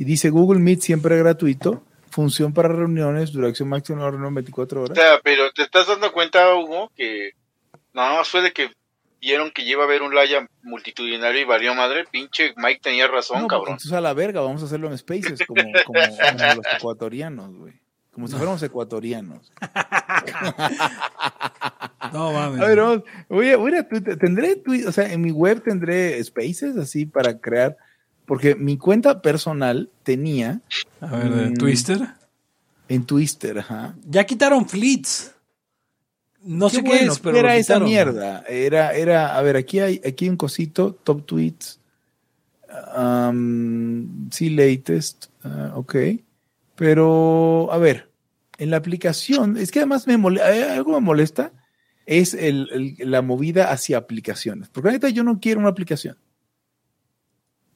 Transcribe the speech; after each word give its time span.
Y 0.00 0.04
dice 0.04 0.30
Google 0.30 0.60
Meet 0.60 0.80
siempre 0.80 1.18
gratuito, 1.18 1.84
función 2.10 2.54
para 2.54 2.68
reuniones, 2.70 3.32
duración 3.32 3.68
máxima 3.68 4.02
de 4.02 4.10
reunión 4.12 4.34
24 4.34 4.80
O 4.80 4.84
horas. 4.84 4.96
sea, 4.96 5.20
pero 5.22 5.52
te 5.52 5.60
estás 5.62 5.86
dando 5.88 6.10
cuenta, 6.10 6.54
Hugo, 6.56 6.90
que 6.96 7.32
nada 7.92 8.14
más 8.14 8.28
fue 8.30 8.40
de 8.40 8.50
que 8.52 8.70
vieron 9.20 9.50
que 9.50 9.62
lleva 9.64 9.82
a 9.82 9.86
haber 9.86 10.00
un 10.00 10.14
laya 10.14 10.48
multitudinario 10.62 11.42
y 11.42 11.44
valió 11.44 11.74
madre. 11.74 12.04
Pinche 12.10 12.54
Mike 12.56 12.80
tenía 12.82 13.08
razón, 13.08 13.42
No, 13.42 13.46
pues, 13.46 13.50
cabrón. 13.58 13.72
entonces 13.74 13.92
a 13.92 14.00
la 14.00 14.14
verga, 14.14 14.40
vamos 14.40 14.62
a 14.62 14.64
hacerlo 14.64 14.88
en 14.90 14.96
Spaces, 14.96 15.40
como, 15.46 15.62
como, 15.84 16.00
como 16.00 16.54
los 16.56 16.66
ecuatorianos, 16.78 17.54
güey. 17.58 17.74
Como 18.10 18.26
si 18.26 18.34
fuéramos 18.36 18.62
ecuatorianos. 18.62 19.52
No 22.12 22.32
mames. 22.32 22.60
A 22.60 22.66
ver, 22.66 22.78
vamos, 22.78 23.02
voy 23.28 23.50
a, 23.50 23.56
voy 23.56 23.74
a 23.76 23.86
Twitter. 23.88 24.16
Tendré 24.18 24.56
Twitter, 24.56 24.88
o 24.88 24.92
sea, 24.92 25.12
en 25.12 25.20
mi 25.20 25.30
web 25.30 25.62
tendré 25.62 26.22
Spaces 26.24 26.76
así 26.76 27.06
para 27.06 27.38
crear, 27.38 27.76
porque 28.30 28.54
mi 28.54 28.78
cuenta 28.78 29.20
personal 29.22 29.90
tenía 30.04 30.60
A 31.00 31.06
ver, 31.16 31.30
de 31.34 31.50
Mm. 31.50 31.54
Twister. 31.54 32.08
en 32.88 33.04
Twitter, 33.04 33.58
ajá. 33.58 33.96
Ya 34.08 34.24
quitaron 34.24 34.68
Fleets. 34.68 35.34
No 36.44 36.68
sé 36.70 36.84
qué 36.84 36.90
bueno, 36.90 37.12
es, 37.12 37.18
pero 37.18 37.38
era 37.38 37.56
esa 37.56 37.80
mierda. 37.80 38.44
Era, 38.48 38.92
era, 38.94 39.36
a 39.36 39.42
ver, 39.42 39.56
aquí 39.56 39.80
hay, 39.80 40.00
aquí 40.06 40.26
hay 40.26 40.28
un 40.30 40.36
cosito, 40.36 40.94
top 41.02 41.26
tweets. 41.26 41.80
Um, 42.96 44.30
sí, 44.30 44.50
latest, 44.50 45.26
ah, 45.42 45.72
ok. 45.74 45.96
Pero, 46.76 47.68
a 47.72 47.78
ver, 47.78 48.10
en 48.58 48.70
la 48.70 48.76
aplicación, 48.76 49.56
es 49.56 49.72
que 49.72 49.80
además 49.80 50.06
me 50.06 50.16
mole- 50.18 50.40
hay 50.40 50.62
algo 50.62 50.92
me 50.92 51.00
molesta, 51.00 51.50
es 52.06 52.32
el, 52.34 52.68
el- 53.00 53.10
la 53.10 53.22
movida 53.22 53.72
hacia 53.72 53.98
aplicaciones. 53.98 54.68
Porque 54.68 54.90
ahorita 54.90 55.08
yo 55.08 55.24
no 55.24 55.40
quiero 55.40 55.58
una 55.60 55.68
aplicación. 55.70 56.16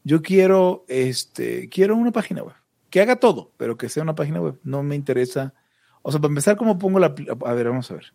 Yo 0.04 0.22
quiero, 0.22 0.84
este, 0.88 1.68
quiero 1.68 1.96
una 1.96 2.12
página 2.12 2.42
web. 2.42 2.54
Que 2.90 3.00
haga 3.00 3.16
todo, 3.16 3.50
pero 3.56 3.76
que 3.76 3.88
sea 3.88 4.02
una 4.02 4.14
página 4.14 4.40
web. 4.40 4.60
No 4.62 4.82
me 4.82 4.94
interesa. 4.94 5.54
O 6.02 6.12
sea, 6.12 6.20
para 6.20 6.30
empezar, 6.30 6.56
¿cómo 6.56 6.78
pongo 6.78 6.98
la, 7.00 7.06
a 7.06 7.52
ver, 7.54 7.68
vamos 7.68 7.90
a 7.90 7.94
ver. 7.94 8.12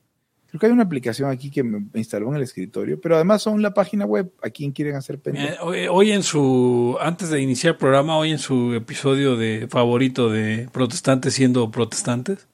Creo 0.49 0.59
que 0.59 0.65
hay 0.65 0.71
una 0.71 0.83
aplicación 0.83 1.29
aquí 1.29 1.51
que 1.51 1.61
me 1.63 1.83
instaló 1.93 2.29
en 2.29 2.37
el 2.37 2.41
escritorio, 2.41 2.99
pero 2.99 3.15
además 3.15 3.43
son 3.43 3.61
la 3.61 3.73
página 3.73 4.05
web. 4.05 4.31
¿A 4.41 4.49
quién 4.49 4.71
quieren 4.71 4.95
hacer 4.95 5.19
Mira, 5.25 5.57
pendejo? 5.59 5.93
hoy, 5.93 6.11
en 6.11 6.23
su, 6.23 6.97
antes 6.99 7.29
de 7.29 7.39
iniciar 7.39 7.73
el 7.73 7.77
programa, 7.77 8.17
hoy 8.17 8.31
en 8.31 8.39
su 8.39 8.73
episodio 8.73 9.35
de 9.37 9.67
favorito 9.69 10.29
de 10.29 10.67
protestantes 10.71 11.35
siendo 11.35 11.69
protestantes, 11.69 12.47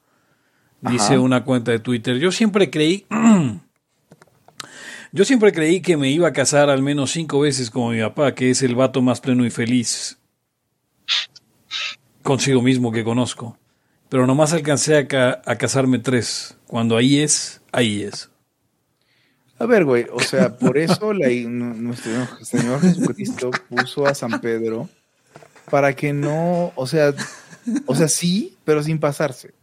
dice 0.82 1.18
una 1.18 1.44
cuenta 1.44 1.70
de 1.70 1.78
Twitter, 1.78 2.18
yo 2.18 2.32
siempre 2.32 2.70
creí, 2.70 3.06
yo 5.16 5.24
siempre 5.24 5.50
creí 5.50 5.80
que 5.80 5.96
me 5.96 6.10
iba 6.10 6.28
a 6.28 6.32
casar 6.34 6.68
al 6.68 6.82
menos 6.82 7.10
cinco 7.10 7.40
veces 7.40 7.70
como 7.70 7.90
mi 7.90 8.02
papá, 8.02 8.34
que 8.34 8.50
es 8.50 8.60
el 8.60 8.74
vato 8.74 9.00
más 9.00 9.22
pleno 9.22 9.46
y 9.46 9.50
feliz 9.50 10.18
consigo 12.22 12.60
mismo 12.60 12.92
que 12.92 13.02
conozco. 13.02 13.56
Pero 14.10 14.26
nomás 14.26 14.52
alcancé 14.52 14.98
a, 14.98 15.42
a 15.46 15.56
casarme 15.56 16.00
tres. 16.00 16.58
Cuando 16.66 16.98
ahí 16.98 17.20
es, 17.20 17.62
ahí 17.72 18.02
es. 18.02 18.28
A 19.58 19.64
ver, 19.64 19.86
güey, 19.86 20.06
o 20.12 20.20
sea, 20.20 20.54
por 20.54 20.76
eso 20.76 21.14
nuestro 21.14 22.12
Señor 22.42 22.82
Jesucristo 22.82 23.50
puso 23.70 24.06
a 24.06 24.14
San 24.14 24.38
Pedro 24.38 24.86
para 25.70 25.94
que 25.94 26.12
no, 26.12 26.74
o 26.76 26.86
sea, 26.86 27.14
o 27.86 27.94
sea, 27.94 28.08
sí, 28.08 28.54
pero 28.66 28.82
sin 28.82 28.98
pasarse. 28.98 29.54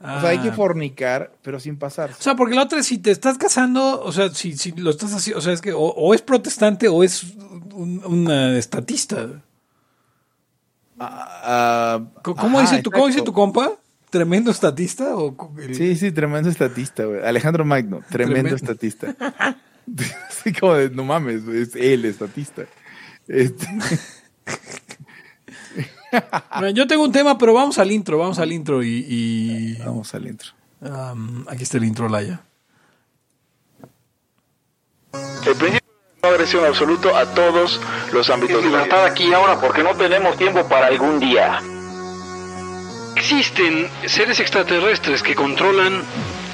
O 0.00 0.20
sea, 0.20 0.30
hay 0.30 0.38
que 0.38 0.50
Ah. 0.50 0.52
fornicar, 0.52 1.32
pero 1.42 1.58
sin 1.58 1.76
pasarse. 1.76 2.16
O 2.20 2.22
sea, 2.22 2.36
porque 2.36 2.54
la 2.54 2.62
otra 2.62 2.78
es 2.78 2.86
si 2.86 2.98
te 2.98 3.10
estás 3.10 3.36
casando, 3.36 4.00
o 4.00 4.12
sea, 4.12 4.28
si, 4.30 4.56
si 4.56 4.70
lo 4.72 4.90
estás 4.90 5.12
haciendo, 5.12 5.38
o 5.38 5.42
sea, 5.42 5.52
es 5.52 5.60
que 5.60 5.72
o, 5.72 5.80
o 5.80 6.14
es 6.14 6.22
protestante 6.22 6.86
o 6.88 7.02
es 7.02 7.24
un, 7.72 8.02
un, 8.04 8.30
eh, 8.30 8.58
estatista. 8.58 9.26
Ah, 11.00 12.00
Co- 12.22 12.34
¿Cómo, 12.34 12.58
ajá, 12.58 12.70
dice 12.70 12.82
tu, 12.82 12.90
¿Cómo 12.90 13.06
dice 13.06 13.22
tu 13.22 13.32
compa? 13.32 13.72
¿Tremendo 14.10 14.50
estatista? 14.50 15.16
O 15.16 15.52
el- 15.58 15.74
Sí, 15.74 15.96
sí, 15.96 16.12
tremendo 16.12 16.48
estatista, 16.48 17.04
güey. 17.04 17.22
Alejandro 17.24 17.64
Magno, 17.64 18.00
tremendo 18.10 18.34
Tremendo. 18.50 18.56
estatista. 18.56 19.14
Así 20.28 20.52
como 20.52 20.74
de, 20.74 20.90
no 20.90 21.04
mames, 21.04 21.46
es 21.48 21.74
él 21.76 22.04
estatista. 22.04 22.62
Este, 23.26 23.66
yo 26.74 26.86
tengo 26.86 27.04
un 27.04 27.12
tema, 27.12 27.38
pero 27.38 27.54
vamos 27.54 27.78
al 27.78 27.90
intro, 27.92 28.18
vamos 28.18 28.38
al 28.38 28.52
intro 28.52 28.82
y... 28.82 29.04
y, 29.08 29.74
vamos 29.84 30.14
al 30.14 30.26
intro. 30.26 30.50
um, 30.80 31.44
aquí 31.48 31.62
está 31.62 31.78
el 31.78 31.84
intro, 31.84 32.08
Laya. 32.08 32.40
El 35.46 35.54
principio 35.54 35.88
de 36.20 36.22
no 36.22 36.28
agresión 36.28 36.64
absoluto 36.64 37.16
a 37.16 37.26
todos 37.34 37.80
los 38.12 38.28
ámbitos 38.30 38.62
de 38.62 38.68
vida. 38.68 39.06
aquí 39.06 39.24
y 39.24 39.32
ahora 39.32 39.60
porque 39.60 39.82
no 39.82 39.94
tenemos 39.94 40.36
tiempo 40.36 40.66
para 40.68 40.88
algún 40.88 41.20
día. 41.20 41.60
Existen 43.16 43.88
seres 44.06 44.38
extraterrestres 44.38 45.22
que 45.22 45.34
controlan 45.34 46.02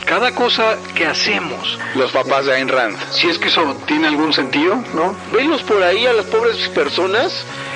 cada 0.07 0.35
cosa 0.35 0.77
que 0.95 1.07
hacemos. 1.07 1.79
Los 1.95 2.13
papás 2.13 2.47
de 2.47 2.55
Ayn 2.55 2.69
Rand. 2.69 2.97
Si 3.11 3.29
es 3.29 3.39
que 3.39 3.49
eso 3.49 3.77
tiene 3.87 4.07
algún 4.07 4.33
sentido, 4.33 4.77
¿no? 4.95 5.17
Venlos 5.33 5.63
por 5.63 5.83
ahí 5.83 6.07
a 6.07 6.13
las 6.13 6.27
pobres 6.27 6.69
personas 6.69 7.45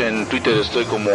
En 0.00 0.26
Twitter 0.26 0.56
estoy 0.58 0.84
como... 0.86 1.10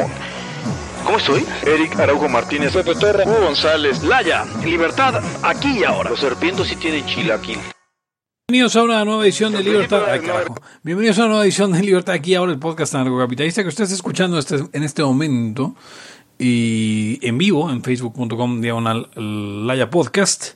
¿Cómo 1.03 1.17
estoy? 1.17 1.43
Eric 1.65 1.99
Araujo 1.99 2.29
Martínez, 2.29 2.71
Pepe 2.73 2.93
Torra, 2.95 3.23
Hugo 3.25 3.45
González, 3.45 4.03
Laya, 4.03 4.45
libertad, 4.63 5.23
aquí 5.43 5.79
y 5.79 5.83
ahora. 5.83 6.09
Los 6.11 6.19
serpientes 6.19 6.67
sí 6.67 6.75
tienen 6.75 7.05
chilaquil. 7.05 7.57
Bienvenidos 8.47 8.75
a 8.75 8.83
una 8.83 9.03
nueva 9.05 9.23
edición 9.23 9.53
de 9.53 9.63
Libertad. 9.63 10.03
Ay, 10.07 10.19
carajo. 10.21 10.55
Bienvenidos 10.83 11.17
a 11.17 11.21
una 11.21 11.29
nueva 11.29 11.43
edición 11.45 11.71
de 11.71 11.81
Libertad 11.81 12.13
aquí 12.15 12.35
ahora 12.35 12.51
el 12.51 12.59
podcast 12.59 12.93
anarcocapitalista 12.95 13.63
que 13.63 13.69
usted 13.69 13.83
está 13.85 13.95
escuchando 13.95 14.37
este- 14.37 14.63
en 14.71 14.83
este 14.83 15.03
momento 15.03 15.75
y 16.37 17.17
en 17.27 17.37
vivo 17.37 17.71
en 17.71 17.81
facebook.com 17.83 18.61
diagonal 18.61 19.09
Laya 19.15 19.89
Podcast 19.89 20.53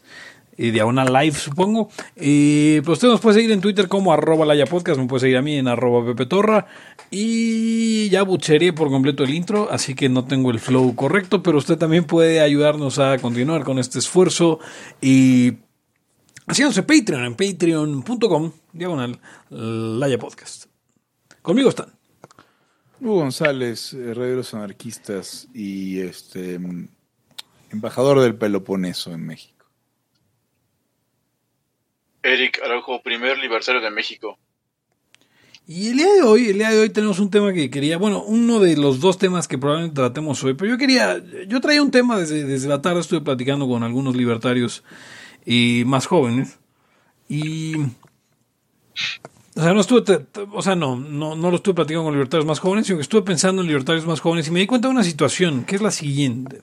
y 0.59 0.71
diagonal 0.71 1.11
live 1.13 1.35
supongo. 1.35 1.89
Y 2.17 2.81
pues 2.81 2.97
usted 2.97 3.07
nos 3.07 3.21
puede 3.21 3.35
seguir 3.35 3.51
en 3.51 3.61
Twitter 3.61 3.87
como 3.87 4.11
arroba 4.11 4.45
Laya 4.45 4.65
Podcast, 4.65 4.99
me 4.99 5.07
puede 5.07 5.21
seguir 5.21 5.37
a 5.37 5.41
mí 5.41 5.55
en 5.55 5.69
arroba 5.69 6.05
Pepe 6.05 6.25
Torra 6.25 6.67
y 7.09 8.09
ya 8.09 8.23
bucheré 8.23 8.73
por 8.73 8.89
completo 8.89 9.23
el 9.23 9.33
intro, 9.33 9.71
así 9.71 9.95
que 9.95 10.09
no 10.09 10.25
tengo 10.25 10.51
el 10.51 10.59
flow 10.59 10.93
correcto, 10.95 11.41
pero 11.41 11.57
usted 11.57 11.77
también 11.77 12.03
puede 12.03 12.41
ayudarnos 12.41 12.99
a 12.99 13.17
continuar 13.19 13.63
con 13.63 13.79
este 13.79 13.99
esfuerzo 13.99 14.59
y 15.01 15.53
haciéndose 16.45 16.83
Patreon 16.83 17.23
en 17.23 17.35
patreon.com 17.35 18.51
diagonal 18.73 19.17
Laya 19.49 20.19
Podcast. 20.19 20.65
Conmigo 21.41 21.69
están. 21.69 21.93
Hugo 22.99 23.15
González, 23.15 23.93
eh, 23.93 24.13
los 24.13 24.53
Anarquistas 24.53 25.47
y 25.53 26.01
este 26.01 26.59
embajador 27.71 28.19
del 28.19 28.35
Peloponeso 28.35 29.13
en 29.13 29.25
México. 29.25 29.58
Eric 32.23 32.59
Araujo, 32.63 33.01
primer 33.01 33.37
libertario 33.37 33.81
de 33.81 33.91
México. 33.91 34.37
Y 35.67 35.89
el 35.89 35.97
día 35.97 36.11
de 36.13 36.23
hoy, 36.23 36.49
el 36.49 36.57
día 36.57 36.71
de 36.71 36.79
hoy 36.79 36.89
tenemos 36.89 37.19
un 37.19 37.29
tema 37.29 37.53
que 37.53 37.69
quería, 37.69 37.97
bueno, 37.97 38.23
uno 38.23 38.59
de 38.59 38.75
los 38.75 38.99
dos 38.99 39.19
temas 39.19 39.47
que 39.47 39.59
probablemente 39.59 39.95
tratemos 39.95 40.43
hoy, 40.43 40.55
pero 40.55 40.71
yo 40.71 40.77
quería, 40.79 41.23
yo 41.47 41.61
traía 41.61 41.83
un 41.83 41.91
tema 41.91 42.17
desde, 42.17 42.43
desde 42.43 42.67
la 42.67 42.81
tarde, 42.81 43.01
estuve 43.01 43.21
platicando 43.21 43.67
con 43.67 43.83
algunos 43.83 44.15
libertarios 44.15 44.83
y 45.45 45.83
más 45.85 46.07
jóvenes 46.07 46.57
y 47.27 47.75
o 49.59 49.61
sea, 49.61 49.73
no 49.73 49.81
estuve, 49.81 50.25
o 50.53 50.61
sea, 50.61 50.75
no, 50.75 50.95
no, 50.95 51.35
no 51.35 51.49
lo 51.51 51.57
estuve 51.57 51.75
platicando 51.75 52.05
con 52.05 52.13
libertarios 52.13 52.47
más 52.47 52.59
jóvenes, 52.59 52.87
sino 52.87 52.97
que 52.97 53.03
estuve 53.03 53.21
pensando 53.23 53.61
en 53.61 53.67
libertarios 53.67 54.07
más 54.07 54.21
jóvenes 54.21 54.47
y 54.47 54.51
me 54.51 54.61
di 54.61 54.67
cuenta 54.67 54.87
de 54.87 54.93
una 54.93 55.03
situación, 55.03 55.65
que 55.65 55.75
es 55.75 55.81
la 55.81 55.91
siguiente. 55.91 56.61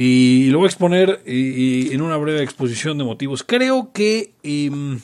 Y 0.00 0.50
lo 0.50 0.58
voy 0.58 0.66
a 0.66 0.68
exponer 0.68 1.24
y- 1.26 1.92
en 1.92 2.02
una 2.02 2.16
breve 2.16 2.44
exposición 2.44 2.98
de 2.98 3.02
motivos. 3.04 3.42
Creo 3.42 3.90
que, 3.92 4.32
em, 4.44 5.00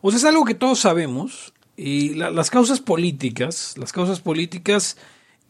o 0.00 0.10
sea, 0.10 0.16
es 0.16 0.24
algo 0.24 0.46
que 0.46 0.54
todos 0.54 0.78
sabemos, 0.78 1.52
y 1.76 2.14
la- 2.14 2.30
las 2.30 2.48
causas 2.48 2.80
políticas, 2.80 3.74
las 3.76 3.92
causas 3.92 4.20
políticas, 4.20 4.96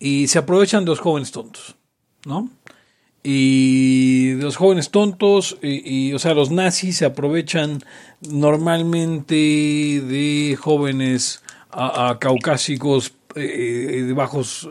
y 0.01 0.27
se 0.27 0.41
aprovechan 0.41 0.85
de 0.85 0.91
los 0.91 0.99
jóvenes 0.99 1.31
tontos, 1.31 1.77
¿no? 2.27 2.51
Y 3.23 4.31
de 4.31 4.43
los 4.43 4.57
jóvenes 4.57 4.91
tontos, 4.91 5.57
y, 5.63 6.13
o 6.13 6.19
sea, 6.19 6.35
los 6.35 6.51
nazis 6.51 6.97
se 6.97 7.05
aprovechan 7.05 7.85
normalmente 8.21 9.37
de 9.37 10.59
jóvenes 10.61 11.41
a 11.71 12.19
caucásicos 12.21 13.13
eh, 13.37 14.05
de 14.07 14.13
bajos, 14.13 14.69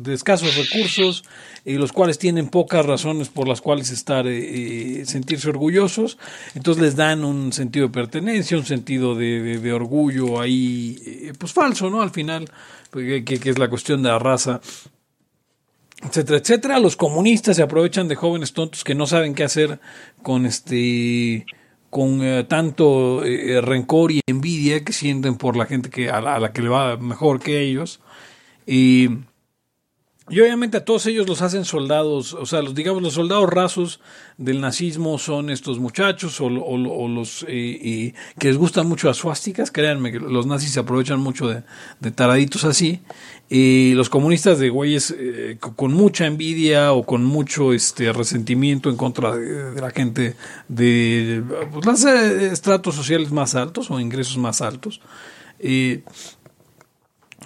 de 0.00 0.14
escasos 0.14 0.56
recursos, 0.56 1.24
y 1.68 1.74
los 1.74 1.92
cuales 1.92 2.18
tienen 2.18 2.48
pocas 2.48 2.86
razones 2.86 3.28
por 3.28 3.46
las 3.46 3.60
cuales 3.60 3.90
estar, 3.90 4.26
eh, 4.26 5.00
eh, 5.00 5.06
sentirse 5.06 5.50
orgullosos, 5.50 6.16
entonces 6.54 6.82
les 6.82 6.96
dan 6.96 7.24
un 7.24 7.52
sentido 7.52 7.88
de 7.88 7.92
pertenencia, 7.92 8.56
un 8.56 8.64
sentido 8.64 9.14
de, 9.14 9.72
orgullo 9.72 10.40
ahí, 10.40 10.98
eh, 11.04 11.32
pues 11.38 11.52
falso, 11.52 11.90
¿no? 11.90 12.00
Al 12.00 12.10
final, 12.10 12.50
pues, 12.90 13.22
que 13.24 13.50
es 13.50 13.58
la 13.58 13.68
cuestión 13.68 14.02
de 14.02 14.08
la 14.08 14.18
raza 14.18 14.60
etcétera, 16.00 16.38
etcétera. 16.38 16.78
Los 16.78 16.96
comunistas 16.96 17.56
se 17.56 17.62
aprovechan 17.62 18.08
de 18.08 18.14
jóvenes 18.14 18.52
tontos 18.52 18.84
que 18.84 18.94
no 18.94 19.06
saben 19.06 19.34
qué 19.34 19.44
hacer 19.44 19.80
con 20.22 20.46
este 20.46 21.44
con 21.90 22.22
eh, 22.22 22.44
tanto 22.44 23.24
eh, 23.24 23.60
rencor 23.60 24.12
y 24.12 24.20
envidia 24.26 24.84
que 24.84 24.92
sienten 24.92 25.36
por 25.36 25.56
la 25.56 25.66
gente 25.66 25.90
que 25.90 26.10
a 26.10 26.20
la, 26.20 26.52
que 26.52 26.62
le 26.62 26.68
va 26.68 26.96
mejor 26.96 27.40
que 27.40 27.60
ellos. 27.60 28.00
Y 28.66 29.08
y 30.30 30.40
obviamente 30.40 30.76
a 30.76 30.84
todos 30.84 31.06
ellos 31.06 31.26
los 31.26 31.40
hacen 31.40 31.64
soldados, 31.64 32.34
o 32.34 32.44
sea, 32.44 32.60
los 32.60 32.74
digamos 32.74 33.02
los 33.02 33.14
soldados 33.14 33.48
rasos 33.48 34.00
del 34.36 34.60
nazismo 34.60 35.18
son 35.18 35.48
estos 35.48 35.78
muchachos 35.78 36.38
o, 36.40 36.50
los 36.50 37.46
eh, 37.48 38.12
que 38.38 38.48
les 38.48 38.58
gustan 38.58 38.86
mucho 38.86 39.08
las 39.08 39.16
suásticas, 39.16 39.70
créanme 39.70 40.12
que 40.12 40.20
los 40.20 40.46
nazis 40.46 40.72
se 40.72 40.80
aprovechan 40.80 41.18
mucho 41.18 41.48
de, 41.48 41.62
de 42.00 42.10
taraditos 42.10 42.64
así, 42.64 43.00
y 43.48 43.94
los 43.94 44.10
comunistas 44.10 44.58
de 44.58 44.68
güeyes 44.68 45.14
eh, 45.16 45.56
co- 45.58 45.74
con 45.74 45.92
mucha 45.92 46.26
envidia 46.26 46.92
o 46.92 47.04
con 47.04 47.24
mucho 47.24 47.72
este 47.72 48.12
resentimiento 48.12 48.90
en 48.90 48.96
contra 48.96 49.34
de, 49.36 49.80
la 49.80 49.90
gente 49.90 50.34
de 50.68 51.42
pues, 51.72 51.86
los 51.86 52.04
eh, 52.04 52.52
estratos 52.52 52.94
sociales 52.94 53.30
más 53.30 53.54
altos 53.54 53.90
o 53.90 53.98
ingresos 54.00 54.36
más 54.36 54.60
altos. 54.60 55.00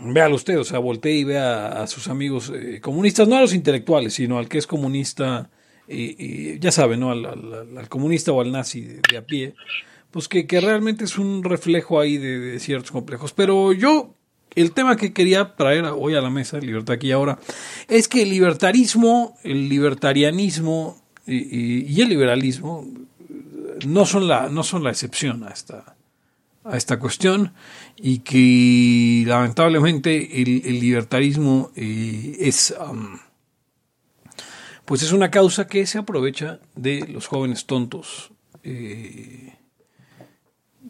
Véalo 0.04 0.34
usted, 0.34 0.58
o 0.58 0.64
sea, 0.64 0.78
voltee 0.78 1.18
y 1.18 1.24
vea 1.24 1.82
a 1.82 1.86
sus 1.86 2.08
amigos 2.08 2.50
eh, 2.54 2.80
comunistas, 2.80 3.28
no 3.28 3.36
a 3.36 3.40
los 3.42 3.54
intelectuales, 3.54 4.14
sino 4.14 4.38
al 4.38 4.48
que 4.48 4.58
es 4.58 4.66
comunista, 4.66 5.50
y, 5.86 6.58
ya 6.58 6.72
sabe, 6.72 6.96
¿no? 6.96 7.10
Al, 7.10 7.88
comunista 7.88 8.32
o 8.32 8.40
al 8.40 8.50
nazi 8.50 8.80
de, 8.80 9.18
a 9.18 9.22
pie, 9.26 9.54
pues 10.10 10.28
que, 10.28 10.46
que 10.46 10.60
realmente 10.60 11.04
es 11.04 11.18
un 11.18 11.44
reflejo 11.44 12.00
ahí 12.00 12.16
de 12.16 12.58
ciertos 12.58 12.90
complejos. 12.90 13.32
Pero 13.34 13.72
yo, 13.72 14.14
el 14.54 14.72
tema 14.72 14.96
que 14.96 15.12
quería 15.12 15.54
traer 15.54 15.84
hoy 15.84 16.14
a 16.14 16.20
la 16.20 16.30
mesa, 16.30 16.58
Libertad 16.58 16.94
aquí 16.94 17.08
y 17.08 17.12
ahora, 17.12 17.38
es 17.88 18.08
que 18.08 18.22
el 18.22 18.30
libertarismo, 18.30 19.36
el 19.42 19.68
libertarianismo 19.68 21.02
y, 21.26 22.00
el 22.00 22.08
liberalismo 22.08 22.86
no 23.86 24.06
son 24.06 24.28
la, 24.28 24.48
no 24.48 24.62
son 24.62 24.84
la 24.84 24.90
excepción 24.90 25.44
a 25.44 25.50
esta, 25.50 25.96
a 26.64 26.76
esta 26.76 26.98
cuestión 26.98 27.52
y 27.96 28.18
que 28.18 29.24
lamentablemente 29.26 30.42
el, 30.42 30.80
libertarismo 30.80 31.70
eh, 31.76 32.36
es 32.40 32.74
pues 34.84 35.02
es 35.02 35.12
una 35.12 35.30
causa 35.30 35.66
que 35.66 35.86
se 35.86 35.98
aprovecha 35.98 36.60
de 36.74 37.06
los 37.08 37.26
jóvenes 37.26 37.66
tontos 37.66 38.32
eh, 38.62 39.54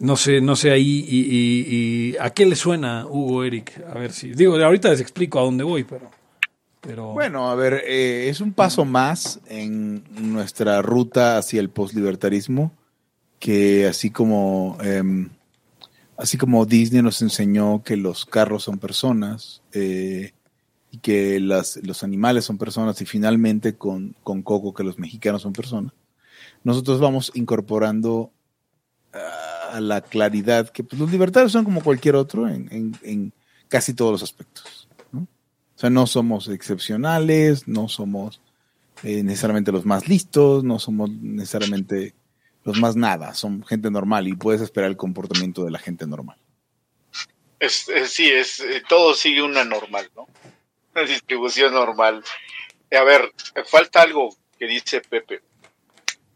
no 0.02 0.16
sé 0.16 0.40
no 0.40 0.56
sé 0.56 0.70
ahí 0.70 1.04
y, 1.08 2.16
a 2.18 2.30
qué 2.30 2.44
le 2.44 2.56
suena 2.56 3.06
Hugo 3.06 3.44
Eric 3.44 3.82
a 3.88 3.98
ver 3.98 4.12
si 4.12 4.34
digo 4.34 4.56
ahorita 4.56 4.90
les 4.90 5.00
explico 5.00 5.38
a 5.38 5.42
dónde 5.42 5.64
voy 5.64 5.84
pero 5.84 6.10
pero 6.82 7.12
Bueno, 7.12 7.48
a 7.48 7.54
ver, 7.54 7.84
eh, 7.86 8.28
es 8.28 8.40
un 8.40 8.52
paso 8.52 8.84
más 8.84 9.38
en 9.46 10.02
nuestra 10.32 10.82
ruta 10.82 11.38
hacia 11.38 11.60
el 11.60 11.70
postlibertarismo, 11.70 12.72
que 13.38 13.86
así 13.86 14.10
como, 14.10 14.76
em, 14.82 15.30
así 16.16 16.36
como 16.36 16.66
Disney 16.66 17.00
nos 17.00 17.22
enseñó 17.22 17.84
que 17.84 17.96
los 17.96 18.26
carros 18.26 18.64
son 18.64 18.78
personas 18.78 19.62
eh, 19.72 20.32
y 20.90 20.98
que 20.98 21.38
las, 21.38 21.76
los 21.84 22.02
animales 22.02 22.46
son 22.46 22.58
personas 22.58 23.00
y 23.00 23.06
finalmente 23.06 23.76
con, 23.76 24.16
con 24.24 24.42
Coco 24.42 24.74
que 24.74 24.82
los 24.82 24.98
mexicanos 24.98 25.42
son 25.42 25.52
personas, 25.52 25.92
nosotros 26.64 26.98
vamos 26.98 27.30
incorporando 27.36 28.32
ah, 29.12 29.41
a 29.72 29.80
la 29.80 30.02
claridad 30.02 30.68
que 30.68 30.84
pues, 30.84 31.00
los 31.00 31.10
libertarios 31.10 31.52
son 31.52 31.64
como 31.64 31.82
cualquier 31.82 32.14
otro 32.14 32.48
en, 32.48 33.32
casi 33.68 33.94
todos 33.94 34.12
los 34.12 34.22
aspectos. 34.22 34.88
¿no? 35.10 35.20
O 35.22 35.78
sea, 35.78 35.90
no 35.90 36.06
somos 36.06 36.48
excepcionales, 36.48 37.66
no 37.66 37.88
somos 37.88 38.40
eh, 39.02 39.22
necesariamente 39.22 39.72
los 39.72 39.86
más 39.86 40.08
listos, 40.08 40.62
no 40.62 40.78
somos 40.78 41.10
necesariamente 41.10 42.14
los 42.64 42.78
más 42.78 42.96
nada, 42.96 43.34
son 43.34 43.64
gente 43.64 43.90
normal 43.90 44.28
y 44.28 44.34
puedes 44.34 44.60
esperar 44.60 44.90
el 44.90 44.96
comportamiento 44.96 45.64
de 45.64 45.70
la 45.70 45.78
gente 45.78 46.06
normal. 46.06 46.36
Es, 47.58 47.86
sí, 48.08 48.28
es, 48.30 48.60
eh, 48.60 48.82
todo 48.88 49.14
sigue 49.14 49.42
una 49.42 49.64
normal, 49.64 50.10
¿no? 50.16 50.28
Una 50.94 51.04
distribución 51.04 51.72
normal. 51.72 52.22
A 52.90 53.04
ver, 53.04 53.32
falta 53.66 54.02
algo 54.02 54.36
que 54.58 54.66
dice 54.66 55.00
Pepe. 55.00 55.40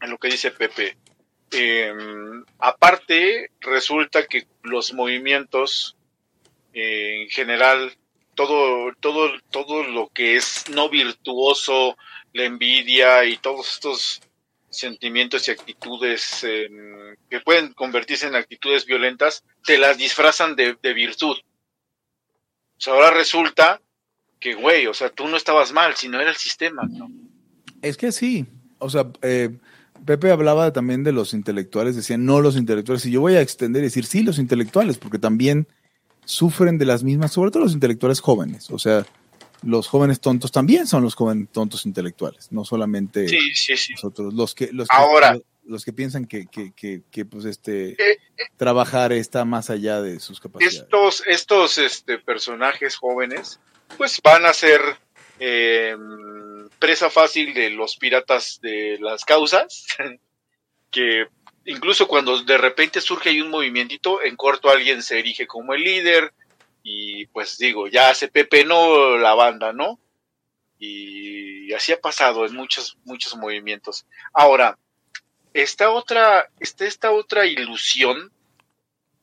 En 0.01 0.09
lo 0.09 0.17
que 0.17 0.29
dice 0.29 0.51
Pepe. 0.51 0.97
Eh, 1.51 1.93
aparte, 2.59 3.51
resulta 3.61 4.25
que 4.25 4.47
los 4.63 4.93
movimientos, 4.93 5.95
eh, 6.73 7.23
en 7.23 7.29
general, 7.29 7.95
todo, 8.35 8.93
todo, 8.99 9.29
todo 9.51 9.83
lo 9.83 10.09
que 10.09 10.35
es 10.35 10.65
no 10.69 10.89
virtuoso, 10.89 11.97
la 12.33 12.43
envidia 12.43 13.25
y 13.25 13.37
todos 13.37 13.73
estos 13.73 14.21
sentimientos 14.69 15.47
y 15.47 15.51
actitudes 15.51 16.43
eh, 16.43 16.69
que 17.29 17.39
pueden 17.39 17.73
convertirse 17.73 18.27
en 18.27 18.35
actitudes 18.35 18.85
violentas, 18.85 19.43
te 19.65 19.77
las 19.77 19.97
disfrazan 19.97 20.55
de, 20.55 20.77
de 20.81 20.93
virtud. 20.93 21.37
O 22.77 22.79
sea, 22.79 22.93
ahora 22.93 23.11
resulta 23.11 23.81
que, 24.39 24.53
güey, 24.53 24.85
o 24.87 24.93
sea, 24.93 25.09
tú 25.09 25.27
no 25.27 25.37
estabas 25.37 25.71
mal, 25.71 25.95
sino 25.95 26.19
era 26.19 26.29
el 26.29 26.35
sistema, 26.35 26.83
¿no? 26.83 27.09
Es 27.81 27.97
que 27.97 28.11
sí, 28.11 28.45
o 28.79 28.89
sea, 28.89 29.07
eh, 29.21 29.49
Pepe 30.05 30.31
hablaba 30.31 30.71
también 30.73 31.03
de 31.03 31.11
los 31.11 31.33
intelectuales, 31.33 31.95
decía 31.95 32.17
no 32.17 32.41
los 32.41 32.55
intelectuales, 32.55 33.05
y 33.05 33.11
yo 33.11 33.21
voy 33.21 33.35
a 33.35 33.41
extender 33.41 33.81
y 33.81 33.85
decir 33.85 34.05
sí 34.05 34.23
los 34.23 34.39
intelectuales, 34.39 34.97
porque 34.97 35.19
también 35.19 35.67
sufren 36.25 36.77
de 36.77 36.85
las 36.85 37.03
mismas, 37.03 37.31
sobre 37.31 37.51
todo 37.51 37.63
los 37.63 37.73
intelectuales 37.73 38.19
jóvenes, 38.19 38.69
o 38.71 38.79
sea, 38.79 39.05
los 39.63 39.87
jóvenes 39.87 40.19
tontos 40.19 40.51
también 40.51 40.85
son 40.87 41.03
los 41.03 41.15
jóvenes 41.15 41.47
tontos 41.51 41.85
intelectuales, 41.85 42.51
no 42.51 42.63
solamente 42.63 43.27
Sí, 43.27 43.39
sí, 43.55 43.75
sí. 43.75 43.93
nosotros, 43.93 44.33
los 44.33 44.53
que, 44.53 44.69
los 44.71 44.87
que, 44.87 44.95
Ahora. 44.95 45.37
los 45.65 45.83
que 45.83 45.93
piensan 45.93 46.25
que, 46.25 46.45
que, 46.47 46.73
que, 46.73 47.01
que, 47.09 47.25
pues 47.25 47.45
este 47.45 47.91
Eh, 47.91 48.17
trabajar 48.55 49.13
está 49.13 49.45
más 49.45 49.69
allá 49.69 50.01
de 50.01 50.19
sus 50.19 50.39
capacidades. 50.39 50.81
Estos, 50.81 51.23
estos 51.25 51.77
este, 51.77 52.19
personajes 52.19 52.97
jóvenes, 52.97 53.59
pues 53.97 54.19
van 54.23 54.45
a 54.45 54.53
ser 54.53 54.79
eh, 55.39 55.95
presa 56.79 57.09
fácil 57.09 57.53
de 57.53 57.69
los 57.69 57.97
piratas 57.97 58.59
de 58.61 58.97
las 58.99 59.25
causas, 59.25 59.85
que 60.91 61.27
incluso 61.65 62.07
cuando 62.07 62.41
de 62.43 62.57
repente 62.57 63.01
surge 63.01 63.29
ahí 63.29 63.41
un 63.41 63.49
movimientito, 63.49 64.21
en 64.23 64.35
corto 64.35 64.69
alguien 64.69 65.01
se 65.01 65.19
erige 65.19 65.47
como 65.47 65.73
el 65.73 65.83
líder, 65.83 66.33
y 66.83 67.25
pues 67.27 67.57
digo, 67.57 67.87
ya 67.87 68.13
se 68.13 68.29
pepenó 68.29 69.17
la 69.17 69.33
banda, 69.33 69.73
¿no? 69.73 69.99
Y 70.79 71.73
así 71.73 71.91
ha 71.91 71.99
pasado 71.99 72.45
en 72.45 72.55
muchos, 72.55 72.97
muchos 73.03 73.35
movimientos. 73.35 74.05
Ahora, 74.31 74.77
esta 75.53 75.89
otra, 75.89 76.49
esta, 76.59 76.85
esta 76.85 77.11
otra 77.11 77.45
ilusión 77.45 78.31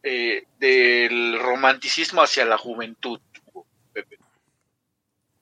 eh, 0.02 0.44
del 0.58 1.38
romanticismo 1.38 2.20
hacia 2.20 2.44
la 2.44 2.58
juventud, 2.58 3.20
Pepe. 3.92 4.18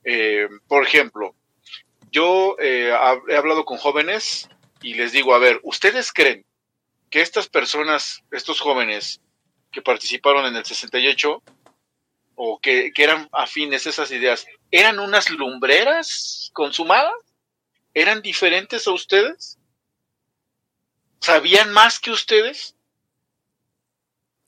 Eh, 0.04 0.49
por 0.69 0.85
ejemplo, 0.85 1.35
yo 2.12 2.57
eh, 2.61 2.92
he 3.28 3.37
hablado 3.37 3.64
con 3.64 3.78
jóvenes 3.78 4.49
y 4.83 4.95
les 4.95 5.12
digo, 5.12 5.35
a 5.35 5.38
ver, 5.38 5.61
¿ustedes 5.62 6.12
creen 6.12 6.45
que 7.11 7.23
estas 7.23 7.49
personas, 7.49 8.23
estos 8.31 8.61
jóvenes 8.61 9.21
que 9.73 9.83
participaron 9.83 10.45
en 10.45 10.54
el 10.54 10.64
68 10.64 11.42
o 12.35 12.61
que, 12.61 12.92
que 12.92 13.02
eran 13.02 13.28
afines 13.33 13.87
a 13.87 13.90
esas 13.90 14.11
ideas, 14.11 14.47
eran 14.71 15.00
unas 15.00 15.31
lumbreras 15.31 16.50
consumadas? 16.52 17.14
¿Eran 17.95 18.21
diferentes 18.23 18.87
a 18.87 18.92
ustedes? 18.92 19.59
¿Sabían 21.21 21.73
más 21.73 21.99
que 21.99 22.11
ustedes? 22.11 22.76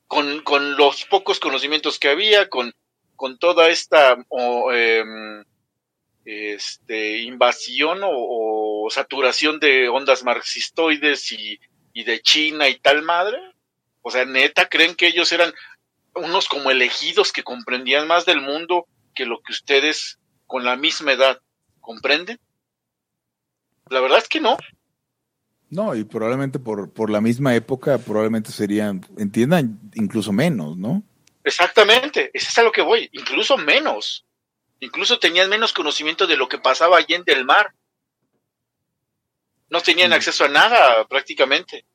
Con, 0.07 0.41
con 0.41 0.77
los 0.77 1.05
pocos 1.05 1.39
conocimientos 1.39 1.97
que 1.97 2.09
había, 2.09 2.47
con, 2.47 2.73
con 3.15 3.39
toda 3.39 3.69
esta 3.69 4.17
o, 4.29 4.71
em, 4.71 5.43
este, 6.25 7.19
invasión 7.19 8.03
o, 8.03 8.09
o 8.11 8.89
saturación 8.89 9.59
de 9.59 9.87
ondas 9.89 10.23
marxistoides 10.23 11.31
y, 11.31 11.59
y 11.93 12.03
de 12.03 12.21
China 12.21 12.67
y 12.67 12.79
tal 12.79 13.03
madre. 13.03 13.37
O 14.01 14.11
sea, 14.11 14.25
neta, 14.25 14.67
creen 14.67 14.95
que 14.95 15.07
ellos 15.07 15.31
eran 15.31 15.53
unos 16.15 16.47
como 16.47 16.71
elegidos 16.71 17.31
que 17.31 17.43
comprendían 17.43 18.07
más 18.07 18.25
del 18.25 18.41
mundo 18.41 18.87
que 19.13 19.25
lo 19.25 19.41
que 19.41 19.51
ustedes 19.51 20.19
con 20.47 20.63
la 20.63 20.75
misma 20.75 21.13
edad 21.13 21.39
comprenden. 21.79 22.39
La 23.89 24.01
verdad 24.01 24.19
es 24.19 24.27
que 24.27 24.41
no. 24.41 24.57
No, 25.69 25.95
y 25.95 26.03
probablemente 26.03 26.59
por, 26.59 26.91
por 26.91 27.09
la 27.09 27.21
misma 27.21 27.55
época, 27.55 27.97
probablemente 27.97 28.51
serían, 28.51 29.05
entiendan, 29.17 29.79
incluso 29.95 30.31
menos, 30.31 30.77
¿no? 30.77 31.03
Exactamente, 31.43 32.31
eso 32.33 32.47
es 32.49 32.57
a 32.57 32.63
lo 32.63 32.71
que 32.71 32.81
voy, 32.81 33.09
incluso 33.11 33.57
menos. 33.57 34.24
Incluso 34.79 35.19
tenían 35.19 35.49
menos 35.49 35.73
conocimiento 35.73 36.27
de 36.27 36.37
lo 36.37 36.47
que 36.47 36.57
pasaba 36.57 36.97
allí 36.97 37.13
en 37.13 37.23
del 37.23 37.45
mar. 37.45 37.73
No 39.69 39.81
tenían 39.81 40.13
acceso 40.13 40.45
a 40.45 40.49
nada 40.49 41.05
prácticamente. 41.07 41.85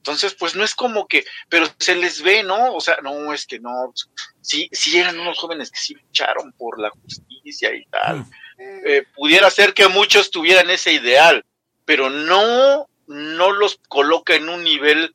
Entonces, 0.00 0.34
pues 0.34 0.54
no 0.54 0.64
es 0.64 0.74
como 0.74 1.06
que, 1.06 1.24
pero 1.50 1.66
se 1.78 1.94
les 1.94 2.22
ve, 2.22 2.42
¿no? 2.42 2.74
O 2.74 2.80
sea, 2.80 2.98
no, 3.02 3.34
es 3.34 3.46
que 3.46 3.60
no. 3.60 3.92
Sí, 4.40 4.68
sí 4.72 4.98
eran 4.98 5.20
unos 5.20 5.38
jóvenes 5.38 5.70
que 5.70 5.78
sí 5.78 5.94
lucharon 5.94 6.52
por 6.52 6.80
la 6.80 6.88
justicia 6.88 7.74
y 7.74 7.84
tal. 7.86 8.24
Eh, 8.58 9.04
pudiera 9.14 9.50
ser 9.50 9.74
que 9.74 9.88
muchos 9.88 10.30
tuvieran 10.30 10.70
ese 10.70 10.94
ideal, 10.94 11.44
pero 11.84 12.08
no, 12.08 12.88
no 13.06 13.52
los 13.52 13.78
coloca 13.88 14.34
en 14.34 14.48
un 14.48 14.64
nivel 14.64 15.14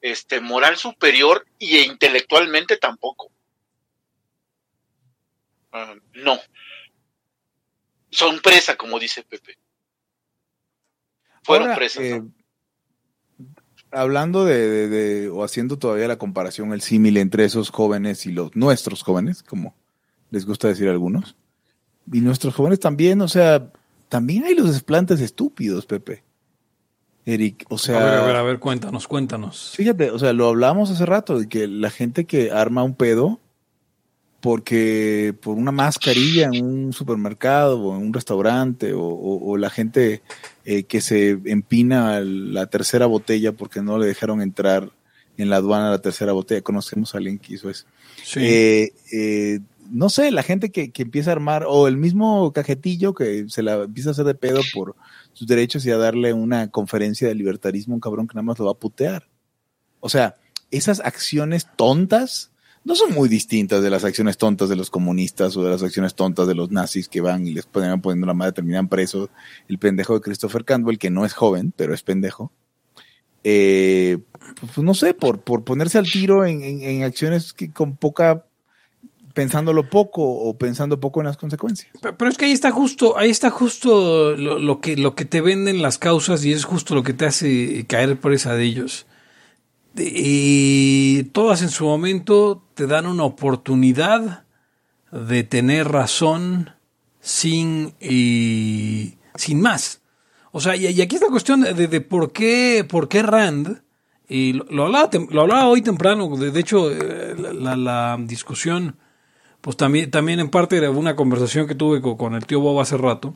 este, 0.00 0.40
moral 0.40 0.76
superior 0.76 1.46
y 1.58 1.78
intelectualmente 1.78 2.76
tampoco. 2.76 3.30
Ah, 5.74 5.94
no. 6.14 6.38
Son 8.10 8.38
presa, 8.40 8.76
como 8.76 8.98
dice 8.98 9.22
Pepe. 9.24 9.58
Fueron 11.42 11.66
Ahora, 11.68 11.76
presas. 11.76 12.02
eh, 12.04 12.20
¿no? 12.20 12.32
hablando 13.90 14.44
de, 14.44 14.68
de- 14.68 14.88
de- 14.88 15.28
o 15.28 15.44
haciendo 15.44 15.78
todavía 15.78 16.08
la 16.08 16.16
comparación, 16.18 16.72
el 16.72 16.80
símil 16.80 17.16
entre 17.16 17.44
esos 17.44 17.70
jóvenes 17.70 18.24
y 18.26 18.32
los 18.32 18.54
nuestros 18.56 19.02
jóvenes, 19.02 19.42
como 19.42 19.74
les 20.30 20.46
gusta 20.46 20.68
decir 20.68 20.88
a 20.88 20.92
algunos, 20.92 21.36
y 22.12 22.20
nuestros 22.20 22.54
jóvenes 22.54 22.80
también, 22.80 23.20
o 23.20 23.28
sea, 23.28 23.70
también 24.08 24.44
hay 24.44 24.54
los 24.54 24.72
desplantes 24.72 25.20
estúpidos, 25.20 25.86
Pepe. 25.86 26.24
Eric, 27.26 27.64
o 27.68 27.78
sea, 27.78 27.98
a 28.00 28.04
ver, 28.04 28.14
a 28.14 28.26
ver, 28.26 28.36
a 28.36 28.42
ver, 28.42 28.58
cuéntanos, 28.58 29.06
cuéntanos. 29.08 29.72
fíjate, 29.76 30.10
o 30.10 30.18
sea, 30.18 30.32
lo 30.32 30.48
hablamos 30.48 30.90
hace 30.90 31.06
rato, 31.06 31.38
de 31.38 31.48
que 31.48 31.66
la 31.68 31.90
gente 31.90 32.26
que 32.26 32.50
arma 32.50 32.82
un 32.82 32.94
pedo 32.94 33.40
porque 34.44 35.34
por 35.40 35.56
una 35.56 35.72
mascarilla 35.72 36.50
en 36.52 36.62
un 36.66 36.92
supermercado 36.92 37.80
o 37.80 37.96
en 37.96 38.02
un 38.02 38.12
restaurante 38.12 38.92
o, 38.92 39.00
o- 39.02 39.50
o 39.52 39.56
la 39.56 39.70
gente 39.70 40.20
eh, 40.66 40.82
que 40.82 41.00
se 41.00 41.38
empina 41.46 42.16
a 42.16 42.20
la 42.20 42.66
tercera 42.66 43.06
botella 43.06 43.52
porque 43.52 43.80
no 43.80 43.96
le 43.98 44.06
dejaron 44.06 44.42
entrar 44.42 44.90
en 45.38 45.48
la 45.48 45.56
aduana 45.56 45.88
la 45.90 46.02
tercera 46.02 46.32
botella. 46.34 46.60
Conocemos 46.60 47.14
a 47.14 47.18
alguien 47.18 47.38
que 47.38 47.54
hizo 47.54 47.70
eso. 47.70 47.86
Sí. 48.22 48.40
Eh, 48.42 48.92
eh, 49.14 49.60
no 49.90 50.10
sé, 50.10 50.30
la 50.30 50.42
gente 50.42 50.70
que, 50.70 50.92
que 50.92 51.02
empieza 51.04 51.30
a 51.30 51.32
armar, 51.32 51.64
o 51.66 51.88
el 51.88 51.96
mismo 51.96 52.52
cajetillo 52.52 53.14
que 53.14 53.46
se 53.48 53.62
la 53.62 53.76
empieza 53.84 54.10
a 54.10 54.12
hacer 54.12 54.26
de 54.26 54.34
pedo 54.34 54.60
por 54.74 54.94
sus 55.32 55.46
derechos 55.46 55.86
y 55.86 55.90
a 55.90 55.96
darle 55.96 56.34
una 56.34 56.70
conferencia 56.70 57.28
de 57.28 57.34
libertarismo 57.34 57.94
a 57.94 57.96
un 57.96 58.00
cabrón 58.02 58.26
que 58.28 58.34
nada 58.34 58.42
más 58.44 58.58
lo 58.58 58.66
va 58.66 58.72
a 58.72 58.74
putear. 58.74 59.26
O 60.00 60.10
sea, 60.10 60.34
esas 60.70 61.00
acciones 61.00 61.66
tontas 61.76 62.50
no 62.84 62.94
son 62.94 63.12
muy 63.14 63.28
distintas 63.28 63.82
de 63.82 63.90
las 63.90 64.04
acciones 64.04 64.36
tontas 64.36 64.68
de 64.68 64.76
los 64.76 64.90
comunistas 64.90 65.56
o 65.56 65.64
de 65.64 65.70
las 65.70 65.82
acciones 65.82 66.14
tontas 66.14 66.46
de 66.46 66.54
los 66.54 66.70
nazis 66.70 67.08
que 67.08 67.20
van 67.22 67.46
y 67.46 67.52
les 67.54 67.64
ponen 67.66 68.00
poniendo 68.00 68.26
la 68.26 68.34
madre, 68.34 68.52
terminan 68.52 68.88
presos. 68.88 69.30
El 69.68 69.78
pendejo 69.78 70.14
de 70.14 70.20
Christopher 70.20 70.64
Campbell, 70.64 70.98
que 70.98 71.10
no 71.10 71.24
es 71.24 71.32
joven, 71.32 71.72
pero 71.76 71.94
es 71.94 72.02
pendejo. 72.02 72.52
Eh, 73.42 74.18
pues 74.60 74.78
no 74.78 74.94
sé, 74.94 75.14
por, 75.14 75.40
por 75.40 75.64
ponerse 75.64 75.98
al 75.98 76.10
tiro 76.10 76.44
en, 76.46 76.62
en- 76.62 76.82
en 76.82 77.02
acciones 77.02 77.52
que 77.52 77.70
con 77.70 77.96
poca, 77.96 78.44
pensándolo 79.34 79.88
poco 79.90 80.22
o 80.22 80.56
pensando 80.56 81.00
poco 81.00 81.20
en 81.20 81.26
las 81.26 81.36
consecuencias. 81.36 81.90
Pero, 82.00 82.16
pero 82.16 82.30
es 82.30 82.36
que 82.38 82.44
ahí 82.46 82.52
está 82.52 82.70
justo, 82.70 83.18
ahí 83.18 83.30
está 83.30 83.50
justo 83.50 84.36
lo, 84.36 84.58
lo 84.58 84.80
que, 84.80 84.96
lo 84.96 85.14
que 85.14 85.24
te 85.24 85.40
venden 85.40 85.82
las 85.82 85.98
causas 85.98 86.44
y 86.44 86.52
es 86.52 86.64
justo 86.64 86.94
lo 86.94 87.02
que 87.02 87.12
te 87.14 87.26
hace 87.26 87.84
caer 87.86 88.18
presa 88.18 88.54
de 88.54 88.64
ellos. 88.64 89.06
Y 89.96 91.24
todas 91.32 91.62
en 91.62 91.68
su 91.68 91.84
momento 91.84 92.62
te 92.74 92.86
dan 92.86 93.06
una 93.06 93.24
oportunidad 93.24 94.44
de 95.12 95.44
tener 95.44 95.88
razón 95.88 96.70
sin, 97.20 97.94
sin 98.00 99.60
más. 99.60 100.02
O 100.50 100.60
sea, 100.60 100.76
y, 100.76 101.00
aquí 101.00 101.16
es 101.16 101.22
la 101.22 101.28
cuestión 101.28 101.62
de, 101.62 102.00
por 102.00 102.32
qué, 102.32 102.86
por 102.88 103.08
qué 103.08 103.22
Rand, 103.22 103.82
y 104.28 104.52
lo, 104.52 104.86
hablaba, 104.86 105.10
lo 105.30 105.42
hablaba 105.42 105.66
hoy 105.66 105.82
temprano, 105.82 106.36
de, 106.36 106.50
de 106.50 106.60
hecho, 106.60 106.90
eh, 106.90 107.34
la, 107.36 108.16
discusión, 108.20 108.96
pues 109.60 109.76
también, 109.76 110.10
también 110.10 110.40
en 110.40 110.50
parte 110.50 110.76
era 110.76 110.90
una 110.90 111.16
conversación 111.16 111.66
que 111.66 111.74
tuve 111.74 112.00
con, 112.00 112.16
con 112.16 112.34
el 112.34 112.46
tío 112.46 112.60
Bob 112.60 112.80
hace 112.80 112.96
rato, 112.96 113.34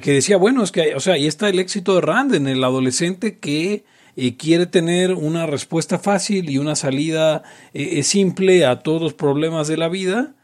que 0.00 0.12
decía, 0.12 0.36
bueno, 0.36 0.62
es 0.62 0.72
que, 0.72 0.94
o 0.94 1.00
sea, 1.00 1.14
ahí 1.14 1.26
está 1.26 1.48
el 1.48 1.58
éxito 1.58 1.94
de 1.94 2.00
Rand 2.02 2.34
en 2.34 2.46
el 2.46 2.62
adolescente 2.62 3.38
que 3.38 3.84
eh, 4.16 4.36
quiere 4.36 4.66
tener 4.66 5.14
una 5.14 5.46
respuesta 5.46 5.98
fácil 5.98 6.50
y 6.50 6.58
una 6.58 6.76
salida 6.76 7.42
eh, 7.74 7.98
eh, 7.98 8.02
simple 8.02 8.66
a 8.66 8.80
todos 8.80 9.00
los 9.00 9.14
problemas 9.14 9.68
de 9.68 9.76
la 9.76 9.88
vida 9.88 10.34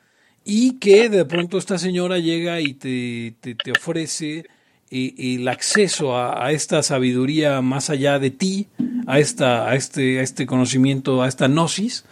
y 0.45 0.79
que 0.79 1.09
de 1.09 1.25
pronto 1.25 1.59
esta 1.59 1.79
señora 1.79 2.19
llega 2.19 2.61
y 2.61 2.75
te, 2.75 3.35
te, 3.41 3.55
te 3.55 3.73
ofrece 3.73 4.47
eh, 4.91 5.37
el 5.37 5.47
acceso 5.49 6.17
a, 6.17 6.51
esta 6.51 6.83
sabiduría 6.83 7.61
más 7.61 7.91
allá 7.91 8.19
de 8.19 8.31
ti, 8.31 8.69
a, 9.07 9.19
esta, 9.19 9.69
a, 9.69 9.75
este, 9.75 10.19
a 10.19 10.23
este 10.23 10.47
conocimiento, 10.47 11.23
a 11.23 11.29
esta 11.29 11.47
gnosis, 11.47 12.07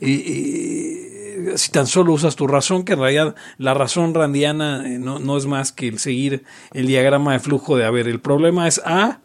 eh, 0.00 1.54
si 1.56 1.72
tan 1.72 1.88
solo 1.88 2.12
usas 2.12 2.36
tu 2.36 2.46
razón, 2.46 2.84
que 2.84 2.92
en 2.92 3.00
realidad 3.00 3.34
la 3.58 3.74
razón 3.74 4.14
randiana 4.14 4.84
no, 5.00 5.18
no 5.18 5.36
es 5.36 5.46
más 5.46 5.72
que 5.72 5.88
el 5.88 5.98
seguir 5.98 6.44
el 6.72 6.86
diagrama 6.86 7.32
de 7.32 7.40
flujo 7.40 7.76
de, 7.76 7.84
a 7.84 7.90
ver, 7.90 8.06
el 8.06 8.20
problema 8.20 8.68
es 8.68 8.80
A, 8.84 9.18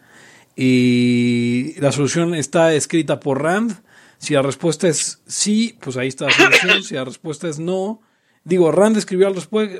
y 0.55 1.79
la 1.79 1.91
solución 1.91 2.33
está 2.35 2.73
escrita 2.73 3.19
por 3.19 3.41
Rand. 3.41 3.81
Si 4.17 4.33
la 4.33 4.41
respuesta 4.41 4.87
es 4.87 5.21
sí, 5.25 5.77
pues 5.81 5.97
ahí 5.97 6.07
está 6.07 6.25
la 6.25 6.31
solución. 6.31 6.83
Si 6.83 6.95
la 6.95 7.05
respuesta 7.05 7.47
es 7.47 7.59
no, 7.59 8.01
digo, 8.45 8.71
Rand 8.71 8.95
escribió 8.95 9.27
al, 9.27 9.35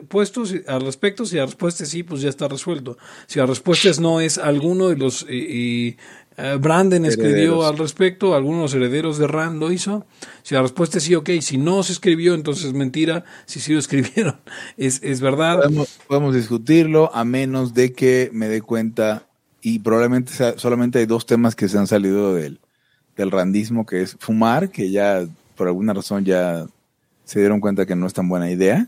puesto, 0.07 0.43
al 0.67 0.81
respecto. 0.81 1.25
Si 1.25 1.37
la 1.37 1.45
respuesta 1.45 1.83
es 1.83 1.89
sí, 1.89 2.03
pues 2.03 2.21
ya 2.21 2.29
está 2.29 2.47
resuelto. 2.47 2.97
Si 3.27 3.39
la 3.39 3.45
respuesta 3.45 3.89
es 3.89 3.99
no, 3.99 4.19
es 4.19 4.37
alguno 4.37 4.89
de 4.89 4.97
los. 4.97 5.23
eh, 5.23 5.27
eh, 5.29 5.97
eh, 6.37 6.57
Branden 6.59 7.05
escribió 7.05 7.65
al 7.65 7.77
respecto, 7.77 8.35
algunos 8.35 8.73
de 8.73 8.79
los 8.79 8.87
herederos 8.87 9.17
de 9.17 9.27
Rand 9.27 9.57
lo 9.57 9.71
hizo. 9.71 10.05
Si 10.43 10.53
la 10.53 10.61
respuesta 10.61 10.97
es 10.97 11.05
sí, 11.05 11.15
ok. 11.15 11.29
Si 11.39 11.57
no 11.57 11.81
se 11.81 11.93
escribió, 11.93 12.33
entonces 12.33 12.65
es 12.65 12.73
mentira. 12.73 13.23
Si 13.45 13.61
sí 13.61 13.71
lo 13.71 13.79
escribieron, 13.85 14.41
es, 14.75 15.01
es 15.01 15.21
verdad. 15.21 15.57
Podemos, 15.57 15.99
podemos 16.07 16.35
discutirlo 16.35 17.09
a 17.15 17.23
menos 17.23 17.73
de 17.73 17.93
que 17.93 18.29
me 18.33 18.49
dé 18.49 18.61
cuenta 18.61 19.27
y 19.67 19.79
probablemente 19.79 20.31
sea- 20.31 20.59
solamente 20.59 20.99
hay 20.99 21.07
dos 21.07 21.25
temas 21.25 21.55
que 21.55 21.67
se 21.67 21.77
han 21.79 21.87
salido 21.87 22.35
del, 22.35 22.59
del 23.17 23.31
randismo, 23.31 23.83
que 23.87 24.03
es 24.03 24.15
fumar, 24.19 24.69
que 24.69 24.91
ya 24.91 25.25
por 25.57 25.67
alguna 25.67 25.91
razón 25.93 26.23
ya 26.23 26.67
se 27.23 27.39
dieron 27.39 27.59
cuenta 27.59 27.87
que 27.87 27.95
no 27.95 28.05
es 28.05 28.13
tan 28.13 28.29
buena 28.29 28.51
idea, 28.51 28.87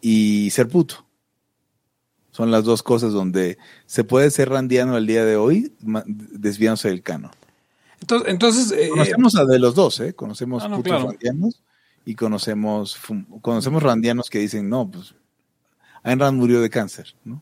y 0.00 0.50
ser 0.50 0.66
puto. 0.68 1.06
Son 2.32 2.50
las 2.50 2.64
dos 2.64 2.82
cosas 2.82 3.12
donde 3.12 3.58
se 3.86 4.02
puede 4.02 4.30
ser 4.32 4.48
randiano 4.48 4.96
al 4.96 5.06
día 5.06 5.24
de 5.24 5.36
hoy, 5.36 5.72
desviándose 6.08 6.88
del 6.88 7.02
cano. 7.02 7.30
Entonces, 8.00 8.28
entonces 8.28 8.72
eh, 8.72 8.88
Conocemos 8.88 9.36
a 9.36 9.44
de 9.44 9.58
los 9.60 9.76
dos, 9.76 10.00
¿eh? 10.00 10.14
Conocemos 10.14 10.64
Ah, 10.64 10.68
no, 10.68 10.76
putos 10.78 10.90
claro. 10.90 11.06
randianos 11.10 11.62
y 12.04 12.16
conocemos, 12.16 12.98
conocemos 13.40 13.80
randianos 13.84 14.28
que 14.30 14.40
dicen, 14.40 14.68
no, 14.68 14.90
pues 14.90 15.14
Ayn 16.02 16.18
Rand 16.18 16.36
murió 16.36 16.60
de 16.60 16.70
cáncer, 16.70 17.14
¿no? 17.24 17.40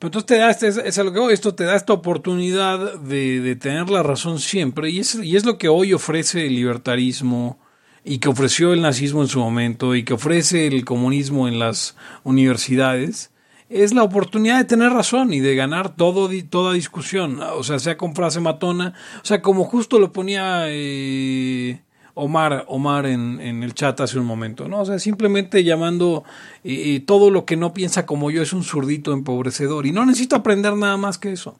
Pero 0.00 0.08
entonces 0.08 0.26
te 0.26 0.38
da, 0.38 0.50
este, 0.50 0.66
es, 0.66 0.78
es 0.78 0.98
a 0.98 1.04
lo 1.04 1.12
que 1.12 1.30
esto 1.30 1.54
te 1.54 1.64
da 1.64 1.76
esta 1.76 1.92
oportunidad 1.92 2.98
de, 3.00 3.40
de 3.40 3.54
tener 3.54 3.90
la 3.90 4.02
razón 4.02 4.38
siempre, 4.38 4.88
y 4.88 5.00
es, 5.00 5.14
y 5.16 5.36
es 5.36 5.44
lo 5.44 5.58
que 5.58 5.68
hoy 5.68 5.92
ofrece 5.92 6.46
el 6.46 6.54
libertarismo, 6.54 7.58
y 8.02 8.16
que 8.16 8.30
ofreció 8.30 8.72
el 8.72 8.80
nazismo 8.80 9.20
en 9.20 9.28
su 9.28 9.40
momento, 9.40 9.94
y 9.94 10.04
que 10.04 10.14
ofrece 10.14 10.66
el 10.66 10.86
comunismo 10.86 11.48
en 11.48 11.58
las 11.58 11.96
universidades, 12.24 13.30
es 13.68 13.92
la 13.92 14.02
oportunidad 14.02 14.56
de 14.56 14.64
tener 14.64 14.90
razón 14.90 15.34
y 15.34 15.40
de 15.40 15.54
ganar 15.54 15.94
todo, 15.94 16.30
toda 16.48 16.72
discusión, 16.72 17.38
o 17.42 17.62
sea, 17.62 17.78
sea 17.78 17.98
con 17.98 18.14
frase 18.14 18.40
matona, 18.40 18.94
o 19.22 19.26
sea, 19.26 19.42
como 19.42 19.64
justo 19.64 19.98
lo 19.98 20.14
ponía 20.14 20.62
eh, 20.68 21.82
Omar, 22.20 22.64
Omar 22.68 23.06
en, 23.06 23.40
el 23.40 23.74
chat 23.74 24.00
hace 24.00 24.18
un 24.18 24.26
momento, 24.26 24.68
¿no? 24.68 24.80
O 24.80 24.84
sea, 24.84 24.98
simplemente 24.98 25.64
llamando 25.64 26.24
todo 27.06 27.30
lo 27.30 27.44
que 27.44 27.56
no 27.56 27.74
piensa 27.74 28.06
como 28.06 28.30
yo 28.30 28.42
es 28.42 28.52
un 28.52 28.62
zurdito 28.62 29.12
empobrecedor 29.12 29.86
y 29.86 29.92
no 29.92 30.04
necesito 30.06 30.36
aprender 30.36 30.76
nada 30.76 30.96
más 30.96 31.18
que 31.18 31.32
eso. 31.32 31.58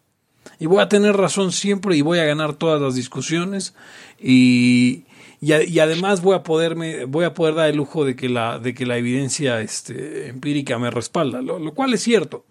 Y 0.58 0.66
voy 0.66 0.80
a 0.80 0.88
tener 0.88 1.16
razón 1.16 1.52
siempre 1.52 1.96
y 1.96 2.02
voy 2.02 2.18
a 2.18 2.24
ganar 2.24 2.54
todas 2.54 2.80
las 2.80 2.94
discusiones 2.94 3.74
y, 4.18 5.04
y, 5.40 5.78
además 5.78 6.20
voy 6.22 6.36
a 6.36 6.42
poderme 6.42 7.06
voy 7.06 7.24
a 7.24 7.32
poder 7.32 7.54
dar 7.54 7.70
el 7.70 7.76
lujo 7.76 8.04
de 8.04 8.14
que 8.14 8.28
la 8.28 8.58
de 8.58 8.74
que 8.74 8.84
la 8.84 8.98
evidencia 8.98 9.60
este, 9.62 10.28
empírica 10.28 10.78
me 10.78 10.90
respalda, 10.90 11.40
lo, 11.40 11.58
lo 11.58 11.72
cual 11.72 11.94
es 11.94 12.02
cierto. 12.02 12.44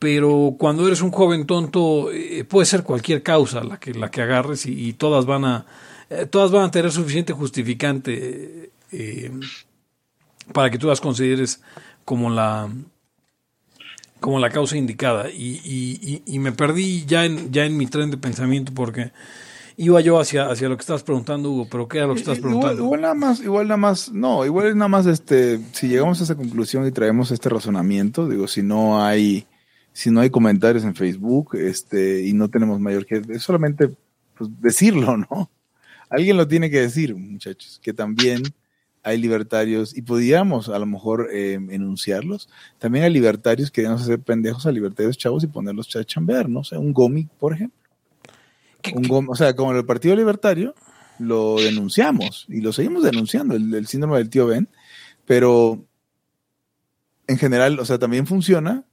Pero 0.00 0.56
cuando 0.58 0.86
eres 0.86 1.02
un 1.02 1.10
joven 1.10 1.46
tonto 1.46 2.10
eh, 2.10 2.44
puede 2.44 2.66
ser 2.66 2.82
cualquier 2.82 3.22
causa 3.22 3.62
la 3.62 3.78
que 3.78 3.94
la 3.94 4.10
que 4.10 4.22
agarres 4.22 4.66
y, 4.66 4.88
y 4.88 4.92
todas 4.94 5.26
van 5.26 5.44
a 5.44 5.66
eh, 6.10 6.26
todas 6.26 6.50
van 6.50 6.64
a 6.64 6.70
tener 6.70 6.90
suficiente 6.92 7.32
justificante 7.32 8.70
eh, 8.92 9.30
para 10.52 10.70
que 10.70 10.78
tú 10.78 10.86
las 10.88 11.00
consideres 11.00 11.62
como 12.04 12.28
la 12.30 12.68
como 14.20 14.38
la 14.38 14.50
causa 14.50 14.76
indicada 14.76 15.30
y, 15.30 15.60
y- 15.64 15.98
y- 16.02 16.22
y 16.34 16.38
me 16.40 16.52
perdí 16.52 17.06
ya 17.06 17.24
en, 17.24 17.50
ya 17.52 17.64
en 17.64 17.76
mi 17.78 17.86
tren 17.86 18.10
de 18.10 18.18
pensamiento 18.18 18.72
porque 18.74 19.12
iba 19.78 19.98
yo 20.02 20.20
hacia, 20.20 20.50
hacia 20.50 20.68
lo 20.68 20.76
que 20.76 20.82
estabas 20.82 21.02
preguntando, 21.02 21.50
Hugo, 21.50 21.68
pero 21.70 21.88
¿qué 21.88 21.98
era 21.98 22.06
lo 22.08 22.12
que 22.14 22.20
estás 22.20 22.36
Igual, 22.36 22.52
preguntando? 22.52 22.82
igual 22.84 23.00
nada 23.00 23.14
más, 23.14 23.40
igual 23.40 23.68
nada 23.68 23.78
más, 23.78 24.12
no, 24.12 24.44
igual 24.44 24.66
es 24.66 24.76
nada 24.76 24.88
más 24.88 25.06
este, 25.06 25.58
si 25.72 25.88
llegamos 25.88 26.20
a 26.20 26.24
esa 26.24 26.34
conclusión 26.34 26.86
y 26.86 26.90
traemos 26.92 27.30
este 27.30 27.48
razonamiento, 27.48 28.28
digo, 28.28 28.46
si 28.46 28.62
no 28.62 29.02
hay, 29.02 29.46
si 29.94 30.10
no 30.10 30.20
hay 30.20 30.28
comentarios 30.28 30.84
en 30.84 30.94
Facebook, 30.94 31.54
este, 31.54 32.26
y 32.26 32.34
no 32.34 32.50
tenemos 32.50 32.78
mayor 32.78 33.06
que, 33.06 33.22
es 33.26 33.42
solamente 33.42 33.88
pues, 34.36 34.50
decirlo, 34.60 35.16
¿no? 35.16 35.50
Alguien 36.10 36.36
lo 36.36 36.46
tiene 36.46 36.68
que 36.70 36.80
decir, 36.80 37.14
muchachos, 37.14 37.80
que 37.82 37.92
también 37.94 38.42
hay 39.02 39.16
libertarios, 39.16 39.96
y 39.96 40.02
podríamos 40.02 40.68
a 40.68 40.78
lo 40.78 40.84
mejor 40.84 41.30
eh, 41.32 41.54
enunciarlos, 41.54 42.50
también 42.78 43.04
hay 43.04 43.10
libertarios 43.12 43.70
que 43.70 43.80
queremos 43.80 44.02
hacer 44.02 44.20
pendejos 44.20 44.66
a 44.66 44.72
libertarios 44.72 45.16
chavos 45.16 45.42
y 45.42 45.46
ponerlos 45.46 45.94
a 45.96 46.04
chambear, 46.04 46.50
¿no? 46.50 46.60
O 46.60 46.64
sea, 46.64 46.78
un 46.78 46.92
gomi, 46.92 47.26
por 47.38 47.54
ejemplo. 47.54 47.78
¿Qué- 48.82 48.92
Un 48.94 49.02
qué- 49.02 49.08
gom- 49.08 49.28
o 49.30 49.34
sea, 49.34 49.54
como 49.56 49.72
el 49.72 49.86
Partido 49.86 50.14
Libertario, 50.16 50.74
lo 51.18 51.56
denunciamos 51.60 52.44
y 52.48 52.60
lo 52.60 52.72
seguimos 52.72 53.02
denunciando, 53.02 53.54
el, 53.54 53.72
el 53.74 53.86
síndrome 53.86 54.18
del 54.18 54.28
tío 54.30 54.46
Ben, 54.46 54.68
pero 55.24 55.82
en 57.26 57.38
general, 57.38 57.78
o 57.78 57.84
sea, 57.84 57.98
también 57.98 58.26
funciona 58.26 58.84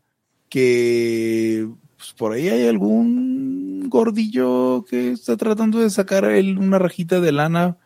que 0.50 1.68
pues, 1.98 2.14
por 2.14 2.32
ahí 2.34 2.48
hay 2.50 2.68
algún 2.68 3.57
gordillo 3.90 4.86
que 4.90 5.12
está 5.12 5.38
tratando 5.38 5.80
de 5.80 5.90
sacar 5.90 6.26
él 6.26 6.58
una 6.58 6.80
rajita 6.80 7.20
de 7.20 7.32
lana 7.32 7.78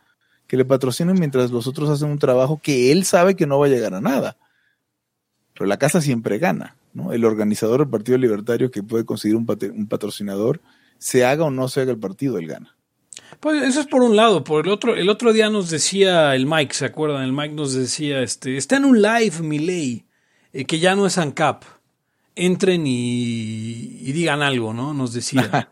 que 0.52 0.58
le 0.58 0.66
patrocinen 0.66 1.18
mientras 1.18 1.50
los 1.50 1.66
otros 1.66 1.88
hacen 1.88 2.10
un 2.10 2.18
trabajo 2.18 2.60
que 2.62 2.92
él 2.92 3.04
sabe 3.06 3.36
que 3.36 3.46
no 3.46 3.58
va 3.58 3.66
a 3.66 3.70
llegar 3.70 3.94
a 3.94 4.02
nada. 4.02 4.36
Pero 5.54 5.64
la 5.64 5.78
casa 5.78 6.02
siempre 6.02 6.38
gana, 6.38 6.76
¿no? 6.92 7.14
El 7.14 7.24
organizador 7.24 7.80
del 7.80 7.88
Partido 7.88 8.18
Libertario 8.18 8.70
que 8.70 8.82
puede 8.82 9.06
conseguir 9.06 9.36
un, 9.36 9.46
patrocinador, 9.46 10.60
se 10.98 11.24
haga 11.24 11.44
o 11.44 11.50
no 11.50 11.68
se 11.68 11.80
haga 11.80 11.92
el 11.92 11.98
partido, 11.98 12.36
él 12.36 12.48
gana. 12.48 12.76
Pues 13.40 13.62
eso 13.62 13.80
es 13.80 13.86
por 13.86 14.02
un 14.02 14.14
lado, 14.14 14.44
por 14.44 14.66
el 14.66 14.72
otro, 14.72 14.94
el 14.94 15.08
otro 15.08 15.32
día 15.32 15.48
nos 15.48 15.70
decía 15.70 16.34
el 16.34 16.46
Mike, 16.46 16.74
¿se 16.74 16.84
acuerdan? 16.84 17.22
El 17.22 17.32
Mike 17.32 17.54
nos 17.54 17.72
decía, 17.72 18.20
este, 18.20 18.58
está 18.58 18.76
en 18.76 18.84
un 18.84 19.00
live, 19.00 19.40
mi 19.40 19.58
ley, 19.58 20.04
eh, 20.52 20.66
que 20.66 20.78
ya 20.78 20.94
no 20.94 21.06
es 21.06 21.16
ANCAP. 21.16 21.64
Entren 22.34 22.86
y, 22.86 24.00
y 24.02 24.12
digan 24.12 24.42
algo, 24.42 24.74
¿no? 24.74 24.92
Nos 24.92 25.14
decía. 25.14 25.70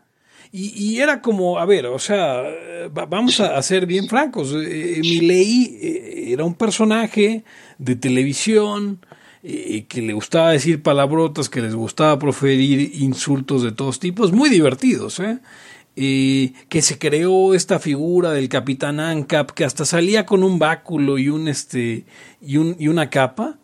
Y, 0.51 0.73
y 0.75 0.99
era 0.99 1.21
como, 1.21 1.59
a 1.59 1.65
ver, 1.65 1.85
o 1.85 1.99
sea, 1.99 2.41
eh, 2.43 2.89
va- 2.95 3.05
vamos 3.05 3.39
a, 3.39 3.61
ser 3.61 3.85
bien 3.85 4.07
francos. 4.07 4.53
Eh, 4.53 4.99
Milei 5.01 5.77
eh, 5.81 6.33
era 6.33 6.43
un 6.43 6.55
personaje 6.55 7.43
de 7.77 7.95
televisión 7.95 8.99
eh, 9.43 9.85
que 9.87 10.01
le 10.01 10.13
gustaba 10.13 10.51
decir 10.51 10.83
palabrotas, 10.83 11.47
que 11.49 11.61
les 11.61 11.73
gustaba 11.73 12.19
proferir 12.19 12.91
insultos 12.95 13.63
de 13.63 13.71
todos 13.71 13.99
tipos, 13.99 14.31
muy 14.33 14.49
divertidos, 14.49 15.19
¿eh? 15.19 15.39
Eh, 15.97 16.53
que 16.69 16.81
se 16.81 16.97
creó 16.97 17.53
esta 17.53 17.77
figura 17.77 18.31
del 18.31 18.47
capitán 18.47 19.01
ANCAP 19.01 19.51
que 19.51 19.65
hasta 19.65 19.83
salía 19.83 20.25
con 20.25 20.41
un 20.41 20.57
báculo 20.57 21.17
y 21.17 21.27
un 21.27 21.49
este 21.49 22.05
y, 22.41 22.55
un, 22.55 22.77
y 22.79 22.87
una 22.87 23.09
capa 23.09 23.59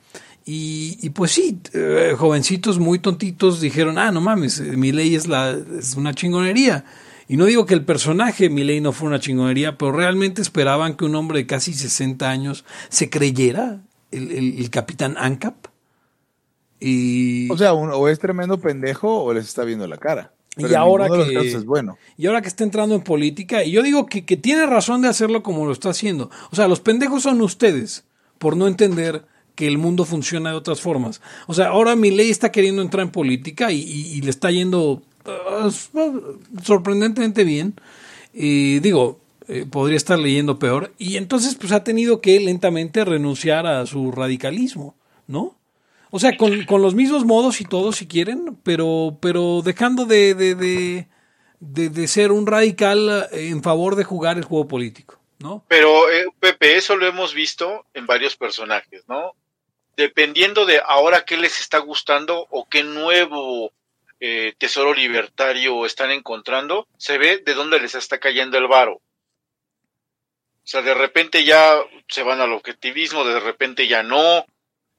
y, 0.48 0.98
y 1.01 1.10
pues 1.12 1.32
sí, 1.32 1.60
eh, 1.74 2.16
jovencitos 2.18 2.80
muy 2.80 3.00
tontitos 3.00 3.60
dijeron, 3.62 3.98
ah, 4.00 4.12
no 4.12 4.22
mames, 4.22 4.60
eh, 4.60 4.77
mi 4.77 4.92
ley 4.94 5.13
es, 5.13 5.27
la, 5.27 5.56
es 5.77 5.96
una 5.96 6.13
chingonería. 6.13 6.86
Y 7.27 7.36
no 7.36 7.44
digo 7.46 7.66
que 7.66 7.74
el 7.74 7.84
personaje 7.84 8.50
mi 8.50 8.63
ley 8.63 8.80
no 8.80 8.94
fue 8.94 9.10
una 9.10 9.20
chingonería, 9.20 9.77
pero 9.77 9.92
realmente 9.92 10.42
esperaban 10.42 10.96
que 10.96 11.04
un 11.04 11.13
hombre 11.16 11.39
de 11.39 11.46
casi 11.48 11.74
60 11.74 12.30
años 12.30 12.63
se 12.88 13.10
creyera 13.10 13.82
el, 14.12 14.32
el- 14.32 14.58
el 14.60 14.70
capitán 14.70 15.16
ANCAP. 15.18 15.68
Y, 16.80 17.50
O 17.51 17.58
sea, 17.58 17.74
un- 17.74 17.92
o 17.92 18.08
es 18.08 18.20
tremendo 18.20 18.60
pendejo 18.60 19.24
o 19.24 19.34
les 19.34 19.46
está 19.46 19.63
viendo 19.63 19.88
la 19.88 19.98
cara. 19.98 20.34
Y 20.56 20.63
Pero 20.63 20.80
ahora 20.80 21.08
que- 21.10 21.48
es 21.50 21.66
bueno. 21.66 21.98
y 22.18 22.25
ahora 22.27 22.42
que 22.42 22.48
está 22.48 22.63
entrando 22.63 22.96
en 22.96 23.01
política, 23.01 23.63
y 23.63 23.72
yo 23.72 23.84
digo 23.84 24.06
que, 24.08 24.25
que 24.25 24.38
tiene 24.38 24.66
razón 24.66 25.01
de 25.01 25.08
hacerlo 25.08 25.44
como 25.44 25.66
lo 25.66 25.72
está 25.72 25.89
haciendo. 25.89 26.32
O 26.51 26.56
sea, 26.56 26.68
los 26.68 26.80
pendejos 26.80 27.24
son 27.24 27.42
ustedes 27.42 28.06
por 28.39 28.56
no 28.58 28.68
entender 28.68 29.25
que 29.58 29.68
el 29.68 29.78
mundo 29.78 30.06
funciona 30.06 30.52
de 30.52 30.56
otras 30.56 30.80
formas. 30.80 31.20
O 31.48 31.54
sea, 31.54 31.67
ahora 31.70 31.96
mi 31.98 32.12
ley 32.12 32.30
está 32.30 32.52
queriendo 32.52 32.82
entrar 32.82 33.04
en 33.04 33.12
política 33.12 33.72
y, 33.72 34.22
le 34.22 34.30
está 34.30 34.52
yendo 34.52 35.02
uh, 35.26 35.70
sorprendentemente 36.63 37.43
bien. 37.43 37.74
Y 38.34 38.80
digo, 38.80 39.20
eh, 39.48 39.65
podría 39.70 39.98
estar 39.98 40.20
leyendo 40.20 40.60
peor. 40.60 40.93
Y 40.98 41.17
entonces, 41.17 41.56
pues 41.56 41.72
ha 41.72 41.84
tenido 41.84 42.22
que 42.22 42.39
lentamente 42.39 43.04
renunciar 43.04 43.65
a 43.65 43.86
su 43.86 44.12
radicalismo, 44.12 44.96
¿no? 45.26 45.58
O 46.12 46.20
sea, 46.20 46.38
con, 46.38 46.63
con 46.65 46.82
los 46.82 46.93
mismos 46.96 47.26
modos 47.26 47.60
y 47.60 47.65
todo, 47.65 47.91
si 47.91 48.08
quieren, 48.08 48.58
pero, 48.63 49.17
pero 49.20 49.62
dejando 49.63 50.06
de, 50.06 50.36
de, 50.36 50.56
de, 50.56 51.08
de- 51.60 51.89
de 51.89 52.08
ser 52.08 52.32
un 52.32 52.46
radical 52.46 53.28
eh, 53.32 53.50
en 53.50 53.62
favor 53.63 53.96
de 53.96 54.04
jugar 54.04 54.38
el 54.38 54.46
juego 54.46 54.67
político, 54.67 55.20
¿no? 55.39 55.65
Pero, 55.67 56.10
eh, 56.12 56.26
Pepe, 56.39 56.78
eso 56.78 56.96
lo 56.96 57.08
hemos 57.08 57.34
visto 57.34 57.86
en 57.93 58.06
varios 58.06 58.36
personajes, 58.38 59.04
¿no? 59.10 59.34
Dependiendo 59.97 60.65
de 60.65 60.79
ahora 60.86 61.25
qué 61.25 61.36
les 61.38 61.60
está 61.60 61.79
gustando 61.79 62.47
o 62.51 62.67
qué 62.69 62.83
nuevo 62.83 63.71
eh, 64.19 64.53
tesoro 64.57 64.93
libertario 64.93 65.86
están 65.86 66.12
encontrando, 66.12 66.88
se 66.97 67.17
ve 67.17 67.41
de 67.45 67.53
dónde 67.55 67.79
les 67.79 67.95
está 67.95 68.19
cayendo 68.19 68.57
el 68.57 68.67
varo. 68.67 68.93
O 68.95 70.69
sea, 70.69 70.81
de 70.81 70.93
repente 70.93 71.43
ya 71.43 71.77
se 72.07 72.23
van 72.23 72.41
al 72.41 72.53
objetivismo, 72.53 73.23
de 73.25 73.39
repente 73.39 73.88
ya 73.88 74.03
no. 74.03 74.45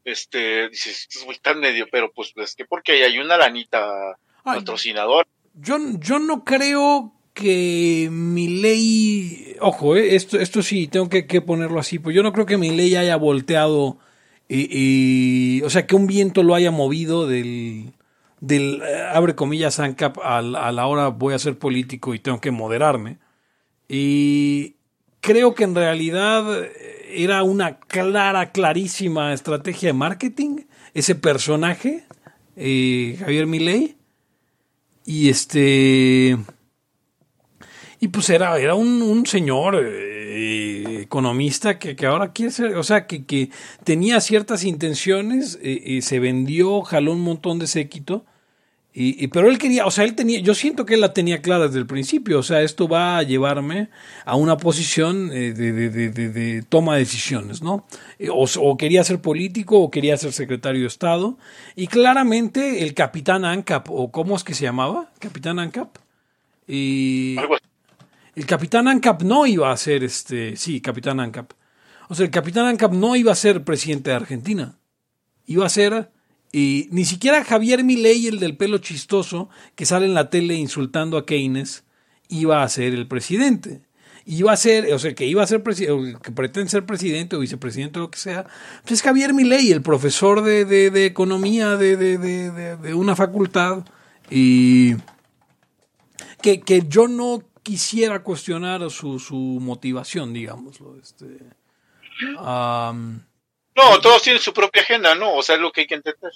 Este, 0.04 0.68
dices, 0.70 1.02
"Estos 1.08 1.24
güey 1.24 1.36
están 1.36 1.60
medio, 1.60 1.86
pero 1.90 2.10
pues 2.12 2.32
es 2.36 2.54
que 2.54 2.64
porque 2.64 3.04
hay 3.04 3.18
una 3.18 3.36
lanita 3.36 4.16
Ay, 4.44 4.58
patrocinador. 4.60 5.26
yo, 5.54 5.76
yo 5.98 6.18
no 6.18 6.44
creo 6.44 7.12
que 7.34 8.08
mi 8.10 8.48
ley, 8.62 9.54
ojo, 9.60 9.96
eh, 9.96 10.16
esto, 10.16 10.40
esto 10.40 10.62
sí, 10.62 10.88
tengo 10.88 11.08
que, 11.08 11.26
que 11.26 11.40
ponerlo 11.42 11.78
así, 11.78 11.98
pues 11.98 12.16
yo 12.16 12.22
no 12.22 12.32
creo 12.32 12.46
que 12.46 12.56
mi 12.56 12.70
ley 12.70 12.96
haya 12.96 13.16
volteado, 13.16 13.98
y, 14.48 15.62
o 15.62 15.70
sea, 15.70 15.86
que 15.86 15.94
un 15.94 16.06
viento 16.06 16.42
lo 16.42 16.54
haya 16.54 16.70
movido 16.70 17.26
del, 17.26 17.92
del 18.40 18.80
eh, 18.82 19.02
abre 19.12 19.34
comillas, 19.34 19.78
ANCAP, 19.78 20.18
al- 20.22 20.56
a, 20.56 20.72
la 20.72 20.86
hora 20.86 21.08
voy 21.08 21.34
a 21.34 21.38
ser 21.38 21.58
político 21.58 22.14
y 22.14 22.18
tengo 22.18 22.40
que 22.40 22.50
moderarme. 22.50 23.18
Y 23.88 24.74
creo 25.20 25.54
que 25.54 25.64
en 25.64 25.74
realidad 25.74 26.64
eh, 26.64 26.72
era 27.24 27.42
una 27.42 27.78
clara, 27.78 28.50
clarísima 28.52 29.32
estrategia 29.32 29.90
de 29.90 29.92
marketing, 29.94 30.60
ese 30.94 31.14
personaje, 31.14 32.04
eh, 32.56 33.16
Javier 33.20 33.46
Milei. 33.46 33.96
Y 35.04 35.28
este. 35.30 36.36
Y 38.00 38.08
pues 38.08 38.30
era, 38.30 38.56
era 38.58 38.74
un, 38.74 39.02
un 39.02 39.26
señor 39.26 39.80
eh, 39.84 41.00
economista 41.02 41.78
que, 41.78 41.96
que 41.96 42.06
ahora 42.06 42.32
quiere 42.32 42.52
ser, 42.52 42.76
o 42.76 42.82
sea, 42.84 43.06
que, 43.06 43.24
que 43.24 43.50
tenía 43.84 44.20
ciertas 44.20 44.62
intenciones, 44.64 45.58
eh, 45.62 46.00
se 46.02 46.20
vendió, 46.20 46.82
jaló 46.82 47.12
un 47.12 47.22
montón 47.22 47.58
de 47.58 47.66
séquito, 47.66 48.24
y, 48.94 49.22
y- 49.22 49.28
pero 49.28 49.48
él 49.50 49.58
quería, 49.58 49.84
o 49.86 49.90
sea, 49.90 50.04
él 50.04 50.14
tenía, 50.14 50.40
yo 50.40 50.54
siento 50.54 50.86
que 50.86 50.94
él 50.94 51.00
la 51.00 51.12
tenía 51.12 51.42
clara 51.42 51.66
desde 51.66 51.78
el 51.80 51.86
principio, 51.86 52.38
o 52.38 52.42
sea, 52.42 52.62
esto 52.62 52.88
va 52.88 53.18
a 53.18 53.22
llevarme 53.22 53.88
a 54.24 54.34
una 54.36 54.56
posición 54.56 55.30
eh, 55.32 55.52
de, 55.52 55.72
de- 55.72 55.90
de- 55.90 56.10
de- 56.10 56.28
de 56.30 56.62
toma 56.62 56.94
de 56.94 57.00
decisiones, 57.00 57.62
¿no? 57.62 57.84
Eh, 58.18 58.28
O, 58.30 58.44
o 58.60 58.76
quería 58.76 59.02
ser 59.04 59.20
político 59.20 59.78
o 59.80 59.90
quería 59.90 60.16
ser 60.16 60.32
secretario 60.32 60.82
de 60.82 60.86
Estado, 60.88 61.36
y 61.76 61.86
claramente 61.88 62.82
el 62.84 62.94
capitán 62.94 63.44
ANCAP, 63.44 63.88
o 63.90 64.10
cómo 64.12 64.36
es 64.36 64.44
que 64.44 64.54
se 64.54 64.62
llamaba, 64.64 65.10
capitán 65.18 65.58
ANCAP, 65.58 65.96
y 66.66 67.36
Algo 67.38 67.54
así. 67.56 67.64
El 68.38 68.46
capitán 68.46 68.86
ANCAP 68.86 69.22
no 69.22 69.46
iba 69.46 69.72
a 69.72 69.76
ser 69.76 70.04
este, 70.04 70.56
sí, 70.56 70.80
capitán 70.80 71.18
ANCAP. 71.18 71.52
O 72.08 72.14
sea, 72.14 72.24
el 72.24 72.30
capitán 72.30 72.66
ANCAP 72.66 72.92
no 72.92 73.16
iba 73.16 73.32
a 73.32 73.34
ser 73.34 73.64
presidente 73.64 74.10
de 74.10 74.16
Argentina. 74.16 74.78
Iba 75.46 75.66
a 75.66 75.68
ser 75.68 76.12
y 76.52 76.88
ni 76.92 77.04
siquiera 77.04 77.44
Javier 77.44 77.82
Milei, 77.82 78.28
el 78.28 78.38
del 78.38 78.56
pelo 78.56 78.78
chistoso 78.78 79.48
que 79.74 79.84
sale 79.86 80.06
en 80.06 80.14
la 80.14 80.30
tele 80.30 80.54
insultando 80.54 81.18
a 81.18 81.26
Keynes, 81.26 81.84
iba 82.28 82.62
a 82.62 82.68
ser 82.68 82.94
el 82.94 83.08
presidente. 83.08 83.82
Iba 84.24 84.52
a 84.52 84.56
ser, 84.56 84.92
o 84.94 84.98
sea, 84.98 85.14
que 85.14 85.26
iba 85.26 85.42
a 85.42 85.46
ser 85.46 85.62
presidente, 85.64 86.18
que 86.22 86.30
pretende 86.30 86.70
ser 86.70 86.86
presidente 86.86 87.34
o 87.34 87.40
vicepresidente 87.40 87.98
o 87.98 88.02
lo 88.02 88.10
que 88.10 88.18
sea, 88.18 88.44
pues 88.82 88.92
es 88.92 89.02
Javier 89.02 89.34
Milei, 89.34 89.72
el 89.72 89.82
profesor 89.82 90.42
de, 90.44 90.64
de- 90.64 90.90
de 90.90 91.06
economía 91.06 91.76
de, 91.76 91.96
de- 91.96 92.94
una 92.94 93.16
facultad 93.16 93.84
y 94.30 94.94
que, 96.42 96.60
que 96.60 96.84
yo 96.88 97.08
no 97.08 97.42
quisiera 97.68 98.22
cuestionar 98.22 98.90
su, 98.90 99.18
su 99.18 99.36
motivación, 99.36 100.32
digámoslo. 100.32 100.96
Este, 100.96 101.26
No, 103.76 104.00
todos 104.00 104.22
tienen 104.22 104.40
su 104.40 104.54
propia 104.54 104.80
agenda, 104.80 105.14
¿no? 105.14 105.34
O 105.34 105.42
sea, 105.42 105.56
es 105.56 105.60
lo 105.60 105.70
que 105.70 105.82
hay 105.82 105.86
que 105.86 105.96
entender. 105.96 106.32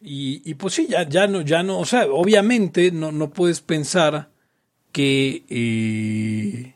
y, 0.00 0.40
y 0.48 0.54
pues 0.54 0.74
sí, 0.74 0.86
ya, 0.88 1.02
ya 1.08 1.26
no, 1.26 1.40
ya 1.40 1.62
no, 1.64 1.80
o 1.80 1.84
sea, 1.84 2.06
obviamente 2.06 2.92
no, 2.92 3.10
no 3.10 3.30
puedes 3.30 3.60
pensar 3.60 4.30
que, 4.92 5.42
eh, 5.50 6.74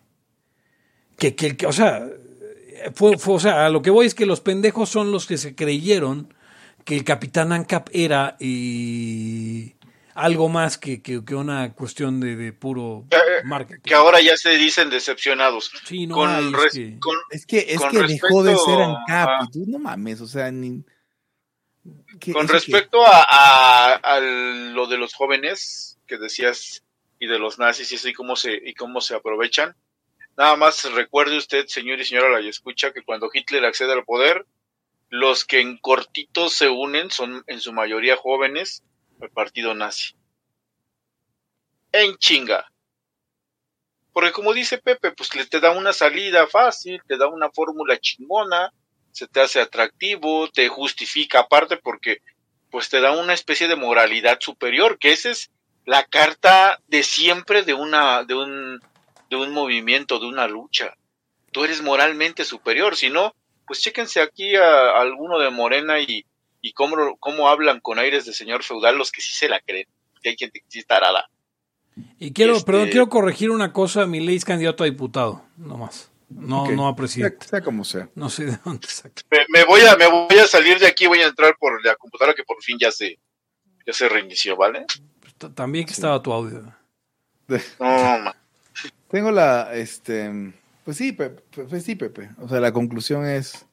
que, 1.17 1.35
que, 1.37 1.57
que, 1.57 1.67
o 1.67 1.73
sea, 1.73 2.07
fue, 2.95 3.17
fue, 3.17 3.35
o 3.37 3.41
sea, 3.41 3.67
a 3.67 3.71
lo 3.71 3.83
que 3.83 3.91
voy 3.91 4.07
es 4.07 4.15
que 4.17 4.27
los 4.27 4.41
pendejos 4.41 4.89
son 4.89 5.13
los 5.13 5.27
que 5.27 5.39
se 5.39 5.55
creyeron 5.55 6.35
que 6.85 6.97
el 6.97 7.05
capitán 7.05 7.53
ANCAP 7.53 7.89
era 7.93 8.37
eh, 8.41 9.75
algo 10.15 10.49
más 10.51 10.77
que, 10.77 11.01
que, 11.01 11.25
que 11.25 11.35
una 11.35 11.73
cuestión 11.73 12.21
de, 12.21 12.37
de 12.37 12.53
puro 12.53 13.05
Eh, 13.11 13.17
Marketing. 13.45 13.83
que 13.83 13.95
ahora 13.95 14.21
ya 14.21 14.37
se 14.37 14.51
dicen 14.59 14.91
decepcionados. 14.91 15.71
Sí, 15.85 16.07
no 16.07 16.17
con, 16.17 16.31
es 16.67 16.73
que- 16.73 16.99
con- 16.99 17.17
Es 17.31 17.47
que, 17.47 17.67
es 17.69 17.79
Con 17.79 17.91
que 17.91 17.99
dejó 18.07 18.43
de 18.43 18.53
respecto 18.53 18.65
ser 18.67 18.81
ANCAP. 18.83 19.51
tú 19.53 19.65
no 19.67 19.79
mames, 19.79 20.21
o 20.21 20.27
sea, 20.27 20.51
ni. 20.51 20.83
¿qué- 22.21 22.33
con 22.33 22.49
respecto 22.49 23.05
a, 23.07 23.23
a- 23.29 23.95
a 23.95 24.21
lo 24.21 24.87
de 24.87 24.97
los 24.99 25.15
jóvenes 25.15 25.99
que 26.07 26.17
decías 26.19 26.83
y 27.19 27.27
de 27.27 27.39
los 27.39 27.59
nazis 27.59 27.91
y 27.93 27.95
eso 27.95 28.09
y 28.09 28.13
cómo 28.13 28.37
se 28.37 28.53
y 28.65 28.75
cómo 28.75 29.01
se 29.01 29.15
aprovechan. 29.15 29.75
Nada 30.37 30.57
más 30.57 30.91
recuerde 30.93 31.37
usted, 31.39 31.67
señor 31.69 32.01
y 32.01 32.05
señora 32.05 32.29
la 32.41 32.49
escucha, 32.49 32.93
que 32.93 33.03
cuando 33.03 33.31
Hitler 33.33 33.65
accede 33.65 33.93
al 33.93 34.05
poder, 34.05 34.47
los 35.09 35.45
que 35.45 35.61
en 35.61 35.79
cortito 35.79 36.49
se 36.49 36.69
unen 36.69 37.11
son 37.11 37.45
en 37.47 37.61
su 37.61 37.73
mayoría 37.73 38.17
jóvenes 38.17 38.83
al 39.21 39.31
partido 39.31 39.75
nazi. 39.75 40.15
En 41.93 42.17
chinga. 42.17 42.67
Porque 44.15 44.31
como 44.31 44.55
dice 44.55 44.79
Pepe, 44.79 45.11
pues 45.11 45.35
le 45.35 45.45
te 45.45 45.59
da 45.59 45.73
una 45.73 45.93
salida 45.93 46.47
fácil, 46.47 47.03
te 47.07 47.17
da 47.19 47.27
una 47.27 47.51
fórmula 47.51 47.99
chingona, 47.99 48.73
se 49.11 49.27
te 49.27 49.41
hace 49.41 49.61
atractivo, 49.61 50.49
te 50.49 50.69
justifica 50.69 51.41
aparte 51.41 51.77
porque 51.77 52.19
pues 52.71 52.89
te 52.89 53.01
da 53.01 53.11
una 53.11 53.35
especie 53.35 53.67
de 53.67 53.75
moralidad 53.75 54.39
superior, 54.41 55.01
que 55.01 55.11
esa 55.11 55.31
es 55.31 55.51
la 55.85 56.05
carta 56.05 56.81
de 56.87 57.03
siempre 57.03 57.63
de 57.65 57.75
una 57.75 58.23
de 58.23 58.35
un 58.35 58.81
de 59.31 59.37
un 59.37 59.51
movimiento, 59.51 60.21
de 60.21 60.27
una 60.27 60.47
lucha. 60.47 60.95
Tú 61.51 61.65
eres 61.65 61.83
moralmente 61.83 62.45
superior, 62.45 62.95
si 62.95 63.11
no, 63.11 63.35
pues 63.67 63.81
chéquense 63.81 64.21
aquí 64.21 64.55
a, 64.55 64.97
alguno 64.97 65.41
de 65.41 65.51
Morena 65.51 65.99
y, 65.99 66.25
y 66.63 66.73
cómo, 66.73 67.17
cómo 67.19 67.49
hablan 67.49 67.81
con 67.81 67.99
aires 67.99 68.27
de 68.27 68.33
señor 68.33 68.63
feudal 68.63 68.97
los 68.97 69.11
que 69.11 69.21
sí 69.21 69.35
se 69.35 69.49
la 69.49 69.59
creen, 69.59 69.89
que 70.23 70.29
hay 70.29 70.37
gente 70.39 70.61
que 70.61 70.67
sí 70.69 70.79
está 70.79 70.99
arada. 70.99 71.29
Y 72.19 72.33
quiero, 72.33 72.55
Este- 72.57 72.67
perdón, 72.67 72.89
quiero 72.91 73.09
corregir 73.09 73.51
una 73.51 73.73
cosa. 73.73 74.07
Mi 74.07 74.21
ley 74.21 74.37
es 74.37 74.45
candidato 74.45 74.83
a 74.83 74.87
diputado, 74.87 75.45
no 75.57 75.77
más. 75.79 76.11
No, 76.29 76.65
Ok. 76.65 76.71
no 76.71 76.87
a 76.89 76.91
Sea, 76.91 76.97
presidente. 76.97 77.47
sea 77.47 77.61
como 77.63 77.85
sea. 77.85 78.09
No 78.15 78.29
sé 78.31 78.47
de 78.47 78.59
dónde 78.65 78.89
saca. 78.89 79.23
Me, 79.31 79.39
me 79.51 79.65
voy 79.65 79.83
a 79.83 79.95
me 79.97 80.09
voy 80.09 80.37
a 80.39 80.47
salir 80.49 80.79
de 80.81 80.87
aquí, 80.87 81.07
voy 81.07 81.21
a 81.21 81.27
entrar 81.29 81.57
por 81.61 81.85
la 81.85 81.95
computadora 81.97 82.35
que 82.35 82.43
por 82.43 82.61
fin 82.63 82.77
ya 82.81 82.91
se 82.91 83.19
ya 83.87 83.93
se 83.93 84.09
reinició, 84.09 84.57
¿vale? 84.57 84.87
También 85.55 85.85
que 85.87 85.93
estaba 85.93 86.21
tu 86.23 86.33
audio. 86.33 86.75
No, 87.79 88.19
ma. 88.21 88.35
Tengo 89.09 89.31
la, 89.31 89.75
este, 89.75 90.53
pues 90.85 90.97
sí, 90.97 91.13
Pepe, 91.13 91.43
pues 91.69 91.85
sí, 91.85 91.95
Pepe. 91.95 92.31
O 92.41 92.49
sea, 92.49 92.59
la 92.59 92.73
conclusión 92.73 93.25
es, 93.27 93.67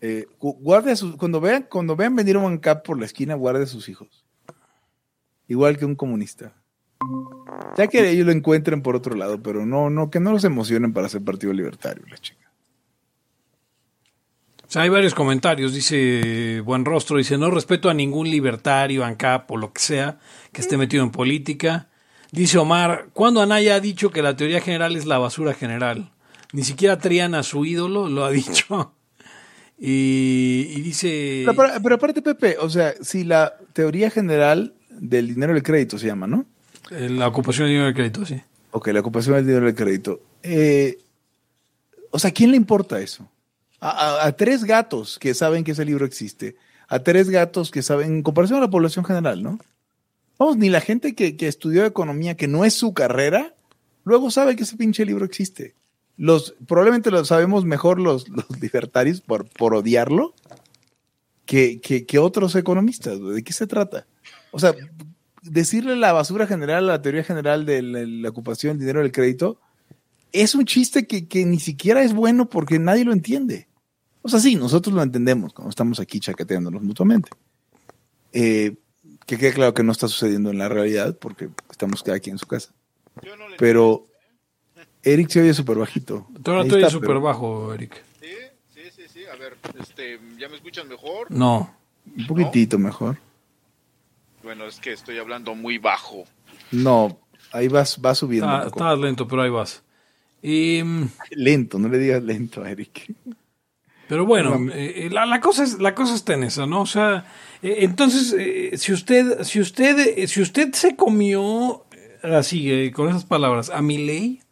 eh, 0.00 0.26
gu- 0.40 0.56
guarde 0.58 0.92
a 0.92 0.96
sus, 0.96 1.14
cuando 1.16 1.40
vean, 1.40 1.66
cuando 1.70 1.94
vean 1.94 2.16
venir 2.16 2.36
un 2.38 2.46
ANCAP 2.46 2.84
por 2.84 2.98
la 2.98 3.04
esquina, 3.04 3.34
guarde 3.34 3.64
a 3.64 3.66
sus 3.66 3.88
hijos. 3.90 4.24
Igual 5.46 5.76
que 5.76 5.84
un 5.84 5.94
comunista. 5.94 6.52
Ya 7.76 7.86
que 7.88 8.08
ellos 8.10 8.26
lo 8.26 8.32
encuentren 8.32 8.82
por 8.82 8.96
otro 8.96 9.14
lado, 9.14 9.42
pero 9.42 9.66
no, 9.66 9.90
no, 9.90 10.10
que 10.10 10.20
no 10.20 10.32
los 10.32 10.44
emocionen 10.44 10.92
para 10.92 11.08
ser 11.08 11.22
partido 11.22 11.52
libertario, 11.52 12.04
la 12.08 12.16
chica. 12.18 12.50
O 14.66 14.70
sea, 14.70 14.82
hay 14.82 14.88
varios 14.88 15.14
comentarios. 15.14 15.72
Dice 15.72 16.60
Buen 16.64 16.84
Rostro, 16.84 17.18
dice, 17.18 17.38
no 17.38 17.50
respeto 17.50 17.88
a 17.88 17.94
ningún 17.94 18.30
libertario, 18.30 19.04
ANCAP 19.04 19.50
o 19.52 19.56
lo 19.56 19.72
que 19.72 19.80
sea 19.80 20.18
que 20.52 20.60
esté 20.60 20.76
metido 20.76 21.04
en 21.04 21.10
política. 21.10 21.88
Dice 22.32 22.58
Omar, 22.58 23.08
¿cuándo 23.12 23.40
Anaya 23.40 23.76
ha 23.76 23.80
dicho 23.80 24.10
que 24.10 24.22
la 24.22 24.36
teoría 24.36 24.60
general 24.60 24.96
es 24.96 25.06
la 25.06 25.18
basura 25.18 25.54
general? 25.54 26.10
Ni 26.52 26.64
siquiera 26.64 26.98
Triana, 26.98 27.42
su 27.44 27.64
ídolo, 27.64 28.08
lo 28.08 28.24
ha 28.24 28.30
dicho. 28.32 28.94
Y, 29.78 30.68
y 30.74 30.80
dice... 30.80 31.44
Pero, 31.46 31.68
pero- 31.82 31.94
aparte, 31.96 32.22
Pepe, 32.22 32.56
o 32.58 32.68
sea, 32.68 32.94
si 33.00 33.24
la 33.24 33.54
teoría 33.72 34.10
general 34.10 34.74
del 34.90 35.28
dinero 35.28 35.52
del 35.52 35.62
crédito 35.62 35.98
se 35.98 36.06
llama, 36.06 36.26
¿no? 36.26 36.46
La 36.90 37.28
ocupación 37.28 37.66
del 37.66 37.74
dinero 37.74 37.86
de 37.88 37.94
crédito, 37.94 38.24
sí. 38.26 38.40
Ok, 38.70 38.88
la 38.88 39.00
ocupación 39.00 39.34
del 39.36 39.46
dinero 39.46 39.66
del 39.66 39.74
crédito. 39.74 40.20
Eh, 40.42 40.98
o 42.10 42.18
sea, 42.18 42.30
¿a 42.30 42.32
quién 42.32 42.50
le 42.50 42.56
importa 42.56 43.00
eso? 43.00 43.28
A, 43.80 43.90
a- 43.90 44.26
a 44.26 44.32
tres 44.36 44.64
gatos 44.64 45.18
que 45.18 45.34
saben 45.34 45.64
que 45.64 45.72
ese 45.72 45.84
libro 45.84 46.04
existe, 46.06 46.56
a 46.88 47.00
tres 47.00 47.28
gatos 47.30 47.70
que 47.70 47.82
saben, 47.82 48.08
en 48.16 48.22
comparación 48.22 48.58
a 48.58 48.62
la 48.62 48.70
población 48.70 49.04
general, 49.04 49.42
¿no? 49.42 49.58
Vamos, 50.38 50.56
ni 50.56 50.68
la 50.68 50.80
gente 50.80 51.14
que, 51.14 51.36
que 51.36 51.48
estudió 51.48 51.84
economía, 51.86 52.36
que 52.36 52.46
no 52.48 52.64
es 52.64 52.74
su 52.74 52.92
carrera, 52.94 53.54
luego 54.04 54.30
sabe 54.30 54.54
que 54.56 54.62
ese 54.64 54.76
pinche 54.76 55.04
libro 55.06 55.24
existe. 55.24 55.74
Los, 56.18 56.54
probablemente 56.66 57.10
lo 57.10 57.24
sabemos 57.24 57.64
mejor 57.64 57.98
los, 58.00 58.28
los 58.30 58.60
libertarios 58.60 59.20
por, 59.20 59.48
por 59.48 59.74
odiarlo 59.74 60.34
que, 61.44 61.80
que, 61.80 62.06
que 62.06 62.18
otros 62.18 62.54
economistas. 62.54 63.18
¿De 63.20 63.42
qué 63.42 63.52
se 63.52 63.66
trata? 63.66 64.06
O 64.50 64.58
sea, 64.58 64.74
decirle 65.50 65.96
la 65.96 66.12
basura 66.12 66.46
general, 66.46 66.86
la 66.86 67.02
teoría 67.02 67.24
general 67.24 67.66
de 67.66 67.82
la, 67.82 68.00
la 68.04 68.28
ocupación 68.28 68.72
del 68.72 68.80
dinero 68.80 69.00
del 69.00 69.12
crédito, 69.12 69.60
es 70.32 70.54
un 70.54 70.64
chiste 70.64 71.06
que, 71.06 71.26
que 71.26 71.44
ni 71.44 71.60
siquiera 71.60 72.02
es 72.02 72.12
bueno 72.12 72.48
porque 72.48 72.78
nadie 72.78 73.04
lo 73.04 73.12
entiende. 73.12 73.68
O 74.22 74.28
sea, 74.28 74.40
sí, 74.40 74.56
nosotros 74.56 74.94
lo 74.94 75.02
entendemos 75.02 75.52
cuando 75.52 75.70
estamos 75.70 76.00
aquí 76.00 76.20
chaqueteándonos 76.20 76.82
mutuamente. 76.82 77.30
Eh, 78.32 78.74
que 79.24 79.38
quede 79.38 79.52
claro 79.52 79.74
que 79.74 79.82
no 79.82 79.92
está 79.92 80.08
sucediendo 80.08 80.50
en 80.50 80.58
la 80.58 80.68
realidad 80.68 81.16
porque 81.18 81.48
estamos 81.70 82.02
cada 82.02 82.18
quien 82.20 82.34
en 82.34 82.38
su 82.38 82.46
casa. 82.46 82.72
Pero 83.58 84.06
Eric 85.02 85.28
se 85.28 85.40
oye 85.40 85.54
súper 85.54 85.78
bajito. 85.78 86.26
Tú 86.34 86.42
te 86.42 86.50
oyes 86.50 86.74
está, 86.74 86.90
súper 86.90 87.18
bajo, 87.18 87.72
Eric. 87.72 88.02
Sí, 88.20 88.26
sí, 88.74 88.80
sí, 88.94 89.02
sí. 89.12 89.20
A 89.32 89.36
ver, 89.36 89.56
este, 89.80 90.20
¿ya 90.38 90.48
me 90.48 90.56
escuchan 90.56 90.88
mejor? 90.88 91.30
No. 91.30 91.74
Un 92.16 92.26
poquitito 92.26 92.78
mejor. 92.78 93.18
Bueno, 94.46 94.66
es 94.66 94.78
que 94.78 94.92
estoy 94.92 95.18
hablando 95.18 95.56
muy 95.56 95.78
bajo. 95.78 96.22
No, 96.70 97.18
ahí 97.50 97.66
vas, 97.66 97.98
va 98.00 98.14
subiendo. 98.14 98.46
Está- 98.46 98.58
un 98.58 98.64
poco. 98.66 98.78
Estabas 98.78 98.98
lento, 99.00 99.26
pero 99.26 99.42
ahí 99.42 99.50
vas. 99.50 99.82
Y, 100.40 100.82
mm, 100.84 101.08
Lento, 101.32 101.80
no 101.80 101.88
le 101.88 101.98
digas 101.98 102.22
lento 102.22 102.62
a 102.62 102.70
Eric. 102.70 103.12
pero 104.06 104.24
bueno, 104.24 104.56
No, 104.56 104.72
eh, 104.72 105.08
la, 105.10 105.26
la 105.26 105.40
cosa 105.40 105.64
es, 105.64 105.80
la 105.80 105.96
cosa 105.96 106.14
está 106.14 106.34
en 106.34 106.44
eso, 106.44 106.64
¿no? 106.64 106.82
O 106.82 106.86
sea, 106.86 107.24
eh, 107.60 107.78
entonces, 107.80 108.36
eh, 108.38 108.70
si 108.78 108.92
usted, 108.92 109.42
si 109.42 109.58
usted, 109.58 109.98
eh, 110.16 110.28
si 110.28 110.40
usted 110.40 110.72
se 110.74 110.94
comió, 110.94 111.84
eh, 111.90 112.36
así, 112.36 112.70
eh, 112.70 112.92
con 112.92 113.08
esas 113.08 113.24
palabras, 113.24 113.68
a 113.70 113.82
mi 113.82 113.98
ley, 113.98 114.42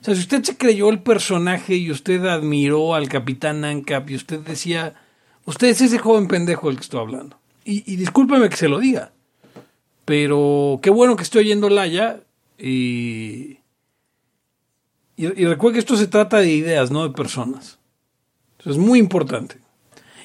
o 0.00 0.04
sea, 0.04 0.14
si 0.14 0.22
usted 0.22 0.42
se 0.42 0.56
creyó 0.56 0.88
el 0.88 1.00
personaje 1.02 1.74
y 1.76 1.90
usted 1.90 2.24
admiró 2.24 2.94
al 2.94 3.10
capitán 3.10 3.62
Ancap 3.66 4.08
y 4.08 4.14
usted 4.14 4.38
decía, 4.40 4.94
usted 5.44 5.68
es 5.68 5.82
ese 5.82 5.98
joven 5.98 6.28
pendejo 6.28 6.68
del 6.68 6.76
que 6.78 6.84
estoy 6.84 7.00
hablando. 7.00 7.38
Y, 7.66 7.92
y 7.92 7.96
discúlpeme 7.96 8.48
que 8.48 8.56
se 8.56 8.68
lo 8.68 8.78
diga, 8.78 9.12
pero 10.04 10.80
qué 10.82 10.90
bueno 10.90 11.16
que 11.16 11.22
estoy 11.22 11.44
oyendo 11.44 11.68
Laya 11.70 12.20
y, 12.58 13.58
y, 15.16 15.26
y 15.42 15.46
recuerde 15.46 15.74
que 15.74 15.78
esto 15.80 15.96
se 15.96 16.06
trata 16.06 16.38
de 16.38 16.50
ideas, 16.50 16.90
no 16.90 17.04
de 17.06 17.14
personas. 17.14 17.78
Eso 18.58 18.70
es 18.70 18.78
muy 18.78 18.98
importante. 18.98 19.56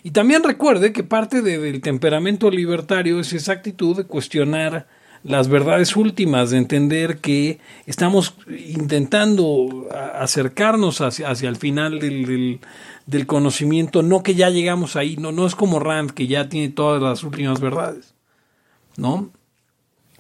Y 0.04 0.12
también 0.12 0.44
recuerde 0.44 0.94
que 0.94 1.04
parte 1.04 1.42
de- 1.42 1.58
del 1.60 1.82
temperamento 1.82 2.50
libertario 2.50 3.20
es 3.20 3.34
esa 3.34 3.52
actitud 3.54 3.98
de 3.98 4.06
cuestionar 4.06 4.88
las 5.24 5.50
verdades 5.50 5.98
últimas, 5.98 6.50
de 6.52 6.58
entender 6.58 7.18
que 7.18 7.60
estamos 7.86 8.36
intentando 8.66 9.88
acercarnos 10.16 11.02
hacia, 11.02 11.30
hacia 11.30 11.50
el 11.50 11.58
final 11.58 12.00
del, 12.00 12.26
del- 12.26 12.60
del 13.06 13.28
conocimiento, 13.28 14.02
no 14.02 14.24
que 14.24 14.36
ya 14.36 14.50
llegamos 14.50 14.96
ahí, 14.96 15.18
no, 15.18 15.34
no 15.34 15.46
es 15.46 15.56
como 15.56 15.80
Rand 15.80 16.12
que 16.12 16.28
ya 16.28 16.48
tiene 16.48 16.70
todas 16.70 17.02
las 17.02 17.24
últimas 17.24 17.60
verdades, 17.60 18.14
¿no? 18.96 19.30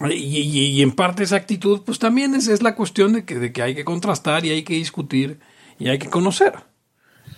Y, 0.08 0.82
en 0.82 0.92
parte 0.92 1.24
esa 1.24 1.36
actitud, 1.36 1.82
pues 1.86 2.00
también 2.00 2.34
es, 2.34 2.48
es 2.48 2.62
la 2.62 2.76
cuestión 2.76 3.14
de 3.14 3.26
que, 3.26 3.38
de 3.38 3.52
que 3.52 3.62
hay 3.62 3.76
que 3.76 3.84
contrastar 3.84 4.46
y 4.46 4.52
hay 4.52 4.64
que 4.64 4.76
discutir 4.76 5.40
y 5.78 5.90
hay 5.90 6.00
que 6.00 6.10
conocer. 6.10 6.54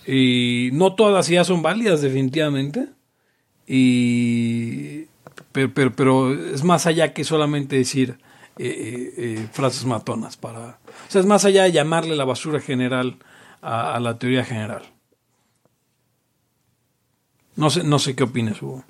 Y 0.05 0.69
no 0.73 0.93
todas 0.93 1.29
las 1.29 1.47
son 1.47 1.61
válidas, 1.61 2.01
definitivamente. 2.01 2.89
Y, 3.67 5.05
pero, 5.51 5.73
pero, 5.73 5.93
pero 5.93 6.33
es 6.33 6.63
más 6.63 6.85
allá 6.85 7.13
que 7.13 7.23
solamente 7.23 7.77
decir 7.77 8.17
eh, 8.57 8.67
eh, 8.67 9.13
eh, 9.17 9.47
frases 9.51 9.85
matonas. 9.85 10.37
Para, 10.37 10.79
o 11.07 11.09
sea, 11.11 11.21
es 11.21 11.27
más 11.27 11.45
allá 11.45 11.63
de 11.63 11.71
llamarle 11.71 12.15
la 12.15 12.25
basura 12.25 12.59
general 12.59 13.17
a, 13.61 13.95
a 13.95 13.99
la 13.99 14.19
teoría 14.19 14.43
general. 14.43 14.83
No 17.55 17.69
sé, 17.69 17.83
no 17.83 17.99
sé 17.99 18.15
qué 18.15 18.23
opinas, 18.23 18.61
Hugo. 18.61 18.83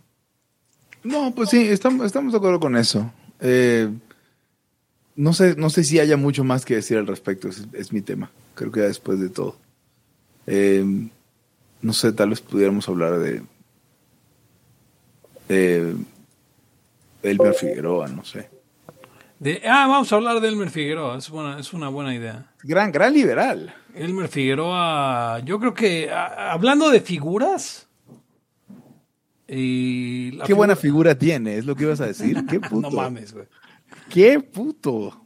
No, 1.03 1.33
pues 1.33 1.49
sí, 1.49 1.67
estamos, 1.67 2.05
estamos 2.05 2.31
de 2.31 2.37
acuerdo 2.37 2.59
con 2.59 2.77
eso. 2.77 3.11
Eh, 3.41 3.89
no, 5.15 5.33
sé, 5.33 5.55
no 5.57 5.69
sé 5.69 5.83
si 5.83 5.99
haya 5.99 6.17
mucho 6.17 6.43
más 6.43 6.65
que 6.65 6.75
decir 6.75 6.97
al 6.97 7.07
respecto, 7.07 7.49
es, 7.49 7.67
es 7.73 7.91
mi 7.91 8.01
tema. 8.01 8.31
Creo 8.55 8.71
que 8.71 8.79
ya 8.81 8.85
después 8.87 9.19
de 9.19 9.29
todo. 9.29 9.55
Eh, 10.47 10.85
no 11.81 11.93
sé, 11.93 12.13
tal 12.13 12.29
vez 12.29 12.41
pudiéramos 12.41 12.87
hablar 12.87 13.19
de, 13.19 13.41
Elmer 17.23 17.53
Figueroa, 17.53 18.07
no 18.07 18.23
sé. 18.23 18.49
De, 19.39 19.61
ah, 19.65 19.87
vamos 19.87 20.11
a 20.11 20.15
hablar 20.15 20.39
de 20.39 20.47
Elmer 20.47 20.69
Figueroa. 20.69 21.17
Es, 21.17 21.29
buena, 21.29 21.59
es 21.59 21.73
una 21.73 21.89
buena 21.89 22.13
idea. 22.13 22.45
Gran, 22.63 22.91
gran 22.91 23.13
liberal. 23.13 23.73
Elmer 23.95 24.27
Figueroa, 24.27 25.39
yo 25.43 25.59
creo 25.59 25.73
que 25.73 26.11
a- 26.11 26.51
hablando 26.51 26.89
de 26.89 27.01
figuras. 27.01 27.87
Y 29.53 30.31
la 30.31 30.45
Qué 30.45 30.53
buena 30.53 30.75
figura- 30.77 31.17
tiene, 31.17 31.57
es 31.57 31.65
lo 31.65 31.75
que 31.75 31.83
ibas 31.83 31.99
a 32.01 32.07
decir. 32.07 32.37
Qué 32.49 32.59
puto. 32.61 32.89
No 32.89 32.91
mames, 32.95 33.33
güey. 33.33 33.45
Qué 34.09 34.39
puto. 34.39 35.21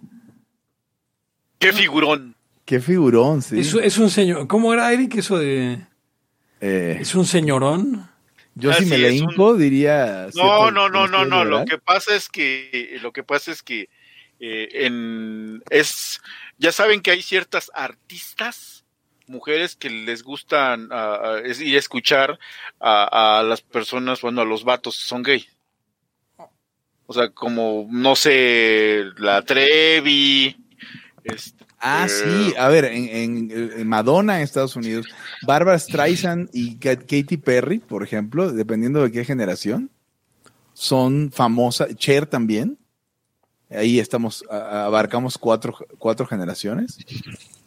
Qué 1.60 1.72
figurón. 1.72 2.36
Qué 2.66 2.80
figurón, 2.80 3.42
sí. 3.42 3.60
Es, 3.60 3.74
es 3.76 3.98
un 4.00 4.10
señor. 4.10 4.48
¿Cómo 4.48 4.74
era, 4.74 4.92
Eric, 4.92 5.16
eso 5.16 5.38
de. 5.38 5.80
Eh, 6.62 6.98
Es 7.00 7.14
un 7.16 7.26
señorón? 7.26 8.10
yo 8.56 8.72
Ah, 8.72 8.76
si 8.76 8.86
me 8.86 8.98
un- 8.98 9.12
hinco 9.14 9.56
diría... 9.56 10.28
No, 10.28 10.32
cierto- 10.32 10.72
no, 10.72 10.90
no, 10.90 11.08
no, 11.08 11.26
no. 11.26 11.44
Lo 11.46 11.66
que 11.66 11.78
pasa 11.78 12.16
es 12.16 12.30
que, 12.30 12.98
lo 13.02 13.12
que 13.12 13.22
pasa 13.22 13.52
es 13.52 13.62
que 13.62 13.90
eh, 14.40 14.70
en 14.86 15.62
es, 15.70 16.20
ya 16.58 16.72
saben 16.72 17.02
que 17.02 17.12
hay 17.12 17.22
ciertas 17.22 17.70
artistas, 17.76 18.75
mujeres 19.28 19.76
que 19.76 19.90
les 19.90 20.24
gustan 20.24 20.90
ah, 20.92 21.38
es 21.44 21.60
ir 21.62 21.76
a 21.76 21.80
escuchar 21.80 22.40
a, 22.80 23.40
a 23.40 23.44
las 23.44 23.62
personas, 23.62 24.22
bueno, 24.22 24.42
a 24.42 24.46
los 24.46 24.64
vatos 24.64 24.96
son 24.96 25.24
gay. 25.24 25.46
O 27.08 27.14
sea, 27.14 27.30
como, 27.30 27.88
no 27.92 28.16
sé, 28.16 29.04
la 29.18 29.42
Trevi, 29.44 30.56
este, 31.24 31.64
Ah, 31.88 32.08
sí. 32.10 32.54
A 32.58 32.68
ver, 32.70 32.86
en, 32.86 33.10
en- 33.52 33.72
en 33.78 33.88
Madonna 33.88 34.38
en 34.38 34.44
Estados 34.44 34.76
Unidos, 34.76 35.06
Barbara 35.46 35.78
Streisand 35.78 36.50
y 36.52 36.78
Ka- 36.80 36.96
Katy 36.96 37.38
Perry, 37.38 37.78
por 37.78 38.02
ejemplo, 38.02 38.52
dependiendo 38.52 39.04
de 39.04 39.12
qué 39.12 39.24
generación, 39.24 39.92
son 40.74 41.32
famosas. 41.32 41.96
Cher 41.96 42.26
también. 42.26 42.80
Ahí 43.78 44.00
estamos, 44.00 44.44
abarcamos 44.50 45.38
cuatro, 45.38 45.76
cuatro 45.98 46.26
generaciones. 46.26 46.98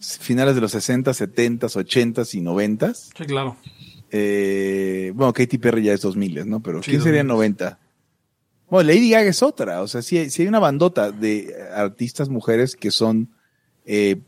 Finales 0.00 0.54
de 0.54 0.60
los 0.60 0.72
60, 0.72 1.12
70, 1.14 1.66
80 1.66 2.22
y 2.32 2.40
90. 2.40 2.94
Sí, 2.94 3.10
claro. 3.26 3.56
Eh, 4.10 5.12
bueno, 5.14 5.32
Katy 5.32 5.58
Perry 5.58 5.82
ya 5.84 5.92
es 5.92 6.00
2000, 6.00 6.48
¿no? 6.48 6.60
Pero 6.62 6.82
Sí, 6.82 6.90
¿quién 6.92 7.02
sería 7.02 7.22
2000. 7.22 7.28
90? 7.56 7.78
Bueno, 8.70 8.88
Lady 8.90 9.10
Gaga 9.10 9.28
es 9.30 9.42
otra. 9.42 9.82
O 9.82 9.88
sea, 9.88 10.02
sí, 10.02 10.18
hay- 10.18 10.30
sí 10.30 10.42
hay 10.42 10.48
una 10.48 10.58
bandota 10.58 11.10
de 11.10 11.54
artistas 11.74 12.28
mujeres 12.28 12.76
que 12.76 12.90
son 12.90 13.30
eh, 13.86 14.20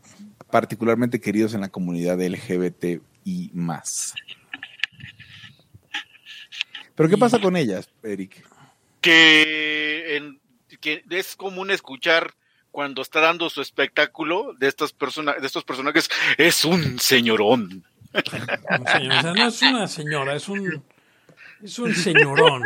particularmente 0.49 1.21
queridos 1.21 1.53
en 1.53 1.61
la 1.61 1.69
comunidad 1.69 2.19
LGBT 2.21 2.99
y 3.23 3.51
más. 3.53 4.13
Pero 6.95 7.09
¿qué 7.09 7.17
pasa 7.17 7.39
con 7.39 7.55
ellas, 7.55 7.89
Eric? 8.03 8.43
que, 8.99 10.17
en- 10.17 10.40
que 10.79 11.03
es 11.09 11.35
común 11.35 11.71
escuchar 11.71 12.33
cuando 12.71 13.01
está 13.01 13.19
dando 13.19 13.49
su 13.49 13.61
espectáculo 13.61 14.53
de 14.57 14.67
estas 14.67 14.93
personas, 14.93 15.39
de 15.41 15.47
estos 15.47 15.63
personajes, 15.63 16.09
es 16.37 16.63
un 16.65 16.99
señorón. 16.99 17.83
O 18.13 18.85
sea, 18.85 19.33
no 19.33 19.47
es 19.47 19.61
una 19.61 19.87
señora, 19.87 20.35
es 20.35 20.47
un. 20.49 20.83
Es 21.63 21.79
un 21.79 21.93
señorón. 21.95 22.63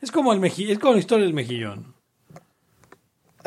Es 0.00 0.10
como 0.10 0.32
el 0.32 0.40
meji, 0.40 0.70
es 0.70 0.78
como 0.78 0.94
la 0.94 1.00
historia 1.00 1.24
del 1.24 1.34
mejillón. 1.34 1.95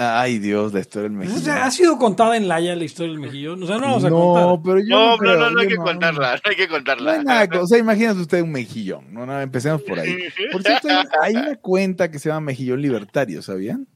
Ay, 0.02 0.40
Dios, 0.40 0.72
la 0.74 0.80
historia 0.80 1.10
del 1.10 1.18
O 1.18 1.20
México. 1.20 1.40
sea, 1.40 1.66
¿Ha 1.66 1.72
sido 1.72 1.98
contada 1.98 2.38
en 2.38 2.48
Laia 2.48 2.74
la 2.74 2.86
historia 2.86 3.12
del 3.12 3.20
mejillón? 3.20 3.62
O 3.62 3.68
sea, 3.68 3.76
no 3.78 3.88
vamos 3.88 4.04
a 4.06 4.10
no, 4.10 4.16
contar. 4.16 4.60
pero 4.64 4.80
yo 4.80 4.86
No, 4.96 5.12
no, 5.12 5.18
creo, 5.18 5.38
no, 5.38 5.50
no 5.52 5.60
hay 5.60 5.68
que 5.68 5.76
contarla, 5.76 6.36
no 6.36 6.42
hay 6.50 6.56
que 6.56 6.68
No 6.68 6.74
hay 6.76 6.80
contarla. 6.80 7.24
nada, 7.24 7.62
o 7.62 7.68
sea, 7.68 7.78
imagínate 7.80 8.20
usted 8.22 8.42
un 8.42 8.52
mejillón, 8.54 9.14
no, 9.14 9.26
no, 9.26 9.42
empecemos 9.42 9.82
por 9.82 10.00
ahí. 10.00 10.18
Por 10.54 10.64
cierto, 10.64 10.88
hay, 11.22 11.36
una 11.36 11.56
cuenta 11.58 12.10
que 12.10 12.18
se 12.18 12.30
llama 12.30 12.40
Mejillón 12.48 12.82
Libertario, 12.82 13.42
¿sabían? 13.42 13.88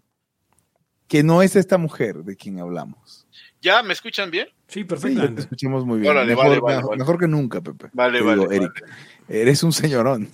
Que 1.07 1.23
no 1.23 1.41
es 1.41 1.55
esta 1.55 1.77
mujer 1.77 2.17
de 2.23 2.35
quien 2.35 2.59
hablamos. 2.59 3.25
¿Ya 3.61 3.81
me 3.81 3.93
escuchan 3.93 4.29
bien? 4.29 4.47
Sí, 4.67 4.79
Sí, 4.79 4.79
te 4.81 4.85
perfectamente. 4.87 5.41
escuchamos 5.43 5.85
muy 5.85 5.99
bien. 5.99 6.11
Órale, 6.11 6.27
mejor, 6.35 6.45
vale, 6.47 6.59
vale, 6.59 6.75
mejor- 6.77 6.89
vale. 6.89 6.99
mejor 6.99 7.19
que 7.19 7.27
nunca, 7.27 7.61
Pepe. 7.61 7.89
Vale, 7.93 8.17
Te 8.19 8.25
vale, 8.25 8.41
digo, 8.41 8.51
Eric, 8.51 8.83
eres 9.29 9.63
un 9.63 9.71
señorón. 9.71 10.27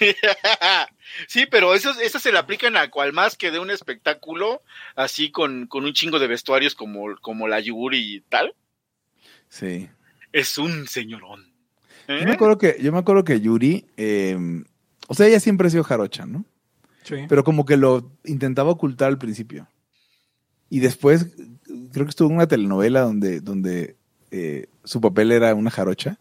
sí, 1.26 1.46
pero 1.50 1.74
esas 1.74 1.96
se 1.96 2.32
le 2.32 2.38
aplican 2.38 2.76
a 2.76 2.90
cual 2.90 3.12
más 3.12 3.36
que 3.36 3.50
de 3.50 3.58
un 3.58 3.70
espectáculo, 3.70 4.62
así 4.96 5.30
con, 5.30 5.66
con 5.66 5.84
un 5.84 5.92
chingo 5.92 6.18
de 6.18 6.26
vestuarios 6.26 6.74
como, 6.74 7.16
como 7.20 7.48
la 7.48 7.60
Yuri 7.60 8.16
y 8.16 8.20
tal. 8.20 8.54
Sí. 9.48 9.88
Es 10.32 10.58
un 10.58 10.88
señorón. 10.88 11.52
¿Eh? 12.08 12.18
Yo 12.20 12.26
me 12.26 12.32
acuerdo 12.32 12.58
que, 12.58 12.76
yo 12.80 12.92
me 12.92 12.98
acuerdo 12.98 13.24
que 13.24 13.40
Yuri, 13.40 13.86
eh, 13.96 14.36
o 15.08 15.14
sea, 15.14 15.26
ella 15.26 15.40
siempre 15.40 15.68
ha 15.68 15.70
sido 15.70 15.84
jarocha, 15.84 16.26
¿no? 16.26 16.44
Sí. 17.02 17.16
pero 17.28 17.44
como 17.44 17.66
que 17.66 17.76
lo 17.76 18.12
intentaba 18.24 18.70
ocultar 18.70 19.08
al 19.08 19.18
principio. 19.18 19.68
Y 20.70 20.80
después, 20.80 21.36
creo 21.92 22.06
que 22.06 22.10
estuvo 22.10 22.30
en 22.30 22.36
una 22.36 22.48
telenovela 22.48 23.02
donde, 23.02 23.40
donde 23.40 23.96
eh, 24.30 24.68
su 24.84 25.00
papel 25.00 25.30
era 25.30 25.54
una 25.54 25.70
jarocha. 25.70 26.18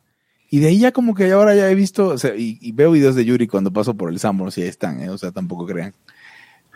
Y 0.54 0.60
de 0.60 0.68
ahí 0.68 0.78
ya 0.78 0.92
como 0.92 1.16
que 1.16 1.32
ahora 1.32 1.56
ya 1.56 1.68
he 1.72 1.74
visto, 1.74 2.10
o 2.10 2.18
sea, 2.20 2.36
y, 2.36 2.60
y 2.62 2.74
veo 2.74 2.92
videos 2.92 3.16
de 3.16 3.26
Yuri 3.26 3.48
cuando 3.48 3.74
paso 3.74 3.96
por 3.96 4.12
el 4.12 4.20
Sanborns 4.20 4.56
y 4.60 4.62
ahí 4.62 4.68
están, 4.68 5.02
¿eh? 5.02 5.10
o 5.10 5.18
sea, 5.18 5.32
tampoco 5.32 5.66
crean. 5.66 5.96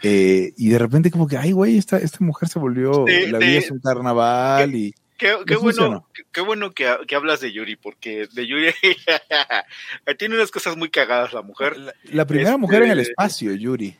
Eh, 0.02 0.52
y 0.58 0.70
de 0.70 0.80
repente 0.80 1.12
como 1.12 1.28
que, 1.28 1.38
ay, 1.38 1.52
güey, 1.52 1.78
esta, 1.78 2.00
esta 2.00 2.18
mujer 2.26 2.50
se 2.50 2.58
volvió, 2.58 3.06
la 3.06 3.38
vida 3.38 3.60
es 3.60 3.70
un 3.70 3.80
carnaval 3.80 4.74
y... 4.74 4.96
Qué, 5.20 5.36
qué 5.46 5.54
¿No 5.54 5.62
bueno, 5.62 6.08
qué, 6.12 6.24
qué 6.32 6.42
bueno 6.42 6.72
que, 6.72 6.92
que 7.08 7.16
hablas 7.16 7.40
de 7.40 7.54
Yuri, 7.54 7.76
porque 7.76 8.28
de 8.34 8.48
Yuri 8.48 8.72
tiene 10.18 10.34
unas 10.34 10.50
cosas 10.50 10.76
muy 10.76 10.90
cagadas 10.90 11.34
la 11.34 11.44
mujer. 11.44 11.78
La, 11.78 11.94
la 12.06 12.26
primera 12.26 12.50
Este- 12.50 12.60
mujer 12.60 12.82
en 12.82 12.90
el 12.90 13.00
espacio, 13.02 13.54
Yuri. 13.54 13.96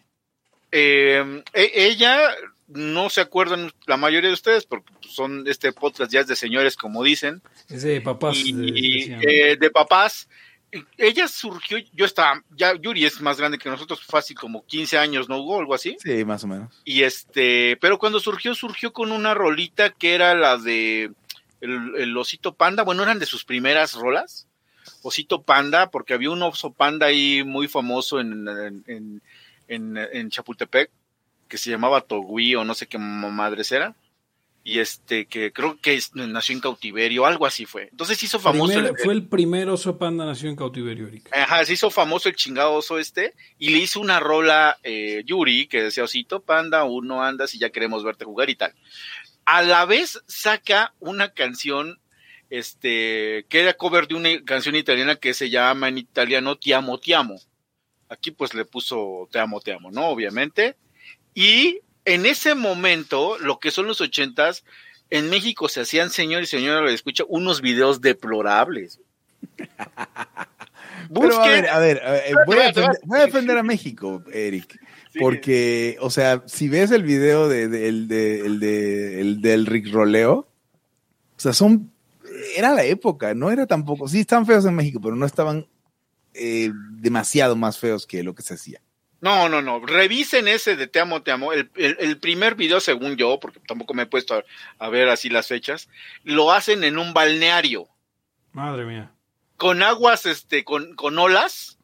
Eh, 0.72 1.44
e- 1.54 1.72
ella 1.76 2.18
no 2.68 3.10
se 3.10 3.22
acuerdan 3.22 3.72
la 3.86 3.98
mayoría 3.98 4.30
de 4.30 4.34
ustedes 4.34 4.66
porque 4.66 4.92
son 5.10 5.48
este 5.48 5.72
podcast 5.72 6.12
ya 6.12 6.20
es 6.20 6.28
de 6.28 6.36
señores 6.36 6.76
como 6.76 7.04
dicen 7.04 7.42
Es 7.70 7.84
de 7.84 8.02
papás. 8.02 8.38
y, 8.38 8.52
de- 8.54 8.68
y, 8.80 9.00
decían. 9.00 9.22
eh, 9.28 9.58
de 9.58 9.70
papás 9.72 10.28
ella 10.98 11.30
surgió 11.30 11.78
yo 11.94 12.04
estaba 12.06 12.44
ya 12.56 12.74
Yuri 12.76 13.06
es 13.06 13.22
más 13.22 13.38
grande 13.40 13.58
que 13.58 13.70
nosotros 13.70 14.04
fácil 14.04 14.38
como 14.38 14.66
15 14.66 14.98
años 14.98 15.30
no 15.30 15.38
hubo 15.38 15.58
algo 15.60 15.74
así 15.74 15.96
Sí, 16.04 16.26
más 16.26 16.44
o 16.44 16.48
menos. 16.48 16.82
y 16.84 17.04
este 17.04 17.78
pero 17.80 17.98
cuando 17.98 18.20
surgió 18.20 18.54
surgió 18.54 18.92
con 18.92 19.14
una 19.14 19.34
rolita 19.34 19.92
que 19.92 20.14
era 20.14 20.36
la 20.36 20.58
de 20.58 21.12
el, 21.62 21.94
el 21.98 22.18
osito 22.18 22.54
panda 22.56 22.84
bueno 22.84 23.02
eran 23.04 23.18
de 23.20 23.26
sus 23.26 23.46
primeras 23.46 23.94
rolas 23.94 24.48
osito 25.04 25.42
panda 25.44 25.90
porque 25.90 26.14
había 26.14 26.32
un 26.32 26.44
oso 26.44 26.74
panda 26.74 27.06
ahí 27.06 27.44
muy 27.46 27.70
famoso 27.70 28.20
en, 28.20 28.46
en, 28.48 28.84
en, 28.88 29.22
en, 29.70 29.98
en 29.98 30.30
Chapultepec 30.30 30.92
que 31.48 31.58
se 31.58 31.70
llamaba 31.70 32.02
Togui 32.02 32.56
o 32.56 32.64
no 32.64 32.74
sé 32.74 32.88
qué 32.88 32.98
madres 32.98 33.72
era 33.72 33.96
y 34.64 34.80
este 34.80 35.28
que 35.28 35.54
creo 35.54 35.80
que 35.82 35.98
nació 36.14 36.54
en 36.54 36.60
cautiverio 36.60 37.26
algo 37.26 37.46
así 37.46 37.66
fue 37.66 37.88
entonces 37.90 38.22
hizo 38.22 38.38
famoso 38.38 38.78
el- 38.80 38.98
fue 38.98 39.14
el 39.14 39.24
primer 39.26 39.70
oso 39.70 39.98
panda 39.98 40.26
nació 40.26 40.50
en 40.50 40.58
cautiverio, 40.58 41.08
Eric. 41.08 41.30
Ajá, 41.34 41.64
se 41.64 41.74
hizo 41.74 41.90
famoso 41.90 42.28
el 42.28 42.36
chingado 42.36 42.74
oso 42.74 43.00
este 43.00 43.34
y 43.58 43.70
le 43.70 43.78
hizo 43.78 44.02
una 44.02 44.20
rola 44.20 44.78
eh, 44.84 45.24
Yuri 45.26 45.68
que 45.68 45.84
decía 45.84 46.04
Osito 46.04 46.42
Panda, 46.42 46.84
uno 46.84 47.24
andas 47.24 47.56
y 47.56 47.60
ya 47.60 47.70
queremos 47.70 48.04
verte 48.04 48.26
jugar 48.26 48.50
y 48.50 48.56
tal. 48.56 48.74
A 49.46 49.62
la 49.62 49.86
vez 49.86 50.22
saca 50.28 50.94
una 51.00 51.30
canción 51.30 51.98
este 52.50 53.46
que 53.50 53.60
era 53.62 53.74
cover 53.74 54.08
de 54.08 54.16
una 54.16 54.30
canción 54.44 54.76
italiana 54.76 55.16
que 55.16 55.34
se 55.34 55.50
llama 55.50 55.88
en 55.88 55.98
italiano 56.00 56.58
Ti 56.58 56.74
amo, 56.74 56.98
ti 56.98 57.14
amo. 57.14 57.40
Aquí 58.10 58.32
pues 58.32 58.54
le 58.54 58.66
puso 58.66 59.28
Te 59.32 59.40
amo, 59.40 59.60
te 59.62 59.74
amo, 59.74 59.92
¿no? 59.92 60.08
Obviamente. 60.08 60.76
Y 61.40 61.82
en 62.06 62.26
ese 62.26 62.56
momento, 62.56 63.38
lo 63.38 63.60
que 63.60 63.70
son 63.70 63.86
los 63.86 64.02
ochentas, 64.02 64.64
en 65.12 65.30
México 65.30 65.70
se 65.70 65.82
hacían, 65.82 66.10
señor 66.10 66.42
y 66.42 66.48
señora, 66.48 66.82
lo 66.82 66.90
escucha, 66.90 67.24
unos 67.28 67.62
videos 67.62 68.02
deplorables. 68.02 69.00
Pero 71.14 71.42
a 71.42 71.48
ver, 71.48 71.70
a 71.70 71.78
ver, 71.80 72.02
a 72.04 72.12
ver, 72.12 72.24
eh, 72.26 72.34
voy, 72.48 72.58
a 72.58 72.64
defender, 72.66 73.00
voy 73.04 73.20
a 73.20 73.26
defender 73.26 73.58
a 73.60 73.64
México, 73.64 74.24
Eric. 74.34 74.80
Porque, 75.20 75.98
o 76.02 76.10
sea, 76.10 76.42
si 76.48 76.70
ves 76.70 76.90
el 76.90 77.04
video 77.04 77.48
de, 77.48 77.68
de- 77.68 77.88
el 77.88 78.08
de- 78.08 78.40
el 78.46 78.60
de- 78.60 79.22
el 79.22 79.42
del 79.42 79.66
Rick 79.68 79.92
Roleo, 79.94 80.34
o 80.40 81.40
sea, 81.40 81.54
son. 81.54 81.92
Era 82.56 82.74
la 82.74 82.84
época, 82.84 83.34
no 83.36 83.52
era 83.52 83.68
tampoco. 83.68 84.08
Sí, 84.08 84.22
están 84.22 84.46
feos 84.48 84.66
en 84.66 84.76
México, 84.76 85.00
pero 85.02 85.16
no 85.16 85.26
estaban 85.28 85.68
eh, 86.34 86.72
demasiado 86.94 87.56
más 87.56 87.78
feos 87.78 88.06
que 88.08 88.24
lo 88.24 88.34
que 88.36 88.42
se 88.44 88.56
hacía. 88.56 88.82
No, 89.20 89.50
no, 89.50 89.62
no. 89.62 89.80
Revisen 89.86 90.48
ese 90.48 90.76
de 90.76 90.88
Te 90.88 91.00
amo, 91.00 91.24
te 91.24 91.32
amo. 91.32 91.52
El, 91.54 91.72
el- 91.76 91.98
el 92.00 92.20
primer 92.20 92.56
video, 92.56 92.80
según 92.80 93.16
yo, 93.18 93.40
porque 93.40 93.60
tampoco 93.68 93.94
me 93.94 94.04
he 94.04 94.08
puesto 94.08 94.36
a, 94.36 94.44
a 94.78 94.90
ver 94.90 95.10
así 95.10 95.30
las 95.30 95.48
fechas, 95.48 95.90
lo 96.24 96.52
hacen 96.52 96.84
en 96.84 96.98
un 97.00 97.14
balneario, 97.14 97.88
Madre 98.52 98.86
mía. 98.86 99.12
con 99.58 99.82
aguas, 99.82 100.26
este, 100.28 100.64
con, 100.64 100.94
con 100.96 101.18
olas. 101.18 101.80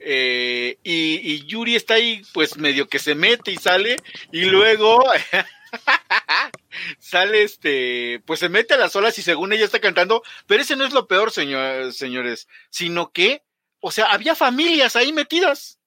eh, 0.00 0.78
y, 0.82 1.16
y 1.32 1.44
Yuri 1.46 1.76
está 1.76 1.94
ahí, 1.94 2.22
pues 2.32 2.56
medio 2.56 2.88
que 2.88 2.98
se 2.98 3.14
mete 3.14 3.50
y 3.52 3.56
sale, 3.56 3.96
y 4.32 4.44
luego 4.46 5.00
sale 6.98 7.42
este, 7.42 8.20
pues 8.26 8.40
se 8.40 8.48
mete 8.48 8.74
a 8.74 8.78
las 8.78 8.94
olas 8.96 9.18
y 9.18 9.22
según 9.22 9.52
ella 9.52 9.64
está 9.64 9.80
cantando, 9.80 10.22
pero 10.46 10.62
ese 10.62 10.76
no 10.76 10.84
es 10.84 10.92
lo 10.92 11.06
peor, 11.08 11.30
señor, 11.30 11.92
señores, 11.92 12.48
sino 12.70 13.10
que, 13.12 13.42
o 13.80 13.90
sea, 13.90 14.06
había 14.06 14.34
familias 14.34 14.96
ahí 14.96 15.12
metidas. 15.12 15.77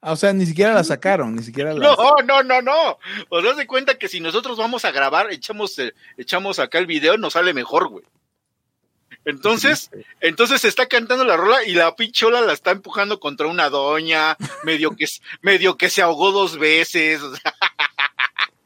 Ah, 0.00 0.12
o 0.12 0.16
sea, 0.16 0.32
ni 0.32 0.46
siquiera 0.46 0.72
la 0.74 0.84
sacaron, 0.84 1.34
ni 1.34 1.42
siquiera 1.42 1.74
la. 1.74 1.80
No, 1.80 1.96
no, 2.24 2.42
no, 2.42 2.62
no. 2.62 2.98
Os 3.30 3.44
das 3.44 3.56
de 3.56 3.66
cuenta 3.66 3.98
que 3.98 4.08
si 4.08 4.20
nosotros 4.20 4.56
vamos 4.56 4.84
a 4.84 4.92
grabar, 4.92 5.32
echamos, 5.32 5.76
eh, 5.80 5.92
echamos 6.16 6.60
acá 6.60 6.78
el 6.78 6.86
video, 6.86 7.16
nos 7.16 7.32
sale 7.32 7.52
mejor, 7.52 7.88
güey. 7.88 8.04
Entonces, 9.24 9.90
entonces 10.20 10.60
se 10.60 10.68
está 10.68 10.86
cantando 10.86 11.24
la 11.24 11.36
rola 11.36 11.64
y 11.64 11.74
la 11.74 11.94
pinchola 11.96 12.40
la 12.40 12.52
está 12.52 12.70
empujando 12.70 13.18
contra 13.18 13.48
una 13.48 13.68
doña, 13.68 14.36
medio 14.64 14.94
que, 14.96 15.06
medio 15.42 15.76
que 15.76 15.90
se 15.90 16.00
ahogó 16.00 16.30
dos 16.30 16.58
veces. 16.58 17.20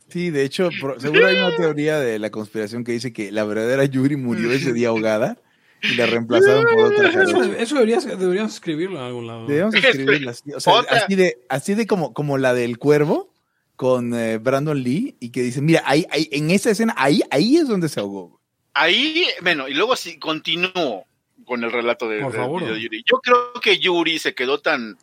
Sí, 0.09 0.31
de 0.31 0.45
hecho, 0.45 0.69
seguro 0.99 1.27
hay 1.27 1.37
una 1.37 1.57
teoría 1.57 1.99
de 1.99 2.19
la 2.19 2.31
conspiración 2.31 2.85
que 2.85 2.93
dice 2.93 3.15
que 3.15 3.33
la 3.33 3.45
verdadera 3.45 3.87
Yuri 3.87 4.17
murió 4.17 4.53
ese 4.53 4.75
día 4.75 4.89
ahogada 4.89 5.39
y 5.83 5.95
la 5.95 6.07
reemplazaron 6.07 6.65
por 6.73 6.93
otra 6.93 7.09
Eso, 7.09 7.43
eso 7.43 7.75
deberías, 7.75 8.05
deberíamos 8.07 8.55
escribirlo 8.55 8.99
en 8.99 9.05
algún 9.05 9.27
lado. 9.27 9.47
Debemos 9.47 9.75
escribirla 9.75 10.31
así, 10.31 10.53
o 10.53 10.61
sea, 10.61 10.81
así 10.89 11.15
de, 11.15 11.39
así 11.49 11.75
de 11.75 11.87
como, 11.87 12.15
como 12.15 12.39
la 12.39 12.55
del 12.55 12.79
cuervo 12.79 13.33
con 13.77 14.15
eh, 14.15 14.39
Brandon 14.39 14.81
Lee 14.81 15.17
y 15.19 15.31
que 15.31 15.43
dice, 15.43 15.61
mira, 15.61 15.83
ahí, 15.85 16.07
ahí, 16.11 16.29
en 16.31 16.51
esa 16.51 16.71
escena, 16.71 16.95
ahí, 16.97 17.21
ahí 17.31 17.57
es 17.57 17.67
donde 17.67 17.89
se 17.89 17.99
ahogó. 17.99 18.41
Ahí, 18.75 19.27
bueno, 19.43 19.69
y 19.69 19.75
luego 19.75 19.97
sí 19.97 20.19
continúo 20.19 21.05
con 21.45 21.65
el 21.65 21.73
relato 21.73 22.09
de, 22.09 22.21
Por 22.21 22.33
favor. 22.33 22.65
de 22.65 22.81
Yuri. 22.81 23.05
Yo 23.05 23.19
creo 23.19 23.53
que 23.61 23.79
Yuri 23.79 24.19
se 24.19 24.35
quedó 24.35 24.61
tan. 24.61 24.97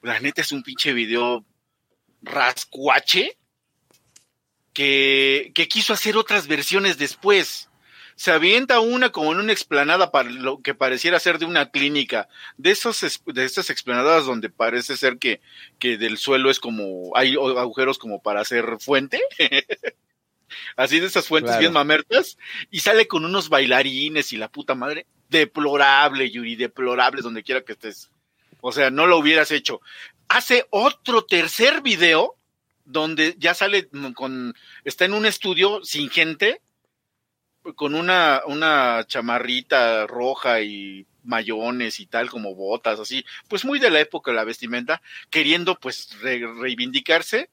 La 0.00 0.18
neta 0.18 0.40
es 0.40 0.50
un 0.50 0.62
pinche 0.62 0.92
video 0.92 1.44
rascuache 2.22 3.36
que, 4.72 5.52
que 5.54 5.68
quiso 5.68 5.92
hacer 5.92 6.16
otras 6.16 6.46
versiones 6.48 6.98
después. 6.98 7.68
Se 8.14 8.30
avienta 8.30 8.80
una 8.80 9.10
como 9.10 9.32
en 9.32 9.38
una 9.38 9.52
explanada 9.52 10.10
para 10.12 10.30
lo 10.30 10.60
que 10.62 10.74
pareciera 10.74 11.18
ser 11.18 11.38
de 11.38 11.46
una 11.46 11.70
clínica. 11.70 12.28
De 12.56 12.70
esos 12.70 13.02
es- 13.02 13.22
de 13.26 13.44
estas 13.44 13.70
explanadas 13.70 14.26
donde 14.26 14.50
parece 14.50 14.96
ser 14.96 15.18
que, 15.18 15.40
que 15.78 15.96
del 15.98 16.18
suelo 16.18 16.50
es 16.50 16.60
como, 16.60 17.10
hay 17.16 17.34
agujeros 17.34 17.98
como 17.98 18.22
para 18.22 18.40
hacer 18.40 18.64
fuente. 18.80 19.20
Así 20.76 21.00
de 21.00 21.06
esas 21.06 21.26
fuentes 21.26 21.50
Claro. 21.50 21.60
bien 21.60 21.72
mamertas. 21.72 22.36
Y 22.70 22.80
sale 22.80 23.08
con 23.08 23.24
unos 23.24 23.48
bailarines 23.48 24.32
y 24.32 24.36
la 24.36 24.48
puta 24.48 24.74
madre. 24.74 25.06
Deplorable, 25.28 26.30
Yuri, 26.30 26.56
deplorable 26.56 27.22
donde 27.22 27.42
quiera 27.42 27.62
que 27.62 27.72
estés. 27.72 28.10
O 28.60 28.70
sea, 28.72 28.90
no 28.90 29.06
lo 29.06 29.18
hubieras 29.18 29.50
hecho. 29.50 29.80
Hace 30.28 30.66
otro 30.70 31.24
tercer 31.24 31.80
video 31.82 32.36
donde 32.84 33.34
ya 33.38 33.54
sale 33.54 33.88
con, 34.14 34.54
está 34.84 35.04
en 35.06 35.14
un 35.14 35.24
estudio 35.26 35.80
sin 35.84 36.10
gente, 36.10 36.60
con 37.76 37.94
una, 37.94 38.42
una 38.46 39.04
chamarrita 39.06 40.06
roja 40.06 40.60
y 40.62 41.06
mayones 41.24 42.00
y 42.00 42.06
tal, 42.06 42.28
como 42.30 42.54
botas, 42.54 42.98
así, 42.98 43.24
pues 43.48 43.64
muy 43.64 43.78
de 43.78 43.90
la 43.90 44.00
época 44.00 44.32
la 44.32 44.44
vestimenta, 44.44 45.00
queriendo 45.30 45.76
pues 45.78 46.18
re- 46.20 46.46
reivindicarse. 46.58 47.48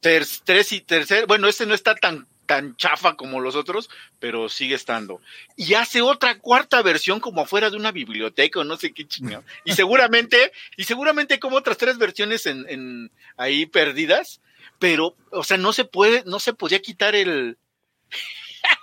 Ter- 0.00 0.26
tres 0.44 0.72
y 0.72 0.80
tercer, 0.80 1.26
bueno, 1.26 1.48
este 1.48 1.66
no 1.66 1.74
está 1.74 1.94
tan, 1.94 2.26
tan 2.44 2.76
chafa 2.76 3.14
como 3.16 3.40
los 3.40 3.56
otros, 3.56 3.88
pero 4.18 4.48
sigue 4.48 4.74
estando. 4.74 5.20
Y 5.56 5.74
hace 5.74 6.02
otra 6.02 6.38
cuarta 6.38 6.82
versión 6.82 7.18
como 7.20 7.40
afuera 7.42 7.70
de 7.70 7.76
una 7.76 7.92
biblioteca 7.92 8.60
o 8.60 8.64
no 8.64 8.76
sé 8.76 8.92
qué 8.92 9.06
chingado. 9.06 9.42
Y 9.64 9.72
seguramente, 9.72 10.52
y 10.76 10.84
seguramente 10.84 11.38
como 11.40 11.56
otras 11.56 11.78
tres 11.78 11.98
versiones 11.98 12.46
en, 12.46 12.66
en 12.68 13.10
ahí 13.36 13.66
perdidas, 13.66 14.40
pero, 14.78 15.16
o 15.30 15.42
sea, 15.44 15.56
no 15.56 15.72
se 15.72 15.84
puede, 15.84 16.22
no 16.26 16.38
se 16.40 16.52
podía 16.52 16.80
quitar 16.82 17.14
el, 17.16 17.56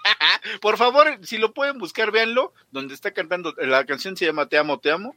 por 0.61 0.77
favor, 0.77 1.19
si 1.23 1.37
lo 1.37 1.53
pueden 1.53 1.77
buscar, 1.77 2.11
véanlo, 2.11 2.53
donde 2.71 2.93
está 2.93 3.11
cantando, 3.11 3.53
la 3.57 3.85
canción 3.85 4.15
se 4.17 4.25
llama 4.25 4.47
Te 4.49 4.57
amo, 4.57 4.79
te 4.79 4.91
amo, 4.91 5.15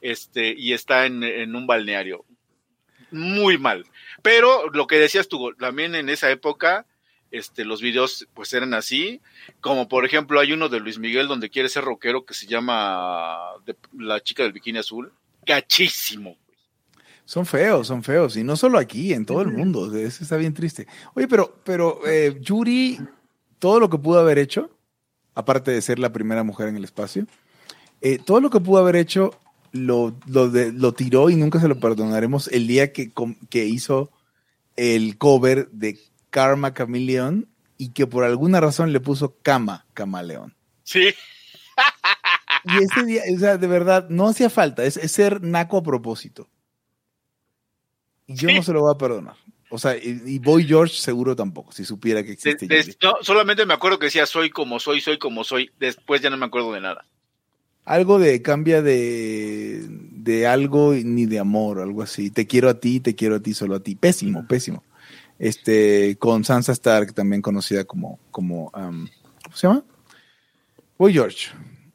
este, 0.00 0.54
y 0.56 0.72
está 0.72 1.06
en, 1.06 1.22
en 1.22 1.54
un 1.56 1.66
balneario. 1.66 2.24
Muy 3.10 3.58
mal. 3.58 3.84
Pero 4.22 4.68
lo 4.70 4.86
que 4.86 4.98
decías 4.98 5.28
tú, 5.28 5.54
también 5.58 5.94
en 5.94 6.08
esa 6.08 6.30
época, 6.30 6.86
este, 7.30 7.64
los 7.64 7.80
videos 7.80 8.26
pues 8.34 8.52
eran 8.52 8.74
así, 8.74 9.20
como 9.60 9.88
por 9.88 10.04
ejemplo 10.04 10.40
hay 10.40 10.52
uno 10.52 10.68
de 10.68 10.80
Luis 10.80 10.98
Miguel 10.98 11.28
donde 11.28 11.50
quiere 11.50 11.68
ser 11.68 11.84
rockero 11.84 12.24
que 12.24 12.34
se 12.34 12.46
llama 12.46 13.36
de- 13.64 13.76
La 13.98 14.20
chica 14.20 14.42
del 14.42 14.52
bikini 14.52 14.78
azul, 14.78 15.12
gachísimo. 15.46 16.36
Son 17.24 17.46
feos, 17.46 17.86
son 17.86 18.02
feos. 18.02 18.36
Y 18.36 18.44
no 18.44 18.54
solo 18.56 18.78
aquí, 18.78 19.14
en 19.14 19.24
todo 19.24 19.40
el 19.40 19.48
mundo. 19.48 19.96
Eso 19.96 20.22
está 20.22 20.36
bien 20.36 20.52
triste. 20.52 20.86
Oye, 21.14 21.26
pero, 21.26 21.58
pero 21.64 22.06
eh, 22.06 22.36
Yuri, 22.40 22.98
todo 23.64 23.80
lo 23.80 23.88
que 23.88 23.96
pudo 23.96 24.18
haber 24.20 24.36
hecho, 24.36 24.68
aparte 25.34 25.70
de 25.70 25.80
ser 25.80 25.98
la 25.98 26.12
primera 26.12 26.42
mujer 26.44 26.68
en 26.68 26.76
el 26.76 26.84
espacio, 26.84 27.26
eh, 28.02 28.18
todo 28.18 28.42
lo 28.42 28.50
que 28.50 28.60
pudo 28.60 28.78
haber 28.80 28.94
hecho 28.94 29.30
lo, 29.72 30.14
lo, 30.26 30.50
de- 30.50 30.70
lo 30.70 30.92
tiró 30.92 31.30
y 31.30 31.36
nunca 31.36 31.58
se 31.58 31.66
lo 31.68 31.80
perdonaremos 31.80 32.48
el 32.48 32.66
día 32.66 32.92
que, 32.92 33.10
que 33.48 33.64
hizo 33.64 34.10
el 34.76 35.16
cover 35.16 35.70
de 35.70 35.98
Karma 36.28 36.74
Chameleon 36.74 37.48
y 37.78 37.88
que 37.92 38.06
por 38.06 38.24
alguna 38.24 38.60
razón 38.60 38.92
le 38.92 39.00
puso 39.00 39.34
Kama 39.40 39.86
Camaleón. 39.94 40.54
Sí, 40.82 41.06
Y 42.64 42.82
ese 42.84 43.06
día, 43.06 43.22
o 43.34 43.38
sea, 43.38 43.56
de 43.56 43.66
verdad, 43.66 44.10
no 44.10 44.28
hacía 44.28 44.50
falta, 44.50 44.84
es, 44.84 44.98
es 44.98 45.10
ser 45.10 45.40
naco 45.42 45.78
a 45.78 45.82
propósito. 45.82 46.48
Y 48.26 48.34
yo 48.34 48.50
Sí. 48.50 48.54
no 48.56 48.62
se 48.62 48.74
lo 48.74 48.82
voy 48.82 48.94
a 48.94 48.98
perdonar. 48.98 49.36
O 49.74 49.78
sea, 49.78 49.96
y, 49.96 50.38
Boy 50.38 50.68
George 50.68 50.94
seguro 50.94 51.34
tampoco, 51.34 51.72
si 51.72 51.84
supiera 51.84 52.22
que 52.22 52.30
existe. 52.30 52.68
no, 53.02 53.16
solamente 53.22 53.66
me 53.66 53.74
acuerdo 53.74 53.98
que 53.98 54.06
decía 54.06 54.24
soy 54.24 54.48
como 54.48 54.78
soy, 54.78 55.00
soy 55.00 55.18
como 55.18 55.42
soy, 55.42 55.72
después 55.80 56.22
ya 56.22 56.30
no 56.30 56.36
me 56.36 56.46
acuerdo 56.46 56.72
de 56.72 56.80
nada. 56.80 57.04
Algo 57.84 58.20
de 58.20 58.40
cambia 58.40 58.82
de, 58.82 59.84
de 59.88 60.46
algo 60.46 60.94
ni 60.94 61.26
de 61.26 61.40
amor, 61.40 61.80
algo 61.80 62.02
así. 62.02 62.30
Te 62.30 62.46
quiero 62.46 62.68
a 62.68 62.78
ti, 62.78 63.00
te 63.00 63.16
quiero 63.16 63.34
a 63.34 63.40
ti, 63.40 63.52
solo 63.52 63.74
a 63.74 63.80
ti. 63.80 63.96
Pésimo, 63.96 64.46
pésimo. 64.46 64.84
Este, 65.40 66.16
con 66.20 66.44
Sansa 66.44 66.70
Stark, 66.70 67.12
también 67.12 67.42
conocida 67.42 67.82
como, 67.84 68.20
como, 68.30 68.70
um, 68.76 69.08
¿cómo 69.42 69.56
se 69.56 69.66
llama? 69.66 69.84
Boy 70.96 71.12
George. 71.12 71.48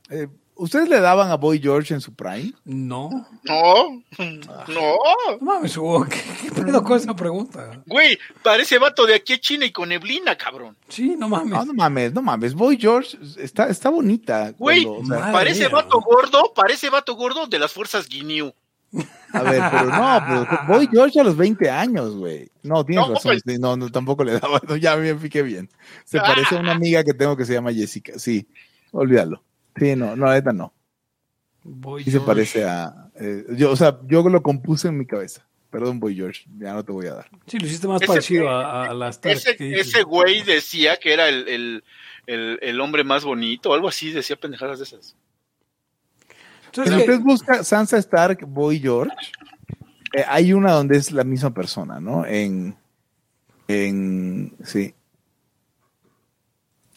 Eh, 0.09 0.27
¿Ustedes 0.59 0.89
le 0.89 0.99
daban 0.99 1.31
a 1.31 1.35
Boy 1.35 1.59
George 1.59 1.93
en 1.93 2.01
su 2.01 2.13
prime? 2.13 2.53
No. 2.65 3.09
No, 3.43 4.03
Ah. 4.17 4.65
no, 4.67 4.97
No 5.31 5.37
mames, 5.41 5.75
Hugo, 5.77 6.05
¿qué, 6.09 6.21
qué 6.41 6.51
pedo 6.51 6.83
con 6.83 6.97
esa 6.97 7.15
pregunta? 7.15 7.81
güey, 7.85 8.17
parece 8.43 8.77
vato 8.77 9.05
de 9.05 9.15
aquí 9.15 9.33
a 9.33 9.39
China 9.39 9.65
y 9.65 9.71
con 9.71 9.89
neblina, 9.89 10.35
cabrón. 10.37 10.75
Sí, 10.89 11.15
no 11.17 11.29
mames. 11.29 11.49
No, 11.51 11.65
no 11.65 11.73
mames, 11.73 12.13
no 12.13 12.21
mames. 12.21 12.53
Boy 12.53 12.77
George 12.79 13.17
está, 13.37 13.67
está 13.69 13.89
bonita. 13.89 14.51
Güey, 14.57 14.83
cuando- 14.83 15.01
o 15.01 15.05
sea, 15.05 15.19
Madre 15.19 15.33
parece 15.33 15.59
mía, 15.61 15.69
vato 15.69 16.01
güey. 16.01 16.15
gordo, 16.15 16.53
parece 16.55 16.89
vato 16.89 17.15
gordo 17.15 17.47
de 17.47 17.59
las 17.59 17.71
fuerzas 17.71 18.07
Guinea. 18.09 18.53
a 19.33 19.43
ver, 19.43 19.61
pero 19.71 19.85
no, 19.85 20.23
pero 20.27 20.59
Boy 20.67 20.89
George 20.91 21.19
a 21.19 21.23
los 21.23 21.37
20 21.37 21.69
años, 21.69 22.15
güey. 22.15 22.49
No, 22.63 22.83
tienes 22.85 23.07
No, 23.07 23.13
razón. 23.13 23.31
pues- 23.31 23.43
sí, 23.45 23.57
no, 23.61 23.77
no, 23.77 23.89
tampoco 23.89 24.23
le 24.23 24.39
daba. 24.39 24.59
no, 24.67 24.75
ya 24.75 24.95
me 24.97 25.13
piqué 25.15 25.41
bien. 25.43 25.69
Se 26.05 26.19
parece 26.19 26.55
a 26.55 26.59
una 26.59 26.71
amiga 26.73 27.03
que 27.03 27.13
tengo 27.13 27.37
que 27.37 27.45
se 27.45 27.53
llama 27.53 27.71
Jessica. 27.71 28.13
Sí, 28.17 28.47
olvídalo. 28.91 29.41
Sí, 29.77 29.95
no, 29.95 30.15
no, 30.15 30.25
la 30.27 30.33
neta 30.33 30.51
no. 30.51 30.73
Boy 31.63 32.03
Sí 32.03 32.11
se 32.11 32.17
George. 32.17 32.25
parece 32.27 32.63
a. 32.65 33.09
eh, 33.19 33.45
yo, 33.57 33.71
o 33.71 33.75
sea, 33.75 33.99
yo 34.07 34.27
lo 34.27 34.41
compuse 34.41 34.87
en 34.87 34.97
mi 34.97 35.05
cabeza. 35.05 35.45
Perdón, 35.69 35.99
Boy 35.99 36.15
George, 36.15 36.45
ya 36.57 36.73
no 36.73 36.83
te 36.83 36.91
voy 36.91 37.05
a 37.07 37.13
dar. 37.13 37.29
Sí, 37.45 37.59
lo 37.59 37.67
hiciste 37.67 37.87
más 37.87 38.01
Ese- 38.01 38.07
parecido 38.07 38.49
a, 38.49 38.85
a 38.89 38.93
las 38.93 39.19
Ese, 39.23 39.55
ese 39.59 40.01
güey 40.03 40.41
decía 40.41 40.97
que 40.97 41.13
era 41.13 41.29
el, 41.29 41.47
el, 41.47 41.83
el, 42.25 42.57
el 42.61 42.81
hombre 42.81 43.03
más 43.03 43.23
bonito, 43.23 43.73
algo 43.73 43.87
así, 43.87 44.11
decía 44.11 44.35
pendejadas 44.35 44.79
de 44.79 44.85
esas. 44.85 45.15
Entonces, 46.65 46.93
Si 46.95 46.99
usted 47.01 47.19
busca 47.21 47.63
Sansa 47.63 47.97
Stark, 47.97 48.45
Boy 48.47 48.79
George, 48.79 49.13
eh, 50.15 50.23
hay 50.27 50.53
una 50.53 50.71
donde 50.71 50.97
es 50.97 51.11
la 51.11 51.23
misma 51.23 51.53
persona, 51.53 51.99
¿no? 51.99 52.25
En. 52.25 52.75
En. 53.67 54.55
Sí. 54.63 54.93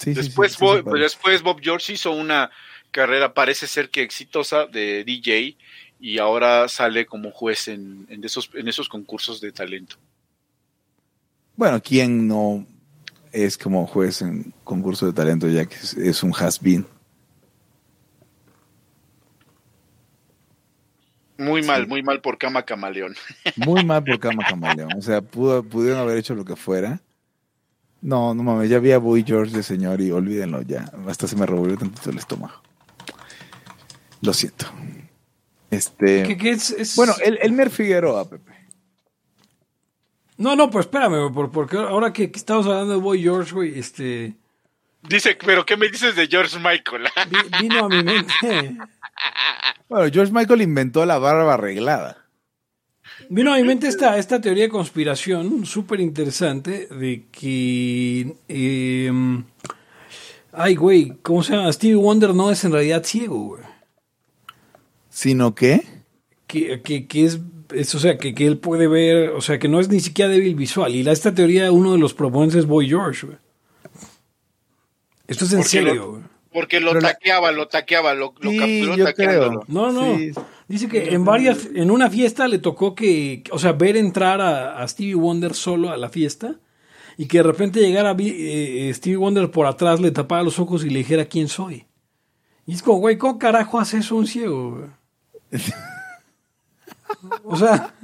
Sí, 0.03 0.15
Después, 0.15 0.53
sí, 0.53 0.59
sí, 0.59 0.65
Bob, 0.65 0.99
después 0.99 1.43
Bob 1.43 1.61
George 1.62 1.93
hizo 1.93 2.11
una 2.11 2.51
carrera, 2.91 3.35
parece 3.35 3.69
ser 3.69 3.88
que 3.88 4.03
exitosa, 4.03 4.67
de 4.67 5.05
DJ 5.05 5.57
y 6.01 6.19
ahora 6.19 6.67
sale 6.67 7.07
como 7.07 7.31
juez 7.31 7.69
en, 7.69 8.07
en 8.11 8.25
esos, 8.25 8.51
en 8.55 8.67
esos 8.67 8.88
concursos 8.88 9.41
de 9.41 9.53
talento. 9.53 9.97
Bueno, 11.55 11.81
¿quién 11.81 12.27
no 12.27 12.67
es 13.31 13.57
como 13.57 13.87
juez 13.87 14.23
en 14.23 14.53
concurso 14.65 15.07
de 15.07 15.12
talento 15.12 15.49
ya 15.49 15.67
que 15.67 15.77
es, 15.77 15.95
es 15.95 16.23
un 16.25 16.33
has-been? 16.33 16.85
Muy 21.38 21.62
mal, 21.62 21.87
muy 21.87 22.03
mal 22.03 22.21
por 22.21 22.38
Cama 22.38 22.65
Camaleón. 22.65 23.15
Muy 23.57 23.85
mal 23.85 24.03
por 24.03 24.19
Cama 24.21 24.45
Camaleón. 24.49 24.93
O 24.97 25.03
sea, 25.03 25.23
pudo, 25.23 25.62
pudieron 25.62 26.01
haber 26.01 26.19
hecho 26.19 26.35
lo 26.35 26.45
que 26.45 26.57
fuera. 26.57 27.01
No, 28.03 28.35
no 28.35 28.42
mames, 28.42 28.69
ya 28.69 28.79
vi 28.81 28.92
a 28.92 28.98
Boy 28.98 29.25
George 29.27 29.57
de 29.57 29.63
señor 29.63 30.00
y 30.00 30.11
olvídenlo 30.11 30.63
ya. 30.63 30.90
Hasta 31.09 31.27
se 31.29 31.37
me 31.37 31.46
revolvió 31.46 31.77
tantito 31.79 32.11
el 32.11 32.19
estómago. 32.19 32.61
Lo 34.23 34.33
siento. 34.35 34.67
Este. 35.71 36.25
¿Qué- 36.25 36.37
qué 36.37 36.50
es- 36.50 36.71
es- 36.71 36.96
Bueno, 36.96 37.15
el, 37.25 37.38
Elmer 37.40 37.71
Figueroa, 37.71 38.29
Pepe. 38.29 38.53
No, 40.37 40.57
no, 40.57 40.71
pues 40.71 40.87
espérame, 40.87 41.33
porque 41.53 41.77
ahora 41.77 42.13
que, 42.13 42.31
estamos 42.35 42.67
hablando 42.67 42.94
de 42.94 43.00
Boy 43.00 43.23
George, 43.23 43.53
güey, 43.55 43.79
este, 43.79 44.35
Dice, 45.03 45.37
pero 45.44 45.65
¿qué 45.67 45.77
me 45.77 45.88
dices 45.88 46.15
de 46.15 46.27
George 46.29 46.59
Michael? 46.59 47.09
vi- 47.31 47.69
vino 47.69 47.85
a 47.85 47.88
mi 47.88 48.03
mente, 48.03 48.77
Bueno, 49.88 50.11
George 50.13 50.33
Michael 50.33 50.63
inventó 50.63 51.05
la 51.07 51.19
barba 51.19 51.55
arreglada. 51.55 52.21
Vino 53.35 53.52
a 53.52 53.56
mi 53.56 53.64
mente 53.64 53.88
esta, 53.88 54.16
esta 54.18 54.40
teoría 54.40 54.64
de 54.64 54.68
conspiración 54.70 55.64
súper 55.66 56.00
interesante 56.00 56.87
de 56.88 57.24
que, 57.33 58.35
eh, 58.48 59.12
ay, 60.52 60.74
güey, 60.76 61.14
¿cómo 61.22 61.42
se 61.42 61.54
llama? 61.54 61.72
Stevie 61.72 61.96
Wonder 61.96 62.35
no 62.35 62.50
es 62.50 62.62
en 62.64 62.72
realidad 62.72 63.02
ciego, 63.04 63.38
güey. 63.44 63.62
Sino 65.10 65.54
que. 65.54 65.83
que, 66.46 66.80
que, 66.83 67.06
que 67.06 67.24
es, 67.26 67.40
es, 67.74 67.94
o 67.94 67.98
sea, 67.98 68.18
que, 68.18 68.35
que 68.35 68.46
él 68.46 68.58
puede 68.58 68.87
ver, 68.88 69.30
o 69.30 69.40
sea, 69.40 69.58
que 69.58 69.68
no 69.68 69.80
es 69.80 69.88
ni 69.88 70.00
siquiera 70.00 70.30
débil 70.30 70.54
visual. 70.54 70.94
Y 70.94 71.02
la, 71.02 71.12
esta 71.12 71.35
teoría, 71.35 71.70
uno 71.72 71.92
de 71.92 71.98
los 71.98 72.14
proponentes 72.14 72.60
es 72.60 72.66
Boy 72.66 72.88
George, 72.88 73.26
güey. 73.26 73.38
Esto 75.26 75.44
es 75.44 75.52
en 75.52 75.58
Porque 75.60 75.68
serio, 75.70 75.94
lo- 75.94 76.10
güey. 76.12 76.22
Porque 76.52 76.80
lo 76.80 76.88
Pero 76.90 77.00
la- 77.00 77.12
taqueaba, 77.14 77.50
lo 77.52 77.66
taqueaba, 77.68 78.12
lo, 78.14 78.35
lo 78.40 78.50
Sí, 78.50 78.58
capturó 78.58 78.96
yo 78.96 79.04
taqueándolo. 79.06 79.60
creo. 79.62 79.64
No, 79.68 79.90
no. 79.92 80.18
Sí. 80.18 80.33
Dice 80.69 80.88
que 80.88 81.15
en 81.15 81.25
varias, 81.25 81.69
en 81.75 81.90
una 81.90 82.08
fiesta 82.08 82.48
le 82.48 82.58
tocó 82.58 82.94
que, 82.94 83.44
o 83.50 83.58
sea, 83.58 83.73
ver 83.73 83.96
entrar 83.96 84.40
a, 84.40 84.83
a 84.83 84.88
Stevie 84.88 85.15
Wonder 85.15 85.54
solo 85.54 85.90
a 85.90 85.96
la 85.96 86.08
fiesta 86.08 86.56
y 87.17 87.27
que 87.27 87.38
de 87.38 87.42
repente 87.44 87.81
llegara 87.81 88.13
eh, 88.13 88.88
eh, 88.88 88.94
Stevie 88.94 89.17
Wonder 89.17 89.50
por 89.50 89.67
atrás, 89.67 90.00
le 90.00 90.10
tapara 90.10 90.42
los 90.42 90.58
ojos 90.58 90.85
y 90.85 90.90
le 90.90 91.00
dijera 91.00 91.25
quién 91.25 91.48
soy. 91.48 91.87
Y 92.67 92.75
es 92.75 92.83
como, 92.83 92.98
güey, 92.98 93.19
¿cómo 93.19 93.38
carajo 93.38 93.79
hace 93.79 93.98
eso 93.98 94.17
un 94.17 94.27
ciego? 94.27 94.71
güey? 94.71 94.88
o 97.44 97.56
sea, 97.56 97.94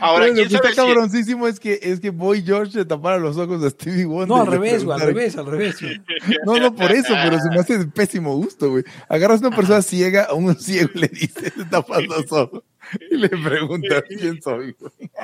Ahora, 0.00 0.26
Bueno, 0.26 0.26
lo 0.28 0.34
¿quién 0.34 0.48
que 0.48 0.56
sabe 0.56 0.68
está 0.70 0.82
si 0.82 0.88
cabroncísimo 0.88 1.46
es 1.48 1.60
que, 1.60 1.78
es 1.82 2.00
que 2.00 2.10
Boy 2.10 2.42
George 2.42 2.78
le 2.78 2.84
tapara 2.84 3.18
los 3.18 3.36
ojos 3.36 3.62
a 3.62 3.70
Stevie 3.70 4.06
Wonder. 4.06 4.28
no, 4.28 4.40
al 4.42 4.46
revés, 4.46 4.84
güey, 4.84 4.98
al 5.00 5.06
revés, 5.06 5.36
al 5.36 5.46
revés. 5.46 5.80
güey. 5.80 6.00
No, 6.46 6.58
no 6.58 6.74
por 6.74 6.90
eso, 6.92 7.12
pero 7.22 7.38
se 7.38 7.50
me 7.50 7.56
hace 7.60 7.78
de 7.78 7.86
pésimo 7.86 8.34
gusto, 8.36 8.70
güey. 8.70 8.84
Agarras 9.08 9.42
a 9.42 9.48
una 9.48 9.56
persona 9.56 9.82
ciega, 9.82 10.24
a 10.24 10.34
un 10.34 10.58
ciego 10.58 10.90
y 10.94 10.98
le 11.00 11.08
dices, 11.08 11.52
te 11.54 11.64
tapas 11.66 12.02
los 12.04 12.30
ojos. 12.32 12.62
Y 13.10 13.16
le 13.16 13.28
preguntas 13.28 14.02
quién 14.08 14.40
soy, 14.42 14.74
güey. 14.78 14.92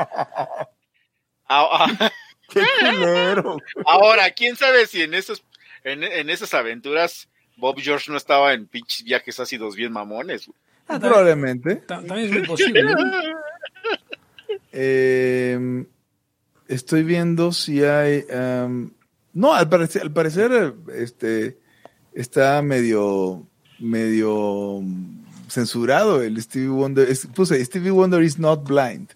Ah, 1.49 1.69
ah, 1.99 2.11
Qué 2.49 2.61
culero. 2.81 3.57
Ahora, 3.85 4.31
¿quién 4.33 4.57
sabe 4.57 4.87
si 4.89 5.03
en 5.03 5.15
esos, 5.15 5.45
en, 5.85 6.03
en 6.03 6.29
esas 6.29 6.53
aventuras 6.55 7.29
Bob 7.57 7.79
George 7.81 8.11
no 8.11 8.17
estaba 8.17 8.53
en 8.53 8.67
pinches 8.67 9.05
viajes 9.05 9.39
ácidos 9.39 9.77
bien 9.77 9.93
mamones? 9.93 10.47
güey? 10.49 10.59
Ah, 10.89 10.99
Probablemente. 10.99 11.77
ta- 11.77 12.03
también 12.05 12.25
es 12.27 12.33
muy 12.33 12.43
posible. 12.49 12.83
¿no? 12.83 12.91
Eh, 14.79 15.85
estoy 16.69 17.03
viendo 17.03 17.51
si 17.53 17.83
hay. 17.83 18.25
em, 18.29 18.91
no, 19.33 19.55
al 19.55 19.69
parecer, 19.69 20.03
al 20.03 20.13
parecer, 20.13 20.75
este 20.95 21.57
está 22.13 22.61
medio, 22.63 23.47
medio 23.79 24.83
censurado 25.49 26.23
el 26.23 26.41
Stevie 26.43 26.69
Wonder. 26.69 27.09
es- 27.09 27.27
puse 27.27 27.63
Stevie 27.65 27.91
Wonder 27.91 28.23
is 28.23 28.39
not 28.39 28.67
blind. 28.69 29.09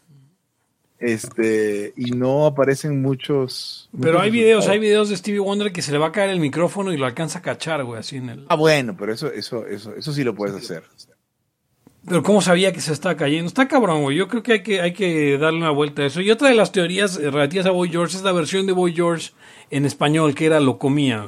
Este, 0.98 1.94
y 1.96 2.10
no 2.10 2.44
aparecen 2.46 3.00
muchos. 3.00 3.88
Pero 3.92 4.12
muchos 4.12 4.22
hay 4.24 4.30
videos, 4.30 4.68
hay 4.68 4.78
videos 4.78 5.08
de 5.08 5.16
Stevie 5.16 5.40
Wonder 5.40 5.72
que 5.72 5.80
se 5.80 5.92
le 5.92 5.98
va 5.98 6.08
a 6.08 6.12
caer 6.12 6.28
el 6.30 6.40
micrófono 6.40 6.92
y 6.92 6.98
lo 6.98 7.06
alcanza 7.06 7.38
a 7.38 7.42
cachar, 7.42 7.82
güey, 7.84 7.98
así 8.00 8.16
en 8.16 8.28
el... 8.28 8.44
Ah, 8.50 8.54
bueno, 8.56 8.94
pero 8.98 9.14
eso, 9.14 9.32
eso, 9.32 9.66
eso, 9.66 9.94
eso 9.96 10.12
sí 10.12 10.24
lo 10.24 10.34
puedes 10.34 10.54
hacer. 10.56 10.82
Pero 12.06 12.22
cómo 12.22 12.40
sabía 12.40 12.72
que 12.72 12.80
se 12.80 12.92
estaba 12.92 13.16
cayendo. 13.16 13.46
Está 13.46 13.68
cabrón, 13.68 14.02
güey. 14.02 14.16
Yo 14.16 14.26
creo 14.26 14.42
que 14.42 14.52
hay 14.52 14.62
que, 14.62 14.80
hay 14.80 14.92
que 14.94 15.36
darle 15.38 15.58
una 15.58 15.70
vuelta 15.70 16.02
a 16.02 16.06
eso. 16.06 16.20
Y 16.22 16.30
otra 16.30 16.48
de 16.48 16.54
las 16.54 16.72
teorías 16.72 17.16
relativas 17.16 17.66
a 17.66 17.70
Boy 17.70 17.90
George 17.90 18.16
es 18.16 18.22
la 18.22 18.32
versión 18.32 18.66
de 18.66 18.72
Boy 18.72 18.94
George 18.94 19.32
en 19.70 19.84
español, 19.84 20.34
que 20.34 20.46
era 20.46 20.60
lo 20.60 20.78
comía. 20.78 21.26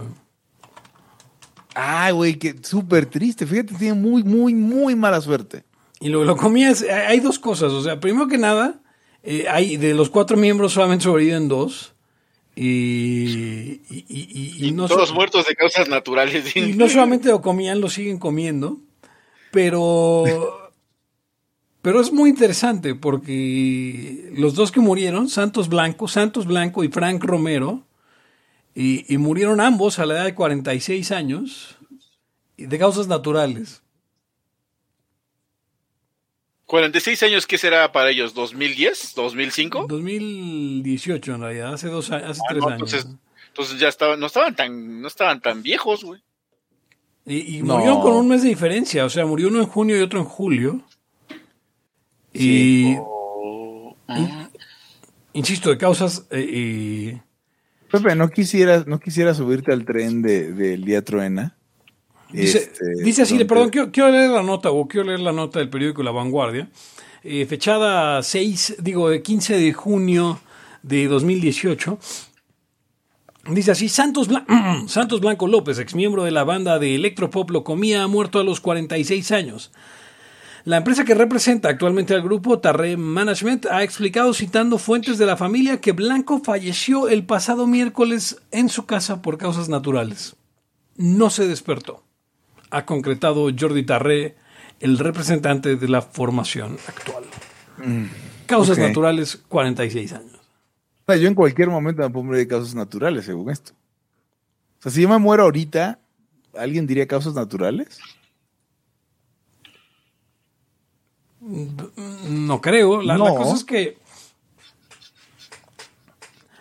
Ay, 1.74 2.12
güey, 2.12 2.38
que 2.38 2.54
súper 2.62 3.06
triste. 3.06 3.46
Fíjate, 3.46 3.74
tiene 3.74 3.94
muy, 3.94 4.22
muy, 4.24 4.54
muy 4.54 4.94
mala 4.94 5.20
suerte. 5.20 5.64
Y 6.00 6.08
lo, 6.08 6.24
lo 6.24 6.36
comía 6.36 6.70
es, 6.70 6.82
hay 6.82 6.88
hay 6.90 7.20
dos 7.20 7.38
cosas. 7.38 7.72
O 7.72 7.82
sea, 7.82 8.00
primero 8.00 8.26
que 8.28 8.38
nada, 8.38 8.80
eh, 9.22 9.46
hay 9.50 9.76
de 9.76 9.94
los 9.94 10.10
cuatro 10.10 10.36
miembros 10.36 10.72
solamente 10.72 11.04
sobreviven 11.04 11.48
dos. 11.48 11.94
Y, 12.54 13.80
y, 13.88 14.04
y- 14.08 14.28
y- 14.58 14.66
y 14.68 14.72
no 14.72 14.86
Todos 14.88 15.08
so- 15.10 15.14
muertos 15.14 15.46
de 15.46 15.54
causas 15.54 15.88
naturales. 15.88 16.54
Y 16.56 16.72
no 16.74 16.88
solamente 16.88 17.28
lo 17.28 17.40
comían, 17.40 17.80
lo 17.80 17.88
siguen 17.88 18.18
comiendo. 18.18 18.78
Pero. 19.50 20.24
Pero 21.82 22.00
es 22.00 22.12
muy 22.12 22.30
interesante 22.30 22.94
porque 22.94 24.30
los 24.36 24.54
dos 24.54 24.70
que 24.70 24.80
murieron, 24.80 25.28
Santos 25.28 25.68
Blanco, 25.68 26.06
Santos 26.08 26.46
Blanco 26.46 26.84
y 26.84 26.88
Frank 26.88 27.22
Romero, 27.24 27.84
y, 28.74 29.12
y 29.12 29.18
murieron 29.18 29.60
ambos 29.60 29.98
a 29.98 30.06
la 30.06 30.14
edad 30.14 30.24
de 30.24 30.34
46 30.34 31.10
años 31.10 31.76
y 32.56 32.66
de 32.66 32.78
causas 32.78 33.08
naturales. 33.08 33.82
46 36.66 37.22
años, 37.24 37.46
¿qué 37.46 37.58
será 37.58 37.92
para 37.92 38.10
ellos? 38.10 38.34
¿2010? 38.34 39.14
¿2005? 39.14 39.86
2018 39.88 41.34
en 41.34 41.40
realidad, 41.40 41.74
hace 41.74 41.88
dos 41.88 42.10
años, 42.10 42.30
hace 42.30 42.40
Ah, 42.42 42.46
tres 42.48 42.60
no, 42.62 42.68
años. 42.68 42.92
entonces, 42.94 43.06
entonces 43.48 43.78
ya 43.80 43.88
estaban, 43.88 44.18
no 44.20 44.26
estaban 44.26 44.54
tan, 44.56 45.02
no 45.02 45.08
estaban 45.08 45.40
tan 45.40 45.62
viejos, 45.62 46.02
güey. 46.04 46.22
Y, 47.26 47.58
y 47.58 47.62
No. 47.62 47.74
murieron 47.74 48.00
con 48.00 48.12
un 48.14 48.28
mes 48.28 48.42
de 48.42 48.48
diferencia, 48.48 49.04
o 49.04 49.10
sea, 49.10 49.26
murió 49.26 49.48
uno 49.48 49.60
en 49.60 49.66
junio 49.66 49.98
y 49.98 50.00
otro 50.00 50.20
en 50.20 50.24
julio. 50.24 50.82
Y, 52.34 52.96
insisto, 55.32 55.70
de 55.70 55.78
causas 55.78 56.26
eh, 56.30 56.40
y- 56.40 57.20
Pepe, 57.90 58.14
¿no 58.14 58.30
quisieras, 58.30 58.86
no 58.86 58.98
quisiera 58.98 59.34
subirte 59.34 59.72
al 59.72 59.84
tren 59.84 60.22
de, 60.22 60.52
del 60.52 60.84
día 60.84 61.04
truena? 61.04 61.56
Dice, 62.30 62.58
Este, 62.58 62.84
dice 63.04 63.22
así, 63.22 63.44
perdón, 63.44 63.68
quiero, 63.68 63.92
quiero 63.92 64.10
leer 64.10 64.30
la 64.30 64.42
nota, 64.42 64.70
o 64.70 64.88
quiero 64.88 65.06
leer 65.08 65.20
la 65.20 65.32
nota 65.32 65.58
del 65.58 65.68
periódico 65.68 66.02
La 66.02 66.10
Vanguardia, 66.10 66.70
eh, 67.22 67.44
fechada 67.44 68.22
6, 68.22 68.76
digo, 68.80 69.10
de 69.10 69.20
15 69.22 69.58
de 69.58 69.72
junio 69.74 70.40
de 70.82 71.06
2018. 71.06 71.98
Dice 73.50 73.72
así, 73.72 73.90
Santos, 73.90 74.28
Santos 74.86 75.20
Blanco 75.20 75.46
López, 75.46 75.78
exmiembro 75.78 76.24
de 76.24 76.30
la 76.30 76.44
banda 76.44 76.78
de 76.78 76.94
Electropop 76.94 77.50
Locomía, 77.50 78.04
ha 78.04 78.08
muerto 78.08 78.40
a 78.40 78.44
los 78.44 78.60
46 78.60 79.30
años. 79.32 79.70
La 80.64 80.76
empresa 80.76 81.04
que 81.04 81.14
representa 81.14 81.68
actualmente 81.68 82.14
al 82.14 82.22
grupo, 82.22 82.60
Tarré 82.60 82.96
Management, 82.96 83.66
ha 83.66 83.82
explicado 83.82 84.32
citando 84.32 84.78
fuentes 84.78 85.18
de 85.18 85.26
la 85.26 85.36
familia 85.36 85.80
que 85.80 85.92
Blanco 85.92 86.40
falleció 86.44 87.08
el 87.08 87.24
pasado 87.24 87.66
miércoles 87.66 88.40
en 88.50 88.68
su 88.68 88.86
casa 88.86 89.22
por 89.22 89.38
causas 89.38 89.68
naturales. 89.68 90.36
No 90.96 91.30
se 91.30 91.48
despertó 91.48 92.04
ha 92.72 92.86
concretado 92.86 93.48
Jordi 93.56 93.84
Tarré, 93.84 94.34
el 94.80 94.98
representante 94.98 95.76
de 95.76 95.88
la 95.88 96.02
formación 96.02 96.78
actual. 96.88 97.24
Causas 98.46 98.78
ok. 98.78 98.84
naturales, 98.84 99.36
46 99.48 100.12
años. 100.14 100.40
Yo 101.06 101.28
en 101.28 101.34
cualquier 101.34 101.68
momento 101.68 102.02
me 102.02 102.22
morir 102.22 102.40
de 102.40 102.48
causas 102.48 102.74
naturales, 102.74 103.26
según 103.26 103.50
esto. 103.50 103.72
O 104.78 104.82
sea, 104.82 104.92
si 104.92 105.02
yo 105.02 105.08
me 105.08 105.18
muero 105.18 105.42
ahorita, 105.42 106.00
¿alguien 106.56 106.86
diría 106.86 107.06
causas 107.06 107.34
naturales? 107.34 108.00
No 111.42 112.60
creo. 112.60 113.02
La, 113.02 113.18
la 113.18 113.28
No. 113.28 113.34
cosa 113.34 113.56
es 113.56 113.64
que. 113.64 113.98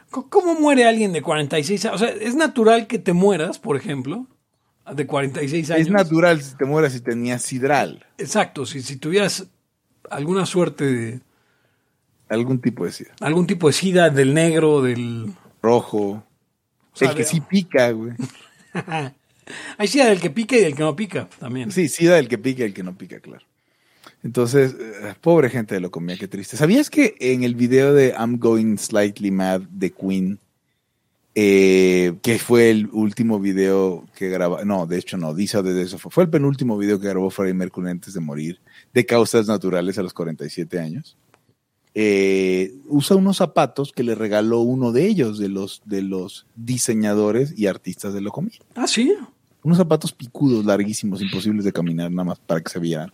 ¿Cómo 0.09 0.55
muere 0.59 0.85
alguien 0.85 1.13
de 1.13 1.21
46 1.21 1.85
años? 1.85 1.95
O 1.95 2.05
sea, 2.05 2.09
¿es 2.13 2.35
natural 2.35 2.85
que 2.87 2.99
te 2.99 3.13
mueras, 3.13 3.59
por 3.59 3.77
ejemplo, 3.77 4.27
de 4.93 5.07
46 5.07 5.71
años? 5.71 5.87
Es 5.87 5.89
natural 5.91 6.41
si 6.41 6.55
te 6.57 6.65
mueras 6.65 6.91
si 6.93 6.99
tenías 6.99 7.41
sidral, 7.43 8.05
Exacto. 8.17 8.65
Si, 8.65 8.81
si 8.81 8.97
tuvieras 8.97 9.47
alguna 10.09 10.45
suerte 10.45 10.83
de. 10.85 11.21
algún 12.27 12.59
tipo 12.59 12.83
de 12.85 12.91
sida. 12.91 13.11
algún 13.21 13.47
tipo 13.47 13.67
de 13.67 13.73
sida 13.73 14.09
del 14.09 14.33
negro, 14.33 14.81
del. 14.81 15.33
Rojo. 15.61 16.23
sea, 16.93 17.09
el 17.11 17.15
que 17.15 17.23
de- 17.23 17.29
sí 17.29 17.39
pica, 17.39 17.91
güey. 17.91 18.11
Hay 19.77 19.87
sida 19.87 20.05
del 20.07 20.19
que 20.19 20.29
pica 20.29 20.55
y 20.57 20.61
del 20.61 20.75
que 20.75 20.83
no 20.83 20.95
pica 20.95 21.29
también. 21.39 21.71
Sí, 21.71 21.87
sida 21.87 22.17
el 22.19 22.27
que 22.27 22.37
pica 22.37 22.63
y 22.63 22.65
el 22.67 22.73
que 22.73 22.83
no 22.83 22.97
pica, 22.97 23.19
claro. 23.21 23.45
Entonces, 24.23 24.75
eh, 24.79 25.13
pobre 25.19 25.49
gente 25.49 25.75
de 25.75 25.81
lo 25.81 25.89
comía, 25.91 26.17
qué 26.17 26.27
triste. 26.27 26.57
¿Sabías 26.57 26.89
que 26.89 27.15
en 27.19 27.43
el 27.43 27.55
video 27.55 27.93
de 27.93 28.09
I'm 28.17 28.37
Going 28.37 28.77
Slightly 28.77 29.31
Mad 29.31 29.61
de 29.61 29.91
Queen, 29.91 30.39
eh, 31.33 32.13
que 32.21 32.37
fue 32.39 32.69
el 32.69 32.87
último 32.91 33.39
video 33.39 34.05
que 34.15 34.29
grabó, 34.29 34.63
no, 34.63 34.85
de 34.85 34.97
hecho 34.99 35.17
no, 35.17 35.33
dice 35.33 35.61
de 35.63 35.81
eso, 35.81 35.97
fue, 35.97 36.11
fue 36.11 36.23
el 36.25 36.29
penúltimo 36.29 36.77
video 36.77 36.99
que 36.99 37.07
grabó 37.07 37.29
Freddie 37.29 37.53
Mercury 37.53 37.89
antes 37.89 38.13
de 38.13 38.19
morir, 38.19 38.59
de 38.93 39.05
causas 39.05 39.47
naturales 39.47 39.97
a 39.97 40.03
los 40.03 40.13
47 40.13 40.79
años. 40.79 41.17
Eh, 41.93 42.73
usa 42.87 43.17
unos 43.17 43.37
zapatos 43.37 43.91
que 43.91 44.03
le 44.03 44.15
regaló 44.15 44.59
uno 44.59 44.91
de 44.91 45.07
ellos, 45.07 45.39
de 45.39 45.49
los, 45.49 45.81
de 45.85 46.01
los 46.01 46.45
diseñadores 46.55 47.53
y 47.57 47.67
artistas 47.67 48.13
de 48.13 48.21
lo 48.21 48.31
comía 48.31 48.59
Ah, 48.75 48.87
sí. 48.87 49.13
unos 49.63 49.77
zapatos 49.77 50.13
picudos, 50.13 50.63
larguísimos, 50.63 51.21
imposibles 51.21 51.65
de 51.65 51.73
caminar, 51.73 52.09
nada 52.11 52.23
más 52.23 52.39
para 52.39 52.61
que 52.61 52.69
se 52.69 52.79
vieran. 52.79 53.11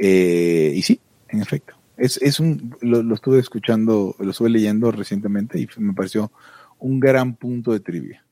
Eh, 0.00 0.72
y 0.74 0.82
sí, 0.82 1.00
en 1.28 1.42
efecto. 1.42 1.74
Es, 1.96 2.16
es 2.22 2.38
un, 2.38 2.76
lo, 2.80 3.02
lo 3.02 3.14
estuve 3.16 3.40
escuchando, 3.40 4.14
lo 4.20 4.30
estuve 4.30 4.50
leyendo 4.50 4.92
recientemente 4.92 5.58
y 5.60 5.68
me 5.78 5.92
pareció 5.92 6.30
un 6.78 7.00
gran 7.00 7.34
punto 7.34 7.72
de 7.72 7.80
trivia. 7.80 8.24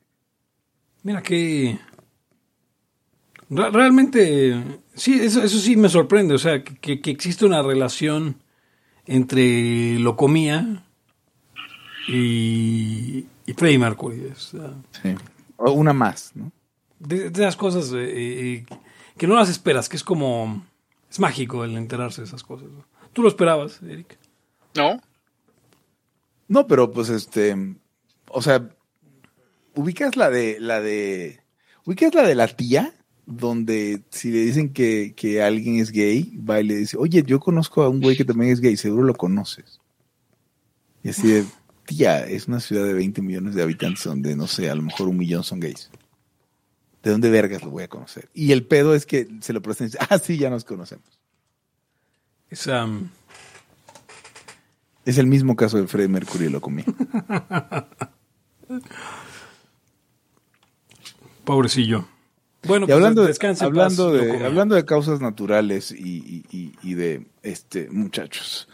Mira 1.03 1.21
que 1.21 1.77
re- 3.49 3.69
realmente 3.71 4.63
sí, 4.93 5.19
eso, 5.21 5.43
eso 5.43 5.59
sí 5.59 5.75
me 5.75 5.89
sorprende, 5.89 6.33
o 6.33 6.37
sea, 6.39 6.63
que, 6.63 7.01
que 7.01 7.11
existe 7.11 7.45
una 7.45 7.61
relación 7.61 8.37
entre 9.05 9.99
Locomía 9.99 10.83
y, 12.07 13.25
y 13.45 13.53
Freddie 13.53 13.79
Mercury. 13.79 14.25
o 14.31 14.35
sea, 14.35 14.73
Sí. 15.01 15.09
O 15.57 15.71
una 15.71 15.91
más, 15.93 16.31
¿no? 16.35 16.51
de, 16.99 17.29
de 17.29 17.41
esas 17.41 17.55
cosas 17.55 17.91
eh, 17.93 17.97
eh, 18.07 18.65
que 19.17 19.27
no 19.27 19.35
las 19.35 19.49
esperas, 19.49 19.89
que 19.89 19.97
es 19.97 20.03
como 20.03 20.63
Es 21.09 21.19
mágico 21.19 21.63
el 21.63 21.75
enterarse 21.77 22.21
de 22.21 22.27
esas 22.27 22.43
cosas. 22.43 22.69
¿no? 22.69 22.85
¿Tú 23.13 23.21
lo 23.21 23.29
esperabas, 23.29 23.81
Eric? 23.81 24.17
¿No? 24.75 25.01
No, 26.47 26.67
pero 26.67 26.91
pues 26.91 27.09
este, 27.09 27.55
o 28.29 28.41
sea, 28.41 28.69
ubicas 29.75 30.15
la 30.15 30.29
de, 30.29 30.59
la 30.59 30.81
de, 30.81 31.41
ubicas 31.85 32.13
la 32.13 32.23
de 32.23 32.35
la 32.35 32.47
tía, 32.47 32.93
donde 33.25 34.03
si 34.09 34.31
le 34.31 34.39
dicen 34.39 34.71
que, 34.71 35.13
que 35.15 35.41
alguien 35.41 35.79
es 35.79 35.91
gay, 35.91 36.37
va 36.37 36.61
y 36.61 36.63
le 36.63 36.75
dice, 36.75 36.97
oye, 36.97 37.23
yo 37.23 37.39
conozco 37.39 37.83
a 37.83 37.89
un 37.89 37.99
güey 37.99 38.15
que 38.15 38.23
también 38.25 38.51
es 38.51 38.61
gay, 38.61 38.77
seguro 38.77 39.03
lo 39.03 39.15
conoces. 39.15 39.81
Y 41.03 41.09
así 41.09 41.27
de, 41.27 41.45
tía, 41.85 42.25
es 42.25 42.47
una 42.47 42.59
ciudad 42.59 42.85
de 42.85 42.93
20 42.93 43.21
millones 43.21 43.55
de 43.55 43.63
habitantes 43.63 44.03
donde, 44.03 44.35
no 44.35 44.47
sé, 44.47 44.69
a 44.69 44.75
lo 44.75 44.83
mejor 44.83 45.07
un 45.07 45.17
millón 45.17 45.43
son 45.43 45.59
gays. 45.59 45.89
¿De 47.03 47.11
dónde 47.11 47.29
vergas 47.29 47.63
lo 47.63 47.69
voy 47.69 47.83
a 47.83 47.87
conocer? 47.87 48.29
Y 48.33 48.51
el 48.51 48.65
pedo 48.65 48.93
es 48.95 49.05
que 49.05 49.27
se 49.41 49.53
lo 49.53 49.61
presentan 49.61 49.87
y 49.87 49.91
dice, 49.91 50.07
ah, 50.09 50.19
sí, 50.19 50.37
ya 50.37 50.49
nos 50.49 50.65
conocemos. 50.65 51.05
Es, 52.49 52.65
um, 52.67 53.09
Es 55.05 55.17
el 55.17 55.27
mismo 55.27 55.55
caso 55.55 55.77
de 55.77 55.87
Freddie 55.87 56.07
Mercury 56.09 56.45
y 56.45 56.49
lo 56.49 56.59
comí. 56.61 56.83
pobrecillo. 61.43 62.07
Bueno, 62.63 62.85
Y 62.85 62.87
pues 62.87 62.95
hablando, 62.95 63.23
de, 63.23 63.33
hablando, 63.61 64.11
paz, 64.11 64.21
de, 64.21 64.45
hablando 64.45 64.75
de 64.75 64.83
causas 64.85 65.21
naturales 65.21 65.91
y, 65.91 66.17
y- 66.17 66.43
y- 66.51 66.73
y 66.81 66.93
de 66.95 67.27
este 67.43 67.87
muchachos. 67.89 68.67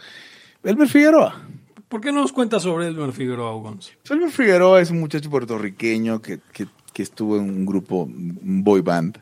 Elmer 0.64 0.88
Figueroa. 0.88 1.42
¿Por 1.90 2.02
qué 2.02 2.12
no 2.12 2.22
nos 2.22 2.32
cuentas 2.32 2.64
sobre 2.64 2.88
Elmer 2.88 3.12
Figueroa, 3.12 3.52
Gonz? 3.54 3.92
Elmer 4.10 4.32
Figueroa 4.32 4.82
es 4.82 4.90
un 4.90 5.00
muchacho 5.00 5.30
puertorriqueño 5.30 6.22
que, 6.22 6.40
que- 6.54 6.68
que 6.94 7.04
estuvo 7.04 7.38
en 7.38 7.44
un 7.44 7.66
grupo, 7.66 8.04
un 8.04 8.64
boy 8.64 8.82
band, 8.82 9.18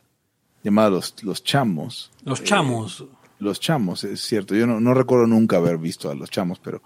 llamado 0.64 0.92
Los, 0.92 1.16
Los 1.24 1.44
Chamos. 1.44 2.12
Los 2.24 2.44
chamos. 2.44 3.06
Los 3.40 3.60
Chamos, 3.60 4.04
es 4.04 4.22
cierto. 4.22 4.54
Yo 4.56 4.68
no, 4.68 4.80
no 4.80 4.94
recuerdo 4.94 5.26
nunca 5.26 5.58
haber 5.58 5.78
visto 5.80 6.12
a 6.12 6.16
Los 6.16 6.30
Chamos, 6.30 6.60
pero, 6.60 6.84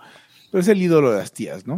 pero 0.52 0.62
es 0.62 0.68
el 0.70 0.82
ídolo 0.82 1.12
de 1.12 1.18
las 1.18 1.34
tías, 1.34 1.68
¿no? 1.68 1.76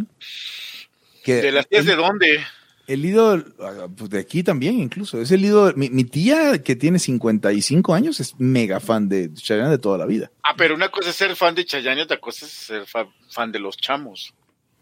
Que 1.23 1.35
¿De 1.41 1.51
las 1.51 1.67
tías 1.67 1.81
el- 1.81 1.87
de 1.87 1.95
dónde? 1.95 2.39
El 2.85 3.03
ídolo, 3.03 3.43
ah, 3.59 3.87
pues 3.97 4.09
de 4.09 4.19
aquí 4.19 4.43
también 4.43 4.79
incluso, 4.79 5.19
es 5.19 5.29
el 5.31 5.43
ídolo, 5.43 5.73
mi, 5.75 5.89
mi 5.89 6.05
tía 6.05 6.63
que 6.63 6.73
tiene 6.77 6.99
55 6.99 7.93
años 7.93 8.21
es 8.21 8.39
mega 8.39 8.79
fan 8.79 9.09
de 9.09 9.33
Chayanne 9.33 9.71
de 9.71 9.77
toda 9.77 9.97
la 9.97 10.05
vida. 10.05 10.31
Ah, 10.43 10.53
pero 10.55 10.73
una 10.73 10.89
cosa 10.89 11.09
es 11.09 11.15
ser 11.17 11.35
fan 11.35 11.53
de 11.53 11.65
Chayanne 11.65 11.99
y 11.99 12.03
otra 12.03 12.17
cosa 12.21 12.45
es 12.45 12.51
ser 12.53 12.85
fa- 12.85 13.09
fan 13.29 13.51
de 13.51 13.59
los 13.59 13.75
chamos. 13.75 14.33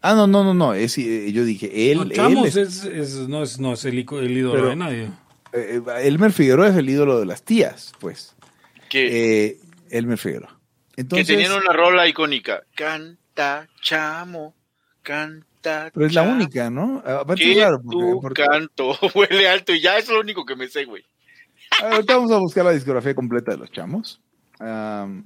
Ah, 0.02 0.14
no, 0.14 0.26
no, 0.26 0.44
no, 0.44 0.54
no, 0.54 0.74
es, 0.74 0.96
eh, 0.98 1.32
yo 1.32 1.44
dije, 1.44 1.90
él, 1.90 1.98
No, 1.98 2.02
él 2.04 2.12
chamos 2.12 2.46
es- 2.48 2.56
es, 2.56 2.84
es- 2.84 3.28
no, 3.28 3.42
es, 3.42 3.58
no 3.58 3.72
es 3.72 3.84
el, 3.84 3.98
el 3.98 4.30
ídolo 4.38 4.52
Pero- 4.54 4.68
de 4.68 4.76
nadie. 4.76 5.10
eh, 5.52 5.80
Elmer 6.02 6.32
Figueroa 6.32 6.68
es 6.68 6.76
el 6.76 6.88
ídolo 6.88 7.18
de 7.18 7.26
las 7.26 7.42
tías, 7.42 7.92
pues. 7.98 8.36
Que, 8.88 9.46
Eh, 9.46 9.58
Elmer 9.90 10.18
Figueroa. 10.18 10.58
que 10.94 11.00
Entonces, 11.02 11.26
tenían 11.26 11.52
una 11.52 11.72
rola 11.72 12.06
icónica. 12.06 12.62
Canta, 12.74 13.68
chamo, 13.82 14.54
canta. 15.02 15.90
pero 15.92 16.06
es 16.06 16.14
la 16.14 16.22
única, 16.22 16.70
¿no? 16.70 17.02
Aparte 17.04 17.42
Que 17.42 17.52
es 17.52 17.58
raro, 17.58 17.78
tu 17.80 17.90
porque, 17.90 18.20
porque- 18.22 18.44
canto 18.44 18.96
huele 19.14 19.48
alto 19.48 19.72
y 19.74 19.80
ya 19.80 19.98
es 19.98 20.08
lo 20.08 20.20
único 20.20 20.44
que 20.46 20.54
me 20.56 20.68
sé, 20.68 20.84
güey. 20.84 21.04
ahorita 21.82 22.16
vamos 22.16 22.30
a 22.30 22.38
buscar 22.38 22.64
la 22.64 22.70
discografía 22.70 23.14
completa 23.16 23.50
de 23.52 23.58
los 23.58 23.72
chamos. 23.72 24.20
Am, 24.60 25.24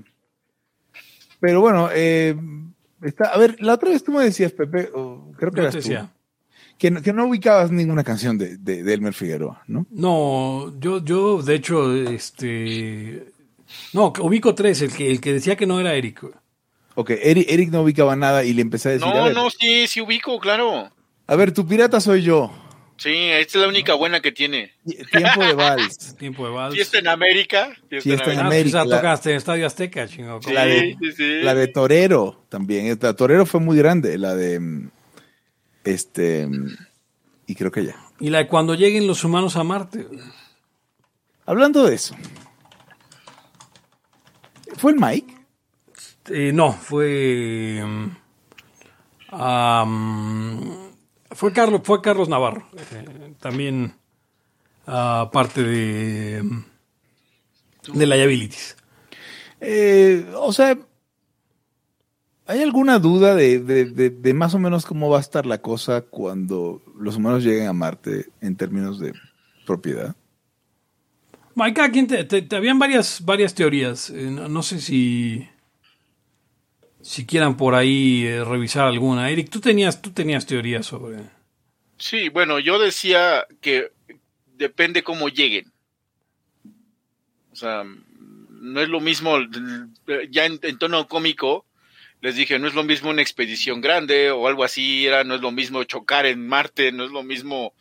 pero 1.39 1.61
bueno, 1.61 1.91
eh, 1.93 2.35
está, 3.03 3.31
a 3.31 3.39
ver, 3.39 3.57
la 3.61 3.75
otra 3.75 3.91
vez 3.91 4.03
tú 4.05 4.13
me 4.13 4.25
decías, 4.25 4.53
Pepe, 4.53 4.91
o 4.95 5.33
creo 5.37 5.51
que 5.51 5.57
Yo 5.59 5.63
eras 5.63 5.75
te 5.75 5.83
tú, 5.83 5.89
decía. 5.89 6.11
que, 6.79 6.91
no- 6.91 7.03
que 7.03 7.13
no 7.13 7.27
ubicabas 7.27 7.71
ninguna 7.71 8.05
canción 8.05 8.39
de, 8.39 8.57
de, 8.57 8.83
de 8.83 8.95
Elmer 8.95 9.15
Figueroa, 9.15 9.63
¿no? 9.67 9.87
No, 9.91 10.73
yo, 10.81 11.05
yo, 11.05 11.43
de 11.43 11.55
hecho, 11.55 11.95
este. 11.95 13.27
No, 13.93 14.13
ubico 14.21 14.55
tres. 14.55 14.83
El 14.83 14.93
que, 14.93 15.11
el 15.11 15.21
que 15.21 15.33
decía 15.35 15.57
que 15.57 15.67
no 15.67 15.79
era 15.81 15.95
Eric. 15.95 16.25
Ok, 16.97 17.11
Eric, 17.11 17.47
Eric 17.49 17.71
no 17.71 17.83
ubicaba 17.83 18.17
nada 18.17 18.45
y 18.45 18.53
le 18.53 18.63
empecé 18.63 18.89
a 18.89 18.93
decir, 18.93 19.07
a 19.09 19.15
No, 19.15 19.25
ver, 19.25 19.35
no, 19.35 19.49
sí, 19.51 19.87
sí 19.87 20.01
ubico, 20.01 20.39
claro. 20.41 20.91
a 21.27 21.37
ver, 21.37 21.53
tu 21.53 21.67
pirata 21.67 22.01
soy 22.01 22.23
yo. 22.23 22.51
Sí, 23.01 23.09
esta 23.15 23.57
es 23.59 23.63
la 23.63 23.69
única 23.69 23.95
buena 23.95 24.21
que 24.21 24.31
tiene. 24.31 24.73
Tiempo 25.11 25.43
de 25.43 25.55
vals. 25.55 26.15
Tiempo 26.19 26.45
de 26.45 26.53
vals. 26.53 26.75
Fiesta 26.75 26.99
en 26.99 27.09
América. 27.09 27.71
Fiesta 27.89 28.31
en 28.31 28.39
Ah, 28.41 28.47
América. 28.47 28.83
pues, 28.83 28.91
esa 28.93 28.97
tocaste 29.01 29.31
en 29.31 29.37
Estadio 29.39 29.67
Azteca, 29.67 30.07
chingo. 30.07 30.41
Sí, 30.43 30.53
La 30.53 30.67
de- 30.67 30.97
sí, 31.01 31.13
sí. 31.13 31.41
La 31.43 31.55
de 31.55 31.69
Torero 31.69 32.45
también. 32.51 32.99
Torero 32.99 33.47
fue 33.47 33.59
muy 33.59 33.79
grande, 33.79 34.19
la 34.19 34.35
de 34.35 34.61
este 35.85 36.47
y 37.47 37.55
creo 37.55 37.71
que 37.73 37.87
ya. 37.87 37.97
Y 38.21 38.29
la 38.29 38.39
de 38.39 38.47
cuando 38.49 38.75
lleguen 38.75 39.07
los 39.07 39.25
humanos 39.25 39.57
a 39.57 39.65
Marte. 39.65 40.07
Hablando 41.47 41.87
de 41.87 41.95
eso. 41.95 42.15
¿Fue 44.77 44.93
el 44.93 44.99
Mike? 45.01 45.35
Eh, 46.29 46.53
no, 46.53 46.73
fue. 46.75 47.83
am, 49.31 50.80
fue 51.33 51.53
Carlos, 51.53 51.81
fue 51.85 52.01
Carlos 52.03 52.29
Navarro. 52.29 52.67
eh, 52.93 53.35
también 53.41 53.95
ah, 54.87 55.31
parte 55.33 55.63
de. 55.63 56.43
de 57.95 58.07
Liabilities. 58.07 58.77
Eh, 59.61 60.27
o 60.37 60.53
sea, 60.53 60.79
¿hay 62.47 62.63
alguna 62.63 62.99
duda 62.99 63.35
de, 63.35 63.61
de- 63.61 63.85
de- 63.87 64.11
de 64.11 64.35
más 64.35 64.55
o 64.55 64.59
menos 64.59 64.87
cómo 64.87 65.09
va 65.11 65.19
a 65.19 65.21
estar 65.21 65.47
la 65.47 65.61
cosa 65.61 66.03
cuando 66.03 66.83
los 66.99 67.17
humanos 67.17 67.45
lleguen 67.45 67.69
a 67.69 67.73
Marte 67.73 68.27
en 68.41 68.57
términos 68.57 68.99
de 68.99 69.13
propiedad? 69.67 70.15
Mike, 71.55 71.75
cada 71.75 71.91
quien 71.91 72.07
te, 72.07 72.25
te- 72.25 72.43
te- 72.43 72.57
habían 72.57 72.79
varias, 72.79 73.25
varias 73.25 73.55
teorías. 73.55 74.09
eh, 74.11 74.31
no, 74.31 74.49
no 74.49 74.63
sé 74.63 74.81
si. 74.81 75.47
Si 77.03 77.27
quieran 77.27 77.57
por 77.57 77.75
ahí 77.75 78.27
eh, 78.27 78.45
revisar 78.45 78.87
alguna. 78.87 79.31
Eric, 79.31 79.51
tú 79.51 79.61
tenías, 79.61 80.03
tú 80.03 80.11
tenías 80.11 80.47
teorías 80.47 80.87
sobre. 80.87 81.19
Sí, 81.99 82.29
bueno, 82.29 82.59
yo 82.59 82.79
decía 82.79 83.47
que 83.61 83.93
depende 84.57 85.03
cómo 85.03 85.29
lleguen. 85.29 85.73
O 87.53 87.57
sea, 87.57 87.85
no 87.85 88.81
es 88.81 88.89
lo 88.89 89.01
mismo, 89.01 89.39
ya 90.31 90.47
en, 90.47 90.59
en 90.63 90.79
tono 90.79 91.09
cómico, 91.09 91.65
les 92.21 92.37
dije, 92.37 92.59
no 92.59 92.69
es 92.69 92.75
lo 92.75 92.85
mismo 92.85 93.11
una 93.11 93.23
expedición 93.23 93.81
grande 93.81 94.31
o 94.31 94.47
algo 94.47 94.65
así, 94.65 95.07
era, 95.07 95.25
no 95.25 95.35
es 95.35 95.41
lo 95.41 95.51
mismo 95.51 95.83
chocar 95.85 96.27
en 96.27 96.47
Marte, 96.47 96.93
no 96.93 97.05
es 97.05 97.11
lo 97.11 97.23
mismo 97.23 97.73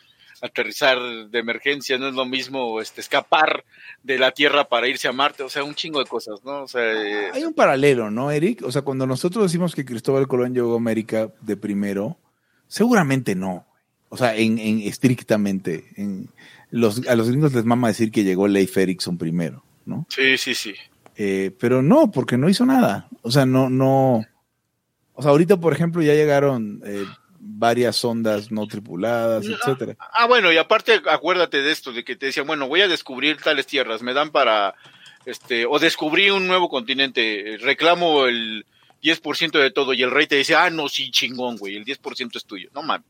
aterrizar 0.42 0.98
de 1.30 1.40
emergencia, 1.40 1.98
no 1.98 2.08
es 2.08 2.14
lo 2.14 2.26
mismo 2.26 2.82
este, 2.82 3.02
escapar 3.02 3.64
de 4.04 4.18
la 4.18 4.32
Tierra 4.32 4.70
para 4.70 4.88
irse 4.88 5.08
a 5.08 5.12
Marte, 5.12 5.44
o 5.44 5.50
sea, 5.50 5.64
un 5.64 5.76
chingo 5.76 6.00
de 6.00 6.06
cosas, 6.06 6.44
¿no? 6.44 6.64
O 6.64 6.68
sea, 6.68 6.82
eh, 6.82 7.32
Hay 7.34 7.44
un 7.44 7.54
paralelo, 7.54 8.10
¿no, 8.12 8.32
Eric? 8.32 8.64
O 8.64 8.72
sea, 8.72 8.82
cuando 8.82 9.06
nosotros 9.06 9.44
decimos 9.44 9.76
que 9.76 9.86
Cristóbal 9.86 10.28
Colón 10.28 10.54
llegó 10.54 10.74
a 10.74 10.78
América 10.78 11.30
de 11.42 11.58
primero, 11.58 12.18
seguramente 12.68 13.36
no. 13.36 13.66
O 14.10 14.18
sea, 14.18 14.36
en, 14.36 14.58
en 14.58 14.80
estrictamente. 14.82 15.86
En 15.96 16.30
los, 16.72 17.08
a 17.08 17.16
los 17.16 17.30
gringos 17.30 17.54
les 17.54 17.66
mama 17.66 17.88
decir 17.88 18.12
que 18.12 18.24
llegó 18.24 18.48
Leif 18.48 18.78
Erikson 18.78 19.18
primero, 19.18 19.64
¿no? 19.86 20.06
sí, 20.10 20.38
sí, 20.38 20.54
sí. 20.54 20.74
Eh, 21.22 21.52
pero 21.60 21.82
no, 21.82 22.12
porque 22.12 22.38
no 22.38 22.48
hizo 22.48 22.66
nada. 22.66 23.10
O 23.24 23.30
sea, 23.30 23.46
no, 23.46 23.70
no. 23.70 24.26
O 25.14 25.22
sea, 25.22 25.32
ahorita, 25.32 25.58
por 25.60 25.74
ejemplo, 25.74 26.02
ya 26.02 26.14
llegaron 26.14 26.82
eh, 26.86 27.04
varias 27.60 27.98
sondas 27.98 28.52
no 28.52 28.66
tripuladas, 28.68 29.46
etcétera. 29.46 29.96
Ah, 30.00 30.26
bueno, 30.28 30.52
y 30.52 30.58
aparte 30.58 31.02
acuérdate 31.10 31.62
de 31.62 31.72
esto, 31.72 31.92
de 31.92 32.04
que 32.04 32.16
te 32.16 32.28
decían, 32.28 32.48
bueno, 32.48 32.68
voy 32.68 32.82
a 32.82 32.88
descubrir 32.88 33.38
tales 33.38 33.68
tierras, 33.68 34.02
me 34.02 34.14
dan 34.14 34.32
para, 34.32 34.76
este, 35.26 35.66
o 35.66 35.78
descubrí 35.78 36.30
un 36.32 36.48
nuevo 36.48 36.70
continente, 36.70 37.58
reclamo 37.62 38.26
el 38.26 38.66
10% 39.04 39.60
de 39.60 39.72
todo, 39.72 39.94
y 39.94 40.02
el 40.02 40.12
rey 40.12 40.26
te 40.26 40.38
dice, 40.38 40.56
ah, 40.56 40.70
no, 40.70 40.88
sí, 40.88 41.12
chingón, 41.12 41.58
güey, 41.58 41.76
el 41.76 41.86
10% 41.86 42.38
es 42.38 42.46
tuyo. 42.46 42.70
No 42.74 42.82
mames. 42.82 43.08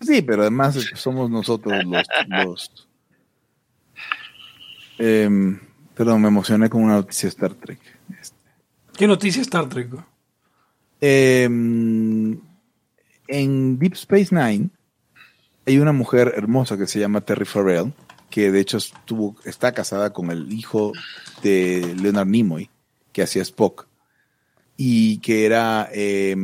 Sí, 0.00 0.20
pero 0.22 0.42
además 0.42 0.76
eh, 0.76 0.96
somos 0.96 1.30
nosotros 1.30 1.72
los. 1.84 2.06
los 2.28 2.88
Em, 4.98 5.58
perdón, 5.94 6.20
me 6.20 6.28
emocioné 6.28 6.68
con 6.68 6.82
una 6.82 6.94
noticia 6.94 7.28
de 7.28 7.30
Star 7.30 7.54
Trek. 7.54 7.80
Este, 8.20 8.36
¿Qué 8.96 9.06
noticia 9.06 9.42
Star 9.42 9.68
Trek? 9.68 9.90
güey? 9.90 10.04
Em, 13.32 13.42
en 13.42 13.78
Deep 13.78 13.94
Space 13.94 14.34
Nine 14.34 14.70
hay 15.66 15.78
una 15.78 15.92
mujer 15.92 16.32
hermosa 16.36 16.76
que 16.76 16.86
se 16.86 16.98
llama 16.98 17.20
Terry 17.20 17.44
Farrell, 17.44 17.92
que 18.30 18.50
de 18.50 18.60
hecho 18.60 18.78
estuvo, 18.78 19.36
está 19.44 19.72
casada 19.72 20.12
con 20.12 20.30
el 20.30 20.52
hijo 20.52 20.92
de 21.42 21.94
Leonard 22.00 22.26
Nimoy, 22.26 22.70
que 23.12 23.22
hacía 23.22 23.42
Spock, 23.42 23.86
y 24.76 25.18
que 25.18 25.44
era 25.46 25.88
eh, 25.92 26.34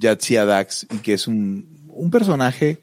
Jadzia 0.00 0.44
Dax, 0.44 0.86
y 0.90 0.98
que 0.98 1.14
es 1.14 1.26
un, 1.26 1.66
un 1.88 2.10
personaje 2.10 2.80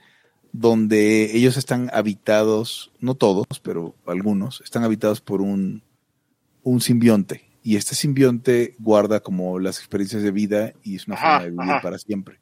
donde 0.52 1.38
ellos 1.38 1.58
están 1.58 1.90
habitados, 1.94 2.92
no 3.00 3.16
todos, 3.16 3.46
pero 3.62 3.96
algunos, 4.06 4.62
están 4.62 4.84
habitados 4.84 5.22
por 5.22 5.42
un, 5.42 5.84
un 6.64 6.82
simbionte. 6.82 7.46
Y 7.62 7.76
este 7.76 7.94
simbionte 7.94 8.76
guarda 8.80 9.20
como 9.20 9.60
las 9.60 9.78
experiencias 9.80 10.24
de 10.24 10.32
vida 10.32 10.74
y 10.84 10.96
es 10.96 11.08
una 11.08 11.16
Ajá, 11.16 11.26
forma 11.26 11.44
de 11.44 11.52
vivir 11.52 11.72
ajá. 11.72 11.82
para 11.82 12.00
siempre. 12.00 12.40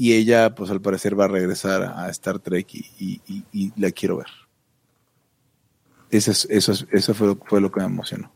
Y 0.00 0.12
ella, 0.12 0.54
pues 0.54 0.70
al 0.70 0.80
parecer, 0.80 1.18
va 1.18 1.24
a 1.24 1.28
regresar 1.28 1.82
a, 1.82 2.08
Star 2.10 2.38
Trek 2.38 2.72
y, 2.72 2.86
y- 3.00 3.20
y- 3.26 3.44
y 3.52 3.72
la 3.80 3.90
quiero 3.90 4.18
ver. 4.18 4.28
Eso, 6.10 6.30
es, 6.30 6.46
eso, 6.50 6.70
es- 6.70 6.86
eso 6.92 7.14
fue, 7.14 7.26
lo, 7.26 7.36
fue 7.36 7.60
lo 7.60 7.72
que 7.72 7.80
me 7.80 7.86
emocionó. 7.86 8.32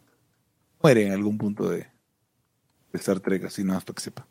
muere 0.82 1.06
en 1.06 1.12
algún 1.12 1.38
punto 1.38 1.68
de, 1.70 1.78
de 1.78 2.98
Star 2.98 3.20
Trek, 3.20 3.44
así 3.44 3.62
nada 3.62 3.74
más 3.76 3.84
para 3.84 3.94
que 3.94 4.02
sepa. 4.02 4.26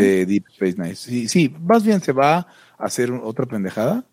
De 0.00 0.26
Deep 0.26 0.44
Space 0.50 0.74
Nine. 0.76 0.96
Sí, 0.96 1.28
sí, 1.28 1.54
más 1.60 1.84
bien 1.84 2.00
se 2.00 2.10
va 2.12 2.38
a 2.38 2.46
hacer 2.78 3.12
otra 3.12 3.46
pendejada 3.46 4.04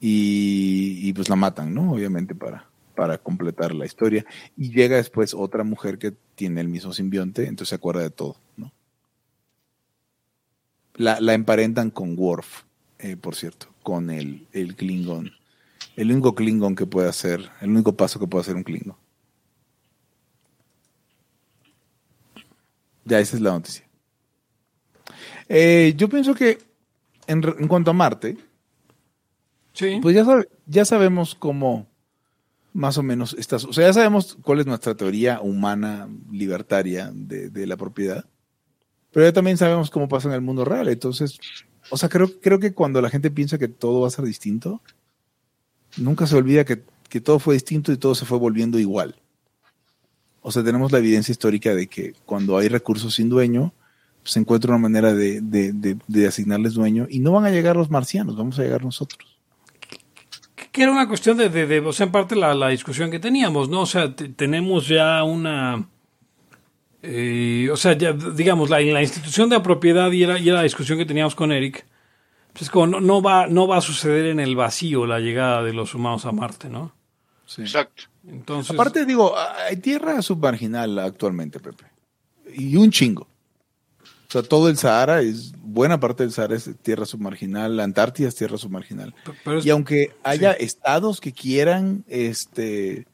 y, 0.00 1.00
y 1.02 1.12
pues 1.12 1.28
la 1.28 1.36
matan, 1.36 1.74
¿no? 1.74 1.92
Obviamente 1.92 2.34
para, 2.34 2.68
para 2.94 3.18
completar 3.18 3.74
la 3.74 3.86
historia. 3.86 4.24
Y 4.56 4.70
llega 4.70 4.96
después 4.96 5.34
otra 5.34 5.64
mujer 5.64 5.98
que 5.98 6.12
tiene 6.36 6.60
el 6.60 6.68
mismo 6.68 6.92
simbionte, 6.92 7.42
entonces 7.46 7.70
se 7.70 7.74
acuerda 7.74 8.02
de 8.02 8.10
todo, 8.10 8.36
¿no? 8.56 8.71
La, 11.02 11.20
la 11.20 11.34
emparentan 11.34 11.90
con 11.90 12.16
Worf, 12.18 12.62
eh, 12.98 13.16
por 13.16 13.34
cierto, 13.34 13.66
con 13.82 14.10
el, 14.10 14.46
el 14.52 14.76
Klingon. 14.76 15.32
El 15.96 16.12
único 16.12 16.34
Klingon 16.34 16.74
que 16.76 16.86
puede 16.86 17.08
hacer, 17.08 17.50
el 17.60 17.70
único 17.70 17.96
paso 17.96 18.18
que 18.20 18.26
puede 18.26 18.42
hacer 18.42 18.54
un 18.56 18.62
Klingon. 18.62 18.96
Ya, 23.04 23.18
esa 23.20 23.36
es 23.36 23.42
la 23.42 23.50
noticia. 23.50 23.84
Eh, 25.48 25.94
yo 25.96 26.08
pienso 26.08 26.34
que 26.34 26.58
en, 27.26 27.42
en 27.58 27.68
cuanto 27.68 27.90
a 27.90 27.94
Marte, 27.94 28.36
Sí. 29.74 29.98
pues 30.00 30.14
ya, 30.14 30.24
sabe- 30.24 30.48
ya 30.66 30.84
sabemos 30.84 31.34
cómo 31.34 31.88
más 32.72 32.96
o 32.98 33.02
menos 33.02 33.34
estás. 33.38 33.64
O 33.64 33.72
sea, 33.72 33.86
ya 33.88 33.92
sabemos 33.92 34.38
cuál 34.42 34.60
es 34.60 34.66
nuestra 34.66 34.94
teoría 34.94 35.40
humana 35.40 36.08
libertaria 36.30 37.10
de, 37.12 37.50
de 37.50 37.66
la 37.66 37.76
propiedad. 37.76 38.24
Pero 39.12 39.26
ya 39.26 39.32
también 39.32 39.56
sabemos 39.58 39.90
cómo 39.90 40.08
pasa 40.08 40.28
en 40.28 40.34
el 40.34 40.40
mundo 40.40 40.64
real. 40.64 40.88
Entonces, 40.88 41.38
o 41.90 41.96
sea, 41.96 42.08
creo, 42.08 42.30
creo 42.40 42.58
que 42.58 42.72
cuando 42.72 43.00
la 43.02 43.10
gente 43.10 43.30
piensa 43.30 43.58
que 43.58 43.68
todo 43.68 44.00
va 44.00 44.08
a 44.08 44.10
ser 44.10 44.24
distinto, 44.24 44.80
nunca 45.96 46.26
se 46.26 46.36
olvida 46.36 46.64
que, 46.64 46.82
que 47.08 47.20
todo 47.20 47.38
fue 47.38 47.54
distinto 47.54 47.92
y 47.92 47.96
todo 47.98 48.14
se 48.14 48.24
fue 48.24 48.38
volviendo 48.38 48.78
igual. 48.78 49.16
O 50.40 50.50
sea, 50.50 50.64
tenemos 50.64 50.90
la 50.92 50.98
evidencia 50.98 51.30
histórica 51.32 51.74
de 51.74 51.86
que 51.86 52.14
cuando 52.24 52.56
hay 52.58 52.68
recursos 52.68 53.14
sin 53.14 53.28
dueño, 53.28 53.72
se 54.24 54.40
encuentra 54.40 54.70
una 54.70 54.78
manera 54.78 55.12
de, 55.12 55.40
de- 55.40 55.72
de- 55.72 56.26
asignarles 56.26 56.74
dueño 56.74 57.06
y 57.10 57.18
no 57.20 57.32
van 57.32 57.44
a 57.44 57.50
llegar 57.50 57.76
los 57.76 57.90
marcianos, 57.90 58.36
vamos 58.36 58.58
a 58.58 58.62
llegar 58.62 58.84
nosotros. 58.84 59.36
que 60.70 60.82
era 60.82 60.90
una 60.92 61.06
cuestión 61.08 61.36
de, 61.36 61.80
o 61.80 61.92
sea, 61.92 62.06
en 62.06 62.12
parte 62.12 62.34
la, 62.34 62.54
la 62.54 62.68
discusión 62.68 63.10
que 63.10 63.18
teníamos, 63.18 63.68
¿no? 63.68 63.82
O 63.82 63.86
sea, 63.86 64.14
te- 64.16 64.28
tenemos 64.30 64.88
ya 64.88 65.22
una, 65.22 65.86
eh, 67.02 67.68
o 67.72 67.76
sea, 67.76 67.92
ya, 67.94 68.12
digamos, 68.12 68.70
la, 68.70 68.80
la 68.80 69.02
institución 69.02 69.48
de 69.48 69.56
la 69.56 69.62
propiedad 69.62 70.10
y 70.12 70.22
era, 70.22 70.38
y 70.38 70.48
era 70.48 70.58
la 70.58 70.62
discusión 70.64 70.98
que 70.98 71.04
teníamos 71.06 71.34
con 71.34 71.50
Eric, 71.52 71.84
pues 72.52 72.70
como 72.70 72.86
no, 72.86 73.00
no 73.00 73.22
va, 73.22 73.46
no 73.46 73.66
va 73.66 73.78
a 73.78 73.80
suceder 73.80 74.26
en 74.26 74.38
el 74.40 74.54
vacío 74.56 75.06
la 75.06 75.18
llegada 75.20 75.62
de 75.62 75.72
los 75.72 75.94
humanos 75.94 76.24
a 76.26 76.32
Marte, 76.32 76.68
¿no? 76.68 76.92
Exacto. 77.58 78.04
Entonces, 78.26 78.72
Aparte, 78.72 79.04
digo, 79.04 79.34
hay 79.68 79.76
tierra 79.76 80.22
submarginal 80.22 80.98
actualmente, 81.00 81.58
Pepe. 81.60 81.84
Y 82.54 82.76
un 82.76 82.90
chingo. 82.90 83.22
O 84.02 84.32
sea, 84.32 84.42
todo 84.42 84.68
el 84.70 84.78
Sahara 84.78 85.20
es, 85.20 85.52
buena 85.58 86.00
parte 86.00 86.22
del 86.22 86.32
Sahara 86.32 86.56
es 86.56 86.70
tierra 86.82 87.04
submarginal, 87.04 87.76
la 87.76 87.84
Antártida 87.84 88.28
es 88.28 88.34
tierra 88.34 88.56
submarginal. 88.56 89.12
p- 89.24 89.32
pero 89.44 89.58
es- 89.58 89.66
Y 89.66 89.70
aunque 89.70 90.14
haya 90.24 90.52
estados 90.52 91.20
que 91.20 91.32
quieran 91.32 92.04
este 92.08 93.06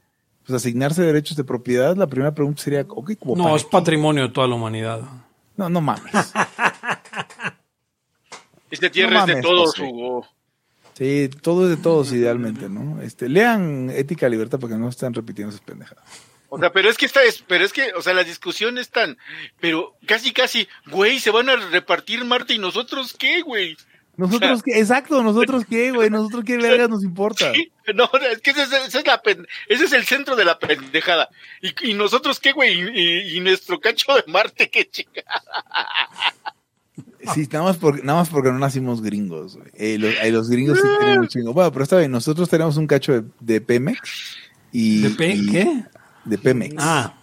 pues 0.48 0.62
asignarse 0.62 1.02
derechos 1.02 1.36
de 1.36 1.44
propiedad, 1.44 1.94
la 1.94 2.06
primera 2.06 2.34
pregunta 2.34 2.62
sería, 2.62 2.86
ok, 2.88 3.10
¿cómo 3.18 3.36
no, 3.36 3.54
es 3.54 3.64
qué? 3.64 3.70
patrimonio 3.70 4.28
de 4.28 4.30
toda 4.30 4.48
la 4.48 4.54
humanidad. 4.54 5.02
No, 5.58 5.68
no 5.68 5.82
mames. 5.82 6.10
Esta 8.70 8.90
tierra 8.90 9.12
No 9.12 9.20
es 9.20 9.26
de 9.26 9.32
mames, 9.34 9.44
todos, 9.44 9.70
José. 9.72 9.82
Hugo. 9.82 10.26
Sí, 10.94 11.28
todo 11.42 11.64
es 11.64 11.76
de 11.76 11.82
todos 11.82 12.12
idealmente, 12.12 12.70
¿no? 12.70 13.02
Este, 13.02 13.28
lean 13.28 13.90
Ética 13.90 14.26
y 14.26 14.30
Libertad 14.30 14.58
para 14.58 14.72
que 14.72 14.78
no 14.80 14.88
estén 14.88 15.12
repitiendo 15.12 15.54
esas 15.54 15.66
pendejadas. 15.66 16.02
O 16.48 16.58
sea, 16.58 16.72
pero 16.72 16.88
es 16.88 16.96
que 16.96 17.04
esta 17.04 17.22
es, 17.22 17.44
pero 17.46 17.62
es 17.62 17.74
que, 17.74 17.92
o 17.92 18.00
sea, 18.00 18.14
la 18.14 18.24
discusión 18.24 18.78
es 18.78 18.88
tan, 18.88 19.18
pero 19.60 19.98
casi 20.06 20.32
casi, 20.32 20.66
güey, 20.86 21.18
se 21.18 21.30
van 21.30 21.50
a 21.50 21.56
repartir 21.56 22.24
Marte 22.24 22.54
y 22.54 22.58
nosotros 22.58 23.14
qué, 23.18 23.42
güey. 23.42 23.76
Nosotros 24.18 24.62
qué, 24.64 24.78
exacto, 24.78 25.22
nosotros 25.22 25.64
qué, 25.68 25.92
güey, 25.92 26.10
nosotros 26.10 26.44
qué 26.44 26.58
vergas 26.58 26.90
nos 26.90 27.02
importa. 27.04 27.54
Sí, 27.54 27.70
No, 27.94 28.10
es 28.30 28.40
que 28.42 28.50
ese, 28.50 28.64
es- 28.64 28.72
ese 28.72 28.98
es 28.98 29.06
la 29.06 29.22
pen- 29.22 29.46
ese 29.68 29.84
es 29.84 29.92
el 29.94 30.04
centro 30.04 30.36
de 30.36 30.44
la 30.44 30.58
pendejada. 30.58 31.28
Y, 31.62 31.90
y 31.90 31.94
nosotros 31.94 32.38
qué, 32.40 32.52
güey, 32.52 32.78
y, 32.80 33.36
y 33.36 33.40
nuestro 33.40 33.80
cacho 33.80 34.14
de 34.14 34.24
Marte, 34.30 34.68
qué 34.68 34.86
chica. 34.90 35.22
Sí, 37.34 37.48
nada 37.52 37.64
más 37.66 37.76
porque, 37.76 38.02
nada 38.02 38.20
más 38.20 38.28
porque 38.28 38.50
no 38.50 38.58
nacimos 38.58 39.02
gringos. 39.02 39.56
güey. 39.56 39.68
Eh, 39.74 39.98
los, 39.98 40.12
eh, 40.22 40.30
los 40.30 40.48
gringos 40.48 40.78
sí 40.78 40.86
tienen 41.00 41.20
un 41.20 41.28
chingo. 41.28 41.52
Bueno, 41.52 41.70
pero 41.72 41.82
está 41.84 41.98
bien, 41.98 42.10
nosotros 42.10 42.48
tenemos 42.48 42.76
un 42.76 42.86
cacho 42.86 43.12
de, 43.12 43.24
de 43.40 43.60
Pemex 43.60 44.36
y. 44.72 45.02
¿De 45.02 45.26
y- 45.34 45.46
qué? 45.50 45.84
De 46.24 46.38
Pemex. 46.38 46.74
Ah, 46.78 47.14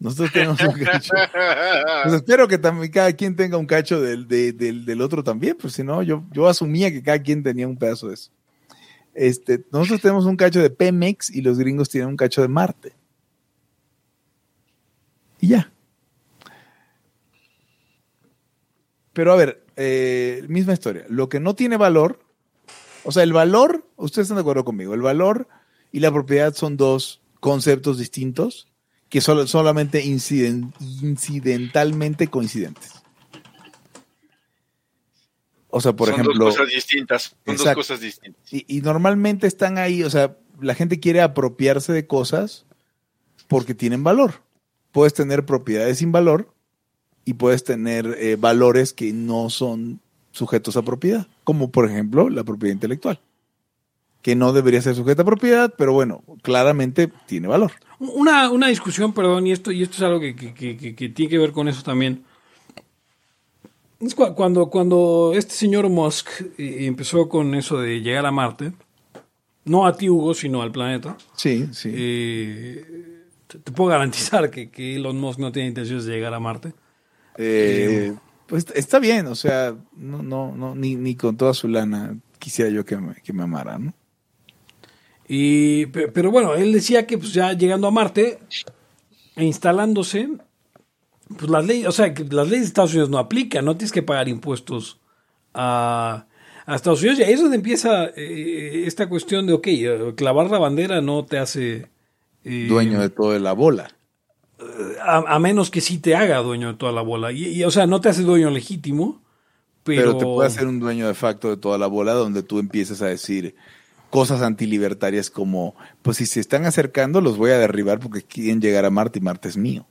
Nosotros 0.00 0.30
tenemos 0.32 0.60
un 0.60 0.72
cacho. 0.84 1.12
Pues 2.04 2.14
espero 2.14 2.46
que 2.46 2.58
también 2.58 2.92
cada 2.92 3.12
quien 3.12 3.34
tenga 3.34 3.56
un 3.56 3.66
cacho 3.66 4.00
del, 4.00 4.28
de- 4.28 4.52
del, 4.52 4.84
del 4.84 5.00
otro 5.00 5.24
también, 5.24 5.56
pues 5.60 5.72
si 5.74 5.82
no, 5.82 6.02
yo, 6.02 6.24
yo 6.32 6.46
asumía 6.46 6.90
que 6.92 7.02
cada 7.02 7.20
quien 7.20 7.42
tenía 7.42 7.66
un 7.66 7.76
pedazo 7.76 8.08
de 8.08 8.14
eso. 8.14 8.30
Este, 9.14 9.64
nosotros 9.72 10.00
tenemos 10.00 10.24
un 10.26 10.36
cacho 10.36 10.60
de 10.60 10.70
Pemex 10.70 11.30
y 11.30 11.42
los 11.42 11.58
gringos 11.58 11.88
tienen 11.88 12.10
un 12.10 12.16
cacho 12.16 12.42
de 12.42 12.48
Marte. 12.48 12.92
Y 15.40 15.48
ya. 15.48 15.72
Pero 19.12 19.32
a 19.32 19.36
ver, 19.36 19.64
eh, 19.76 20.44
misma 20.48 20.74
historia. 20.74 21.04
Lo 21.08 21.28
que 21.28 21.40
no 21.40 21.54
tiene 21.56 21.76
valor, 21.76 22.20
o 23.02 23.10
sea, 23.10 23.24
el 23.24 23.32
valor, 23.32 23.84
ustedes 23.96 24.26
están 24.26 24.36
de 24.36 24.42
acuerdo 24.42 24.64
conmigo, 24.64 24.94
el 24.94 25.02
valor 25.02 25.48
y 25.90 25.98
la 25.98 26.12
propiedad 26.12 26.54
son 26.54 26.76
dos 26.76 27.20
conceptos 27.40 27.98
distintos 27.98 28.68
que 29.08 29.20
solo, 29.20 29.46
solamente 29.46 30.04
inciden- 30.04 30.72
incidentalmente 31.02 32.28
coincidentes. 32.28 32.92
O 35.70 35.80
sea, 35.80 35.92
por 35.92 36.08
Son 36.08 36.14
ejemplo, 36.20 36.44
dos 36.44 36.56
cosas 36.56 36.72
distintas. 36.72 37.36
Son 37.44 37.56
dos 37.56 37.74
cosas 37.74 38.00
distintas. 38.00 38.52
y, 38.52 38.64
y 38.68 38.80
normalmente 38.80 39.46
están 39.46 39.78
ahí, 39.78 40.02
o 40.02 40.10
sea, 40.10 40.36
la 40.60 40.74
gente 40.74 40.98
quiere 40.98 41.20
apropiarse 41.20 41.92
de 41.92 42.06
cosas 42.06 42.64
porque 43.48 43.74
tienen 43.74 44.02
valor. 44.02 44.42
Puedes 44.92 45.14
tener 45.14 45.44
propiedades 45.44 45.98
sin 45.98 46.10
valor 46.10 46.52
y 47.24 47.34
puedes 47.34 47.64
tener 47.64 48.16
eh, 48.18 48.36
valores 48.36 48.92
que 48.94 49.12
no 49.12 49.50
son 49.50 50.00
sujetos 50.32 50.76
a 50.76 50.82
propiedad, 50.82 51.26
como 51.44 51.70
por 51.70 51.88
ejemplo 51.90 52.30
la 52.30 52.44
propiedad 52.44 52.72
intelectual, 52.74 53.20
que 54.22 54.34
no 54.34 54.52
debería 54.52 54.82
ser 54.82 54.94
sujeta 54.94 55.22
a 55.22 55.24
propiedad, 55.24 55.72
pero 55.78 55.92
bueno, 55.92 56.22
claramente 56.42 57.08
tiene 57.26 57.48
valor. 57.48 57.72
Una, 57.98 58.50
una 58.50 58.68
discusión, 58.68 59.12
perdón, 59.12 59.46
y 59.46 59.52
esto, 59.52 59.70
y 59.72 59.82
esto 59.82 59.96
es 59.96 60.02
algo 60.02 60.20
que, 60.20 60.34
que- 60.36 60.76
que- 60.76 61.08
tiene 61.08 61.28
que 61.30 61.38
ver 61.38 61.52
con 61.52 61.68
eso 61.68 61.82
también. 61.82 62.24
Es 64.00 64.14
cuando, 64.14 64.70
cuando 64.70 65.32
este 65.34 65.54
señor 65.54 65.88
Musk 65.88 66.28
eh, 66.56 66.86
empezó 66.86 67.28
con 67.28 67.54
eso 67.56 67.78
de 67.80 68.00
llegar 68.00 68.26
a 68.26 68.30
Marte, 68.30 68.72
no 69.64 69.86
a 69.86 69.96
ti, 69.96 70.08
Hugo, 70.08 70.34
sino 70.34 70.62
al 70.62 70.70
planeta, 70.70 71.16
Sí, 71.34 71.68
sí. 71.72 71.90
eh, 71.92 73.24
te, 73.48 73.58
te 73.58 73.72
puedo 73.72 73.90
garantizar 73.90 74.50
que, 74.50 74.70
que 74.70 74.96
Elon 74.96 75.18
Musk 75.18 75.40
no 75.40 75.50
tiene 75.50 75.68
intenciones 75.68 76.04
de 76.04 76.12
llegar 76.14 76.32
a 76.32 76.38
Marte. 76.40 76.72
Eh, 77.38 78.14
pues 78.46 78.66
está 78.74 78.98
bien, 79.00 79.26
o 79.26 79.34
sea, 79.34 79.74
no, 79.96 80.22
no, 80.22 80.54
no, 80.54 80.74
ni, 80.76 80.94
ni 80.94 81.16
con 81.16 81.36
toda 81.36 81.52
su 81.52 81.66
lana 81.68 82.16
quisiera 82.38 82.70
yo 82.70 82.84
que 82.84 82.96
me, 82.96 83.14
que 83.16 83.32
me 83.32 83.42
amara, 83.42 83.78
¿no? 83.78 83.92
Y, 85.28 85.86
pe- 85.86 86.08
pero 86.08 86.30
bueno, 86.30 86.54
él 86.54 86.72
decía 86.72 87.06
que 87.06 87.18
pues 87.18 87.34
ya 87.34 87.52
llegando 87.52 87.86
a 87.86 87.90
Marte 87.90 88.38
e 89.36 89.44
instalándose, 89.44 90.28
pues 91.36 91.50
las 91.50 91.66
leyes, 91.66 91.86
o 91.86 91.92
sea, 91.92 92.14
que 92.14 92.24
las 92.24 92.46
leyes 92.48 92.62
de 92.62 92.68
Estados 92.68 92.92
Unidos 92.92 93.10
no 93.10 93.18
aplican, 93.18 93.64
no 93.64 93.76
tienes 93.76 93.92
que 93.92 94.02
pagar 94.02 94.28
impuestos 94.28 94.98
a, 95.52 96.24
a 96.64 96.74
Estados 96.74 97.00
Unidos. 97.02 97.18
Y 97.18 97.24
ahí 97.24 97.32
es 97.34 97.40
donde 97.42 97.56
empieza 97.56 98.06
eh, 98.16 98.84
esta 98.86 99.08
cuestión 99.08 99.46
de, 99.46 99.52
ok, 99.52 99.66
eh, 99.66 100.12
clavar 100.16 100.50
la 100.50 100.58
bandera 100.58 101.02
no 101.02 101.26
te 101.26 101.36
hace... 101.38 101.90
eh, 102.44 102.66
Dueño 102.68 102.98
de 103.00 103.10
toda 103.10 103.38
la 103.38 103.52
bola. 103.52 103.94
a, 105.02 105.18
a 105.34 105.38
menos 105.38 105.70
que 105.70 105.82
sí 105.82 105.98
te 105.98 106.16
haga 106.16 106.38
dueño 106.38 106.68
de 106.68 106.74
toda 106.78 106.92
la 106.92 107.02
bola. 107.02 107.32
Y, 107.32 107.48
y, 107.48 107.64
o 107.64 107.70
sea, 107.70 107.86
no 107.86 108.00
te 108.00 108.08
hace 108.08 108.22
dueño 108.22 108.48
legítimo, 108.50 109.20
pero... 109.84 110.02
Pero, 110.02 110.16
te 110.16 110.24
puede 110.24 110.48
hacer 110.48 110.66
un 110.66 110.80
dueño 110.80 111.06
de 111.06 111.14
facto 111.14 111.50
de 111.50 111.58
toda 111.58 111.76
la 111.76 111.86
bola 111.86 112.14
donde 112.14 112.42
tú 112.42 112.58
empiezas 112.58 113.02
a 113.02 113.06
decir 113.08 113.54
cosas 114.10 114.42
antilibertarias 114.42 115.30
como, 115.30 115.74
pues 116.02 116.16
si 116.18 116.26
se 116.26 116.40
están 116.40 116.64
acercando 116.64 117.20
los 117.20 117.36
voy 117.36 117.50
a 117.50 117.58
derribar 117.58 118.00
porque 118.00 118.22
quieren 118.22 118.60
llegar 118.60 118.84
a 118.84 118.90
Marte 118.90 119.18
y 119.18 119.22
Marte 119.22 119.48
es 119.48 119.56
mío. 119.56 119.86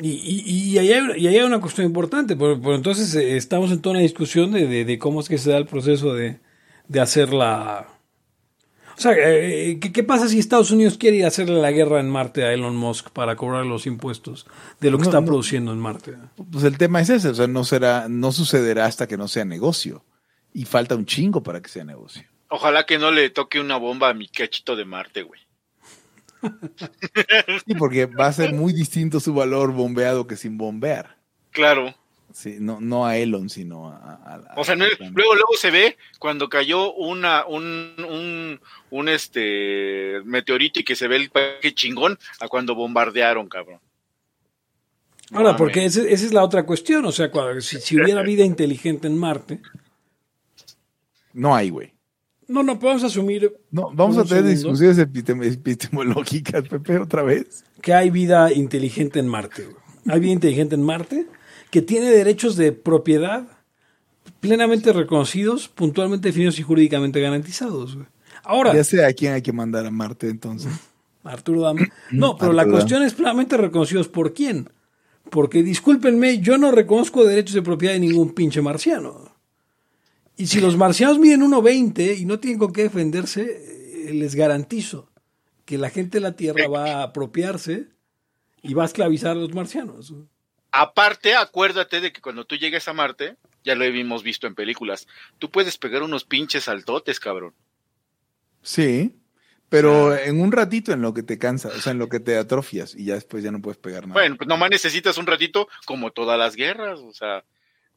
Y, 0.00 0.10
y, 0.10 0.70
y 0.74 0.78
ahí 0.78 0.92
hay, 0.92 1.02
y 1.20 1.26
ahí 1.26 1.38
hay 1.38 1.44
una 1.44 1.60
cuestión 1.60 1.86
importante, 1.86 2.36
pero 2.36 2.74
entonces 2.74 3.12
eh, 3.16 3.36
estamos 3.36 3.72
en 3.72 3.80
toda 3.80 3.94
una 3.94 4.02
discusión 4.02 4.52
de, 4.52 4.66
de- 4.68 4.84
de 4.84 4.98
cómo 4.98 5.20
es 5.20 5.28
que 5.28 5.38
se 5.38 5.50
da 5.50 5.56
el 5.56 5.66
proceso 5.66 6.14
de, 6.14 6.38
de 6.86 7.00
hacer 7.00 7.32
la... 7.32 7.88
O 8.96 9.00
sea, 9.00 9.12
eh, 9.16 9.78
¿qué, 9.80 9.92
qué 9.92 10.02
pasa 10.04 10.28
si 10.28 10.38
Estados 10.38 10.70
Unidos 10.72 10.98
quiere 10.98 11.16
ir 11.18 11.24
a 11.24 11.28
hacerle 11.28 11.60
la 11.60 11.70
guerra 11.72 12.00
en 12.00 12.10
Marte 12.10 12.44
a 12.44 12.52
Elon 12.52 12.76
Musk 12.76 13.10
para 13.10 13.34
cobrar 13.36 13.64
los 13.64 13.86
impuestos 13.86 14.46
de 14.80 14.90
lo 14.90 14.98
que 14.98 15.04
No, 15.04 15.10
está 15.10 15.20
no. 15.20 15.26
produciendo 15.26 15.72
en 15.72 15.78
Marte? 15.78 16.14
Pues 16.50 16.64
el 16.64 16.78
tema 16.78 17.00
es 17.00 17.08
ese, 17.10 17.28
o 17.28 17.34
sea, 17.34 17.46
no 17.46 17.64
será, 17.64 18.08
no 18.08 18.30
sucederá 18.32 18.86
hasta 18.86 19.06
que 19.08 19.16
no 19.16 19.26
sea 19.28 19.44
negocio. 19.44 20.04
Y 20.52 20.64
falta 20.64 20.96
un 20.96 21.06
chingo 21.06 21.42
para 21.42 21.60
que 21.62 21.68
sea 21.68 21.84
negocio. 21.84 22.24
Ojalá 22.48 22.86
que 22.86 22.98
no 22.98 23.10
le 23.10 23.30
toque 23.30 23.60
una 23.60 23.76
bomba 23.76 24.08
a 24.08 24.14
mi 24.14 24.28
cachito 24.28 24.74
de 24.76 24.84
Marte, 24.84 25.22
güey. 25.22 25.40
Sí, 27.66 27.74
porque 27.78 28.06
va 28.06 28.26
a 28.26 28.32
ser 28.32 28.54
muy 28.54 28.72
distinto 28.72 29.20
su 29.20 29.34
valor 29.34 29.72
bombeado 29.72 30.26
que 30.26 30.36
sin 30.36 30.56
bombear. 30.56 31.16
Claro. 31.50 31.94
Sí, 32.32 32.56
no, 32.60 32.78
no 32.80 33.06
a 33.06 33.16
Elon, 33.16 33.48
sino 33.50 33.88
a... 33.90 33.96
a- 33.96 34.34
a- 34.34 34.54
O 34.56 34.64
sea, 34.64 34.76
no- 34.76 34.84
luego, 35.14 35.34
luego 35.34 35.54
se 35.58 35.70
ve 35.70 35.96
cuando 36.18 36.48
cayó 36.48 36.92
una, 36.94 37.44
un, 37.46 37.94
un, 37.98 38.60
un 38.90 39.08
este 39.08 40.20
meteorito 40.24 40.78
y 40.80 40.84
que 40.84 40.94
se 40.94 41.08
ve 41.08 41.16
el 41.16 41.30
paquete 41.30 41.74
chingón 41.74 42.18
a 42.40 42.48
cuando 42.48 42.74
bombardearon, 42.74 43.48
cabrón. 43.48 43.80
Ahora, 45.32 45.52
No, 45.52 45.56
porque 45.56 45.84
esa 45.84 46.02
es 46.02 46.32
la 46.32 46.44
otra 46.44 46.64
cuestión. 46.64 47.04
O 47.06 47.12
sea, 47.12 47.30
cua- 47.32 47.60
si, 47.60 47.80
si 47.80 48.00
hubiera 48.00 48.22
vida 48.30 48.44
inteligente 48.44 49.06
en 49.08 49.18
Marte. 49.18 49.60
No 51.32 51.54
hay, 51.56 51.70
güey. 51.70 51.92
No, 52.48 52.62
no, 52.62 52.78
podemos 52.78 53.04
asumir 53.04 53.54
No, 53.70 53.90
vamos 53.94 54.16
a 54.16 54.24
tener 54.24 54.44
segundo. 54.56 54.72
discusiones 54.72 54.98
epitem- 54.98 55.44
epistemológicas, 55.52 56.62
Pepe, 56.68 56.98
otra 56.98 57.22
vez. 57.22 57.64
que 57.82 57.92
hay 57.94 58.10
vida 58.10 58.52
inteligente 58.52 59.18
en 59.20 59.28
Marte. 59.28 59.68
Hay 60.06 60.20
vida 60.20 60.32
inteligente 60.32 60.74
en 60.74 60.82
Marte 60.82 61.26
que 61.70 61.82
tiene 61.82 62.10
derechos 62.10 62.56
de 62.56 62.72
propiedad 62.72 63.46
plenamente 64.40 64.92
reconocidos, 64.92 65.68
puntualmente 65.68 66.28
definidos 66.28 66.58
y 66.58 66.62
jurídicamente 66.62 67.20
garantizados. 67.20 67.94
güey. 67.96 68.06
Ahora, 68.44 68.74
Ya 68.74 68.84
sé 68.84 69.04
a 69.04 69.12
quién 69.12 69.34
hay 69.34 69.42
que 69.42 69.52
mandar 69.52 69.84
a 69.86 69.90
Marte, 69.90 70.28
entonces. 70.28 70.72
Arturo 71.24 71.60
Dam. 71.62 71.76
No, 72.10 72.36
pero 72.38 72.52
la 72.54 72.66
cuestión 72.66 73.02
es 73.02 73.12
plenamente 73.14 73.56
reconocidos 73.58 74.08
por 74.08 74.32
quién. 74.32 74.70
Porque 75.30 75.62
discúlpenme, 75.62 76.38
yo 76.40 76.56
no 76.56 76.70
reconozco 76.70 77.24
derechos 77.26 77.54
de 77.54 77.60
propiedad 77.62 77.92
de 77.92 78.00
ningún 78.00 78.32
pinche 78.32 78.62
marciano. 78.62 79.36
Y 80.38 80.46
si 80.46 80.60
los 80.60 80.76
marcianos 80.76 81.18
miden 81.18 81.42
1.20 81.42 82.16
y 82.16 82.24
no 82.24 82.38
tienen 82.38 82.60
con 82.60 82.72
qué 82.72 82.84
defenderse, 82.84 83.42
eh, 84.08 84.14
les 84.14 84.36
garantizo 84.36 85.10
que 85.64 85.78
la 85.78 85.90
gente 85.90 86.18
de 86.18 86.22
la 86.22 86.36
Tierra 86.36 86.68
va 86.68 86.92
a 86.92 87.02
apropiarse 87.02 87.88
y 88.62 88.72
va 88.72 88.84
a 88.84 88.86
esclavizar 88.86 89.32
a 89.32 89.40
los 89.40 89.52
marcianos. 89.52 90.14
Aparte, 90.70 91.34
acuérdate 91.34 92.00
de 92.00 92.12
que 92.12 92.20
cuando 92.20 92.44
tú 92.44 92.54
llegues 92.54 92.86
a 92.86 92.92
Marte, 92.92 93.36
ya 93.64 93.74
lo 93.74 93.84
hemos 93.84 94.22
visto 94.22 94.46
en 94.46 94.54
películas, 94.54 95.08
tú 95.40 95.50
puedes 95.50 95.76
pegar 95.76 96.04
unos 96.04 96.24
pinches 96.24 96.64
saltotes, 96.64 97.18
cabrón. 97.18 97.52
Sí, 98.62 99.16
pero 99.68 100.16
en 100.16 100.40
un 100.40 100.52
ratito 100.52 100.92
en 100.92 101.02
lo 101.02 101.14
que 101.14 101.24
te 101.24 101.36
cansa, 101.38 101.68
o 101.68 101.80
sea, 101.80 101.90
en 101.90 101.98
lo 101.98 102.08
que 102.08 102.20
te 102.20 102.38
atrofias 102.38 102.94
y 102.94 103.06
ya 103.06 103.14
después 103.14 103.42
ya 103.42 103.50
no 103.50 103.60
puedes 103.60 103.78
pegar 103.78 104.02
nada. 104.06 104.20
Bueno, 104.20 104.36
pues 104.36 104.46
nomás 104.46 104.70
necesitas 104.70 105.18
un 105.18 105.26
ratito, 105.26 105.68
como 105.84 106.12
todas 106.12 106.38
las 106.38 106.54
guerras, 106.54 107.00
o 107.00 107.12
sea, 107.12 107.44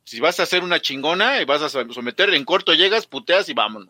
si 0.03 0.19
vas 0.19 0.39
a 0.39 0.43
hacer 0.43 0.63
una 0.63 0.81
chingona 0.81 1.41
y 1.41 1.45
vas 1.45 1.61
a 1.61 1.69
someter, 1.69 2.33
en 2.33 2.45
corto 2.45 2.73
llegas, 2.73 3.07
puteas 3.07 3.47
y 3.49 3.53
vámonos. 3.53 3.89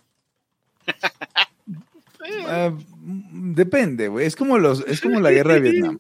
Ah, 2.48 2.72
mm, 3.02 3.54
depende, 3.54 4.08
güey. 4.08 4.26
Es 4.26 4.36
como 4.36 4.58
los, 4.58 4.82
es 4.88 5.02
como 5.02 5.20
la 5.20 5.32
guerra 5.32 5.56
de 5.56 5.60
Vietnam. 5.62 6.00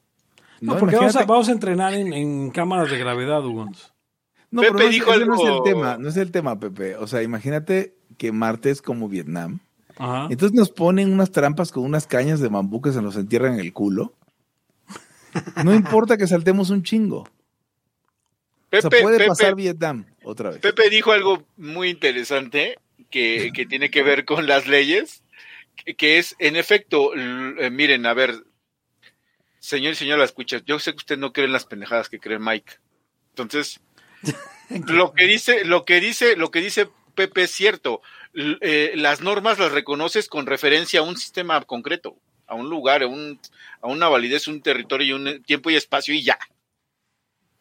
No, 0.60 0.78
porque 0.78 0.96
vamos 0.96 1.16
a, 1.16 1.20
Imagínate- 1.24 1.28
vamos 1.32 1.50
a 1.50 1.52
entrenar 1.54 1.94
en, 1.96 2.14
en 2.14 2.52
cámaras 2.52 2.92
de 2.92 2.98
gravedad, 3.00 3.44
Hugo. 3.44 3.66
No, 4.52 4.62
Pepe 4.62 4.74
pero 4.74 4.84
no 4.84 4.90
es- 4.90 4.92
dijo 4.92 5.12
ese 5.14 5.26
no 5.26 5.34
es 5.36 5.40
algo- 5.42 5.58
el 5.58 5.64
tema, 5.74 5.98
no 5.98 6.10
es 6.10 6.18
el 6.18 6.32
tema, 6.32 6.60
Pepe. 6.60 6.96
O 6.98 7.08
sea, 7.08 7.24
imagínate 7.24 7.96
que 8.18 8.32
Marte 8.32 8.70
es 8.70 8.82
como 8.82 9.10
Vietnam. 9.10 9.60
Ajá. 9.98 10.28
Entonces 10.30 10.54
nos 10.58 10.70
ponen 10.70 11.12
unas 11.12 11.32
trampas 11.32 11.72
con 11.72 11.84
unas 11.84 12.06
cañas 12.08 12.40
de 12.40 12.48
bambú 12.50 12.82
que 12.82 12.92
se 12.92 13.02
nos 13.02 13.16
entierran 13.16 13.56
en 13.56 13.60
el 13.62 13.74
culo. 13.74 14.14
No 15.64 15.74
importa 15.74 16.18
que 16.18 16.28
saltemos 16.28 16.70
un 16.70 16.84
chingo. 16.84 17.28
O 18.74 18.82
Pepe, 18.82 18.90
sea, 18.98 19.02
puede 19.02 19.18
Pepe- 19.18 19.28
pasar 19.28 19.56
Vietnam 19.56 20.06
otra 20.24 20.50
vez. 20.52 20.60
Pepe 20.60 20.90
dijo 20.90 21.12
algo 21.12 21.46
muy 21.58 21.90
interesante 21.90 22.78
que, 23.10 23.52
que 23.54 23.66
tiene 23.66 23.90
que 23.92 24.02
ver 24.04 24.24
con 24.26 24.48
las 24.48 24.68
leyes, 24.68 25.24
que, 25.84 25.96
que 25.96 26.18
es, 26.20 26.36
en 26.40 26.56
efecto, 26.56 27.12
eh, 27.16 27.70
miren, 27.70 28.06
a 28.06 28.14
ver, 28.14 28.44
señor 29.60 29.94
y 29.94 29.96
señora, 29.96 30.24
escucha, 30.24 30.62
yo 30.66 30.80
sé 30.80 30.92
que 30.92 30.98
usted 30.98 31.18
no 31.18 31.34
cree 31.34 31.46
en 31.48 31.54
las 31.54 31.66
pendejadas 31.66 32.10
que 32.10 32.20
cree 32.20 32.40
Mike. 32.40 32.74
Entonces, 33.30 33.80
lo 34.88 35.14
que 35.14 35.26
dice, 35.26 35.66
lo 35.66 35.84
que 35.86 36.00
dice, 36.00 36.36
lo 36.36 36.50
que 36.52 36.62
dice 36.62 36.88
Pepe 37.16 37.44
es 37.44 37.52
cierto. 37.52 38.02
L- 38.34 38.58
eh, 38.62 38.94
las 38.96 39.20
normas 39.22 39.60
las 39.60 39.74
reconoces 39.74 40.30
con 40.30 40.46
referencia 40.46 41.02
a 41.02 41.04
un 41.04 41.18
sistema 41.18 41.62
concreto, 41.66 42.16
a 42.48 42.56
un 42.56 42.70
lugar, 42.70 43.04
a, 43.04 43.08
un, 43.08 43.40
a 43.82 43.88
una 43.88 44.08
validez, 44.08 44.48
un 44.48 44.62
territorio 44.62 45.08
y 45.08 45.12
un 45.12 45.44
tiempo 45.44 45.70
y 45.70 45.76
espacio 45.76 46.14
y 46.14 46.24
ya. 46.24 46.40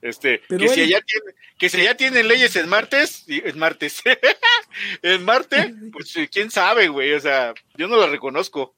Este, 0.02 0.40
Pero 0.48 0.60
que 0.62 0.68
si 0.70 0.80
allá 0.80 1.00
tiene, 1.06 1.36
que 1.58 1.68
si 1.68 1.80
allá 1.80 1.96
tienen 1.96 2.26
leyes 2.28 2.56
en 2.56 2.68
martes, 2.68 3.24
en 3.28 3.58
martes, 3.58 4.02
en 5.02 5.24
Marte, 5.24 5.74
pues 5.92 6.16
eh, 6.16 6.28
quién 6.32 6.50
sabe, 6.50 6.88
güey, 6.88 7.12
o 7.12 7.20
sea, 7.20 7.52
yo 7.76 7.86
no 7.88 7.96
lo 7.96 8.08
reconozco. 8.08 8.74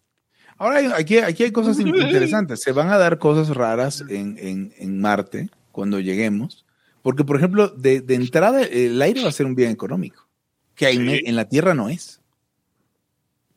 Ahora 0.59 0.79
hay- 0.79 0.91
aquí, 0.95 1.19
aquí 1.19 1.45
hay 1.45 1.53
cosas 1.53 1.79
in- 1.81 1.89
interesantes. 1.95 2.61
Se 2.63 2.73
van 2.73 2.91
a 2.91 2.99
dar 2.99 3.19
cosas 3.19 3.55
raras 3.55 4.03
en, 4.09 4.37
en- 4.39 4.75
en 4.79 5.01
Marte 5.01 5.49
cuando 5.71 6.01
lleguemos. 6.01 6.65
Porque, 7.03 7.25
por 7.25 7.37
ejemplo, 7.37 7.69
de, 7.69 8.01
de 8.01 8.15
entrada 8.15 8.63
el 8.63 9.01
aire 9.03 9.23
va 9.23 9.29
a 9.29 9.33
ser 9.33 9.47
un 9.47 9.55
bien 9.57 9.71
económico. 9.71 10.29
Que 10.75 10.89
en, 10.91 11.09
Sí. 11.09 11.23
en 11.27 11.37
la 11.37 11.49
Tierra 11.49 11.75
no 11.75 11.89
es. 11.89 12.21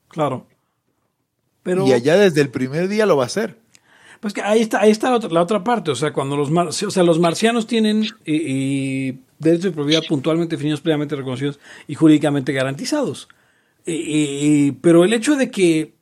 Claro. 0.08 0.48
Pero, 1.64 1.86
Y 1.88 1.94
allá 1.94 2.16
desde 2.18 2.42
el 2.42 2.50
primer 2.50 2.88
día 2.88 3.06
lo 3.06 3.18
va 3.18 3.26
a 3.26 3.30
ser. 3.30 3.58
Pues 4.26 4.34
que 4.34 4.42
ahí 4.42 4.60
está, 4.60 4.82
ahí 4.82 4.90
está 4.90 5.12
la 5.12 5.44
otra, 5.44 5.64
parte. 5.64 5.92
O 5.92 5.96
sea, 5.96 6.12
cuando 6.12 6.36
los, 6.36 6.50
mar- 6.50 6.70
o 6.70 6.72
sea, 6.72 7.04
los 7.04 7.20
marcianos 7.20 7.68
tienen 7.68 8.08
eh, 8.26 9.20
derechos 9.38 9.66
de 9.66 9.72
propiedad 9.72 10.02
puntualmente 10.10 10.56
definidos, 10.56 10.82
previamente 10.82 11.16
reconocidos 11.16 11.60
y 11.88 11.94
jurídicamente 11.94 12.52
garantizados. 12.52 13.28
Pero 13.86 15.04
el 15.04 15.14
hecho 15.14 15.36
de 15.36 15.52
que, 15.52 15.94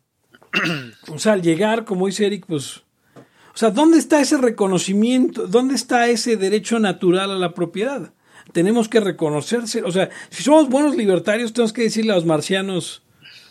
o 1.10 1.20
sea, 1.20 1.34
al 1.34 1.42
llegar, 1.42 1.84
como 1.84 2.08
dice 2.08 2.26
Eric, 2.26 2.46
pues, 2.48 2.84
o 3.18 3.56
sea, 3.58 3.72
¿dónde 3.72 3.98
está 3.98 4.22
ese 4.22 4.38
reconocimiento? 4.38 5.46
¿Dónde 5.48 5.76
está 5.76 6.08
ese 6.08 6.38
derecho 6.38 6.80
natural 6.80 7.30
a 7.30 7.36
la 7.36 7.54
propiedad? 7.54 8.14
Tenemos 8.54 8.88
que 8.88 9.02
reconocerse, 9.02 9.84
o 9.84 9.92
sea, 9.92 10.10
si 10.30 10.44
somos 10.44 10.70
buenos 10.70 10.96
libertarios, 10.96 11.52
tenemos 11.52 11.74
que 11.74 11.82
decirle 11.82 12.14
a 12.14 12.16
los 12.16 12.26
marcianos, 12.26 13.04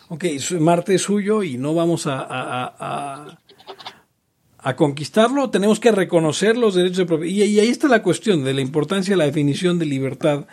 ok, 0.09 0.25
Marte 0.59 0.95
es 0.95 1.03
suyo 1.03 1.43
y 1.43 1.59
no 1.59 1.75
vamos 1.75 2.07
a 2.07 3.37
a 4.63 4.75
conquistarlo, 4.75 5.49
tenemos 5.49 5.79
que 5.79 5.91
reconocer 5.91 6.57
los 6.57 6.75
derechos 6.75 6.97
de 6.97 7.05
propiedad. 7.05 7.31
Y, 7.33 7.43
y 7.43 7.59
ahí 7.59 7.67
está 7.69 7.87
la 7.87 8.01
cuestión 8.01 8.43
de 8.43 8.53
la 8.53 8.61
importancia 8.61 9.11
de 9.13 9.17
la 9.17 9.25
definición 9.25 9.77
de 9.77 9.85
libertad 9.85 10.45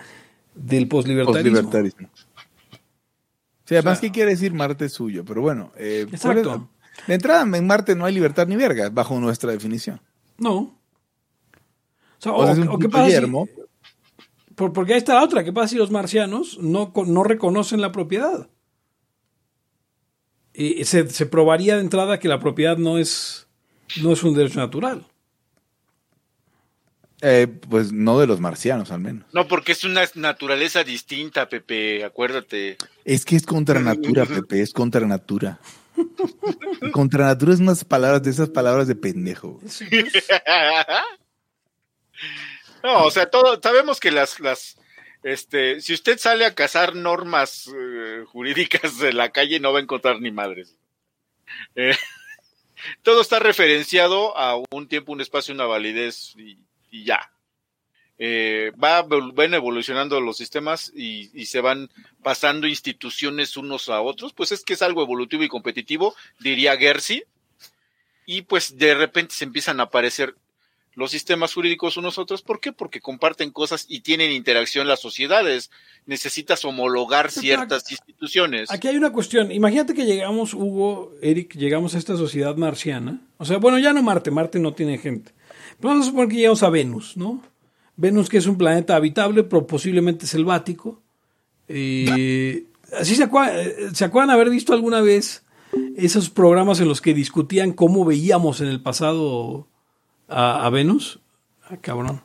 del 0.55 0.89
poslibertarismo. 0.89 1.53
Poslibertarismo. 1.61 2.09
Sí, 3.65 3.77
además, 3.77 4.01
¿qué 4.01 4.11
quiere 4.11 4.31
decir 4.33 4.53
Marte 4.53 4.87
es 4.87 4.93
suyo? 4.93 5.25
Pero 5.25 5.43
bueno, 5.43 5.71
eh, 5.77 6.07
¿cuál 6.21 6.39
es 6.39 6.45
la- 6.47 6.53
Exacto. 6.55 6.69
de 7.07 7.15
entrada 7.15 7.43
en 7.57 7.67
Marte 7.67 7.95
no 7.95 8.05
hay 8.05 8.13
libertad 8.13 8.49
ni 8.49 8.57
verga, 8.57 8.91
bajo 8.91 9.19
nuestra 9.21 9.53
definición. 9.53 10.01
No. 10.39 10.57
O, 10.59 10.73
sea, 12.19 12.33
O 12.33 12.55
sea, 12.55 12.65
o- 12.69 12.75
o 12.75 12.79
qué 12.81 12.89
pasa 12.89 13.21
si- 13.21 13.27
por- 14.57 14.73
porque 14.73 14.95
ahí 14.95 14.99
está 14.99 15.15
la 15.15 15.23
otra. 15.23 15.45
¿Qué 15.45 15.53
pasa 15.53 15.69
si 15.69 15.77
los 15.77 15.91
marcianos 15.93 16.59
no, 16.61 16.93
no 17.07 17.23
reconocen 17.23 17.81
la 17.81 17.93
propiedad? 17.93 18.49
Y 20.53 20.85
se, 20.85 21.09
se 21.09 21.27
probaría 21.27 21.77
de 21.77 21.83
entrada 21.83 22.19
que 22.19 22.27
la 22.29 22.41
propiedad 22.41 22.77
no 22.77 22.99
es, 22.99 23.47
no 24.03 24.12
es 24.12 24.22
un 24.22 24.34
derecho 24.34 24.61
natural. 24.61 25.07
Eh, 27.22 27.47
pues 27.47 27.93
no 27.93 28.18
de 28.18 28.26
los 28.26 28.41
marcianos, 28.41 28.91
al 28.91 29.01
menos. 29.01 29.26
No, 29.32 29.47
porque 29.47 29.72
es 29.72 29.84
una 29.84 30.09
naturaleza 30.14 30.84
distinta, 30.84 31.49
Pepe, 31.49 32.03
acuérdate. 32.03 32.78
Es 33.05 33.26
que 33.26 33.36
es 33.36 33.45
contra 33.45 33.78
natura, 33.80 34.24
Pepe, 34.26 34.62
es 34.62 34.72
contra 34.72 35.07
natura. 35.07 35.59
Contra 36.93 37.26
natura 37.26 37.53
es 37.53 37.61
unas 37.61 37.84
palabras 37.84 38.22
de 38.22 38.30
esas 38.30 38.49
palabras 38.49 38.86
de 38.88 38.95
pendejo. 38.95 39.61
No, 42.82 43.05
o 43.05 43.11
sea, 43.11 43.28
todo, 43.28 43.61
sabemos 43.62 44.01
que 44.01 44.11
las, 44.11 44.41
las, 44.41 44.78
este, 45.22 45.80
si 45.80 45.93
usted 45.93 46.18
sale 46.18 46.47
a 46.47 46.55
cazar 46.55 46.95
normas 46.95 47.70
eh, 47.74 48.24
jurídicas 48.26 48.99
de 48.99 49.12
la 49.12 49.30
calle, 49.30 49.61
no 49.61 49.72
va 49.72 49.80
a 49.80 49.82
encontrar 49.82 50.20
ni 50.20 50.30
madres. 50.30 50.76
Eh, 51.74 51.95
todo 53.03 53.20
está 53.20 53.39
referenciado 53.39 54.37
a 54.37 54.57
un 54.70 54.89
tiempo, 54.89 55.12
un 55.12 55.20
espacio, 55.20 55.55
una 55.55 55.66
validez 55.66 56.35
y, 56.37 56.59
ya. 57.05 57.31
Eh, 58.18 58.72
va, 58.83 59.03
van 59.03 59.55
evolucionando 59.55 60.20
los 60.20 60.37
sistemas 60.37 60.93
y, 60.95 61.31
y 61.33 61.47
se 61.47 61.62
van 61.62 61.91
pasando 62.22 62.66
instituciones 62.66 63.57
unos 63.57 63.89
a 63.89 64.03
otros, 64.03 64.35
pues 64.35 64.53
es 64.53 64.62
que 64.62 64.74
es 64.74 64.83
algo 64.83 65.03
evolutivo 65.03 65.43
y 65.43 65.49
competitivo, 65.49 66.14
diría 66.39 66.76
Gersi, 66.76 67.24
y 68.26 68.43
pues 68.43 68.76
de 68.76 68.95
repente 68.95 69.35
se 69.35 69.45
empiezan 69.45 69.81
a 69.81 69.85
aparecer 69.85 70.37
los 70.95 71.11
sistemas 71.11 71.55
jurídicos 71.55 71.97
unos 71.97 72.18
a 72.18 72.22
otros. 72.22 72.43
¿Por 72.43 72.61
qué? 72.61 72.72
Porque 72.72 73.01
comparten 73.01 73.51
cosas 73.51 73.86
y 73.88 74.01
tienen 74.01 74.32
interacción 74.32 74.88
las 74.88 75.01
sociedades. 75.01 75.70
Necesitas 76.07 76.64
homologar 76.64 77.30
ciertas 77.30 77.91
instituciones. 77.91 78.70
Aquí 78.70 78.88
hay 78.88 78.97
una 78.97 79.12
cuestión. 79.12 79.53
Imagínate 79.53 79.95
que 79.95 80.05
llegamos, 80.05 80.55
Hugo, 80.55 81.12
Eric, 81.22 81.55
llegamos 81.55 81.95
a 81.95 81.99
esta 81.99 82.16
sociedad 82.16 82.57
marciana. 82.57 83.20
O 83.38 83.45
sea, 83.45 83.59
bueno, 83.59 83.78
ya 83.78 83.93
no 83.93 84.03
Marte, 84.03 84.30
Marte 84.30 84.59
no 84.59 84.74
tiene 84.74 84.99
gente. 84.99 85.32
Pero 85.78 85.91
vamos 85.91 86.07
a 86.07 86.11
suponer 86.11 86.28
que 86.28 86.36
llegamos 86.36 86.62
a 86.62 86.70
Venus, 86.70 87.16
¿no? 87.16 87.43
Venus 87.97 88.28
que 88.28 88.38
es 88.38 88.47
un 88.47 88.59
planeta 88.59 88.97
habitable, 88.97 89.45
pero 89.45 89.66
posiblemente 89.66 90.26
selvático. 90.26 91.01
Eh, 91.68 92.64
así 92.99 93.14
se 93.14 93.24
acuerdan, 93.24 93.95
se 93.95 94.05
acuerdan 94.05 94.30
haber 94.30 94.51
visto 94.51 94.72
alguna 94.72 95.01
vez 95.01 95.45
esos 95.97 96.30
programas 96.30 96.80
en 96.80 96.88
los 96.88 97.01
que 97.01 97.14
discutían 97.14 97.72
cómo 97.72 98.05
veíamos 98.05 98.61
en 98.61 98.68
el 98.68 98.82
pasado 98.82 99.68
a, 100.31 100.70
Venus. 100.70 101.20
Ah, 101.68 101.76
cabrón. 101.81 102.22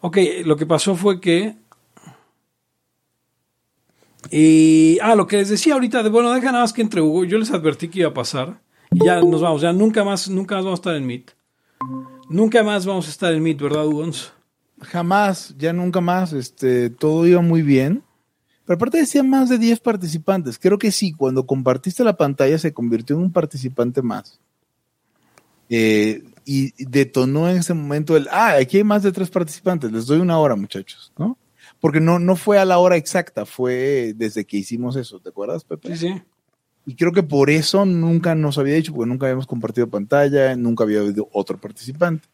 Ok, 0.00 0.18
lo 0.44 0.56
que 0.56 0.66
pasó 0.66 0.96
fue 0.96 1.20
que. 1.20 1.56
Y, 4.30 4.98
ah, 5.02 5.14
lo 5.14 5.26
que 5.26 5.36
les 5.36 5.48
decía 5.48 5.74
ahorita, 5.74 6.02
de, 6.02 6.08
bueno, 6.08 6.32
deja 6.32 6.46
nada 6.46 6.64
más 6.64 6.72
que 6.72 6.82
entre 6.82 7.00
Hugo. 7.00 7.24
Yo 7.24 7.38
les 7.38 7.50
advertí 7.52 7.88
que 7.88 8.00
iba 8.00 8.08
a 8.08 8.14
pasar. 8.14 8.60
Y 8.90 9.04
ya 9.04 9.20
nos 9.20 9.40
vamos, 9.40 9.60
ya 9.60 9.72
nunca 9.72 10.04
más, 10.04 10.28
nunca 10.28 10.56
más 10.56 10.64
vamos 10.64 10.78
a 10.78 10.82
estar 10.82 10.96
en 10.96 11.06
Meet. 11.06 11.32
Nunca 12.28 12.62
más 12.62 12.86
vamos 12.86 13.06
a 13.06 13.10
estar 13.10 13.32
en 13.32 13.42
Meet, 13.42 13.60
¿verdad, 13.60 13.86
Hugons? 13.86 14.32
Jamás, 14.80 15.54
ya 15.58 15.72
nunca 15.72 16.00
más, 16.00 16.32
este, 16.32 16.90
todo 16.90 17.26
iba 17.26 17.40
muy 17.40 17.62
bien. 17.62 18.02
Pero 18.64 18.76
aparte 18.76 18.98
decía 18.98 19.22
más 19.22 19.48
de 19.48 19.58
10 19.58 19.80
participantes. 19.80 20.58
Creo 20.58 20.78
que 20.78 20.90
sí, 20.90 21.12
cuando 21.12 21.46
compartiste 21.46 22.02
la 22.02 22.16
pantalla 22.16 22.58
se 22.58 22.72
convirtió 22.72 23.16
en 23.16 23.22
un 23.22 23.32
participante 23.32 24.00
más. 24.00 24.40
Eh, 25.68 26.22
y 26.44 26.72
detonó 26.84 27.48
en 27.48 27.58
ese 27.58 27.74
momento 27.74 28.16
el, 28.16 28.28
ah, 28.30 28.56
aquí 28.60 28.78
hay 28.78 28.84
más 28.84 29.02
de 29.02 29.12
tres 29.12 29.30
participantes, 29.30 29.90
les 29.90 30.06
doy 30.06 30.20
una 30.20 30.38
hora, 30.38 30.56
muchachos, 30.56 31.12
¿no? 31.18 31.38
Porque 31.80 32.00
no, 32.00 32.18
no 32.18 32.36
fue 32.36 32.58
a 32.58 32.64
la 32.64 32.78
hora 32.78 32.96
exacta, 32.96 33.46
fue 33.46 34.12
desde 34.14 34.44
que 34.44 34.58
hicimos 34.58 34.96
eso, 34.96 35.20
¿te 35.20 35.30
acuerdas, 35.30 35.64
Pepe? 35.64 35.96
Sí, 35.96 36.08
sí. 36.08 36.22
Y 36.86 36.96
creo 36.96 37.12
que 37.12 37.22
por 37.22 37.48
eso 37.48 37.86
nunca 37.86 38.34
nos 38.34 38.58
había 38.58 38.74
dicho, 38.74 38.92
porque 38.92 39.08
nunca 39.08 39.26
habíamos 39.26 39.46
compartido 39.46 39.88
pantalla, 39.88 40.54
nunca 40.54 40.84
había 40.84 41.00
habido 41.00 41.28
otro 41.32 41.58
participante. 41.58 42.28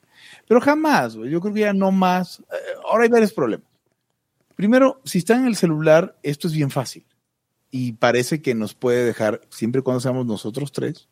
Pero 0.49 0.61
jamás, 0.61 1.15
yo 1.15 1.41
creo 1.41 1.55
que 1.55 1.61
ya 1.61 1.73
no 1.73 1.93
más. 1.93 2.41
Eh, 2.41 2.45
ahora 2.91 3.05
hay 3.05 3.11
varios 3.11 3.33
problemas. 3.33 3.70
Primero, 4.61 5.01
si 5.07 5.17
está 5.17 5.37
en 5.37 5.47
el 5.47 5.57
celular, 5.57 6.19
esto 6.23 6.47
es 6.47 6.53
bien 6.53 6.69
fácil. 6.69 7.07
Y 7.71 7.93
parece 7.93 8.43
que 8.43 8.55
nos 8.55 8.75
puede 8.75 9.07
dejar, 9.07 9.41
siempre 9.49 9.79
y 9.79 9.83
cuando 9.83 10.01
seamos 10.01 10.27
nosotros 10.27 10.71
tres, 10.71 11.09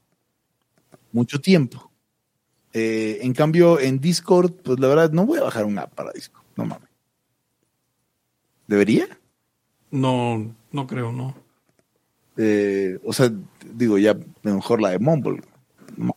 mucho 1.12 1.40
tiempo. 1.40 1.90
Eh, 2.74 3.20
en 3.22 3.32
cambio, 3.32 3.80
en 3.80 4.00
Discord, 4.00 4.52
pues 4.52 4.78
la 4.78 4.88
verdad, 4.88 5.12
no 5.12 5.24
voy 5.24 5.38
a 5.38 5.44
bajar 5.44 5.64
una 5.64 5.80
app 5.84 5.94
para 5.94 6.12
Discord. 6.12 6.44
No 6.56 6.66
mames. 6.66 6.90
¿Debería? 8.66 9.08
No, 9.90 10.54
no 10.70 10.86
creo, 10.86 11.10
no. 11.10 11.34
Eh, 12.36 12.98
o 13.02 13.14
sea, 13.14 13.32
digo, 13.72 13.96
ya 13.96 14.14
mejor 14.42 14.82
la 14.82 14.90
de 14.90 14.98
Mumble. 14.98 15.40
No. 15.96 16.14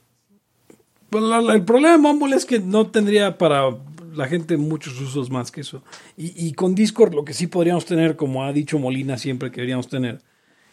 Pues 1.10 1.24
la- 1.24 1.40
la- 1.40 1.54
el 1.54 1.64
problema 1.64 1.94
de 1.96 1.98
Mumble 2.02 2.36
es 2.36 2.46
que 2.46 2.60
no 2.60 2.88
tendría 2.88 3.38
para 3.38 3.70
la 4.14 4.28
gente 4.28 4.58
muchos 4.58 5.00
usos 5.00 5.30
más 5.30 5.52
que 5.52 5.62
eso. 5.62 5.84
Y, 6.18 6.48
y 6.48 6.54
con 6.54 6.76
Discord 6.76 7.14
lo 7.14 7.26
que 7.26 7.34
sí 7.34 7.48
podríamos 7.48 7.86
tener, 7.86 8.16
como 8.16 8.44
ha 8.44 8.54
dicho 8.54 8.80
Molina 8.80 9.18
siempre 9.18 9.52
que 9.52 9.58
deberíamos 9.58 9.88
tener, 9.88 10.22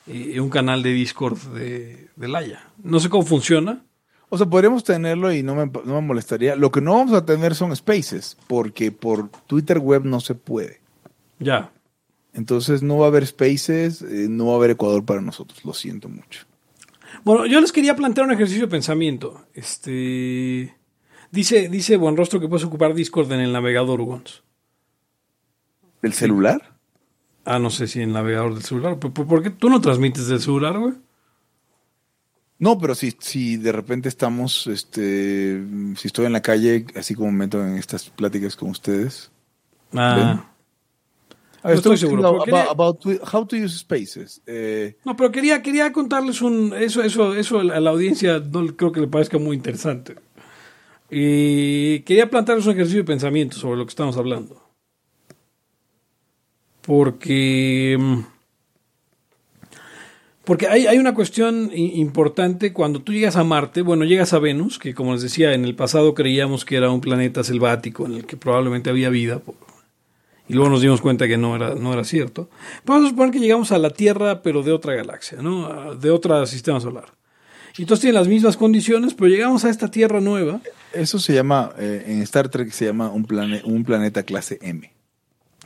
eh, 0.07 0.41
un 0.41 0.49
canal 0.49 0.83
de 0.83 0.93
Discord 0.93 1.39
de, 1.55 2.09
de 2.17 2.29
Laia. 2.29 2.63
No 2.83 2.99
sé 2.99 3.09
cómo 3.09 3.25
funciona. 3.25 3.85
O 4.31 4.37
sea, 4.37 4.47
podríamos 4.47 4.85
tenerlo 4.85 5.33
y 5.33 5.43
no 5.43 5.55
me, 5.55 5.67
no 5.67 5.95
me 5.95 6.01
molestaría. 6.01 6.57
Lo 6.57 6.71
que 6.71 6.81
no 6.81 6.95
vamos 6.95 7.15
a 7.15 7.25
tener 7.25 7.55
son 7.55 7.75
spaces, 7.75 8.37
porque 8.47 8.93
por 8.93 9.31
Twitter 9.47 9.79
web 9.79 10.05
no 10.05 10.21
se 10.21 10.35
puede. 10.35 10.81
Ya. 11.39 11.73
Entonces 12.35 12.83
no 12.83 12.99
va 12.99 13.07
a 13.07 13.09
haber 13.09 13.27
spaces, 13.27 14.03
eh, 14.03 14.27
no 14.29 14.47
va 14.47 14.53
a 14.55 14.57
haber 14.57 14.71
Ecuador 14.71 15.05
para 15.05 15.21
nosotros. 15.21 15.65
Lo 15.65 15.73
siento 15.73 16.09
mucho. 16.09 16.47
Bueno, 17.25 17.47
yo 17.47 17.61
les 17.61 17.73
quería 17.73 17.97
plantear 17.97 18.27
un 18.27 18.33
ejercicio 18.33 18.67
de 18.67 18.71
pensamiento. 18.71 19.47
Este 19.55 20.78
dice, 21.31 21.69
dice 21.69 21.97
Buenrostro 21.97 22.41
que 22.41 22.49
puedes 22.49 22.65
ocupar 22.65 22.95
Discord 22.95 23.31
en 23.33 23.41
el 23.41 23.53
navegador, 23.53 24.01
Ugons. 24.01 24.43
¿Del 26.03 26.13
celular? 26.13 26.77
Ah, 27.45 27.59
no 27.59 27.71
sé 27.71 27.87
si 27.87 28.01
en 28.01 28.09
el 28.11 28.15
navegador 28.15 28.55
del 28.55 28.63
celular. 28.63 28.99
¿Por, 28.99 29.13
por- 29.13 29.43
qué 29.43 29.51
tú 29.51 29.69
no 29.71 29.81
transmites 29.81 30.29
del 30.29 30.41
celular, 30.41 30.79
güey? 30.79 30.95
No, 32.59 32.79
pero 32.79 32.95
si, 32.95 33.17
si 33.21 33.57
de 33.57 33.73
repente 33.73 34.09
estamos, 34.09 34.67
este, 34.67 35.63
si 35.97 36.09
estoy 36.09 36.27
en 36.27 36.33
la 36.33 36.43
calle, 36.43 36.85
así 36.97 37.15
como 37.15 37.31
me 37.31 37.39
meto 37.39 37.65
en 37.65 37.77
estas 37.77 38.11
pláticas 38.11 38.57
con 38.57 38.71
ustedes. 38.71 39.31
Ah. 39.95 40.45
No 41.65 41.71
estoy 41.73 41.95
estoy 41.95 42.09
seguro, 42.09 42.43
quería- 42.45 42.65
about, 42.71 43.05
about 43.07 43.35
how 43.35 43.47
to 43.47 43.57
use 43.57 43.79
spaces. 43.79 44.41
Eh, 44.47 44.97
No, 45.05 45.17
pero 45.17 45.31
quería, 45.33 45.63
quería 45.63 45.93
contarles 45.93 46.41
un. 46.43 46.73
Eso, 46.75 47.03
eso, 47.03 47.35
eso 47.35 47.59
a 47.61 47.65
la 47.65 47.91
audiencia 47.91 48.39
no 48.41 48.63
le- 48.63 48.77
creo 48.77 48.93
que 48.93 49.01
le 49.01 49.09
parezca 49.09 49.39
muy 49.39 49.57
interesante. 49.57 50.17
Y 51.11 52.01
quería 52.01 52.29
plantearles 52.31 52.67
un 52.67 52.73
ejercicio 52.73 53.01
de 53.01 53.07
pensamiento 53.07 53.57
sobre 53.57 53.79
lo 53.79 53.85
que 53.87 53.91
estamos 53.91 54.17
hablando. 54.17 54.63
Porque. 56.83 57.97
mm, 57.99 58.21
Porque 60.45 60.67
hay, 60.67 60.87
hay 60.87 60.99
una 60.99 61.13
cuestión 61.15 61.71
importante 61.75 62.73
cuando 62.73 63.01
tú 63.03 63.13
llegas 63.13 63.37
a 63.37 63.45
Marte, 63.45 63.83
bueno, 63.83 64.05
llegas 64.07 64.33
a 64.33 64.39
Venus, 64.39 64.79
que 64.79 64.95
como 64.95 65.13
les 65.13 65.21
decía, 65.23 65.53
en 65.53 65.65
el 65.67 65.75
pasado 65.75 66.15
creíamos 66.15 66.65
que 66.65 66.77
era 66.77 66.91
un 66.91 67.03
planeta 67.03 67.45
selvático 67.45 68.07
en 68.07 68.15
el 68.15 68.25
que 68.27 68.39
probablemente 68.39 68.89
había 68.89 69.11
vida, 69.11 69.43
y 70.49 70.55
luego 70.55 70.71
nos 70.71 70.81
dimos 70.81 71.03
cuenta 71.03 71.29
que 71.29 71.37
no 71.37 71.55
era, 71.57 71.75
no 71.75 71.93
era 71.93 72.05
cierto. 72.05 72.49
Vamos 72.87 73.05
a 73.05 73.11
suponer 73.11 73.33
que 73.33 73.41
llegamos 73.41 73.73
a 73.73 73.79
la 73.79 73.91
Tierra, 73.91 74.43
pero 74.43 74.63
de 74.63 74.73
otra 74.73 74.95
galaxia, 74.95 75.43
¿no? 75.43 75.95
De 75.95 76.11
otro 76.11 76.47
sistema 76.47 76.81
solar. 76.81 77.18
Y 77.79 77.83
entonces 77.83 78.03
tienen 78.03 78.17
las 78.21 78.29
mismas 78.29 78.57
condiciones, 78.57 79.15
pero 79.15 79.29
llegamos 79.31 79.65
a 79.65 79.71
esta 79.71 79.89
Tierra 79.91 80.21
nueva. 80.21 80.61
eso 80.93 81.19
se 81.19 81.33
llama, 81.33 81.73
eh, 81.79 82.05
en 82.09 82.23
Star 82.23 82.49
Trek 82.49 82.71
se 82.73 82.87
llama 82.87 83.09
un, 83.11 83.25
plane- 83.25 83.63
un 83.65 83.85
planeta 83.85 84.25
clase 84.25 84.59
M. 84.61 84.93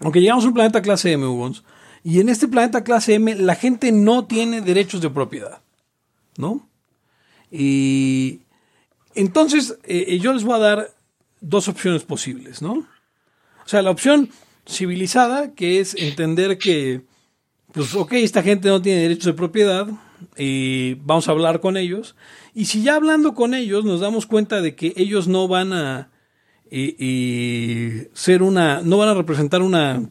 Aunque 0.01 0.21
llegamos 0.21 0.45
a 0.45 0.49
un 0.49 0.55
planeta 0.55 0.83
clase 0.83 1.13
M, 1.13 1.27
Hugons, 1.27 1.65
y 2.05 2.21
en 2.21 2.29
este 2.29 2.49
planeta 2.49 2.85
clase 2.85 3.15
M 3.15 3.35
la 3.37 3.55
gente 3.55 3.93
no 3.93 4.27
tiene 4.27 4.61
derechos 4.61 5.01
de 5.01 5.09
propiedad, 5.11 5.61
¿no? 6.37 6.69
Y 7.51 8.41
entonces 9.15 9.79
eh, 9.85 10.19
yo 10.19 10.33
les 10.33 10.43
voy 10.45 10.55
a 10.57 10.59
dar 10.59 10.91
dos 11.41 11.69
opciones 11.69 12.03
posibles, 12.03 12.63
¿no? 12.63 12.73
O 12.75 13.69
sea, 13.69 13.83
la 13.83 13.91
opción 13.91 14.29
civilizada, 14.67 15.53
que 15.55 15.81
es 15.81 15.95
entender 15.95 16.59
que, 16.59 17.03
pues, 17.73 17.95
ok, 17.95 18.13
esta 18.15 18.43
gente 18.43 18.69
no 18.69 18.83
tiene 18.83 19.03
derechos 19.03 19.27
de 19.27 19.33
propiedad, 19.35 19.87
y 20.37 20.95
vamos 20.95 21.29
a 21.29 21.33
hablar 21.33 21.61
con 21.61 21.77
ellos, 21.77 22.17
y 22.55 22.67
si 22.67 22.83
ya 22.83 22.97
hablando 22.97 23.35
con 23.35 23.55
ellos 23.55 23.85
nos 23.85 24.01
damos 24.01 24.27
cuenta 24.27 24.61
de 24.61 24.75
que 24.75 24.93
ellos 24.97 25.29
no 25.29 25.49
van 25.49 25.73
a 25.73 26.11
y, 26.71 26.97
y 27.05 28.09
ser 28.15 28.43
una, 28.43 28.81
no 28.83 28.97
van 28.97 29.11
a 29.11 29.15
representar 29.15 29.61
una, 29.63 30.03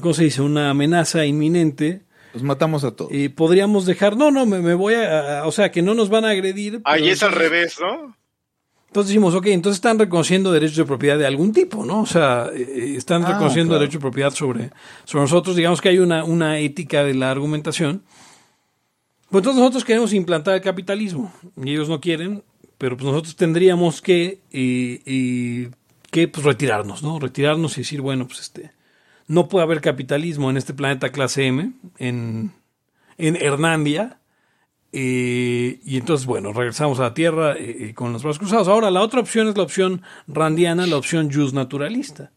¿cómo 0.00 0.14
se 0.14 0.24
dice? 0.24 0.40
Una 0.42 0.70
amenaza 0.70 1.26
inminente. 1.26 2.02
Los 2.32 2.42
matamos 2.42 2.84
a 2.84 2.92
todos. 2.92 3.12
Y 3.12 3.28
podríamos 3.28 3.84
dejar, 3.86 4.16
no, 4.16 4.30
no, 4.30 4.46
me, 4.46 4.60
me 4.60 4.74
voy 4.74 4.94
a, 4.94 5.40
a- 5.40 5.46
o 5.46 5.52
sea, 5.52 5.70
que 5.70 5.82
no 5.82 5.94
nos 5.94 6.08
van 6.08 6.24
a 6.24 6.30
agredir. 6.30 6.80
Ahí 6.84 7.08
es 7.08 7.22
al 7.22 7.30
entonces- 7.34 7.50
revés, 7.50 7.76
¿no? 7.80 8.16
Entonces 8.88 9.08
decimos, 9.10 9.34
ok, 9.34 9.46
entonces 9.48 9.76
están 9.76 9.98
reconociendo 9.98 10.52
derechos 10.52 10.76
de 10.78 10.84
propiedad 10.86 11.18
de 11.18 11.26
algún 11.26 11.52
tipo, 11.52 11.84
¿no? 11.84 12.00
O 12.00 12.06
sea, 12.06 12.48
eh, 12.54 12.94
están 12.96 13.24
Ah, 13.24 13.32
reconociendo 13.32 13.70
claro. 13.72 13.80
derechos 13.80 14.00
de 14.00 14.00
propiedad 14.00 14.30
sobre, 14.32 14.70
sobre 15.04 15.22
nosotros. 15.22 15.54
Digamos 15.54 15.82
que 15.82 15.90
hay 15.90 15.98
una, 15.98 16.24
una 16.24 16.58
ética 16.60 17.04
de 17.04 17.12
la 17.12 17.30
argumentación. 17.30 18.02
Pues 19.36 19.42
entonces 19.42 19.60
nosotros 19.60 19.84
queremos 19.84 20.14
implantar 20.14 20.54
el 20.54 20.62
capitalismo 20.62 21.30
y 21.62 21.72
ellos 21.72 21.90
no 21.90 22.00
quieren, 22.00 22.42
pero 22.78 22.96
pues 22.96 23.04
nosotros 23.04 23.36
tendríamos 23.36 24.00
que, 24.00 24.40
que 24.50 26.28
pues, 26.28 26.42
retirarnos, 26.42 27.02
¿no? 27.02 27.18
Retirarnos 27.18 27.76
y 27.76 27.82
decir, 27.82 28.00
bueno, 28.00 28.26
pues 28.26 28.40
este, 28.40 28.70
no 29.28 29.46
puede 29.46 29.64
haber 29.64 29.82
capitalismo 29.82 30.48
en 30.48 30.56
este 30.56 30.72
planeta 30.72 31.10
clase 31.10 31.48
M, 31.48 31.72
en, 31.98 32.54
en 33.18 33.36
Hernandia. 33.36 34.20
Eh, 34.92 35.80
y 35.84 35.98
entonces, 35.98 36.24
bueno, 36.24 36.54
regresamos 36.54 36.98
a 37.00 37.02
la 37.02 37.12
Tierra 37.12 37.58
eh, 37.58 37.88
eh, 37.90 37.94
con 37.94 38.14
los 38.14 38.22
brazos 38.22 38.38
cruzados. 38.38 38.68
Ahora, 38.68 38.90
la 38.90 39.02
otra 39.02 39.20
opción 39.20 39.48
es 39.48 39.56
la 39.58 39.64
opción 39.64 40.00
randiana, 40.26 40.86
la 40.86 40.96
opción 40.96 41.30
jus 41.30 41.52
naturalista, 41.52 42.30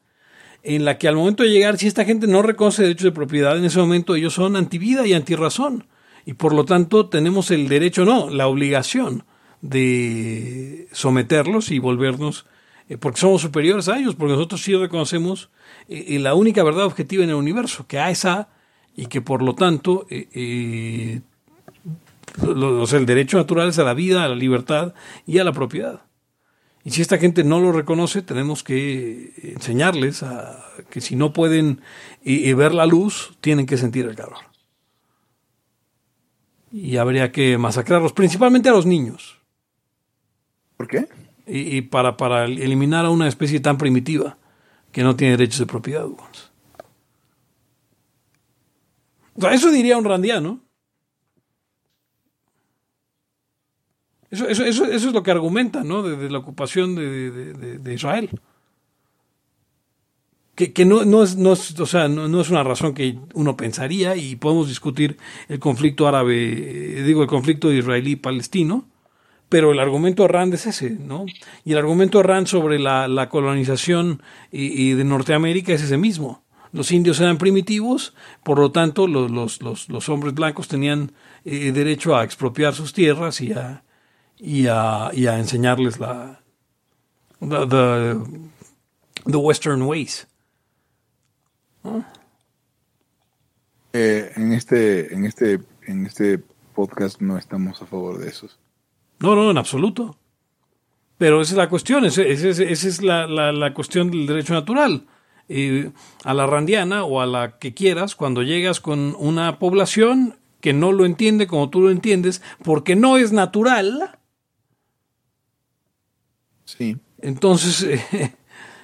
en 0.63 0.83
la 0.83 0.97
que 0.97 1.07
al 1.07 1.15
momento 1.15 1.43
de 1.43 1.49
llegar, 1.49 1.77
si 1.77 1.87
esta 1.87 2.03
gente 2.03 2.27
no 2.27 2.41
reconoce 2.41 2.81
derechos 2.81 3.05
de 3.05 3.11
propiedad, 3.13 3.57
en 3.57 3.63
ese 3.63 3.79
momento 3.79 4.15
ellos 4.15 4.33
son 4.33 4.57
antivida 4.57 5.07
y 5.07 5.13
antirrazón. 5.13 5.85
Y 6.29 6.33
por 6.35 6.53
lo 6.53 6.63
tanto 6.63 7.09
tenemos 7.09 7.49
el 7.49 7.67
derecho, 7.67 8.05
no, 8.05 8.29
la 8.29 8.45
obligación 8.45 9.23
de 9.63 10.87
someterlos 10.91 11.71
y 11.71 11.79
volvernos, 11.79 12.45
eh, 12.87 12.97
porque 12.99 13.19
somos 13.19 13.41
superiores 13.41 13.89
a 13.89 13.97
ellos, 13.97 14.13
porque 14.13 14.33
nosotros 14.33 14.61
sí 14.61 14.75
reconocemos 14.75 15.49
eh, 15.87 16.05
eh, 16.09 16.19
la 16.19 16.35
única 16.35 16.61
verdad 16.61 16.85
objetiva 16.85 17.23
en 17.23 17.31
el 17.31 17.35
universo, 17.35 17.87
que 17.87 17.97
A 17.97 18.11
es 18.11 18.25
A, 18.25 18.49
y 18.95 19.07
que 19.07 19.21
por 19.21 19.41
lo 19.41 19.55
tanto 19.55 20.05
lo- 22.43 22.79
o 22.79 22.85
sea, 22.85 22.99
el 22.99 23.07
derecho 23.07 23.37
natural 23.37 23.69
es 23.69 23.79
a 23.79 23.83
la 23.83 23.95
vida, 23.95 24.23
a 24.23 24.29
la 24.29 24.35
libertad 24.35 24.93
y 25.25 25.39
a 25.39 25.43
la 25.43 25.51
propiedad. 25.51 26.01
Y 26.83 26.91
si 26.91 27.01
esta 27.01 27.17
gente 27.17 27.43
no 27.43 27.59
lo 27.59 27.71
reconoce, 27.71 28.21
tenemos 28.21 28.61
que 28.63 29.33
enseñarles 29.55 30.21
a 30.21 30.63
que 30.91 31.01
si 31.01 31.15
no 31.15 31.33
pueden 31.33 31.81
ver 32.23 32.75
la 32.75 32.85
luz, 32.85 33.35
tienen 33.41 33.65
que 33.65 33.77
sentir 33.77 34.05
el 34.05 34.15
calor. 34.15 34.48
Y 36.71 36.97
habría 36.97 37.31
que 37.31 37.57
masacrarlos, 37.57 38.13
principalmente 38.13 38.69
a 38.69 38.73
los 38.73 38.85
niños, 38.85 39.37
¿Por 40.77 40.87
qué? 40.87 41.07
y, 41.47 41.77
y 41.77 41.81
para, 41.81 42.15
para 42.15 42.45
eliminar 42.45 43.05
a 43.05 43.09
una 43.09 43.27
especie 43.27 43.59
tan 43.59 43.77
primitiva 43.77 44.37
que 44.91 45.03
no 45.03 45.15
tiene 45.15 45.37
derechos 45.37 45.59
de 45.59 45.65
propiedad. 45.65 46.05
Ugons. 46.05 46.51
O 49.35 49.41
sea, 49.41 49.53
eso 49.53 49.71
diría 49.71 49.97
un 49.97 50.05
randiano. 50.05 50.61
Eso, 54.31 54.47
eso, 54.47 54.63
eso, 54.63 54.85
eso 54.85 55.07
es 55.07 55.13
lo 55.13 55.23
que 55.23 55.31
argumenta, 55.31 55.83
¿no? 55.83 56.03
De, 56.03 56.15
de 56.15 56.29
la 56.29 56.37
ocupación 56.37 56.95
de- 56.95 57.31
de- 57.31 57.77
de 57.79 57.93
Israel. 57.93 58.29
Que, 60.67 60.83
no, 60.83 61.05
no, 61.05 61.23
es, 61.23 61.37
no, 61.37 61.53
es, 61.53 61.79
o 61.79 61.85
sea, 61.85 62.09
no, 62.09 62.41
es 62.41 62.49
una 62.49 62.63
razón 62.63 62.93
que 62.93 63.17
uno 63.33 63.55
pensaría 63.55 64.17
y 64.17 64.35
podemos 64.35 64.67
discutir 64.67 65.15
el 65.47 65.57
conflicto 65.57 66.05
árabe, 66.05 66.99
eh, 66.99 67.03
digo, 67.03 67.21
el 67.21 67.29
conflicto 67.29 67.71
israelí-palestino, 67.71 68.85
pero 69.47 69.71
el 69.71 69.79
argumento 69.79 70.27
Rand 70.27 70.53
es 70.53 70.67
ese, 70.67 70.89
¿no? 70.89 71.25
Y 71.63 71.71
el 71.71 71.77
argumento 71.77 72.21
Rand 72.23 72.47
sobre 72.47 72.77
la, 72.77 73.07
la 73.07 73.29
colonización 73.29 74.21
y, 74.51 74.91
de 74.91 75.03
Norteamérica 75.05 75.71
es 75.71 75.81
ese 75.81 75.97
mismo. 75.97 76.43
Los 76.73 76.91
indios 76.91 77.21
eran 77.21 77.37
primitivos, 77.37 78.13
por 78.43 78.59
lo 78.59 78.69
tanto 78.71 79.07
los, 79.07 79.31
los, 79.61 79.87
los, 79.87 80.09
hombres 80.09 80.33
blancos 80.33 80.67
tenían 80.67 81.13
eh, 81.45 81.71
derecho 81.71 82.17
a 82.17 82.25
expropiar 82.25 82.75
sus 82.75 82.91
tierras 82.91 83.39
y 83.39 83.53
a, 83.53 83.85
y 84.37 84.67
a, 84.67 85.09
y 85.13 85.27
a 85.27 85.39
enseñarles 85.39 86.01
la 86.01 86.41
the, 87.39 88.21
the 89.25 89.39
western 89.39 89.83
ways. 89.83 90.25
Eh, 93.93 94.31
en 94.35 94.53
este, 94.53 95.13
en 95.13 95.25
este, 95.25 95.59
en 95.87 96.05
este 96.05 96.39
podcast 96.75 97.21
no 97.21 97.37
estamos 97.37 97.81
a 97.81 97.85
favor 97.85 98.19
de 98.19 98.29
esos. 98.29 98.59
No, 99.19 99.35
no, 99.35 99.49
en 99.51 99.57
absoluto. 99.57 100.17
Pero 101.17 101.41
esa 101.41 101.53
es 101.53 101.57
la 101.57 101.69
cuestión, 101.69 102.05
esa, 102.05 102.21
esa 102.21 102.47
es- 102.49 102.59
esa 102.59 102.87
es 102.87 103.01
la, 103.01 103.27
la- 103.27 103.51
la 103.51 103.73
cuestión 103.73 104.09
del 104.11 104.25
derecho 104.27 104.53
natural. 104.53 105.05
Eh, 105.51 105.91
a 106.23 106.33
la 106.35 106.45
randiana 106.45 107.03
o 107.03 107.21
a 107.21 107.25
la 107.25 107.57
que 107.57 107.73
quieras, 107.73 108.15
cuando 108.15 108.43
llegas 108.43 108.79
con 108.79 109.15
una 109.17 109.57
población 109.57 110.37
que 110.61 110.73
no 110.73 110.91
lo 110.91 111.05
entiende 111.05 111.47
como 111.47 111.69
tú 111.71 111.81
lo 111.81 111.89
entiendes, 111.89 112.41
porque 112.63 112.95
no 112.95 113.17
es 113.17 113.31
natural, 113.31 114.19
Sí. 116.65 116.97
entonces... 117.19 117.81
eh, 118.13 118.35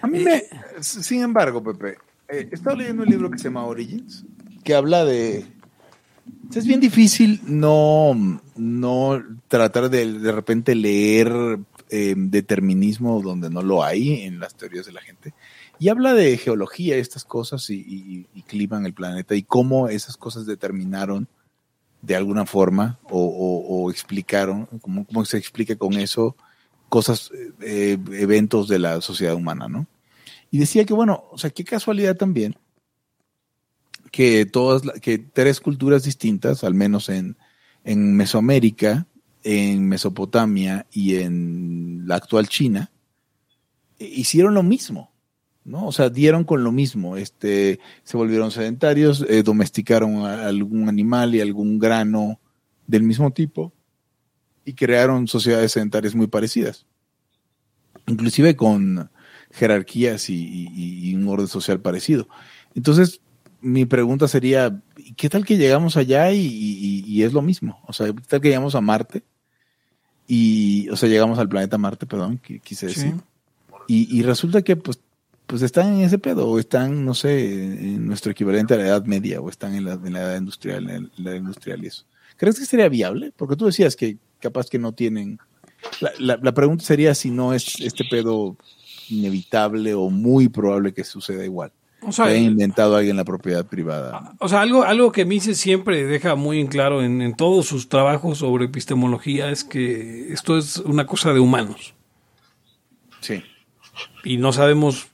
A 0.02 0.08
mí 0.08 0.20
me, 0.24 0.44
sin 0.82 1.22
embargo, 1.22 1.62
Pepe, 1.64 1.98
eh, 2.30 2.50
he 2.52 2.56
estado 2.56 2.78
leyendo 2.78 3.04
un 3.04 3.10
libro 3.10 3.30
que 3.32 3.38
se 3.38 3.46
llama 3.46 3.66
Origins, 3.66 4.26
que 4.64 4.74
habla 4.76 5.06
de... 5.06 5.46
Es 6.56 6.66
bien 6.66 6.80
difícil 6.80 7.40
no, 7.46 8.42
no 8.56 9.24
tratar 9.48 9.90
de 9.90 10.12
de 10.20 10.32
repente 10.32 10.74
leer 10.74 11.60
eh, 11.90 12.16
determinismo 12.18 13.22
donde 13.22 13.50
no 13.50 13.62
lo 13.62 13.84
hay 13.84 14.22
en 14.22 14.40
las 14.40 14.56
teorías 14.56 14.86
de 14.86 14.92
la 14.92 15.02
gente. 15.02 15.34
Y 15.78 15.90
habla 15.90 16.14
de 16.14 16.38
geología, 16.38 16.96
estas 16.96 17.26
cosas, 17.26 17.70
y, 17.70 17.76
y- 17.76 18.28
y 18.34 18.42
clima 18.44 18.78
en 18.78 18.86
el 18.86 18.94
planeta, 18.94 19.36
y 19.36 19.44
cómo 19.44 19.88
esas 19.90 20.18
cosas 20.18 20.46
determinaron 20.46 21.28
de 22.02 22.16
alguna 22.16 22.46
forma 22.46 23.00
o, 23.10 23.90
explicaron, 23.92 24.68
cómo, 24.82 25.26
se 25.26 25.38
explica 25.38 25.76
con 25.76 25.94
eso 25.94 26.36
cosas, 26.90 27.32
eh, 27.62 27.98
eventos 28.14 28.68
de 28.68 28.80
la 28.80 29.02
sociedad 29.02 29.36
humana, 29.36 29.68
¿no? 29.68 29.88
Y 30.56 30.58
decía 30.58 30.86
que, 30.86 30.94
bueno, 30.94 31.26
o 31.32 31.38
sea, 31.38 31.50
qué 31.50 31.66
casualidad 31.66 32.16
también 32.16 32.56
que 34.10 34.46
todas, 34.46 34.84
que 35.02 35.18
tres 35.18 35.60
culturas 35.60 36.06
distintas, 36.06 36.64
al 36.64 36.74
menos 36.74 37.10
en, 37.10 37.36
en 37.84 38.16
Mesoamérica, 38.16 39.06
en 39.44 39.86
Mesopotamia 39.86 40.86
y 40.94 41.16
en 41.16 42.04
la 42.08 42.16
actual 42.16 42.48
China, 42.48 42.90
eh, 44.00 44.06
hicieron 44.06 44.54
lo 44.54 44.64
mismo, 44.64 45.12
¿no? 45.66 45.88
O 45.88 45.92
sea, 45.92 46.10
dieron 46.10 46.46
con 46.46 46.64
lo 46.64 46.72
mismo, 46.72 47.18
este, 47.18 47.82
se 48.06 48.16
volvieron 48.16 48.50
sedentarios, 48.52 49.26
eh, 49.28 49.44
domesticaron 49.44 50.26
a 50.26 50.48
algún 50.48 50.88
animal 50.88 51.36
y 51.36 51.42
algún 51.42 51.80
grano 51.80 52.40
del 52.88 53.04
mismo 53.04 53.34
tipo 53.34 53.74
y 54.64 54.72
crearon 54.72 55.28
sociedades 55.28 55.74
sedentarias 55.74 56.16
muy 56.16 56.28
parecidas, 56.28 56.86
inclusive 58.08 58.56
con 58.56 59.10
jerarquías 59.56 60.30
y, 60.30 60.36
y- 60.36 61.10
y 61.10 61.16
un 61.16 61.28
orden 61.28 61.48
social 61.48 61.80
parecido. 61.80 62.28
Entonces, 62.76 63.22
mi 63.62 63.86
pregunta 63.86 64.28
sería, 64.28 64.82
¿y 64.98 65.14
¿qué 65.14 65.30
tal 65.30 65.46
que 65.46 65.58
llegamos 65.58 65.98
allá 65.98 66.32
y, 66.32 66.40
y- 66.46 67.04
y 67.08 67.24
es 67.24 67.34
lo 67.34 67.42
mismo? 67.42 67.80
O 67.88 67.94
sea, 67.94 68.08
¿qué 68.08 68.22
tal 68.28 68.42
que 68.42 68.50
llegamos 68.50 68.76
a 68.76 68.82
Marte? 68.82 69.24
Y, 70.28 70.90
o 70.90 70.96
sea, 70.96 71.08
llegamos 71.10 71.38
al 71.40 71.50
planeta 71.50 71.78
Marte, 71.78 72.06
perdón, 72.06 72.40
qui- 72.42 72.60
quise 72.62 72.90
Sí. 72.90 72.96
decir. 73.02 73.16
Y, 73.88 74.18
y 74.18 74.24
resulta 74.24 74.62
que, 74.64 74.76
pues, 74.76 75.00
pues 75.46 75.62
están 75.62 75.94
en 75.94 76.02
ese 76.02 76.18
pedo, 76.18 76.48
o 76.50 76.58
están, 76.58 77.06
no 77.06 77.14
sé, 77.14 77.64
en 77.64 78.08
nuestro 78.08 78.32
equivalente 78.32 78.74
a 78.74 78.78
la 78.78 78.88
Edad 78.88 79.06
Media, 79.06 79.40
o 79.40 79.50
están 79.50 79.76
en 79.76 79.86
la, 79.86 79.94
en 79.94 80.14
la 80.14 80.22
Edad 80.24 80.38
Industrial, 80.40 80.90
en 80.90 81.12
la 81.18 81.30
Edad 81.32 81.38
Industrial 81.40 81.84
y 81.84 81.88
eso. 81.88 82.04
¿Crees 82.38 82.58
que 82.60 82.66
sería 82.66 82.90
viable? 82.90 83.32
Porque 83.38 83.56
tú 83.56 83.66
decías 83.68 83.96
que 83.96 84.18
capaz 84.40 84.68
que 84.70 84.80
no 84.80 84.92
tienen... 84.94 85.38
La, 86.02 86.12
la- 86.18 86.40
la 86.42 86.54
pregunta 86.54 86.84
sería 86.84 87.14
si 87.14 87.30
no 87.30 87.54
es 87.54 87.80
este 87.80 88.04
pedo 88.10 88.58
inevitable 89.10 89.94
o 89.94 90.10
muy 90.10 90.48
probable 90.50 90.94
que 90.94 91.04
suceda 91.04 91.44
igual. 91.44 91.72
o 92.02 92.08
Que 92.08 92.14
sea, 92.14 92.26
haya 92.26 92.38
inventado 92.38 92.96
alguien 92.96 93.18
la 93.18 93.24
propiedad 93.24 93.66
privada. 93.66 94.34
O 94.40 94.48
sea, 94.50 94.62
algo, 94.62 94.84
algo 94.84 95.12
que 95.12 95.26
Mises 95.26 95.58
siempre 95.58 96.06
deja 96.06 96.36
muy 96.36 96.60
en 96.60 96.68
claro 96.68 97.02
en, 97.04 97.22
en 97.22 97.36
todos 97.36 97.66
sus 97.66 97.90
trabajos 97.90 98.40
sobre 98.40 98.66
epistemología 98.66 99.50
es 99.50 99.64
que 99.64 100.32
esto 100.34 100.58
es 100.58 100.78
una 100.78 101.06
cosa 101.06 101.34
de 101.34 101.40
humanos. 101.40 101.94
Sí. 103.22 103.42
Y 104.24 104.38
no 104.38 104.52
sabemos, 104.54 105.08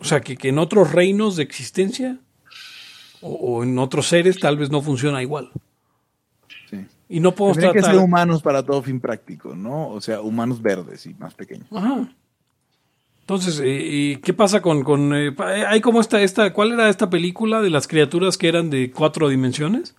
o 0.00 0.04
sea, 0.04 0.20
que, 0.20 0.36
que 0.36 0.48
en 0.48 0.58
otros 0.58 0.92
reinos 0.92 1.36
de 1.36 1.44
existencia 1.44 2.18
o, 3.20 3.30
o 3.32 3.62
en 3.62 3.78
otros 3.78 4.08
seres 4.08 4.38
tal 4.40 4.56
vez 4.58 4.70
no 4.70 4.82
funciona 4.82 5.22
igual. 5.22 5.50
sí. 6.68 6.86
Y 7.08 7.20
no 7.20 7.34
podemos 7.34 7.56
Tendría 7.58 7.72
que 7.74 7.78
tratar... 7.80 7.94
ser 7.96 8.04
humanos 8.04 8.42
para 8.42 8.62
todo 8.62 8.82
fin 8.82 8.98
práctico, 8.98 9.54
¿no? 9.54 9.88
O 9.90 10.00
sea, 10.00 10.22
humanos 10.22 10.62
verdes 10.62 11.04
y 11.06 11.12
más 11.14 11.34
pequeños. 11.34 11.66
Ajá. 11.70 12.08
Entonces, 13.22 13.60
eh, 13.60 13.80
¿y 13.82 14.16
¿qué 14.16 14.32
pasa 14.34 14.60
con... 14.60 14.82
con 14.84 15.14
eh, 15.14 15.32
pa- 15.32 15.56
eh, 15.56 15.64
hay 15.66 15.80
como 15.80 16.00
esta, 16.00 16.20
esta... 16.20 16.52
¿Cuál 16.52 16.72
era 16.72 16.88
esta 16.88 17.08
película 17.08 17.60
de 17.62 17.70
las 17.70 17.86
criaturas 17.88 18.36
que 18.36 18.48
eran 18.48 18.68
de 18.68 18.90
cuatro 18.90 19.28
dimensiones? 19.28 19.94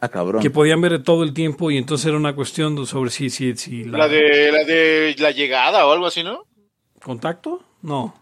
Ah, 0.00 0.08
cabrón. 0.08 0.40
Que 0.42 0.50
podían 0.50 0.80
ver 0.80 1.02
todo 1.02 1.24
el 1.24 1.32
tiempo 1.34 1.70
y 1.70 1.76
entonces 1.76 2.06
era 2.06 2.16
una 2.16 2.34
cuestión 2.34 2.76
de- 2.76 2.86
sobre 2.86 3.10
si, 3.10 3.30
si, 3.30 3.56
si 3.56 3.84
la... 3.84 3.98
La 3.98 4.08
de 4.08 4.52
la 4.52 4.64
de 4.64 5.16
la 5.18 5.30
llegada 5.32 5.86
o 5.86 5.92
algo 5.92 6.06
así, 6.06 6.22
¿no? 6.22 6.44
¿Contacto? 7.02 7.64
No. 7.82 8.14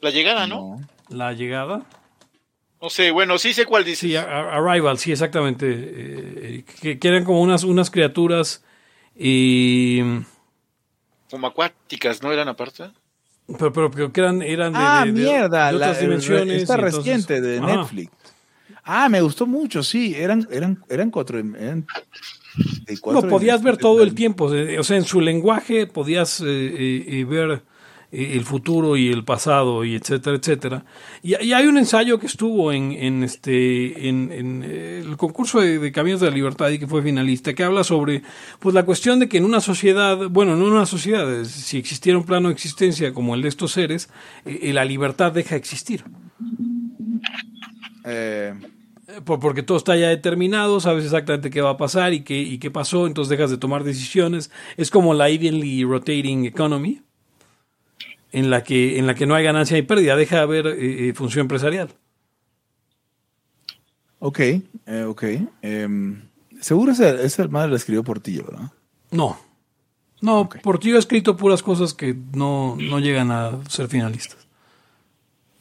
La 0.00 0.10
llegada, 0.10 0.46
¿no? 0.46 0.56
No. 0.56 0.80
La 1.08 1.32
llegada. 1.32 1.86
No 2.82 2.90
sé, 2.90 3.10
bueno, 3.12 3.38
sí 3.38 3.54
sé 3.54 3.64
cuál 3.64 3.84
dice. 3.84 4.08
Sí, 4.08 4.16
Arrival, 4.16 4.98
sí, 4.98 5.12
exactamente. 5.12 5.66
Eh, 5.70 6.64
que, 6.82 6.98
que 6.98 7.08
eran 7.08 7.24
como 7.24 7.40
unas, 7.40 7.62
unas 7.64 7.90
criaturas 7.90 8.64
y... 9.16 10.02
Como 11.30 11.46
acuáticas, 11.48 12.22
¿no 12.22 12.32
eran 12.32 12.48
aparte? 12.48 12.84
Pero, 13.58 13.72
pero, 13.72 13.90
pero 13.90 14.12
que 14.12 14.20
eran, 14.20 14.42
eran 14.42 14.72
de, 14.72 14.78
Ah, 14.80 15.04
de- 15.04 15.12
de- 15.12 15.20
mierda. 15.20 15.68
de 15.70 15.76
otras 15.76 15.96
la- 15.96 16.02
dimensiones. 16.02 16.62
Está 16.62 16.74
entonces- 16.74 16.96
reciente 16.98 17.40
de 17.40 17.58
Ajá. 17.58 17.66
Netflix. 17.76 18.10
Ah, 18.84 19.08
me 19.08 19.20
gustó 19.20 19.46
mucho, 19.46 19.82
sí. 19.82 20.14
Eran, 20.16 20.46
eran, 20.50 20.82
eran 20.88 21.10
cuatro. 21.10 21.38
Eran 21.38 21.86
de 22.86 22.98
cuatro 22.98 23.22
No, 23.22 23.28
podías 23.28 23.62
ver 23.62 23.76
todo 23.76 24.02
el 24.02 24.14
tiempo. 24.14 24.52
eh, 24.54 24.78
O 24.78 24.84
sea, 24.84 24.96
en 24.96 25.04
su 25.04 25.20
lenguaje 25.20 25.86
podías 25.86 26.40
eh, 26.40 26.44
eh, 26.46 27.04
eh, 27.08 27.24
ver 27.24 27.50
eh, 27.50 27.60
el 28.12 28.44
futuro 28.44 28.96
y 28.96 29.08
el 29.08 29.24
pasado 29.24 29.84
y 29.84 29.94
etcétera, 29.94 30.36
etcétera. 30.36 30.84
Y, 31.22 31.42
y 31.44 31.52
hay 31.52 31.66
un 31.66 31.76
ensayo 31.78 32.18
que 32.18 32.26
estuvo 32.26 32.72
en, 32.72 32.92
en 32.92 33.22
este 33.24 34.08
en, 34.08 34.30
en, 34.32 34.62
eh, 34.64 35.02
el 35.04 35.16
concurso 35.16 35.60
de, 35.60 35.78
de 35.78 35.92
Caminos 35.92 36.20
de 36.20 36.28
la 36.30 36.34
Libertad 36.36 36.70
y 36.70 36.78
que 36.78 36.86
fue 36.86 37.02
finalista, 37.02 37.54
que 37.54 37.64
habla 37.64 37.84
sobre 37.84 38.22
pues 38.58 38.74
la 38.74 38.84
cuestión 38.84 39.18
de 39.18 39.28
que 39.28 39.38
en 39.38 39.44
una 39.44 39.60
sociedad, 39.60 40.28
bueno, 40.30 40.56
no 40.56 40.66
en 40.66 40.72
una 40.72 40.86
sociedad, 40.86 41.40
eh, 41.40 41.44
si 41.44 41.78
existiera 41.78 42.18
un 42.18 42.24
plano 42.24 42.48
de 42.48 42.54
existencia 42.54 43.12
como 43.12 43.34
el 43.34 43.42
de 43.42 43.48
estos 43.48 43.72
seres, 43.72 44.08
eh, 44.44 44.72
la 44.72 44.84
libertad 44.84 45.32
deja 45.32 45.50
de 45.50 45.56
existir. 45.58 46.04
Eh, 48.04 48.54
Eh, 49.08 49.20
por- 49.24 49.38
porque 49.38 49.62
todo 49.62 49.78
está 49.78 49.96
ya 49.96 50.08
determinado, 50.08 50.80
sabes 50.80 51.04
exactamente 51.04 51.48
qué 51.48 51.60
va 51.60 51.70
a 51.70 51.76
pasar 51.76 52.12
y 52.12 52.24
qué, 52.24 52.40
y 52.42 52.58
qué 52.58 52.72
pasó, 52.72 53.06
entonces 53.06 53.30
dejas 53.30 53.50
de 53.52 53.56
tomar 53.56 53.84
decisiones. 53.84 54.50
Es 54.76 54.90
como 54.90 55.14
la 55.14 55.28
evenly 55.28 55.84
rotating 55.84 56.44
economy, 56.44 57.02
en 58.32 58.50
la 58.50 58.62
que, 58.64 58.98
en 58.98 59.06
la 59.06 59.14
que 59.14 59.26
no 59.26 59.34
hay 59.34 59.44
ganancia 59.44 59.76
ni 59.76 59.82
pérdida, 59.82 60.16
deja 60.16 60.36
de 60.36 60.42
haber 60.42 60.66
eh, 60.66 61.08
eh, 61.08 61.14
función 61.14 61.42
empresarial. 61.42 61.88
ok, 64.18 64.40
eh, 64.40 65.04
ok. 65.06 65.24
Em, 65.62 66.28
seguro 66.60 66.92
esa, 66.92 67.10
esa 67.22 67.46
madre 67.48 67.70
la 67.70 67.76
escribió 67.76 68.02
Portillo, 68.02 68.44
¿verdad? 68.44 68.70
No. 69.10 69.38
No, 70.22 70.48
Portillo 70.48 70.96
ha 70.96 70.98
escrito 70.98 71.36
puras 71.36 71.62
cosas 71.62 71.92
que 71.92 72.16
no, 72.34 72.76
no 72.80 73.00
llegan 73.00 73.30
a 73.30 73.62
ser 73.68 73.86
finalistas. 73.88 74.46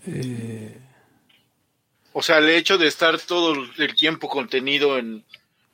Eh, 0.08 0.80
O 2.14 2.22
sea, 2.22 2.38
el 2.38 2.50
hecho 2.50 2.78
de 2.78 2.88
estar 2.88 3.20
todo 3.20 3.54
el 3.54 3.96
tiempo 3.96 4.30
contenido 4.30 4.98
en, 4.98 5.26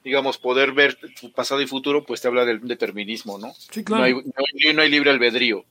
digamos, 0.03 0.39
poder 0.39 0.71
ver 0.71 0.97
tu 1.19 1.31
pasado 1.31 1.61
y 1.61 1.67
futuro, 1.67 2.03
pues 2.03 2.21
te 2.21 2.27
habla 2.27 2.43
del 2.43 2.67
determinismo, 2.67 3.37
¿no? 3.37 3.53
sí, 3.53 3.83
claro. 3.83 4.01
No, 4.01 4.05
hay, 4.07 4.13
no, 4.13 4.21
hay, 4.65 4.73
no 4.73 4.81
hay 4.81 4.89
libre 4.89 5.11
albedrío. 5.11 5.63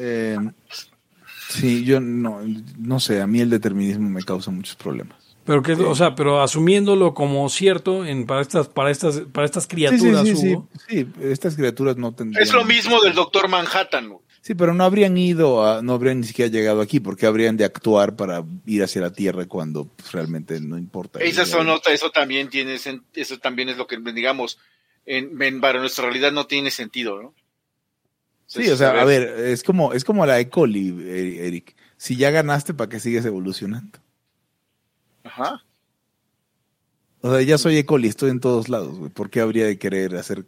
Em, 0.00 0.52
sí, 1.48 1.84
yo 1.84 2.00
no, 2.00 2.40
no 2.78 3.00
sé, 3.00 3.20
a 3.20 3.26
mí 3.26 3.40
el 3.40 3.50
determinismo 3.50 4.08
me 4.08 4.22
causa 4.22 4.50
muchos 4.50 4.76
problemas. 4.76 5.18
Pero 5.44 5.62
que, 5.62 5.72
o 5.72 5.94
sea, 5.94 6.14
pero 6.14 6.42
asumiéndolo 6.42 7.12
como 7.14 7.48
cierto 7.48 8.04
en 8.04 8.26
para 8.26 8.42
estas, 8.42 8.68
para 8.68 8.90
estas, 8.90 9.20
para 9.32 9.46
estas 9.46 9.64
Sí, 9.64 9.68
sí, 9.70 9.74
criaturas, 9.76 10.26
sí, 10.28 10.36
sí, 10.36 10.54
Hugo. 10.54 10.68
sí, 10.88 11.06
estas 11.22 11.56
criaturas 11.56 11.96
no 11.96 12.12
tendrían. 12.12 12.42
Es 12.42 12.52
lo 12.52 12.64
mismo 12.64 13.00
del 13.00 13.14
Doctor 13.14 13.48
Manhattan. 13.48 14.08
güey. 14.10 14.20
Sí, 14.42 14.54
pero 14.54 14.72
no 14.74 14.84
habrían 14.84 15.16
ido, 15.18 15.66
a, 15.66 15.82
no 15.82 15.92
habrían 15.94 16.20
ni 16.20 16.26
siquiera 16.26 16.50
llegado 16.50 16.80
aquí, 16.80 16.98
porque 17.00 17.26
habrían 17.26 17.56
de 17.56 17.64
actuar 17.64 18.16
para 18.16 18.42
ir 18.64 18.82
hacia 18.82 19.02
la 19.02 19.12
Tierra 19.12 19.44
cuando 19.46 19.86
pues, 19.86 20.12
realmente 20.12 20.60
no 20.60 20.78
importa. 20.78 21.18
Esa 21.20 21.44
son 21.44 21.68
otra- 21.68 21.92
eso 21.92 22.10
también 22.10 22.48
tiene, 22.48 22.74
eso 22.74 23.38
también 23.38 23.68
es 23.70 23.76
lo 23.76 23.86
que 23.86 23.98
digamos, 24.14 24.58
en, 25.04 25.40
en- 25.42 25.60
para 25.60 25.80
nuestra 25.80 26.04
realidad 26.04 26.32
no 26.32 26.46
tiene 26.46 26.70
sentido, 26.70 27.20
¿no? 27.20 27.34
Sí, 28.50 28.68
o 28.68 28.76
sea, 28.76 29.00
a 29.00 29.04
ver, 29.04 29.22
es 29.22 29.62
como, 29.62 29.92
es 29.92 30.04
como 30.04 30.26
la 30.26 30.40
E. 30.40 30.48
coli, 30.48 30.88
eh, 31.04 31.46
Eric. 31.46 31.76
Si 31.96 32.16
ya 32.16 32.32
ganaste, 32.32 32.74
¿para 32.74 32.88
qué 32.88 32.98
sigues 32.98 33.24
evolucionando? 33.24 34.00
Ajá. 35.22 35.62
O 37.20 37.30
sea, 37.30 37.42
ya 37.42 37.58
soy 37.58 37.76
E. 37.76 37.86
coli, 37.86 38.08
estoy 38.08 38.30
en 38.30 38.40
todos 38.40 38.68
lados, 38.68 38.98
güey. 38.98 39.08
¿Por 39.08 39.30
qué 39.30 39.40
habría 39.40 39.66
de 39.66 39.78
querer 39.78 40.16
hacer 40.16 40.46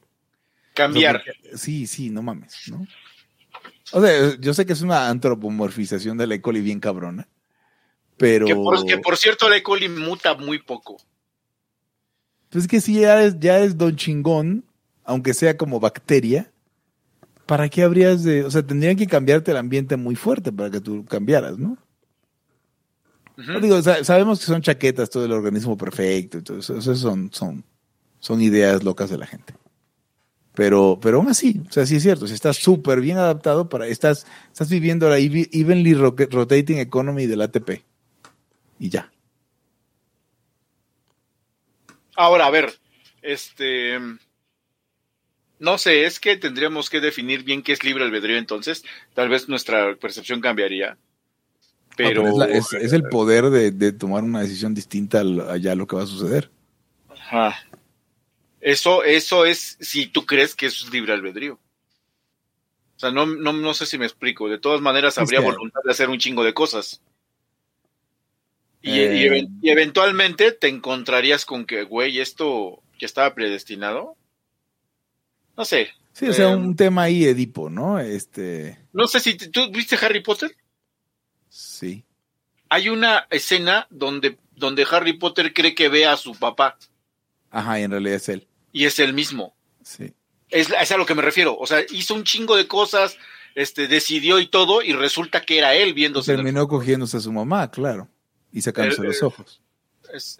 Cambiar. 0.74 1.22
Sí, 1.54 1.86
sí, 1.86 2.10
no 2.10 2.22
mames, 2.22 2.68
¿no? 2.68 2.84
O 3.92 4.00
sea, 4.00 4.36
yo 4.40 4.52
sé 4.52 4.66
que 4.66 4.72
es 4.72 4.82
una 4.82 5.08
antropomorfización 5.08 6.18
de 6.18 6.26
la 6.26 6.34
E. 6.34 6.40
coli 6.40 6.60
bien 6.60 6.80
cabrona, 6.80 7.28
pero... 8.16 8.46
Que, 8.46 8.56
por, 8.56 8.84
que 8.84 8.98
por 8.98 9.16
cierto, 9.16 9.48
la 9.48 9.58
E. 9.58 9.62
coli 9.62 9.88
muta 9.88 10.34
muy 10.34 10.58
poco. 10.58 10.96
Pues 12.48 12.64
es 12.64 12.68
que 12.68 12.80
si 12.80 13.00
ya 13.00 13.22
es, 13.22 13.38
ya 13.38 13.60
es 13.60 13.78
don 13.78 13.94
chingón, 13.94 14.64
aunque 15.04 15.34
sea 15.34 15.56
como 15.56 15.78
bacteria, 15.78 16.51
¿para 17.46 17.68
qué 17.68 17.82
habrías 17.82 18.22
de...? 18.24 18.44
O 18.44 18.50
sea, 18.50 18.62
tendrían 18.62 18.96
que 18.96 19.06
cambiarte 19.06 19.50
el 19.50 19.56
ambiente 19.56 19.96
muy 19.96 20.14
fuerte 20.16 20.52
para 20.52 20.70
que 20.70 20.80
tú 20.80 21.04
cambiaras, 21.04 21.58
¿no? 21.58 21.76
Ujú. 23.38 23.52
No 23.52 23.60
digo, 23.60 23.82
sa- 23.82 24.04
sabemos 24.04 24.40
que 24.40 24.46
son 24.46 24.60
chaquetas, 24.62 25.10
todo 25.10 25.24
el 25.24 25.32
organismo 25.32 25.76
perfecto, 25.76 26.38
y 26.38 26.42
todo 26.42 26.58
eso, 26.58 26.80
son, 26.94 27.32
son, 27.32 27.64
son 28.20 28.40
ideas 28.42 28.82
locas 28.84 29.10
de 29.10 29.18
la 29.18 29.26
gente. 29.26 29.54
Pero, 30.54 30.98
pero 31.00 31.16
aún 31.16 31.28
así, 31.30 31.62
o 31.66 31.72
sea, 31.72 31.86
sí 31.86 31.96
es 31.96 32.02
cierto, 32.02 32.26
si 32.26 32.34
estás 32.34 32.58
súper 32.58 33.00
bien 33.00 33.16
adaptado 33.16 33.70
para, 33.70 33.86
estás, 33.86 34.26
estás 34.52 34.68
viviendo 34.68 35.08
la 35.08 35.18
ev- 35.18 35.48
evenly 35.50 35.94
ro- 35.94 36.14
rotating 36.30 36.76
economy 36.76 37.26
del 37.26 37.40
ATP. 37.40 37.82
Y 38.78 38.90
ya. 38.90 39.10
Ahora, 42.16 42.46
a 42.46 42.50
ver, 42.50 42.72
este. 43.22 43.98
No 45.62 45.78
sé, 45.78 46.04
es 46.06 46.18
que 46.18 46.36
tendríamos 46.36 46.90
que 46.90 47.00
definir 47.00 47.44
bien 47.44 47.62
qué 47.62 47.70
es 47.72 47.84
libre 47.84 48.02
albedrío 48.02 48.36
entonces. 48.36 48.82
Tal 49.14 49.28
vez 49.28 49.48
nuestra 49.48 49.94
percepción 49.94 50.40
cambiaría. 50.40 50.98
Pero. 51.96 52.24
No, 52.24 52.28
es, 52.30 52.36
la- 52.36 52.58
es- 52.58 52.72
es 52.72 52.92
el 52.92 53.04
poder 53.04 53.44
de, 53.50 53.70
de 53.70 53.92
tomar 53.92 54.24
una 54.24 54.40
decisión 54.40 54.74
distinta 54.74 55.20
a 55.20 55.24
lo 55.24 55.86
que 55.86 55.94
va 55.96 56.02
a 56.02 56.06
suceder. 56.06 56.50
Ajá. 57.08 57.54
Eso, 58.60 59.04
eso 59.04 59.44
es 59.44 59.76
si 59.80 60.06
tú 60.06 60.26
crees 60.26 60.56
que 60.56 60.66
eso 60.66 60.84
es 60.84 60.92
libre 60.92 61.12
albedrío. 61.12 61.54
O 62.96 62.98
sea, 62.98 63.12
no, 63.12 63.26
no, 63.26 63.52
no 63.52 63.72
sé 63.74 63.86
si 63.86 63.98
me 63.98 64.06
explico. 64.06 64.48
De 64.48 64.58
todas 64.58 64.80
maneras, 64.80 65.14
Es 65.14 65.18
habría 65.18 65.38
que- 65.40 65.46
voluntad 65.46 65.80
de 65.84 65.90
hacer 65.92 66.08
un 66.10 66.18
chingo 66.18 66.42
de 66.42 66.54
cosas. 66.54 67.00
Y, 68.80 68.98
Eh. 68.98 69.46
y 69.62 69.70
eventualmente 69.70 70.50
te 70.50 70.66
encontrarías 70.66 71.44
con 71.44 71.66
que, 71.66 71.84
güey, 71.84 72.18
esto 72.18 72.82
ya 72.98 73.06
estaba 73.06 73.32
predestinado. 73.32 74.16
No 75.56 75.64
sé. 75.64 75.88
Sí, 76.12 76.26
o 76.28 76.32
sea, 76.32 76.50
Eh, 76.52 76.56
un 76.56 76.76
tema 76.76 77.02
ahí 77.04 77.24
Edipo, 77.24 77.70
¿no? 77.70 77.98
Este, 77.98 78.78
No 78.92 79.06
sé 79.06 79.20
si 79.20 79.34
tú 79.36 79.70
viste 79.70 79.96
Harry 80.00 80.20
Potter. 80.22 80.54
sí. 81.48 82.04
Hay 82.68 82.88
una 82.88 83.26
escena 83.28 83.86
donde, 83.90 84.38
donde 84.56 84.86
Harry 84.90 85.12
Potter 85.12 85.52
cree 85.52 85.74
que 85.74 85.90
ve 85.90 86.06
a 86.06 86.16
su 86.16 86.34
papá 86.34 86.78
Ajá, 87.50 87.78
y 87.78 87.82
en 87.82 87.90
realidad 87.90 88.16
es 88.16 88.28
él. 88.30 88.46
y 88.72 88.86
es 88.86 88.98
el 88.98 89.12
mismo. 89.12 89.54
Sí. 89.82 90.14
Es, 90.48 90.68
es 90.70 90.90
a 90.92 90.96
lo 90.96 91.04
que 91.04 91.14
me 91.14 91.20
refiero. 91.20 91.54
O 91.58 91.66
sea, 91.66 91.82
hizo 91.90 92.14
un 92.14 92.24
chingo 92.24 92.56
de 92.56 92.66
cosas, 92.66 93.18
este, 93.54 93.88
decidió 93.88 94.38
y 94.38 94.46
todo, 94.46 94.80
y 94.82 94.94
resulta 94.94 95.42
que 95.42 95.58
era 95.58 95.74
él 95.74 95.92
viéndose. 95.92 96.32
en 96.32 96.38
el- 96.38 96.44
Terminó 96.46 96.66
cogiéndose 96.66 97.18
a 97.18 97.20
su 97.20 97.30
mamá, 97.30 97.70
claro. 97.70 98.08
Y 98.52 98.62
sacándose 98.62 99.02
Eh, 99.02 99.04
los 99.04 99.20
eh, 99.20 99.24
ojos. 99.26 99.60
es- 100.14 100.38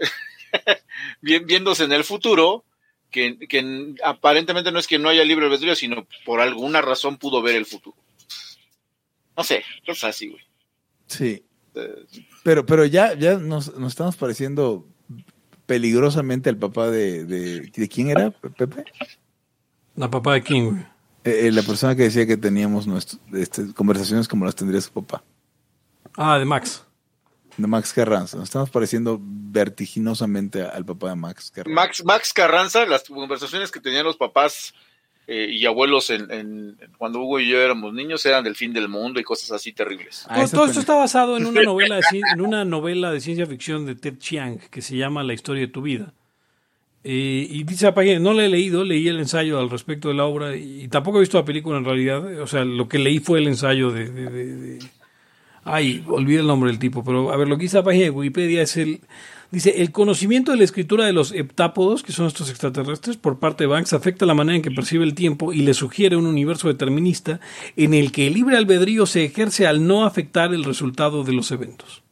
vi- 1.20 1.38
viéndose 1.40 1.84
en 1.84 1.92
el 1.92 2.04
futuro, 2.04 2.64
que, 3.12 3.38
que 3.48 3.94
aparentemente 4.02 4.72
no 4.72 4.80
es 4.80 4.88
que 4.88 4.98
no 4.98 5.08
haya 5.08 5.24
libre 5.24 5.46
albedrío, 5.46 5.76
sino 5.76 6.06
por 6.24 6.40
alguna 6.40 6.80
razón 6.82 7.16
pudo 7.18 7.40
ver 7.42 7.54
el 7.54 7.66
futuro. 7.66 7.96
No 9.36 9.44
sé, 9.44 9.62
cosas 9.86 10.10
así, 10.16 10.28
güey. 10.28 10.42
Sí. 11.06 11.44
Eh, 11.74 12.04
Pero, 12.42 12.66
pero 12.66 12.84
ya, 12.84 13.14
ya 13.14 13.38
nos, 13.38 13.76
nos 13.78 13.92
estamos 13.92 14.16
pareciendo 14.16 14.86
peligrosamente 15.66 16.50
al 16.50 16.56
papá 16.58 16.90
de, 16.90 17.24
de, 17.24 17.60
¿de 17.60 17.88
quién 17.88 18.10
era, 18.10 18.30
Pepe? 18.30 18.84
La 19.94 20.10
papá 20.10 20.34
de 20.34 20.42
King, 20.42 20.62
güey. 20.70 20.82
Eh, 21.24 21.46
eh, 21.46 21.52
la 21.52 21.62
persona 21.62 21.94
que 21.94 22.02
decía 22.02 22.26
que 22.26 22.36
teníamos 22.36 22.86
nuestro, 22.86 23.20
este, 23.32 23.72
conversaciones 23.74 24.26
como 24.26 24.44
las 24.44 24.56
tendría 24.56 24.80
su 24.80 24.90
papá, 24.90 25.22
Ah, 26.16 26.38
de 26.38 26.44
Max. 26.44 26.84
De 27.56 27.66
Max 27.66 27.92
Carranza. 27.92 28.36
Nos 28.36 28.48
estamos 28.48 28.70
pareciendo 28.70 29.18
vertiginosamente 29.20 30.62
al 30.62 30.84
papá 30.84 31.10
de 31.10 31.16
Max 31.16 31.50
Carranza. 31.50 31.74
Max, 31.74 32.04
Max 32.04 32.32
Carranza, 32.32 32.86
las 32.86 33.04
conversaciones 33.04 33.70
que 33.70 33.80
tenían 33.80 34.04
los 34.04 34.16
papás 34.16 34.74
eh, 35.26 35.46
y 35.50 35.64
abuelos 35.66 36.10
en, 36.10 36.30
en- 36.32 36.76
cuando 36.98 37.20
Hugo 37.20 37.38
y 37.40 37.48
yo 37.48 37.60
éramos 37.60 37.92
niños 37.94 38.24
eran 38.26 38.42
del 38.44 38.56
fin 38.56 38.72
del 38.72 38.88
mundo 38.88 39.20
y 39.20 39.24
cosas 39.24 39.52
así 39.52 39.72
terribles. 39.72 40.24
Ah, 40.28 40.44
todo, 40.50 40.64
esto 40.66 40.80
está 40.80 40.94
basado 40.96 41.36
en 41.36 41.46
una 41.46 41.62
novela 41.64 41.96
de, 41.96 42.02
en 42.32 42.40
una 42.40 42.64
novela 42.64 43.10
de 43.12 43.20
ciencia 43.20 43.46
ficción 43.46 43.86
de 43.86 43.94
Ted 43.94 44.18
Chiang 44.18 44.58
que 44.70 44.82
se 44.82 44.96
llama 44.96 45.22
La 45.22 45.32
historia 45.34 45.60
de 45.62 45.68
tu 45.68 45.82
vida. 45.82 46.12
Eh, 47.04 47.46
y 47.50 47.64
dice 47.64 47.86
la 47.86 47.94
página, 47.94 48.20
no 48.20 48.32
la 48.32 48.44
he 48.44 48.48
leído, 48.48 48.84
leí 48.84 49.08
el 49.08 49.18
ensayo 49.18 49.58
al 49.58 49.70
respecto 49.70 50.06
de 50.08 50.14
la 50.14 50.24
obra 50.24 50.54
y, 50.56 50.86
tampoco 50.86 51.16
he 51.18 51.20
visto 51.20 51.36
la 51.36 51.44
película 51.44 51.76
en 51.78 51.84
realidad. 51.84 52.40
O 52.40 52.46
sea, 52.46 52.64
lo 52.64 52.88
que 52.88 52.98
leí 53.00 53.18
fue 53.18 53.40
el 53.40 53.48
ensayo 53.48 53.90
de, 53.90 54.08
de- 54.08 54.30
de- 54.30 54.56
de- 54.56 54.78
Ay, 55.64 56.04
olvidé 56.08 56.40
el 56.40 56.46
nombre 56.48 56.70
del 56.70 56.78
tipo, 56.80 57.04
pero 57.04 57.30
a 57.32 57.36
ver, 57.36 57.46
lo 57.48 57.56
que 57.56 57.62
dice 57.62 57.76
la 57.76 57.84
página 57.84 58.04
de 58.04 58.10
Wikipedia 58.10 58.62
es 58.62 58.76
el... 58.76 59.00
Dice, 59.52 59.82
el 59.82 59.92
conocimiento 59.92 60.50
de 60.50 60.56
la 60.56 60.64
escritura 60.64 61.04
de 61.04 61.12
los 61.12 61.30
heptápodos, 61.32 62.02
que 62.02 62.12
son 62.12 62.26
estos 62.26 62.48
extraterrestres, 62.48 63.18
por 63.18 63.38
parte 63.38 63.64
de 63.64 63.68
Banks, 63.68 63.92
afecta 63.92 64.24
la 64.24 64.32
manera 64.34 64.56
en 64.56 64.62
que 64.62 64.70
percibe 64.70 65.04
el 65.04 65.14
tiempo 65.14 65.52
y 65.52 65.58
le 65.60 65.74
sugiere 65.74 66.16
un 66.16 66.24
universo 66.26 66.68
determinista 66.68 67.38
en 67.76 67.92
el 67.92 68.12
que 68.12 68.26
el 68.28 68.32
libre 68.34 68.56
albedrío 68.56 69.04
se 69.04 69.24
ejerce 69.24 69.66
al 69.66 69.86
no 69.86 70.06
afectar 70.06 70.54
el 70.54 70.64
resultado 70.64 71.22
de 71.22 71.32
los 71.34 71.50
eventos. 71.50 72.02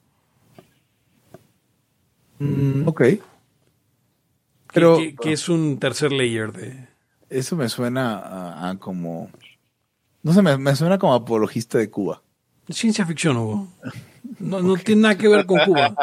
Mm, 2.38 2.86
ok. 2.86 2.98
Que- 3.00 3.20
Pero 4.72 4.96
que, 4.98 5.16
que 5.16 5.32
es 5.32 5.48
un 5.48 5.78
tercer 5.78 6.12
layer 6.12 6.52
de... 6.52 6.88
eso 7.30 7.56
me 7.56 7.68
suena 7.68 8.18
a, 8.18 8.70
a 8.70 8.78
como... 8.78 9.30
No 10.22 10.34
sé, 10.34 10.42
me, 10.42 10.58
me 10.58 10.76
suena 10.76 10.98
como 10.98 11.14
apologista 11.14 11.78
de 11.78 11.90
Cuba. 11.90 12.22
Ciencia 12.72 13.06
ficción, 13.06 13.36
Hugo. 13.36 13.68
No, 14.38 14.60
no 14.60 14.76
tiene 14.76 15.02
nada 15.02 15.18
que 15.18 15.28
ver 15.28 15.44
con 15.44 15.58
Cuba. 15.60 15.94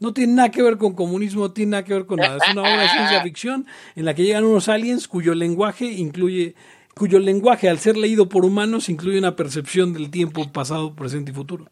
No 0.00 0.12
tiene 0.12 0.32
nada 0.32 0.50
que 0.50 0.62
ver 0.62 0.78
con 0.78 0.94
comunismo, 0.94 1.42
no 1.42 1.52
tiene 1.52 1.72
nada 1.72 1.84
que 1.84 1.94
ver 1.94 2.06
con 2.06 2.18
nada. 2.18 2.38
Es 2.44 2.52
una 2.52 2.62
obra 2.62 2.82
de 2.82 2.88
ciencia 2.88 3.22
ficción 3.22 3.66
en 3.94 4.04
la 4.04 4.14
que 4.14 4.24
llegan 4.24 4.44
unos 4.44 4.68
aliens 4.68 5.06
cuyo 5.06 5.34
lenguaje 5.34 5.84
incluye, 5.84 6.54
cuyo 6.94 7.20
lenguaje 7.20 7.68
al 7.68 7.78
ser 7.78 7.96
leído 7.96 8.28
por 8.28 8.44
humanos 8.44 8.88
incluye 8.88 9.18
una 9.18 9.36
percepción 9.36 9.92
del 9.92 10.10
tiempo 10.10 10.50
pasado, 10.50 10.94
presente 10.94 11.30
y 11.30 11.34
futuro. 11.34 11.70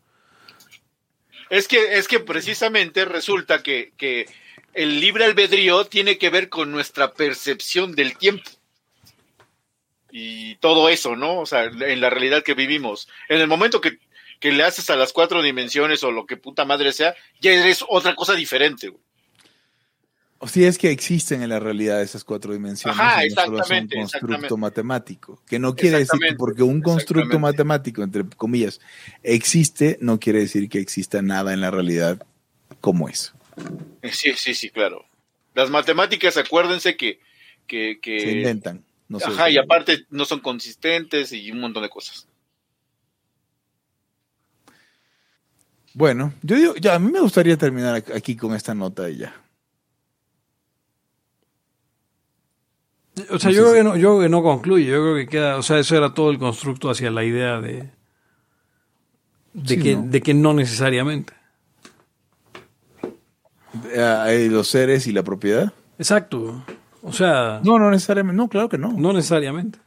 Es 1.50 1.66
que, 1.66 1.98
es 1.98 2.06
que 2.06 2.20
precisamente 2.20 3.04
resulta 3.04 3.62
que, 3.62 3.92
que 3.96 4.26
el 4.74 5.00
libre 5.00 5.24
albedrío 5.24 5.84
tiene 5.86 6.18
que 6.18 6.30
ver 6.30 6.48
con 6.48 6.70
nuestra 6.70 7.12
percepción 7.12 7.94
del 7.94 8.16
tiempo. 8.16 8.48
Y 10.10 10.56
todo 10.56 10.88
eso, 10.88 11.16
¿no? 11.16 11.40
O 11.40 11.46
sea, 11.46 11.64
en 11.64 12.00
la 12.00 12.10
realidad 12.10 12.42
que 12.42 12.54
vivimos. 12.54 13.08
En 13.28 13.40
el 13.40 13.48
momento 13.48 13.80
que, 13.80 13.98
que 14.43 14.51
le 14.51 14.64
haces 14.64 14.90
a 14.90 14.97
las 14.97 15.12
cuatro 15.12 15.40
dimensiones 15.40 16.02
o 16.02 16.10
lo 16.10 16.27
que 16.27 16.36
puta 16.36 16.64
madre 16.64 16.93
sea, 16.93 17.14
ya 17.40 17.52
eres 17.52 17.85
otra 17.89 18.16
cosa 18.16 18.35
diferente. 18.35 18.89
güey. 18.89 19.01
O 20.39 20.48
si 20.48 20.64
es 20.64 20.78
que 20.78 20.90
existen 20.90 21.44
en 21.44 21.51
la 21.51 21.60
realidad 21.60 22.02
esas 22.02 22.24
cuatro 22.24 22.52
dimensiones. 22.52 22.98
Ajá, 22.98 23.24
y 23.24 23.28
no 23.28 23.36
solo 23.36 23.59
exactamente, 23.59 23.94
un 23.94 24.02
constructo 24.02 24.35
exactamente. 24.35 24.56
matemático. 24.56 25.43
Que 25.47 25.60
no 25.60 25.77
quiere 25.77 25.98
decir 25.98 26.19
que 26.19 26.35
porque 26.35 26.64
un 26.64 26.82
constructo 26.82 27.39
matemático, 27.39 28.02
entre 28.02 28.24
comillas, 28.36 28.81
existe, 29.23 29.97
no 30.01 30.19
quiere 30.19 30.40
decir 30.40 30.69
que 30.69 30.81
exista 30.81 31.23
nada 31.23 31.55
en 31.55 31.60
la 31.60 31.70
realidad 31.70 32.27
como 32.81 33.09
eso. 33.09 33.35
Eh, 34.02 34.10
Sí, 34.12 34.32
sí, 34.36 34.55
sí, 34.55 34.70
claro. 34.70 35.06
Las 35.55 35.70
matemáticas, 35.70 36.36
acuérdense 36.36 36.97
que... 36.97 37.20
que, 37.69 38.01
que 38.02 38.19
Se 38.19 38.32
inventan. 38.32 38.85
No 39.09 39.19
ajá, 39.19 39.51
y 39.51 39.59
aparte 39.59 40.06
no 40.10 40.24
son 40.24 40.40
consistentes 40.40 41.32
y 41.32 41.52
un 41.52 41.60
montón 41.60 41.85
de 41.85 41.90
cosas. 41.90 42.27
Bueno, 45.94 46.32
yo 46.43 46.56
digo, 46.56 46.74
ya, 46.77 46.94
a 46.94 46.98
mí 46.98 47.10
me 47.12 47.20
gustaría 47.20 47.56
terminar 47.56 48.02
aquí 48.14 48.35
con 48.36 48.55
esta 48.55 48.74
nota 48.74 49.09
y 49.10 49.19
ya. 49.19 49.35
O 53.31 53.39
sea, 53.39 53.51
No 53.51 53.56
yo 53.56 53.62
creo, 53.62 53.69
si- 53.73 53.77
que 53.78 53.85
no, 53.85 53.97
yo 53.97 54.09
creo 54.10 54.20
que 54.20 54.28
no 54.31 54.43
concluye, 54.43 54.86
yo 54.86 55.02
creo 55.02 55.14
que 55.16 55.27
queda, 55.27 55.56
o 55.59 55.62
sea, 55.62 55.78
eso 55.78 55.97
era 55.97 56.14
todo 56.14 56.31
el 56.31 56.39
constructo 56.39 56.90
hacia 56.90 57.10
la 57.10 57.24
idea 57.24 57.60
de, 57.60 57.90
de, 59.52 59.69
Sí, 59.77 59.78
que, 59.82 59.97
¿no? 59.97 60.02
de 60.06 60.20
que 60.23 60.32
no 60.32 60.55
necesariamente. 60.55 61.35
Eh, 63.94 64.48
los 64.51 64.69
seres 64.69 65.06
y 65.06 65.12
la 65.12 65.23
propiedad. 65.23 65.73
Exacto. 65.98 66.64
O 67.02 67.12
sea, 67.12 67.60
No, 67.64 67.78
no 67.78 67.90
necesariamente. 67.90 68.36
No, 68.36 68.48
claro 68.48 68.69
que 68.70 68.78
no. 68.78 68.93
no 68.93 69.12
necesariamente. 69.12 69.78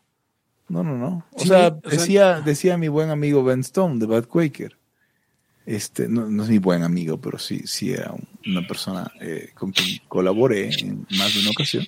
No, 0.67 0.83
no, 0.83 0.95
no. 0.97 1.25
O 1.31 1.39
Sí, 1.39 1.47
sea, 1.47 1.67
o 1.69 1.89
sea- 1.89 1.89
decía, 1.97 2.41
decía 2.41 2.77
mi 2.77 2.87
buen 2.89 3.09
amigo 3.09 3.43
Ben 3.43 3.59
Stone 3.61 3.97
de 3.99 4.05
Bad 4.05 4.25
Quaker. 4.25 4.77
Este, 5.65 6.07
no, 6.07 6.29
no 6.29 6.43
es 6.43 6.49
mi 6.49 6.59
buen 6.59 6.83
amigo, 6.83 7.19
pero 7.19 7.39
sí, 7.39 7.61
sí 7.65 7.91
era 7.91 8.11
un- 8.11 8.27
una 8.45 8.67
persona 8.67 9.11
eh, 9.19 9.49
con 9.55 9.71
quien 9.71 9.99
colaboré 10.07 10.69
en 10.79 11.07
más 11.17 11.33
de 11.33 11.39
una 11.41 11.49
ocasión. 11.51 11.87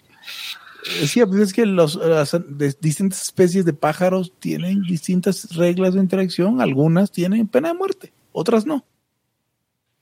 Decía, 1.01 1.27
pues 1.27 1.41
es 1.41 1.53
que 1.53 1.65
los, 1.65 1.95
las 1.95 2.35
distintas 2.79 3.21
especies 3.21 3.65
de 3.65 3.73
pájaros 3.73 4.31
tienen 4.39 4.81
distintas 4.83 5.55
reglas 5.55 5.93
de 5.93 5.99
interacción. 5.99 6.61
Algunas 6.61 7.11
tienen 7.11 7.47
pena 7.47 7.69
de 7.69 7.73
muerte, 7.75 8.13
otras 8.31 8.65
no. 8.65 8.85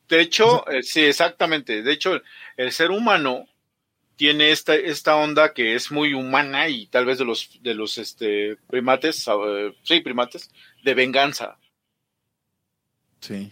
De 0.07 0.21
hecho, 0.21 0.69
eh, 0.69 0.83
sí, 0.83 1.01
exactamente. 1.01 1.81
De 1.81 1.91
hecho, 1.91 2.21
el 2.55 2.71
ser 2.71 2.91
humano 2.91 3.47
tiene 4.15 4.51
esta, 4.51 4.75
esta 4.75 5.15
onda 5.15 5.53
que 5.53 5.75
es 5.75 5.91
muy 5.91 6.13
humana 6.13 6.69
y 6.69 6.85
tal 6.87 7.05
vez 7.05 7.17
de 7.17 7.25
los, 7.25 7.59
de 7.61 7.73
los 7.73 7.97
este, 7.97 8.55
primates, 8.69 9.27
eh, 9.27 9.73
sí, 9.83 9.99
primates, 10.01 10.49
de 10.83 10.93
venganza. 10.93 11.57
Sí. 13.19 13.51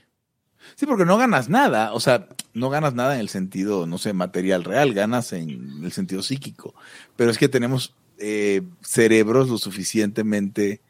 Sí, 0.75 0.85
porque 0.85 1.05
no 1.05 1.17
ganas 1.17 1.49
nada, 1.49 1.93
o 1.93 1.99
sea, 1.99 2.27
no 2.53 2.69
ganas 2.69 2.93
nada 2.93 3.15
en 3.15 3.19
el 3.19 3.29
sentido, 3.29 3.85
no 3.85 3.97
sé, 3.97 4.13
material 4.13 4.63
real, 4.63 4.93
ganas 4.93 5.33
en 5.33 5.83
el 5.83 5.91
sentido 5.91 6.23
psíquico. 6.23 6.73
Pero 7.15 7.31
es 7.31 7.37
que 7.37 7.49
tenemos 7.49 7.93
eh, 8.19 8.61
cerebros 8.81 9.49
lo 9.49 9.57
suficientemente 9.57 10.81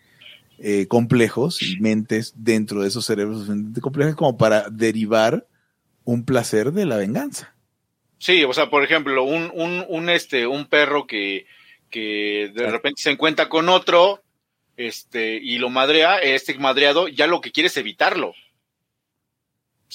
eh, 0.60 0.88
complejos 0.88 1.62
y 1.62 1.80
mentes 1.80 2.34
dentro 2.38 2.82
de 2.82 2.88
esos 2.88 3.06
cerebros 3.06 3.38
lo 3.38 3.40
suficientemente 3.40 3.82
complejos 3.82 4.16
como 4.16 4.38
para 4.38 4.70
derivar 4.70 5.46
un 6.06 6.26
placer 6.26 6.72
de 6.72 6.86
la 6.86 6.98
venganza. 6.98 7.54
Sí, 8.20 8.44
o 8.46 8.54
sea, 8.54 8.70
por 8.70 8.84
ejemplo, 8.84 9.24
un, 9.24 9.52
un, 9.54 9.86
un, 9.90 10.10
este, 10.10 10.48
un 10.48 10.68
perro 10.68 11.08
que, 11.08 11.46
que 11.90 12.52
de 12.56 12.72
repente 12.72 13.02
se 13.02 13.12
encuentra 13.12 13.50
con 13.50 13.68
otro, 13.68 14.24
este, 14.78 15.36
y 15.36 15.58
lo 15.58 15.70
madrea, 15.70 16.20
este 16.20 16.58
madreado, 16.58 17.08
ya 17.10 17.28
lo 17.28 17.42
que 17.42 17.52
quiere 17.52 17.68
es 17.68 17.78
evitarlo. 17.78 18.34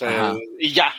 O 0.07 0.11
sea, 0.11 0.35
y 0.59 0.73
ya, 0.73 0.95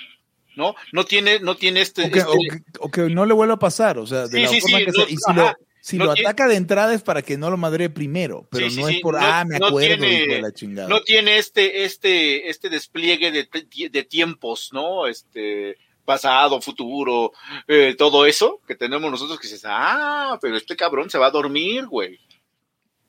¿no? 0.56 0.76
No 0.92 1.06
tiene, 1.06 1.40
no 1.40 1.56
tiene 1.56 1.82
este, 1.82 2.08
O 2.08 2.12
que, 2.12 2.20
este- 2.20 2.32
o 2.32 2.38
que- 2.38 2.62
o 2.80 2.92
que 2.92 3.02
no 3.14 3.26
le 3.26 3.34
vuelva 3.34 3.54
a 3.56 3.60
pasar, 3.60 3.98
o 3.98 4.06
sea, 4.06 4.28
de 4.28 4.38
Sí, 4.38 4.42
la 4.44 4.48
sí, 4.50 4.62
forma 4.62 4.78
sí, 4.80 4.86
que 4.86 4.92
no, 4.92 5.06
se- 5.06 5.12
y 5.14 5.16
si 5.18 5.32
ajá, 5.32 5.42
lo, 5.42 5.54
si 5.82 5.98
no 5.98 6.06
lo 6.06 6.14
tiene- 6.16 6.30
ataca 6.30 6.48
de 6.50 6.56
entrada 6.56 6.94
es 6.94 7.02
para 7.02 7.22
que 7.22 7.38
no 7.38 7.50
lo 7.50 7.56
madre 7.58 7.90
primero, 7.90 8.46
pero 8.52 8.70
no 8.70 8.88
es 8.90 9.00
por, 9.00 9.14
no- 9.16 9.20
ah, 9.22 9.46
me 9.46 9.56
acuerdo, 9.56 9.80
tiene- 9.80 10.28
de 10.28 10.42
la 10.42 10.52
chingada. 10.52 10.90
no 10.90 11.02
tiene 11.04 11.38
este, 11.38 11.86
este, 11.86 12.50
este 12.50 12.70
despliegue 12.70 13.32
de, 13.32 13.90
de 13.90 14.04
tiempos, 14.04 14.70
¿no? 14.74 15.08
Este, 15.08 15.78
pasado, 16.04 16.60
futuro, 16.60 17.32
eh, 17.68 17.96
todo 17.98 18.26
eso 18.26 18.60
que 18.68 18.76
tenemos 18.76 19.10
nosotros 19.12 19.40
que 19.40 19.48
dices, 19.48 19.64
ah, 19.66 20.38
pero 20.42 20.58
este 20.58 20.76
cabrón 20.76 21.10
se 21.10 21.18
va 21.20 21.28
a 21.28 21.32
dormir, 21.32 21.86
güey. 21.88 22.20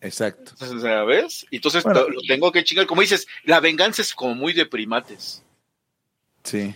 Exacto. 0.03 0.53
O 0.61 0.79
sea, 0.81 1.05
¿ves? 1.05 1.47
Entonces 1.51 1.83
Bueno. 1.83 2.09
lo 2.09 2.21
tengo 2.23 2.51
que 2.53 2.65
chingar. 2.65 2.87
Como 2.87 3.03
dices, 3.03 3.27
la 3.45 3.61
venganza 3.61 4.01
es 4.03 4.15
como 4.15 4.35
muy 4.35 4.53
de 4.55 4.65
primates. 4.67 5.43
Sí. 6.45 6.75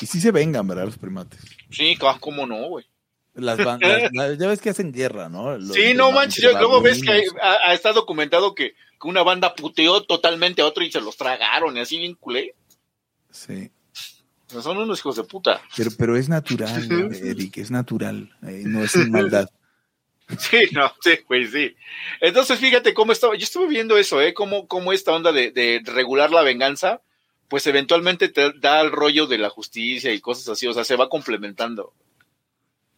Y 0.00 0.06
sí 0.06 0.20
se 0.20 0.30
vengan, 0.32 0.66
¿verdad? 0.66 0.86
Los 0.86 0.98
primates. 0.98 1.40
Sí, 1.70 1.96
cómo 2.20 2.46
no, 2.46 2.68
güey. 2.68 2.86
Las 3.34 3.58
ban- 3.58 3.80
las- 3.80 4.10
las- 4.12 4.38
ya 4.38 4.48
ves 4.48 4.60
que 4.60 4.70
hacen 4.70 4.92
guerra, 4.92 5.28
¿no? 5.28 5.56
Los- 5.58 5.74
Sí, 5.74 5.94
no 5.94 6.12
manches, 6.12 6.52
luego 6.52 6.80
ves 6.80 7.02
que 7.02 7.10
hay- 7.10 7.24
ha, 7.42 7.70
ha 7.70 7.74
estado 7.74 7.96
documentado 7.96 8.54
que, 8.54 8.70
que 9.00 9.08
una 9.08 9.22
banda 9.22 9.54
puteó 9.54 10.02
totalmente 10.04 10.62
a 10.62 10.66
otro 10.66 10.84
y 10.84 10.90
se 10.92 11.00
los 11.00 11.16
tragaron 11.16 11.76
y 11.76 11.80
así 11.80 11.98
bien 11.98 12.14
culé. 12.14 12.54
Sí. 13.30 13.70
Son 14.46 14.76
unos 14.78 15.00
hijos 15.00 15.16
de 15.16 15.24
puta. 15.24 15.60
Pero, 15.76 15.90
pero 15.98 16.16
es 16.16 16.28
natural, 16.28 16.70
Eric, 17.24 17.58
es 17.58 17.70
natural. 17.72 18.36
eh, 18.46 18.62
no 18.64 18.84
es 18.84 18.94
maldad. 19.08 19.48
Sí, 20.38 20.56
no, 20.72 20.90
sí, 21.02 21.18
güey, 21.28 21.46
sí. 21.46 21.76
Entonces, 22.22 22.58
fíjate 22.58 22.94
cómo 22.94 23.12
estaba, 23.12 23.34
yo 23.36 23.44
estuve 23.44 23.66
viendo 23.66 23.98
eso, 23.98 24.22
¿eh? 24.22 24.32
Cómo, 24.32 24.66
cómo 24.68 24.94
esta 24.94 25.12
onda 25.12 25.32
de, 25.32 25.50
de 25.50 25.82
regular 25.84 26.30
la 26.30 26.40
venganza, 26.40 27.02
pues 27.48 27.66
eventualmente 27.66 28.28
te 28.28 28.52
da 28.52 28.80
el 28.80 28.90
rollo 28.90 29.26
de 29.26 29.38
la 29.38 29.50
justicia 29.50 30.12
y 30.12 30.20
cosas 30.20 30.48
así, 30.48 30.66
o 30.66 30.72
sea, 30.72 30.84
se 30.84 30.96
va 30.96 31.08
complementando. 31.08 31.92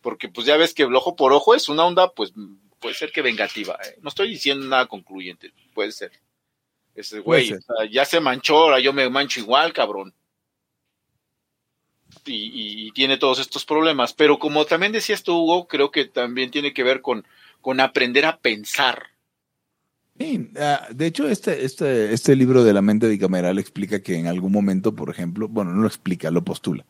Porque 0.01 0.28
pues 0.28 0.47
ya 0.47 0.56
ves 0.56 0.73
que 0.74 0.85
el 0.85 0.94
ojo 0.94 1.16
por 1.16 1.32
ojo 1.32 1.55
es 1.55 1.68
una 1.68 1.85
onda, 1.85 2.12
pues 2.12 2.32
puede 2.81 2.94
ser 2.94 3.10
que 3.12 3.23
vengativa, 3.23 3.78
¿eh? 3.85 3.98
No 4.02 4.09
estoy 4.09 4.28
diciendo 4.28 4.66
nada 4.66 4.86
concluyente, 4.86 5.52
puede 5.74 5.93
ser. 5.93 6.12
Ese 6.94 7.18
güey, 7.20 7.48
o 7.52 7.60
sea, 7.60 7.90
ya 7.90 8.05
se 8.05 8.20
manchó, 8.20 8.56
ahora 8.59 8.81
yo 8.81 8.93
me 8.93 9.09
mancho 9.10 9.40
igual, 9.40 9.73
cabrón. 9.73 10.14
Y, 12.24 12.35
y- 12.35 12.86
y 12.86 12.90
tiene 12.93 13.18
todos 13.18 13.39
estos 13.39 13.64
problemas. 13.64 14.12
Pero 14.12 14.39
como 14.39 14.64
también 14.64 14.93
decías 14.93 15.23
tú, 15.23 15.35
Hugo, 15.36 15.66
creo 15.68 15.90
que 15.90 16.06
también 16.06 16.51
tiene 16.51 16.73
que 16.73 16.82
ver 16.82 17.02
con, 17.02 17.27
con 17.60 17.81
aprender 17.81 18.24
a 18.27 18.39
pensar. 18.39 19.10
Sí, 20.18 20.51
ah, 20.59 20.88
de 20.94 21.06
hecho, 21.06 21.28
este, 21.28 21.64
este, 21.64 22.12
este 22.12 22.36
libro 22.36 22.64
de 22.64 22.72
la 22.72 22.80
mente 22.80 23.09
bicameral 23.09 23.59
explica 23.59 24.01
que 24.01 24.16
en 24.16 24.26
algún 24.26 24.51
momento, 24.51 24.94
por 24.94 25.10
ejemplo, 25.10 25.48
bueno, 25.48 25.72
no 25.72 25.82
lo 25.82 25.86
explica, 25.86 26.30
lo 26.30 26.43
postula, 26.43 26.86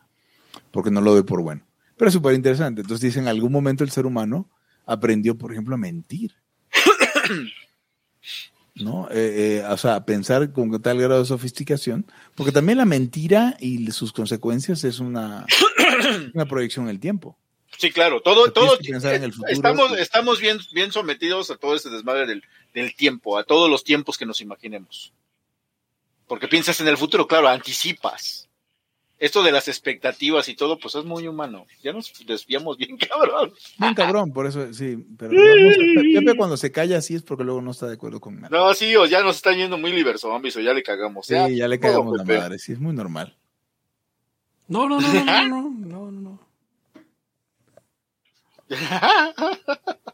porque 0.71 0.91
no 0.91 1.01
lo 1.01 1.15
ve 1.15 1.25
por 1.25 1.43
bueno. 1.43 1.63
Pero 1.97 2.09
es 2.09 2.15
súper 2.15 2.35
interesante. 2.35 2.83
Entonces 2.83 3.03
dice, 3.03 3.19
en 3.19 3.29
algún 3.29 3.51
momento 3.51 3.83
el 3.83 3.91
ser 3.91 4.07
humano 4.07 4.49
aprendió, 4.85 5.37
por 5.37 5.53
ejemplo, 5.53 5.75
a 5.75 5.79
mentir. 5.79 6.35
¿No? 8.77 9.09
Eh, 9.11 9.63
eh, 9.63 9.65
o 9.69 9.77
sea, 9.79 9.97
a 9.97 10.05
pensar 10.05 10.53
con 10.53 10.71
tal 10.83 10.99
grado 10.99 11.21
de 11.21 11.27
sofisticación, 11.27 12.07
porque 12.35 12.53
también 12.53 12.77
la 12.77 12.85
mentira 12.85 13.57
y 13.59 13.91
sus 13.91 14.13
consecuencias 14.13 14.85
es 14.85 15.01
una, 15.01 15.47
una 16.35 16.45
proyección 16.45 16.85
en 16.85 16.91
el 16.91 17.01
tiempo. 17.01 17.39
Sí, 17.79 17.91
claro, 17.91 18.21
todo, 18.21 18.51
todo 18.53 18.79
tienes 18.79 18.87
que 18.87 18.93
pensar 18.93 19.15
en 19.15 19.25
el 19.25 19.33
futuro. 19.33 19.53
estamos, 19.53 19.99
estamos 19.99 20.41
bien, 20.41 20.59
bien 20.73 20.93
sometidos 20.93 21.51
a 21.51 21.57
todo 21.57 21.75
ese 21.75 21.91
desmadre 21.91 22.27
del, 22.27 22.43
del 22.73 22.95
tiempo, 22.95 23.39
a 23.39 23.45
todos 23.45 23.71
los 23.71 23.85
tiempos 23.85 24.17
que 24.17 24.27
nos 24.27 24.41
imaginemos. 24.41 25.13
Porque 26.27 26.49
piensas 26.49 26.81
en 26.81 26.89
el 26.89 26.97
futuro, 26.97 27.27
claro, 27.27 27.49
anticipas. 27.49 28.49
Esto 29.19 29.43
de 29.43 29.51
las 29.51 29.67
expectativas 29.69 30.47
y 30.51 30.55
todo, 30.55 30.79
pues 30.79 30.95
es 30.95 31.05
muy 31.05 31.27
humano. 31.27 31.67
Ya 31.83 31.93
nos 31.95 32.13
desviamos 32.27 32.77
bien, 32.77 32.99
cabrón. 33.11 33.53
Bien 33.79 33.95
cabrón, 33.95 34.33
por 34.33 34.47
eso 34.47 34.73
sí, 34.75 35.07
pero 35.17 35.31
Pepe 35.31 36.37
cuando 36.37 36.57
se 36.59 36.71
calla 36.71 36.99
así 36.99 37.15
es 37.15 37.23
porque 37.23 37.45
luego 37.45 37.63
no 37.63 37.71
está 37.71 37.87
de 37.87 37.95
acuerdo 37.95 38.21
con 38.21 38.41
nada. 38.41 38.49
No, 38.51 38.75
sí, 38.75 38.95
o 38.97 39.07
ya 39.07 39.23
nos 39.23 39.37
están 39.37 39.57
yendo 39.57 39.79
muy 39.79 39.93
liberzombies, 39.93 40.57
o 40.57 40.61
ya 40.61 40.75
le 40.75 40.83
cagamos. 40.83 41.27
Sí, 41.27 41.35
ya 41.35 41.69
le 41.69 41.81
cagamos 41.81 42.17
la 42.17 42.25
madre, 42.25 42.59
sí, 42.59 42.73
es 42.73 42.79
muy 42.79 42.95
normal. 42.95 43.35
No, 44.69 44.89
no, 44.89 45.01
no, 45.01 45.13
no, 45.13 45.25
no, 45.25 45.71
no, 45.71 46.11
no, 46.11 46.11
no. 46.11 46.26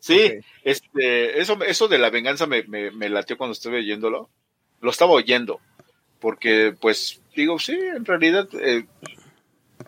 sí, 0.00 0.32
este, 0.64 1.40
eso, 1.40 1.60
eso 1.62 1.88
de 1.88 1.98
la 1.98 2.10
venganza 2.10 2.46
me, 2.46 2.62
me, 2.64 2.90
me 2.90 3.08
latió 3.08 3.36
cuando 3.36 3.52
estuve 3.52 3.78
oyéndolo. 3.78 4.28
Lo 4.80 4.90
estaba 4.90 5.12
oyendo. 5.12 5.60
Porque, 6.20 6.74
pues, 6.80 7.20
digo, 7.34 7.58
sí, 7.58 7.72
en 7.72 8.04
realidad, 8.04 8.48
eh, 8.60 8.84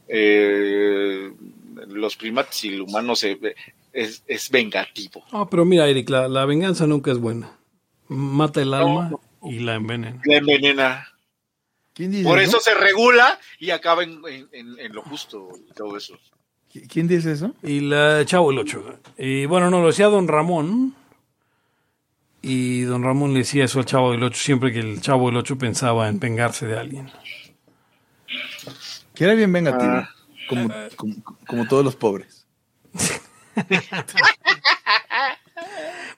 eh, 0.08 1.32
los 1.88 2.16
primates 2.16 2.64
y 2.64 2.74
el 2.74 2.82
humano 2.82 3.14
se, 3.16 3.38
es, 3.92 4.22
es 4.26 4.50
vengativo. 4.50 5.24
Ah, 5.32 5.46
pero 5.50 5.64
mira, 5.64 5.88
Eric, 5.88 6.08
la, 6.10 6.28
la 6.28 6.44
venganza 6.44 6.86
nunca 6.86 7.10
es 7.12 7.18
buena. 7.18 7.56
Mata 8.08 8.60
el 8.62 8.74
alma 8.74 9.10
y 9.42 9.60
la 9.60 9.74
envenena. 9.76 10.20
La 10.24 10.36
envenena. 10.36 11.08
¿Quién 11.92 12.10
dice 12.10 12.24
Por 12.24 12.40
eso? 12.40 12.58
eso 12.58 12.70
se 12.70 12.74
regula 12.74 13.38
y 13.58 13.70
acaba 13.70 14.02
en, 14.02 14.20
en- 14.26 14.48
en- 14.52 14.78
en 14.80 14.92
lo 14.92 15.02
justo 15.02 15.48
y 15.68 15.72
todo 15.74 15.96
eso. 15.96 16.18
¿Qui- 16.74 16.88
¿Quién 16.88 17.06
dice 17.08 17.30
eso? 17.32 17.54
Y 17.62 17.80
la 17.80 18.24
Chavo 18.26 18.50
el 18.50 18.58
Ocho. 18.58 18.82
Y 19.16 19.46
bueno, 19.46 19.70
no, 19.70 19.80
lo 19.80 19.86
decía 19.86 20.06
don 20.08 20.26
Ramón. 20.28 20.94
Y 22.42 22.80
don 22.82 23.02
Ramón 23.04 23.32
le 23.32 23.38
decía 23.38 23.64
eso 23.64 23.78
al 23.78 23.86
Chavo 23.86 24.10
del 24.12 24.22
Ocho 24.24 24.38
siempre 24.40 24.72
que 24.72 24.80
el 24.80 25.00
Chavo 25.00 25.28
del 25.28 25.36
Ocho 25.38 25.56
pensaba 25.56 26.08
en 26.08 26.18
vengarse 26.18 26.66
de 26.66 26.78
alguien. 26.78 27.10
Que 29.14 29.24
era 29.24 29.34
bien 29.34 29.52
vengativo, 29.52 29.92
Ah. 29.92 30.08
como, 30.48 30.68
como, 30.96 31.14
como 31.46 31.68
todos 31.68 31.84
los 31.84 31.94
pobres. 31.96 32.46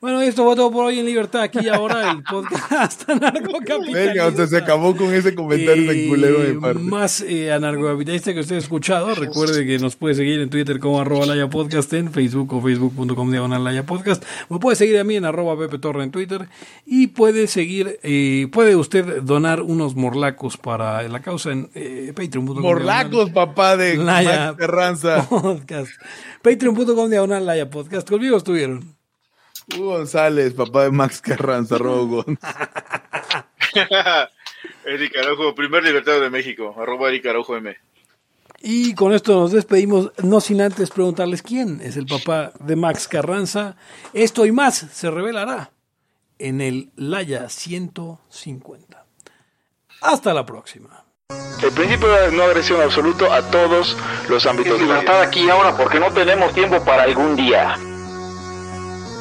Bueno, 0.06 0.22
esto 0.22 0.44
fue 0.44 0.54
todo 0.54 0.70
por 0.70 0.84
hoy 0.84 1.00
en 1.00 1.06
Libertad. 1.06 1.42
Aquí 1.42 1.58
y 1.64 1.68
ahora 1.68 2.12
el 2.12 2.22
podcast 2.22 3.10
anarcocapitalista. 3.10 3.98
Venga, 3.98 4.26
o 4.28 4.30
sea, 4.30 4.46
se 4.46 4.56
acabó 4.58 4.94
con 4.94 5.12
ese 5.12 5.34
comentario 5.34 5.84
tan 5.84 6.08
culero 6.08 6.42
de 6.44 6.54
parte. 6.54 6.78
Más 6.78 7.22
eh, 7.22 7.52
anarcocapitalista 7.52 8.32
que 8.32 8.38
usted 8.38 8.54
ha 8.54 8.58
escuchado. 8.60 9.16
Recuerde 9.16 9.66
que 9.66 9.80
nos 9.80 9.96
puede 9.96 10.14
seguir 10.14 10.38
en 10.38 10.48
Twitter 10.48 10.78
como 10.78 11.00
arroba 11.00 11.26
Laya 11.26 11.50
Podcast, 11.50 11.92
en 11.94 12.12
Facebook 12.12 12.54
o 12.54 12.62
facebook.com 12.62 13.32
diagonal 13.32 13.64
Laya 13.64 13.82
Podcast. 13.82 14.24
Me 14.48 14.60
puede 14.60 14.76
seguir 14.76 14.96
a 15.00 15.02
mí 15.02 15.16
en 15.16 15.24
arroba 15.24 15.58
Pepe 15.58 15.80
Torre 15.80 16.04
en 16.04 16.12
Twitter. 16.12 16.48
Y 16.84 17.08
puede 17.08 17.48
seguir, 17.48 17.98
eh, 18.04 18.46
puede 18.52 18.76
usted 18.76 19.22
donar 19.22 19.60
unos 19.60 19.96
morlacos 19.96 20.56
para 20.56 21.02
la 21.08 21.20
causa 21.20 21.50
en 21.50 21.68
eh, 21.74 22.12
patreon.com. 22.14 22.62
Morlacos, 22.62 23.30
papá 23.30 23.76
de 23.76 23.96
Laya. 23.96 24.52
Max 24.52 24.56
Carranza. 24.56 25.28
Podcast. 25.28 25.90
Patreon.com 26.42 27.10
diagonal 27.10 27.44
Laya 27.44 27.68
Podcast. 27.68 28.08
Conmigo 28.08 28.36
estuvieron. 28.36 28.95
Hugo 29.74 29.97
González, 29.97 30.55
papá 30.55 30.84
de 30.84 30.90
Max 30.90 31.20
Carranza, 31.20 31.78
Robo. 31.78 32.24
Eric 34.84 35.16
Araujo, 35.18 35.55
primer 35.55 35.82
libertario 35.82 36.20
de 36.20 36.30
México, 36.30 36.74
arroba 36.78 37.09
Eric 37.09 37.26
Araujo 37.26 37.56
M. 37.56 37.76
Y 38.60 38.94
con 38.94 39.12
esto 39.12 39.34
nos 39.34 39.52
despedimos, 39.52 40.12
no 40.22 40.40
sin 40.40 40.60
antes 40.60 40.90
preguntarles 40.90 41.43
quién 41.43 41.80
es 41.80 41.97
el 41.97 42.06
papá 42.06 42.52
de 42.60 42.76
Max 42.76 43.06
Carranza. 43.09 43.76
Esto 44.12 44.47
y 44.47 44.52
más 44.52 44.76
se 44.76 45.10
revelará 45.10 45.72
en 46.38 46.60
el 46.60 46.90
Laya 46.97 47.48
150. 47.48 49.05
Hasta 50.01 50.32
la 50.32 50.47
próxima. 50.47 51.05
El 51.62 51.72
principio 51.72 52.09
de 52.09 52.32
no 52.32 52.44
agresión 52.44 52.80
absoluto 52.80 53.32
a 53.32 53.43
todos 53.51 53.97
los 54.28 54.47
ámbitos 54.47 54.74
de 54.74 54.78
la 54.78 54.84
vida. 54.84 55.01
Libertad 55.01 55.22
aquí 55.22 55.44
y 55.44 55.51
ahora 55.51 55.76
porque 55.76 55.98
no 55.98 56.12
tenemos 56.12 56.52
tiempo 56.55 56.82
para 56.84 57.02
algún 57.05 57.34
día. 57.36 57.76